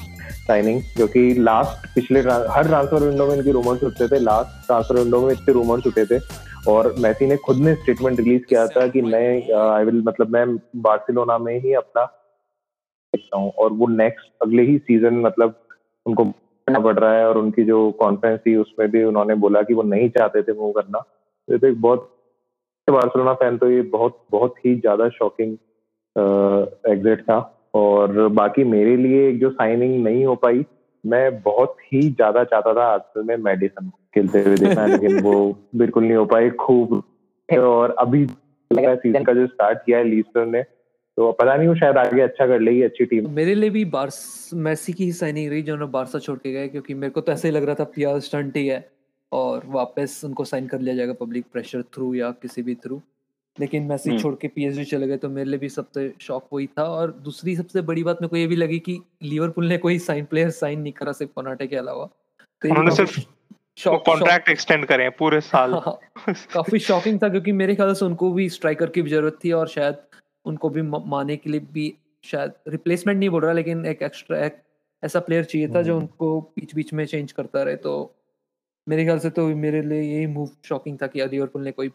साइनिंग 0.48 0.80
जो 0.96 1.06
कि 1.08 1.22
लास्ट 1.40 1.86
पिछले 1.94 2.20
हर 2.20 2.66
ट्रांसफ़र 2.66 3.02
विंडो 3.02 3.26
में 3.26 3.34
इनके 3.34 3.52
रूमर्स 3.52 3.82
उठते 3.84 4.08
थे 4.08 4.18
लास्ट 4.20 4.66
ट्रांसफ़र 4.66 4.98
विंडो 4.98 5.20
में 5.26 5.32
इतने 5.32 5.54
रूमर्स 5.54 5.86
उठे 5.86 6.04
थे, 6.06 6.18
और 6.68 6.94
मैसी 7.00 7.26
ने 7.26 7.36
खुद 7.46 7.56
ने 7.58 7.74
स्टेटमेंट 7.74 8.18
रिलीज़ 8.20 8.42
किया 8.44 8.66
था 8.68 8.86
कि 8.88 9.02
मैं 9.02 9.28
आई 9.58 9.84
विल 9.84 10.02
मतलब 10.06 10.32
मैं 10.32 10.46
बार्सिलोना 10.82 11.38
में 11.38 11.58
ही 11.60 11.72
अपना 11.74 12.04
देखता 12.04 13.38
हूँ, 13.38 13.50
और 13.50 13.72
वो 13.72 13.86
नेक्स्ट 13.88 14.32
अगले 14.42 14.62
ही 14.62 14.76
सीज़न 14.80 15.20
मतलब 15.20 15.54
उनको 16.06 16.24
पड़ 16.66 16.98
रहा 16.98 17.12
है, 17.12 17.26
और 17.28 17.38
उनकी 17.38 17.64
जो 17.64 17.90
कॉन्फ्रेंस 18.00 18.40
थी, 18.40 18.56
उसमें 18.56 18.90
भी 18.90 19.02
उन्होंने 19.04 19.34
बोला 19.36 19.62
कि 19.62 19.74
वो 19.74 19.82
नहीं 19.84 20.08
चाहते 20.10 20.42
थे 20.42 20.52
मूव 20.52 20.72
करना। 20.72 20.98
तो 20.98 21.58
तो 21.58 21.66
एक 21.66 21.80
बहुत 21.80 22.12
बार्सिलोना 22.88 23.32
फ़ैन 23.34 23.56
तो 23.58 23.70
ये 23.70 23.82
बहुत 23.92 24.18
बहुत 24.30 24.54
ही 24.66 24.74
ज़्यादा 24.76 25.08
शॉकिंग 25.10 25.52
एग्जिट 26.88 27.22
था। 27.22 27.38
और 27.76 28.28
बाकी 28.28 28.64
मेरे 28.64 28.96
लिए 28.96 29.28
एक 29.28 29.40
जो 29.40 29.50
साइनिंग 29.50 30.02
नहीं 30.04 30.24
हो 30.24 30.34
पाई 30.34 30.64
मैं 31.06 31.42
बहुत 31.42 31.76
ही 31.92 32.00
ज़्यादा 32.02 32.44
चाहता 32.44 32.74
था 32.74 32.86
आजकल 32.86 33.22
में 33.22 33.36
मेडिसन 33.36 33.90
खेलते 34.14 34.42
हुए 34.42 34.56
देखना। 34.56 34.86
लेकिन 34.96 35.20
वो 35.20 35.34
बिल्कुल 35.76 36.04
नहीं 36.04 36.16
हो 36.16 36.24
पाई 36.24 36.50
खूब। 36.50 37.02
और 37.58 37.94
अभी 37.98 38.26
सीज़न 38.70 39.24
का 39.24 39.32
जो 39.32 39.46
स्टार्ट 39.46 39.78
किया 39.78 39.98
है 39.98 40.04
लीस्टर 40.04 40.46
ने 40.46 40.62
तो 41.18 41.30
पता 41.32 41.54
नहीं 41.56 41.68
वो 41.68 41.74
शायद 41.74 41.96
आगे 41.96 42.20
अच्छा 42.20 42.46
कर 42.46 42.60
लेगी 42.60 42.82
अच्छी 42.82 43.04
टीम 43.04 43.30
मेरे 43.30 43.54
लिए 43.54 43.70
भी 43.70 43.84
बार्स 43.84 44.50
मेसी 44.54 44.92
की 44.92 45.04
ही 45.04 45.12
साइनिंग 45.12 45.50
रही 45.50 45.62
जो 45.62 45.86
बारसा 45.86 46.18
छोड़ 46.18 46.38
के 46.38 46.52
गए 46.52 46.68
क्योंकि 46.68 46.94
मेरे 46.94 47.10
को 47.10 47.20
तो 47.20 47.32
ऐसे 47.32 47.48
ही 47.48 47.54
लग 47.54 47.64
रहा 47.64 47.74
था 47.74 47.84
पियार 47.84 48.20
स्टंट 48.20 48.56
ही 48.56 48.66
है 48.66 48.88
और 49.32 49.62
वापस 49.66 50.20
उनको 50.24 50.44
साइन 50.44 50.66
कर 50.66 50.80
लिया 50.80 50.94
जाएगा 50.94 51.12
पब्लिक 51.12 51.44
प्रेशर 51.52 51.82
थ्रू 51.82 52.14
या 52.14 52.30
किसी 52.42 52.62
भी 52.62 52.74
थ्रू 52.74 53.00
लेकिन 53.60 53.82
मैसी 53.82 54.10
हम्म। 54.10 54.20
छोड़ 54.22 54.34
के 54.40 54.48
पीएसजी 54.48 54.84
चले 54.84 55.06
गए 55.06 55.16
तो 55.16 55.28
मेरे 55.28 55.50
लिए 55.50 55.58
भी 55.58 55.68
सबसे 55.68 56.12
शॉक 56.20 56.48
वही 56.52 56.66
था। 56.78 56.84
और 56.84 57.12
दूसरी 57.24 57.56
सबसे 57.56 57.82
बड़ी 57.82 58.02
बात 58.04 58.22
मेरे 58.22 58.28
को 58.28 58.36
ये 58.36 58.46
भी 58.46 58.56
लगी 58.56 58.78
कि 58.78 59.00
लिवरपूल 59.22 59.66
ने 59.68 59.78
कोई 59.78 59.98
साइन 60.00 60.24
प्लेयर 60.24 60.50
साइन 60.52 60.80
नहीं 60.80 60.92
करा 60.92 61.12
सिर्फ़ 61.12 61.32
कोनाटे 61.34 61.66
के 61.66 61.76
अलावा। 61.76 62.04
तो 62.62 62.68
उन्होंने 62.68 62.94
सिर्फ़ 62.96 63.18
कॉन्ट्रैक्ट 63.78 64.48
एक्सटेंड 64.48 64.84
करे 64.86 65.08
पूरे 65.18 65.40
साल। 65.42 65.74
हाँ, 65.74 65.98
काफ़ी 66.52 66.78
शॉकिंग 66.78 67.18
था 67.22 67.28
क्योंकि 67.28 67.52
मेरे 67.52 67.74
ख्याल 67.74 67.92
से 67.94 68.04
उनको 68.04 68.32
भी 68.32 68.48
स्ट्राइकर 68.50 68.90
की 68.90 69.02
ज़रूरत 69.02 69.38
थी 69.44 69.52
और 69.52 69.68
शायद 69.68 69.96
उनको 70.46 70.68
भी 70.68 70.82
माने 70.82 71.36
के 71.36 71.50
लिए 71.50 71.60
भी 71.72 71.92
शायद 72.24 72.52
रिप्लेसमेंट 72.68 73.18
नहीं 73.18 73.28
बोल 73.30 73.42
रहा 73.42 73.52
लेकिन 73.52 73.84
एक 73.86 74.02
एक्स्ट्रा 74.02 74.44
एक 74.46 74.62
ऐसा 75.02 75.20
प्लेयर 75.20 75.44
चाहिए 75.44 75.68
था 75.68 75.82
जो 75.82 75.94
हम्म। 75.94 76.02
उनको 76.02 76.40
बीच 76.56 76.74
बीच 76.74 76.92
में 76.92 77.04
चेंज 77.06 77.32
करता 77.32 77.62
रहे। 77.62 77.76
तो 77.76 77.92
मेरे 78.86 79.04
ख्याल 79.04 79.18
से 79.18 79.30
तो 79.30 79.46
मेरे 79.56 79.82
लिए 79.82 80.02
यही 80.02 80.26
मूव 80.26 80.50
शॉकिंग 80.64 80.98
था 81.02 81.06
कि 81.06 81.24
लिवरपूल 81.26 81.62
ने 81.62 81.72
कोई 81.72 81.90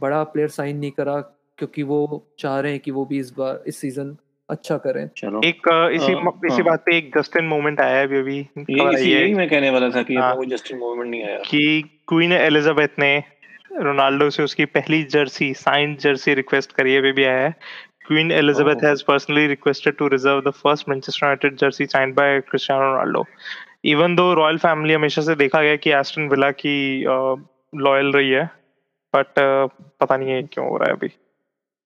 बड़ा 0.00 0.24
प्लेयर 0.24 0.48
साइन 0.48 0.76
नहीं 0.76 0.90
करा 0.90 1.20
क्योंकि 1.58 1.82
वो 1.82 2.28
चाह 2.38 2.60
रहे 2.60 2.72
हैं 2.72 2.80
कि 2.80 2.90
वो 2.90 3.04
भी 3.04 3.18
इस 3.18 3.30
बार 3.38 3.62
इस 3.66 3.80
सीज़न 3.80 4.16
अच्छा 4.50 4.76
करें। 4.76 5.10
चलो। 5.16 5.40
एक 5.44 5.90
इसी 5.92 6.12
आ, 6.12 6.54
इसी 6.54 6.62
बात 6.62 6.80
पे 6.80 6.96
एक 6.96 7.10
जस्टिन 7.18 7.44
मोमेंट 7.44 7.80
आया 7.80 7.96
है 7.96 8.06
अभी 8.06 8.18
अभी। 8.18 8.48
यही 8.70 9.12
यही 9.12 9.34
मैं 9.34 9.50
कहने 9.50 9.70
वाला 9.70 9.90
था 9.90 10.02
कि 10.02 10.14
कोई 10.18 10.46
जस्टिन 10.46 10.78
मोमेंट 10.78 11.10
नहीं 11.10 11.24
आया। 11.24 11.36
कि 11.36 11.82
क्वीन 12.08 12.32
एलिजाबेथ 12.32 12.88
ने 12.98 13.24
रोनाल्डो 13.72 14.30
से 14.30 14.42
उसकी 14.42 14.64
पहली 14.64 15.02
जर्सी 15.02 15.54
साइंड 15.54 15.98
जर्सी 15.98 16.34
रिक्वेस्ट 16.34 16.72
करी 16.72 16.92
है 16.92 17.12
भी 17.12 17.24
आया 17.24 17.40
है। 17.40 17.54
Queen 18.12 18.30
Elizabeth 18.30 18.78
oh. 18.78 18.84
has 18.84 19.00
personally 19.10 19.56
requested 19.56 19.94
to 20.00 20.08
reserve 20.08 20.44
the 20.44 20.52
first 20.56 20.84
Manchester 20.88 21.24
United 21.24 21.56
jersey 21.62 21.86
signed 21.88 22.14
by 22.14 22.40
Cristiano 22.50 22.90
Ronaldo. 22.94 23.24
Even 23.84 24.16
though 24.16 24.34
royal 24.34 24.58
family 24.58 24.94
हमेशा 24.94 25.22
से 25.22 25.34
देखा 25.34 25.62
गया 25.62 25.76
कि 25.76 25.90
एस्टन 25.90 26.28
विला 26.28 26.50
की 26.50 27.04
लॉयल 27.74 28.12
रही 28.12 28.30
है 28.30 28.50
बट 29.14 29.26
पता 30.00 30.16
नहीं 30.16 30.30
है 30.30 30.42
क्यों 30.42 30.68
हो 30.68 30.76
रहा 30.76 30.88
है 30.88 30.94
अभी। 30.96 31.08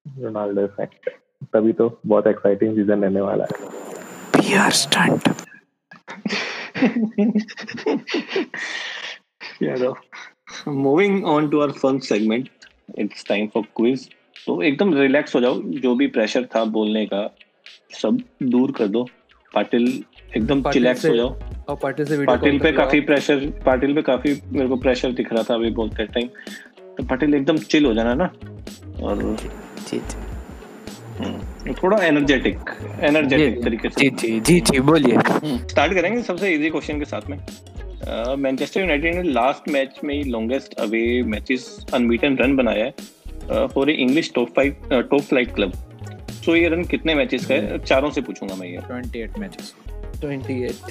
रोनाल्डो 0.06 0.64
इफ़ेक्ट 0.64 1.08
तभी 1.54 1.72
तो 1.72 2.00
बहुत 2.06 2.26
एक्साइटिंग 2.26 2.74
सीज़न 2.76 3.02
रहने 3.04 3.20
वाला 3.20 3.44
है। 3.44 3.50
PR 4.36 4.70
stunt 4.80 5.28
yeah 9.62 9.76
though 9.80 9.96
moving 10.84 11.16
on 11.32 11.48
to 11.50 11.58
our 11.62 11.72
fun 11.80 11.98
segment 12.06 12.46
it's 13.04 13.24
time 13.30 13.48
for 13.54 13.62
quiz 13.80 14.00
तो 14.46 14.52
एकदम 14.62 14.94
रिलैक्स 14.94 15.34
हो 15.34 15.40
जाओ 15.40 15.60
जो 15.82 15.94
भी 15.94 16.06
प्रेशर 16.16 16.44
था 16.54 16.64
बोलने 16.76 17.04
का 17.06 17.28
सब 17.92 18.18
दूर 18.42 18.72
कर 18.72 18.86
दो। 18.88 19.04
पाटिल 19.54 19.86
एकदम 20.36 20.62
चिलैक्स 20.72 21.04
हो 21.06 21.14
जाओ। 21.16 21.28
और 21.68 21.76
पाटिल 21.82 22.06
से 22.06 22.16
वीडियो 22.16 22.36
पाटिल 22.36 22.58
पे 22.58 22.72
काफ़ी 22.72 23.00
प्रेशर 23.08 23.46
पाटिल 23.66 23.94
पे 23.94 24.02
काफ़ी 24.02 24.32
मेरे 24.52 24.68
को 24.68 24.76
प्रेशर 24.84 25.12
दिख 25.12 25.32
रहा 25.32 25.42
था 25.42 25.54
अभी 25.54 25.70
बोलते 25.78 26.04
टाइम। 26.06 26.28
तो 27.00 27.06
पाटिल 27.06 27.34
एकदम 27.34 27.56
चिल 27.56 27.84
हो 27.86 27.94
जाना 27.94 28.14
ना? 28.14 28.24
और 29.02 29.22
जी 29.40 29.98
जी। 29.98 30.00
हम्म, 31.18 31.72
थोड़ा 31.72 31.96
एनर्जेटिक 31.98 32.58
एनर्जेटिक 33.00 33.62
तरीके 33.64 33.88
से। 33.88 34.00
जी 34.00 34.10
जी 34.10 34.40
जी 34.40 34.60
जी 34.60 34.80
बोलिए। 34.80 35.18
स्टार्ट 35.68 35.94
करेंगे 35.94 36.22
सबसे 36.22 36.52
इजी 36.54 36.70
क्वेश्चन 36.70 36.98
के 36.98 37.04
साथ 37.04 37.20
में। 37.30 37.38
मैनचेस्टर 38.36 38.80
यूनाइटेड 38.80 39.14
ने 39.14 39.22
लास्ट 39.22 39.68
मैच 39.68 40.00
में 40.04 40.14
ही 40.14 40.22
longest 40.24 40.74
away 40.74 41.22
matches 41.22 41.86
unbeaten 41.94 42.36
run 42.36 42.56
बनाया 42.56 42.84
है 42.84 43.66
for 43.66 43.90
a 43.90 43.92
English 43.92 44.32
top 44.34 44.48
five 44.56 44.76
top 44.92 45.20
flight 45.20 45.54
club 45.54 45.72
so 46.44 46.56
ये 46.56 46.68
रन 46.68 46.84
कितने 46.84 47.14
मैचेस 47.14 47.46
का 47.46 47.54
है? 47.54 47.78
चारों 47.78 48.10
से 48.10 48.20
पूछूँगा 48.20 48.54
मैं 48.54 48.68
ये। 48.68 48.78
28 48.78 49.38
मैचेस 49.38 49.74
28 50.24 50.82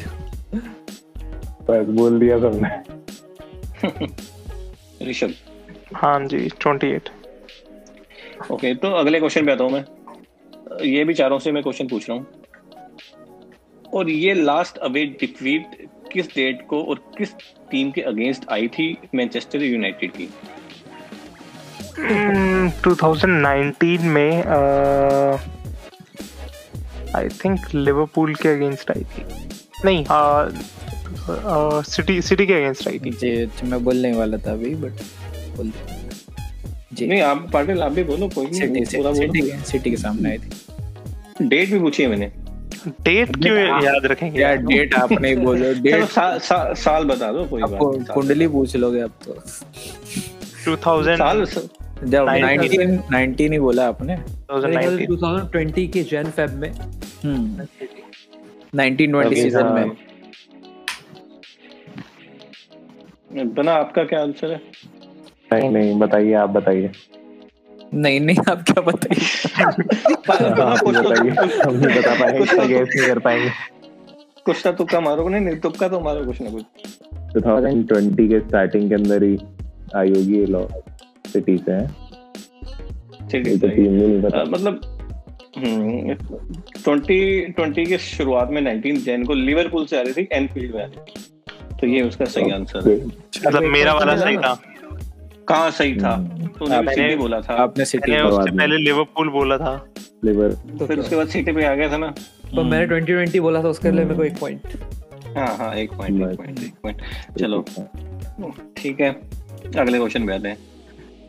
बस 1.69 1.87
बोल 1.89 2.19
दिया 2.19 2.39
सबने। 2.39 2.69
ऋषभ। 5.09 5.33
हाँ 5.95 6.19
जी 6.27 6.49
28 6.49 7.09
ओके 8.51 8.73
तो 8.81 8.91
अगले 8.95 9.19
क्वेश्चन 9.19 9.45
पे 9.45 9.51
आता 9.51 9.63
हूँ 9.63 9.71
मैं। 9.71 9.83
ये 10.85 11.03
भी 11.03 11.13
चारों 11.13 11.39
से 11.39 11.51
मैं 11.51 11.63
क्वेश्चन 11.63 11.87
पूछ 11.87 12.09
रहा 12.09 12.17
हूँ। 12.17 12.25
और 13.93 14.09
ये 14.09 14.33
लास्ट 14.33 14.77
अवे 14.87 15.05
डिफीट 15.19 15.87
किस 16.13 16.27
डेट 16.35 16.65
को 16.69 16.81
और 16.83 16.99
किस 17.17 17.33
टीम 17.71 17.91
के 17.91 18.01
अगेंस्ट 18.11 18.49
आई 18.51 18.67
थी 18.77 18.97
मैनचेस्टर 19.15 19.63
यूनाइटेड 19.63 20.11
की? 20.11 20.29
हम्म, 21.99 22.69
2019 22.83 24.03
में 24.15 24.43
आई 27.15 27.27
थिंक 27.43 27.59
लिवरपूल 27.75 28.35
के 28.35 28.49
अगेंस्ट 28.49 28.91
आई 28.91 29.03
थी। 29.13 29.25
नहीं 29.85 30.05
सिटी 31.83 32.21
सिटी 32.21 32.45
के 32.47 32.53
अगेंस्ट 32.53 32.87
आई 32.87 32.99
थी। 32.99 33.09
जी 33.11 33.35
जी, 33.35 33.67
मैं 33.67 33.83
बोलने 33.83 34.11
वाला 34.13 34.37
था 34.37 34.51
अभी 34.51 34.73
बट 34.75 35.01
बोल 35.59 35.69
दे। 35.69 36.09
जी। 36.93 37.07
नहीं 37.07 37.21
आप 37.21 37.49
पाटिल 37.53 37.81
आप 37.81 37.91
भी 37.91 38.03
बोलो 38.03 38.27
कोई 38.27 38.53
सिटी 38.53 38.67
नहीं 38.67 38.85
पूरा 38.85 39.13
सिटी 39.13 39.41
बोलो। 39.41 39.53
के 39.53 39.65
सिटी 39.65 39.89
के 39.89 39.97
सामने 39.97 40.29
आई 40.29 40.37
थी। 40.37 41.47
डेट 41.47 41.69
भी 41.69 41.79
पूछी 41.79 42.03
है 42.03 42.09
मैंने। 42.09 42.31
डेट 43.01 43.35
क्यों 43.35 43.57
याद 43.57 44.05
रखेंगे? 44.05 44.41
यार 44.41 44.57
डेट 44.57 44.95
आपने 44.95 45.29
ही 45.29 45.35
बोलो 45.35 45.73
डेट 45.81 46.03
सा, 46.03 46.37
सा, 46.37 46.73
साल 46.73 47.03
बता 47.03 47.31
दो 47.31 47.45
कोई 47.45 47.61
बात 47.61 47.71
नहीं, 47.71 48.05
कुंडली 48.05 48.47
पूछ 48.47 48.75
लोगे 48.75 48.99
अब 48.99 49.11
तो। 49.25 49.33
2000 50.65 51.17
साल 51.17 51.45
जब 52.03 52.25
19 52.25 52.77
19 52.77 52.99
19 53.13 53.51
ही 53.51 53.59
बोला 53.59 53.87
आपने। 53.87 54.15
मेरे 54.15 54.77
ख्याल 54.77 54.97
से 54.97 55.05
2019 55.05 55.51
2020 55.51 55.87
के 55.87 56.03
जन 56.03 56.23
फेब 56.23 56.49
में। 56.49 56.71
हम्म। 57.23 57.67
1920 58.75 59.43
सीज़न 59.43 59.63
हाँ। 59.63 59.73
में। 59.73 59.91
बना 63.53 63.73
आपका 63.73 64.03
क्या 64.03 64.21
आंसर 64.21 64.51
है? 64.51 64.61
नहीं 65.53 65.69
नहीं 65.69 65.99
बताइए 65.99 66.33
आप 66.33 66.49
बताइए। 66.49 66.91
नहीं 67.93 68.19
नहीं 68.19 68.37
आप 68.49 68.61
क्या 68.63 68.81
बताइए? 68.81 69.19
कुछ 70.79 70.95
तो 70.95 71.09
बताइए 71.09 71.29
हम 71.29 71.75
नहीं 71.75 71.99
बता 71.99 72.13
पाएँगे 72.19 72.43
इसका 72.43 72.57
तो- 72.57 72.67
गेस 72.67 72.87
नहीं 72.95 73.07
कर 73.07 73.19
पाएँगे। 73.19 73.49
कुछ 74.45 74.65
ना 74.65 74.71
तुक्का 74.71 74.99
मारो 74.99 75.27
नहीं 75.29 75.41
नहीं 75.41 75.55
तुक्का 75.55 75.87
तो 75.87 75.99
मारो 75.99 76.25
कुछ 76.25 76.41
ना 76.41 76.49
कुछ। 76.49 76.63
2020 77.37 78.27
के 78.27 78.39
स्टार्टिंग 78.39 78.89
के 78.89 78.95
अंदर 78.95 79.23
ही 79.23 79.37
आई 79.95 80.09
होगी 80.09 80.39
ये 80.39 80.45
लॉ 80.45 80.65
सिटी 81.33 81.57
से 81.57 81.87
ठीक 83.29 83.47
है 83.47 83.57
तो 84.21 84.45
मतलब 84.51 84.81
ट्वेंटी 86.83 87.45
ट्वेंटी 87.45 87.85
के 87.85 87.97
शुरुआत 87.97 88.49
में 88.49 88.61
नाइनटीन 88.61 88.95
जैन 88.97 89.25
को 89.25 89.33
लिवरपूल 89.33 89.85
से 89.85 89.97
आ 89.99 90.01
रही 90.01 90.13
थी 90.13 90.27
एनफील्ड 90.31 90.75
में 90.75 90.81
आ 90.81 90.85
रही 90.85 90.99
थी। 90.99 91.77
तो 91.81 91.87
ये 91.87 92.01
उसका 92.01 92.25
सही 92.25 92.51
आंसर 92.51 92.89
है। 92.89 93.05
मतलब 93.05 93.63
मेरा 93.63 93.93
वाला 93.93 94.15
सही 94.15 94.37
था। 94.37 94.61
कहाँ 95.49 95.71
सही 95.71 95.95
था? 95.95 96.15
तूने 96.59 96.79
भी 96.79 96.85
मैंने- 96.85 96.95
सिटी 96.95 97.15
बोला 97.15 97.41
था। 97.41 97.53
आपने 97.53 97.85
सिटी 97.85 98.11
मैंने 98.11 98.23
उससे 98.23 98.51
पहले 98.57 98.77
लिवरपूल 98.77 99.29
बोला 99.29 99.57
था। 99.57 99.93
लिवर 100.25 100.51
तो 100.51 100.85
फिर 100.85 100.99
उसके 100.99 101.15
बाद 101.15 101.27
सिटी 101.27 101.51
पे 101.51 101.65
आ 101.65 101.75
गया 101.75 101.91
था 101.91 101.97
ना? 101.97 102.13
तो 102.55 102.63
मैंने 102.63 102.87
2020 102.87 103.39
बोला 103.39 103.63
था 103.63 103.67
उसके 103.67 103.91
लिए 103.91 104.03
मेरे 104.03 104.15
को 104.15 104.23
एक 104.23 104.37
पॉइंट 104.39 104.61
हाँ 105.37 105.55
हाँ 105.57 105.75
एक 105.75 105.93
पॉइंट 105.93 106.31
एक 106.31 106.37
पॉइंट 106.37 106.59
एक 106.59 106.73
पॉइंट 106.83 107.01
चलो। 107.39 107.65
ठीक 108.77 109.01
है। 109.01 109.09
अगले 109.77 109.97
क्वेश्चन 109.97 110.27
पे 110.27 110.33
आते 110.33 110.47
हैं। 110.47 110.57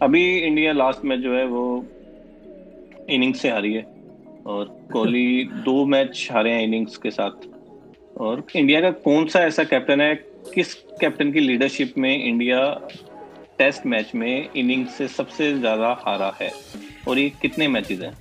अभी 0.02 0.38
इंडिया 0.38 0.72
लास्ट 0.72 1.04
मैच 1.04 1.20
जो 1.20 1.36
है 1.36 1.44
वो 1.46 1.84
इनिंग्स 3.10 3.40
से 3.40 3.50
हारी 3.50 3.74
है 3.74 3.86
और 4.46 4.64
कोहली 4.92 5.44
दो 5.52 5.86
मैच 5.86 6.28
हारे 6.32 6.50
हैं 6.50 6.62
इनिंग्स 6.62 6.96
के 6.96 7.10
साथ। 7.10 7.48
और 8.18 8.44
इंडिया 8.56 8.80
का 8.80 8.90
कौन 8.90 9.26
सा 9.26 9.40
ऐसा 9.40 9.64
कैप्टन 9.64 10.00
है? 10.00 10.14
किस 10.54 10.74
कैप्टन 10.74 11.32
की 11.32 11.40
लीडरशिप 11.40 11.94
में 11.98 12.24
इंडिया 12.24 12.88
टेस्ट 13.60 13.86
मैच 13.86 14.10
में 14.14 14.48
इनिंग्स 14.56 14.94
से 14.98 15.06
सबसे 15.08 15.52
ज़्यादा 15.58 15.88
हारा 16.06 16.32
है। 16.40 16.50
और 17.08 17.18
ये 17.18 17.28
कितने 17.42 17.68
मैचेस 17.68 18.00
हैं? 18.00 18.12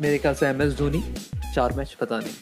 मेरे 0.00 0.18
ख्याल 0.18 0.34
से 0.34 0.46
एम 0.46 0.62
एस 0.62 0.72
धोनी 0.78 1.02
चार 1.54 1.72
मैच 1.76 1.92
पता 2.00 2.18
नहीं। 2.18 2.34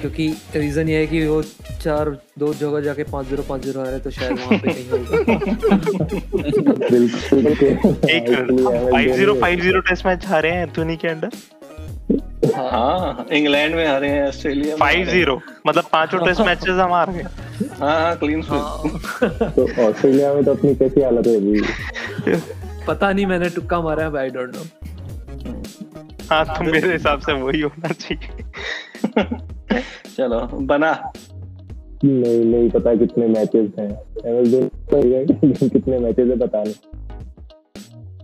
क्योंकि 0.00 0.28
रीजन 0.56 0.88
ये 0.88 0.98
है 0.98 1.06
कि 1.06 1.26
वो 1.26 1.42
चार 1.82 2.10
दो 2.38 2.52
जगह 2.54 2.80
जाके 2.80 3.04
पाँच 3.12 3.26
ज़ीरो 3.26 3.42
पाँच 3.48 3.62
ज़ीरो 3.64 3.80
आ 3.80 3.84
रहे 3.84 3.98
तो 4.00 4.10
शायद 4.10 4.38
वहाँ 4.38 4.58
पे 4.58 4.72
कहीं 4.72 4.88
होगा। 4.90 5.06
बिल्कुल 6.90 7.46
एक 8.10 8.24
five 8.92 9.14
zero 9.16 9.34
five 9.40 9.60
zero 9.60 9.80
test 9.90 10.06
match 10.06 10.26
हारे 10.26 10.50
हैं 10.50 10.72
धोनी 10.74 10.96
के 10.96 11.08
अंडर। 11.08 11.30
हाँ 12.56 13.26
इंग्लैंड 13.32 13.74
में 13.74 13.86
हारे 13.88 14.08
हैं 14.08 14.28
ऑस्ट्रेलिया 14.28 14.76
फाइव 14.76 15.06
ज़ीरो 15.06 15.40
मतलब 15.66 15.84
पाँचों 15.92 16.26
टेस्ट 16.26 16.40
मैचेस 16.40 16.68
हम 16.68 16.92
हार 16.92 17.10
गए। 17.10 17.22
हाँ 17.80 18.00
हाँ 18.00 18.16
क्लीन 18.16 18.42
स्वीप 18.42 19.22
तो 19.56 19.88
ऑस्ट्रेलिया 19.88 20.34
में 20.34 20.44
तो 20.44 20.54
अपनी 20.54 20.74
कैसी 20.74 21.02
हालत 21.02 21.26
है 21.26 21.36
अभी 21.36 21.60
पता 22.86 23.12
नहीं 23.12 23.26
मैंने 23.26 23.48
टुक्का 23.48 23.80
मारा 23.80 24.04
है 24.04 24.18
आई 24.18 24.30
डोंट 24.30 24.56
नो 24.56 24.62
हाँ 26.30 26.44
तो 26.44 26.64
मेरे 26.64 26.92
हिसाब 26.92 27.20
से 27.20 27.32
वही 27.32 27.60
होना 27.60 27.88
चाहिए। 27.88 28.28
चलो 30.16 30.40
बना। 30.52 31.12
नहीं 32.04 32.44
नहीं 32.44 32.70
पता 32.70 32.94
कितने 32.94 33.26
मैचेस 33.26 33.70
हैं। 33.78 33.90
धोनी 34.84 35.68
कितने 35.68 35.98
मैचेस 35.98 36.28
है 36.28 36.38
पता 36.38 36.62
नहीं। 36.62 36.74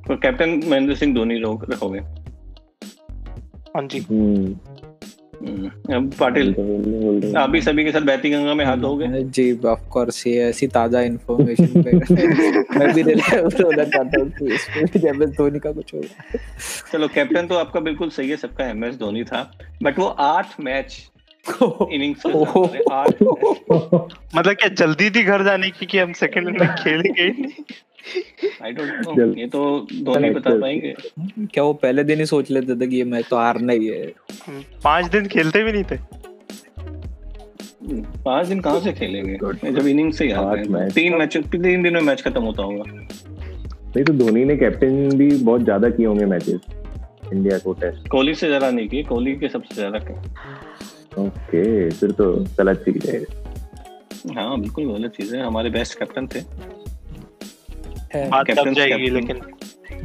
तो 0.08 0.16
कैप्टन 0.16 0.62
महेंद्र 0.70 0.94
सिंह 0.94 1.14
धोनी 1.14 1.38
लोग 1.38 1.72
रखोगे। 1.72 2.00
हाँ 3.78 3.86
जी। 3.86 3.98
हम्म। 3.98 4.56
हम्म, 5.92 6.08
पाटिल 6.10 6.52
तो 6.54 7.38
आप 7.38 7.50
भी 7.50 7.60
सभी 7.60 7.84
के 7.84 7.92
साथ 7.92 8.00
बहती 8.00 8.30
गंगा 8.30 8.54
में 8.54 8.64
हाथ 8.64 8.76
धोगे? 8.76 9.22
जी 9.22 9.58
ऑफ़ 9.66 9.88
कोर्स 9.88 10.26
ये 10.26 10.42
ऐसी 10.44 10.66
ताज़ा 10.66 11.00
इंफॉर्मेशन 11.00 11.82
पे 11.82 11.92
मैं 12.78 12.94
भी 12.94 13.02
हूँ 13.02 14.48
जब 14.96 15.24
धोनी 15.24 15.58
का 15.58 15.72
कुछ 15.72 15.94
होगा। 15.94 16.38
चलो 16.92 17.08
कैप्टन 17.08 17.46
तो 17.46 17.54
आपका 17.54 17.80
बिल्कुल 17.80 18.10
सही 18.10 18.30
है 18.30 18.36
सबका 18.36 18.64
एम 18.64 18.84
एस 18.84 18.94
धोनी 18.94 19.24
था। 19.24 19.50
बट 19.82 19.98
वो 19.98 20.06
आठ 20.06 20.60
मैच 20.60 21.10
इनिंग्स 21.92 22.26
मतलब 24.36 24.52
क्या 24.52 24.68
जल्दी 24.68 25.10
थी 25.10 25.22
घर 25.22 25.44
जाने 25.44 25.70
की 25.70 25.86
कि 25.86 25.98
हम 25.98 26.12
सेकंड 26.12 26.60
में 26.60 26.74
खेलेंगे 26.74 27.22
ही 27.22 27.30
नहीं? 27.30 27.64
आई 28.62 28.72
डोंट 28.72 29.08
नो 29.08 29.32
ये 29.34 29.46
तो 29.48 29.60
धोनी 30.04 30.30
बता 30.30 30.50
पाएँगे। 30.60 30.94
क्या 31.46 31.64
वो 31.64 31.72
पहले 31.82 32.04
दिन 32.04 32.18
ही 32.18 32.26
सोच 32.26 32.50
लेते 32.50 32.76
थे 32.80 32.86
कि 32.86 32.96
ये 32.96 33.04
मैच 33.06 33.26
तो 33.30 33.36
हारना 33.36 33.72
ही। 33.72 33.86
है 33.86 34.06
पाँच 34.84 35.10
दिन 35.12 35.26
खेलते 35.28 35.62
भी 35.64 35.72
नहीं 35.72 35.84
थे। 35.84 35.96
पाँच 38.24 38.46
दिन 38.46 38.60
कहाँ 38.60 38.80
से 38.80 38.92
खेलेंगे? 38.92 39.36
जब 39.72 39.86
इनिंग 39.86 40.12
से 40.12 40.24
ही। 40.24 40.32
तीन 40.90 41.16
मैच 41.16 41.36
तीन 41.36 41.82
दिन 41.82 41.92
में 41.94 42.00
मैच 42.00 42.22
खत्म 42.22 42.42
होता 42.42 42.62
होगा। 42.62 42.84
नहीं 42.86 44.04
तो 44.04 44.12
धोनी 44.14 44.44
ने 44.44 44.56
कैप्टन 44.56 45.16
भी 45.18 45.30
बहुत 45.30 45.62
ज़्यादा 45.62 45.88
किए 45.90 46.06
होंगे 46.06 46.24
मैचेस 46.26 46.60
इंडिया 47.32 47.58
को 47.58 47.72
टेस्ट 47.80 48.08
कोहली 48.08 48.34
से 48.34 48.46
ज़्यादा 48.46 48.70
नहीं 48.70 48.88
किए 48.88 49.02
कोहली 49.04 49.34
के 49.36 49.48
सबसे 49.48 49.74
ज़्यादा 49.74 49.98
किए। 50.00 51.24
ओके 51.24 51.90
फिर 51.90 52.10
तो 52.12 52.32
गलत 52.58 52.84
चीज़ 52.84 53.10
है। 53.10 53.18
हाँ 54.34 54.60
बिल्कुल 54.60 54.92
गलत 54.92 55.12
चीज़ 55.12 55.34
है। 55.36 55.42
हमारे 55.42 55.70
बेस्ट 55.70 55.98
कैप्टन 55.98 56.26
थे। 56.26 56.40
है। 58.14 58.28
बात 58.30 58.46
तब 58.46 58.54
Captain's 58.54 58.76
जाएगी 58.76 59.10
लेकिन 59.10 59.40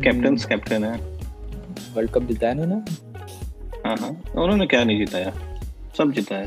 कैप्टन 0.04 0.36
कैप्टन 0.50 0.84
है। 0.84 0.96
वर्ल्ड 1.96 2.12
कप 2.12 2.24
जिताया 2.24 2.54
ना 2.54 2.66
ना 2.66 2.86
हाँ 3.86 3.96
हाँ। 3.98 4.10
उन्होंने 4.34 4.66
क्या 4.68 4.84
नहीं 4.84 4.98
जिताया 5.00 5.34
सब 5.98 6.12
जिताया 6.12 6.46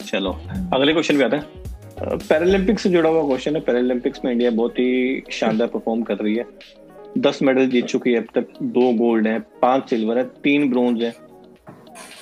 चलो 0.00 0.30
अगले 0.74 0.92
क्वेश्चन 0.92 1.18
पे 1.18 1.24
आते 1.24 1.36
हैं। 1.36 2.18
पैरालंपिक्स 2.18 2.82
से 2.82 2.88
जुड़ा 2.90 3.10
हुआ 3.10 3.26
क्वेश्चन 3.26 3.54
है। 3.56 3.60
पैरालंपिक्स 3.60 4.20
में 4.24 4.32
इंडिया 4.32 4.50
बहुत 4.52 4.78
ही 4.78 5.22
शानदार 5.32 5.68
परफॉर्म 5.68 6.02
कर 6.02 6.16
रही 6.16 6.34
है। 6.34 6.44
दस 7.18 7.38
मेडल 7.42 7.68
जीत 7.68 7.86
चुकी 7.86 8.12
है। 8.12 8.18
अब 8.18 8.26
तक 8.34 8.62
दो 8.62 8.92
गोल्ड 8.94 9.26
है 9.26 9.38
पाँच 9.62 9.88
सिल्वर 9.90 10.18
है 10.18 10.24
तीन 10.44 10.68
ब्रोंज 10.70 11.02
है। 11.02 11.10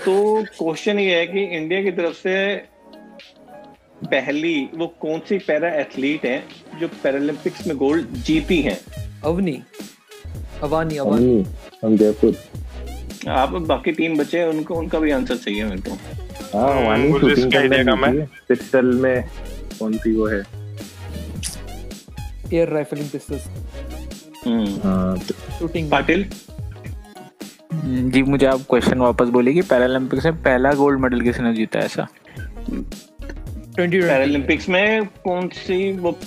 तो 0.04 0.42
क्वेश्चन 0.42 0.98
ये 0.98 1.18
है 1.18 1.26
कि 1.26 1.44
इंडिया 1.56 1.82
की 1.82 1.90
तरफ़ 1.90 2.14
से 2.14 2.54
पहली 4.04 4.68
वो 4.74 4.86
कौन 5.00 5.20
सी 5.28 5.38
पैरा 5.38 5.68
एथलीट 5.74 6.24
है 6.26 6.38
जो 6.80 6.88
पैरालंपिक्स 6.88 7.66
में 7.66 7.76
गोल्ड 7.76 8.06
जीती 8.08 8.62
हैं। 8.62 8.78
अवनी। 9.24 9.62
अवानी 10.62 10.96
अवानी। 10.96 11.46
हम 11.84 11.96
जयपुर। 11.96 12.36
आप 13.28 13.48
बाकी 13.48 13.92
तीन 13.92 14.16
बचे 14.18 14.38
हैं 14.38 14.46
उनको 14.46 14.74
उनका 14.74 14.98
भी 14.98 15.10
आंसर 15.10 15.36
चाहिए 15.36 15.64
मेरे 15.64 15.82
को। 15.90 15.90
हाँ 16.58 16.88
वानी 16.88 17.08
मुझे 17.08 17.28
शूटिंग 17.28 17.46
इसका 17.48 17.60
करने 17.60 17.84
idea 17.84 18.06
है। 18.06 18.12
दी 18.12 18.22
थी। 18.22 18.26
पिस्टल 18.48 18.86
में 18.86 19.28
कौन 19.78 19.98
सी 19.98 20.16
वो 20.16 20.26
है? 20.26 20.40
Air 22.52 22.68
rifling 22.68 23.08
pistols 23.08 23.46
hmm. 24.46 24.88
हाँ 24.88 25.16
शूटिंग 25.58 25.90
पाटिल? 25.90 26.30
जी 27.84 28.22
मुझे 28.22 28.46
आप 28.46 28.60
क्वेश्चन 28.70 28.98
वापस 28.98 29.28
बोलिए 29.28 29.54
कि 29.54 29.62
पैरालंपिक्स 29.62 30.24
में 30.24 30.42
पहला 30.42 30.72
गोल्ड 30.72 31.00
मेडल 31.00 31.20
किसने 31.20 31.54
जीता 31.54 31.78
ऐसा? 31.78 32.06
पैरालंपिक्स 34.00 34.68
में 34.68 35.06
कौन 35.06 35.48
सी 35.48 35.92
वो 35.92 36.18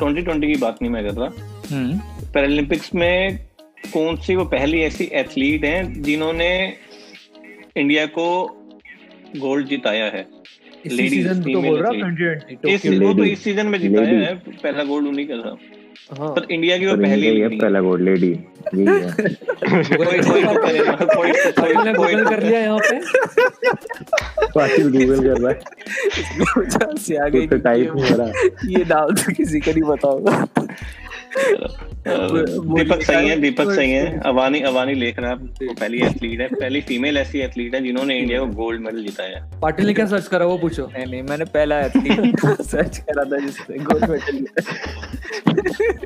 2020 0.00 0.46
की 0.46 0.56
बात 0.56 0.78
नहीं 0.82 0.92
मैं 0.92 1.04
कर 1.04 1.10
रहा। 1.10 1.28
हम्म। 1.76 1.98
पैरालंपिक्स 2.32 2.94
में 2.94 3.38
कौन 3.92 4.16
सी 4.16 4.34
वो 4.34 4.44
पहली 4.44 4.80
ऐसी 4.80 5.04
एथलीट 5.04 5.64
हैं 5.64 6.02
जिन्होंने 6.02 6.76
इंडिया 7.76 8.06
को 8.06 8.46
गोल्ड 9.36 9.66
जिताया 9.66 10.04
है। 10.04 10.26
इस 10.86 10.92
सीज़न 11.10 11.42
तो 11.42 11.62
बोल 11.62 11.82
रहा 11.82 11.90
इस 12.68 12.86
वो 12.86 13.14
तो 13.14 13.24
इस 13.24 13.44
सीज़न 13.44 13.66
में 13.66 13.80
जिताया 13.80 14.08
है 14.08 14.34
पहला 14.34 14.84
गोल्ड 14.84 15.06
उन्हीं 15.06 15.26
का 15.26 15.34
था। 15.36 15.56
हाँ। 16.18 16.28
पर 16.28 16.46
इंडिया 16.50 16.78
की 16.78 16.86
वो 16.86 16.96
पहली 16.96 17.26
ये 17.40 17.48
पहला 17.48 17.80
गोल्ड 17.80 18.02
लेडी 18.02 18.28
यही 18.74 18.86
है। 18.86 19.10
कोई 19.96 20.18
कोई 20.18 20.44
तो 20.44 20.62
करेगा 20.66 20.92
कोई 21.14 21.32
तो- 21.32 21.52
कोई 21.60 21.84
ने 21.84 21.92
गूगल 21.94 22.24
कर 22.24 22.42
लिया 22.42 22.60
यहाँ 22.60 22.78
पे। 22.78 23.00
पाटिल 24.54 24.88
गूगल 24.90 25.20
कर 25.22 25.40
रहा 25.40 25.50
है। 25.50 26.96
से 26.96 27.16
आ 27.16 27.28
गई 27.28 27.46
तो 27.46 27.56
टाइप 27.58 27.92
नहीं 27.94 28.10
हो 28.10 28.16
रहा 28.16 28.26
ये 28.68 28.84
डाल 28.84 29.12
तो 29.12 29.32
किसी 29.32 29.60
का 29.60 29.72
नहीं 29.72 29.82
पता 29.82 30.08
होगा 30.08 30.46
दीपक 31.38 33.02
सही 33.02 33.28
है 33.28 33.40
दीपक 33.40 33.72
सही 33.72 33.90
है। 33.90 34.20
अवानी 34.20 34.60
अवानी 34.60 34.94
लिख 34.94 35.18
रहा 35.18 35.30
है 35.30 35.36
पहली 35.74 36.02
एथलीट 36.02 36.40
है 36.40 36.48
पहली 36.48 36.80
फीमेल 36.80 37.18
ऐसी 37.18 37.38
एथलीट 37.38 37.74
है 37.74 37.82
जिन्होंने 37.82 38.18
इंडिया 38.18 38.40
को 38.40 38.46
गोल्ड 38.46 38.80
मेडल 38.80 39.02
जिताया 39.02 39.44
है। 39.44 39.60
पाटिल 39.60 39.86
ने 39.86 39.94
क्या 39.94 40.06
सर्च 40.06 40.26
करा 40.26 40.44
वो 40.44 40.58
पूछो। 40.58 40.90
नहीं 40.92 41.06
नहीं 41.06 41.22
मैंने 41.22 41.44
पहला 41.44 41.80
एथलीट 41.80 42.36
सर्च 42.62 42.98
करा 43.10 43.24
था 43.24 43.38
जिसने 43.38 43.78
गोल्ड 43.78 44.10
मेडल 44.10 44.32
जीता 44.32 44.72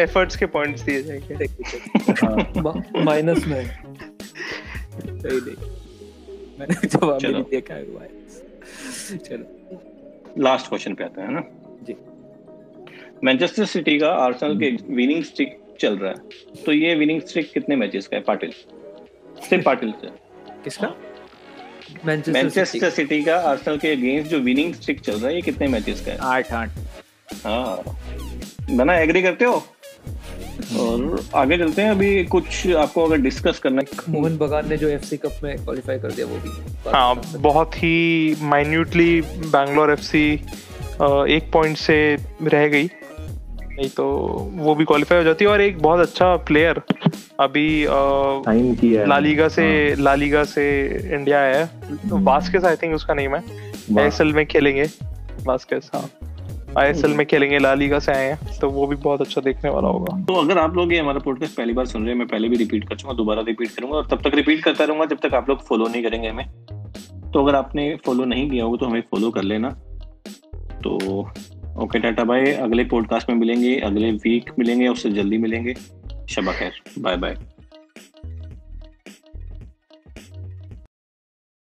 एफर्ट्स 0.03 0.35
के 0.35 0.45
पॉइंट्स 0.45 0.81
दिए 0.81 1.03
जाएँगे। 1.03 1.45
हाँ। 2.11 2.83
माइनस 3.03 3.47
में। 3.47 3.65
सही 3.65 5.37
नहीं। 5.37 5.76
मैंने 6.59 6.87
जवाब 6.87 7.19
चलो। 7.19 7.31
नहीं 7.31 7.43
देखा 7.43 7.73
है 7.73 7.85
चलो। 9.17 9.81
लास्ट 10.37 10.67
क्वेश्चन 10.67 10.93
पे 10.93 11.03
आते 11.03 11.21
हैं 11.21 11.31
ना? 11.31 11.43
जी। 11.83 11.95
मैनचेस्टर 13.23 13.65
सिटी 13.65 13.99
का 13.99 14.11
आर्सेनल 14.13 14.59
के 14.59 14.93
विनिंग 14.93 15.23
स्ट्रिक 15.23 15.57
चल 15.79 15.97
रहा 15.97 16.11
है। 16.11 16.63
तो 16.65 16.71
ये 16.71 16.95
विनिंग 16.95 17.21
स्ट्रिक 17.21 17.51
कितने 17.51 17.75
मैचेस 17.75 18.07
का 18.07 18.17
है? 18.17 18.23
पाटिल 18.23 18.51
सिर्फ़ 19.49 19.63
पाटिल 19.65 19.91
से। 19.91 20.07
किसका? 20.63 20.95
मैनचेस्टर 22.05 22.41
मैनचेस्टर 22.41 22.89
सिटी 22.89 23.23
का 23.23 23.39
आर्सेनल 23.39 23.77
के 23.77 23.91
अगेंस्ट 23.91 24.31
जो 24.31 24.39
विनिंग 24.39 24.73
स्ट्रिक 24.73 24.99
चल 24.99 25.13
रहा 25.13 25.27
है 25.27 25.35
ये 25.35 25.41
कितने 25.41 25.67
मैचेस 25.67 26.05
का 26.05 26.11
है? 26.11 26.17
आठ 26.17 26.53
आठ। 26.53 26.69
हाँ। 27.43 27.83
बना 28.71 28.97
एग्री 28.99 29.21
करते 29.21 29.45
हो? 29.45 29.63
और 30.79 31.19
आगे 31.35 31.57
चलते 31.57 31.81
हैं 31.81 31.91
अभी 31.91 32.23
कुछ 32.25 32.67
आपको 32.75 33.03
अगर 33.05 33.17
डिस्कस 33.17 33.59
करना 33.59 33.81
है। 33.81 34.11
मोहन 34.11 34.37
बगान 34.37 34.69
ने 34.69 34.77
जो 34.77 34.87
एफसी 34.89 35.17
कप 35.17 35.39
में 35.43 35.55
क्वालिफाई 35.57 35.99
कर 35.99 36.11
दिया 36.11 36.25
वो 36.25 36.37
भी 36.37 36.89
हाँ 36.89 37.15
बहुत 37.39 37.75
ही 37.75 38.35
माइन्यूटली 38.41 39.21
बैंगलोर 39.21 39.91
एफसी 39.91 40.31
एक 40.31 41.49
पॉइंट 41.53 41.77
से 41.77 41.97
रह 42.43 42.67
गई। 42.67 42.89
नहीं 43.69 43.89
तो 43.89 44.05
वो 44.55 44.73
भी 44.75 44.85
क्वालिफाई 44.85 45.17
हो 45.17 45.23
जाती 45.23 45.45
है 45.45 45.51
और 45.51 45.61
एक 45.61 45.81
बहुत 45.81 45.99
अच्छा 45.99 46.35
प्लेयर 46.47 46.81
अभी 47.39 47.85
साइन 47.87 48.73
किया 48.75 49.01
है। 49.01 49.07
लालीगा 49.07 49.47
से 49.47 49.63
हाँ, 49.63 50.03
लालीगा 50.03 50.43
से 50.43 50.63
इंडिया 51.15 51.39
आया 51.39 51.57
है। 51.57 51.69
वास्केस 52.23 52.63
आई 52.65 52.75
थिंक 52.75 52.95
उसका 52.95 53.13
नेम 53.13 53.35
है। 53.35 53.41
वाह। 53.41 54.03
आईएसएल 54.03 54.33
में 54.33 54.45
खेलेंगे। 54.45 54.87
वास्केस 55.45 55.89
हाँ। 55.93 56.09
आईएसएल 56.77 57.13
में 57.13 57.25
खेलेंगे 57.25 57.59
लालीगा 57.59 57.99
से 57.99 58.11
आए 58.11 58.25
हैं 58.25 58.59
तो 58.59 58.69
वो 58.69 58.85
भी 58.87 58.95
बहुत 58.95 59.21
अच्छा 59.21 59.41
देखने 59.41 59.69
वाला 59.69 59.87
होगा। 59.87 60.17
तो 60.23 60.33
अगर 60.33 60.57
आप 60.57 60.75
लोग 60.75 60.93
ये 60.93 60.99
हमारा 60.99 61.19
पॉडकास्ट 61.19 61.55
पहली 61.57 61.73
बार 61.73 61.85
सुन 61.85 62.01
रहे 62.01 62.11
हैं, 62.11 62.17
मैं 62.19 62.27
पहले 62.27 62.49
भी 62.49 62.57
रिपीट 62.57 62.87
कर 62.89 62.95
चुका 62.95 63.13
दोबारा 63.13 63.41
रिपीट 63.41 63.71
करूँगा 63.71 63.95
और 63.97 64.07
तब 64.07 64.21
तक 64.21 64.35
रिपीट 64.35 64.63
करता 64.63 64.83
रहूँगा 64.83 65.05
जब 65.05 65.19
तक 65.19 65.33
आप 65.33 65.49
लोग 65.49 65.61
फॉलो 65.67 65.87
नहीं 65.87 66.03
करेंगे 66.03 66.27
हमें। 66.27 66.45
तो 67.31 67.43
अगर 67.43 67.55
आपने 67.55 67.95
फॉलो 68.05 68.25
नहीं 68.25 68.49
किया 68.49 68.65
होगा 68.65 68.77
तो 68.77 68.85
हमें 68.85 69.01
फॉलो 69.11 69.31
कर 69.31 69.43
लेना। 69.43 69.69
तो 70.83 70.97
ओके 71.83 71.99
टाटा 71.99 72.23
बाय 72.23 72.51
अगले 72.53 72.83
पॉडकास्ट 72.85 73.29
में 73.29 73.35
मिलेंगे, 73.37 73.75
अगले 73.79 74.11
वीक 74.11 74.51
मिलेंगे, 74.59 74.87
उससे 74.87 75.11
जल्दी 75.11 75.37
मिलेंगे। 75.37 75.75
शबा 76.29 76.53
खैर 76.53 76.81
बाय 76.99 77.17
बाय 77.17 77.37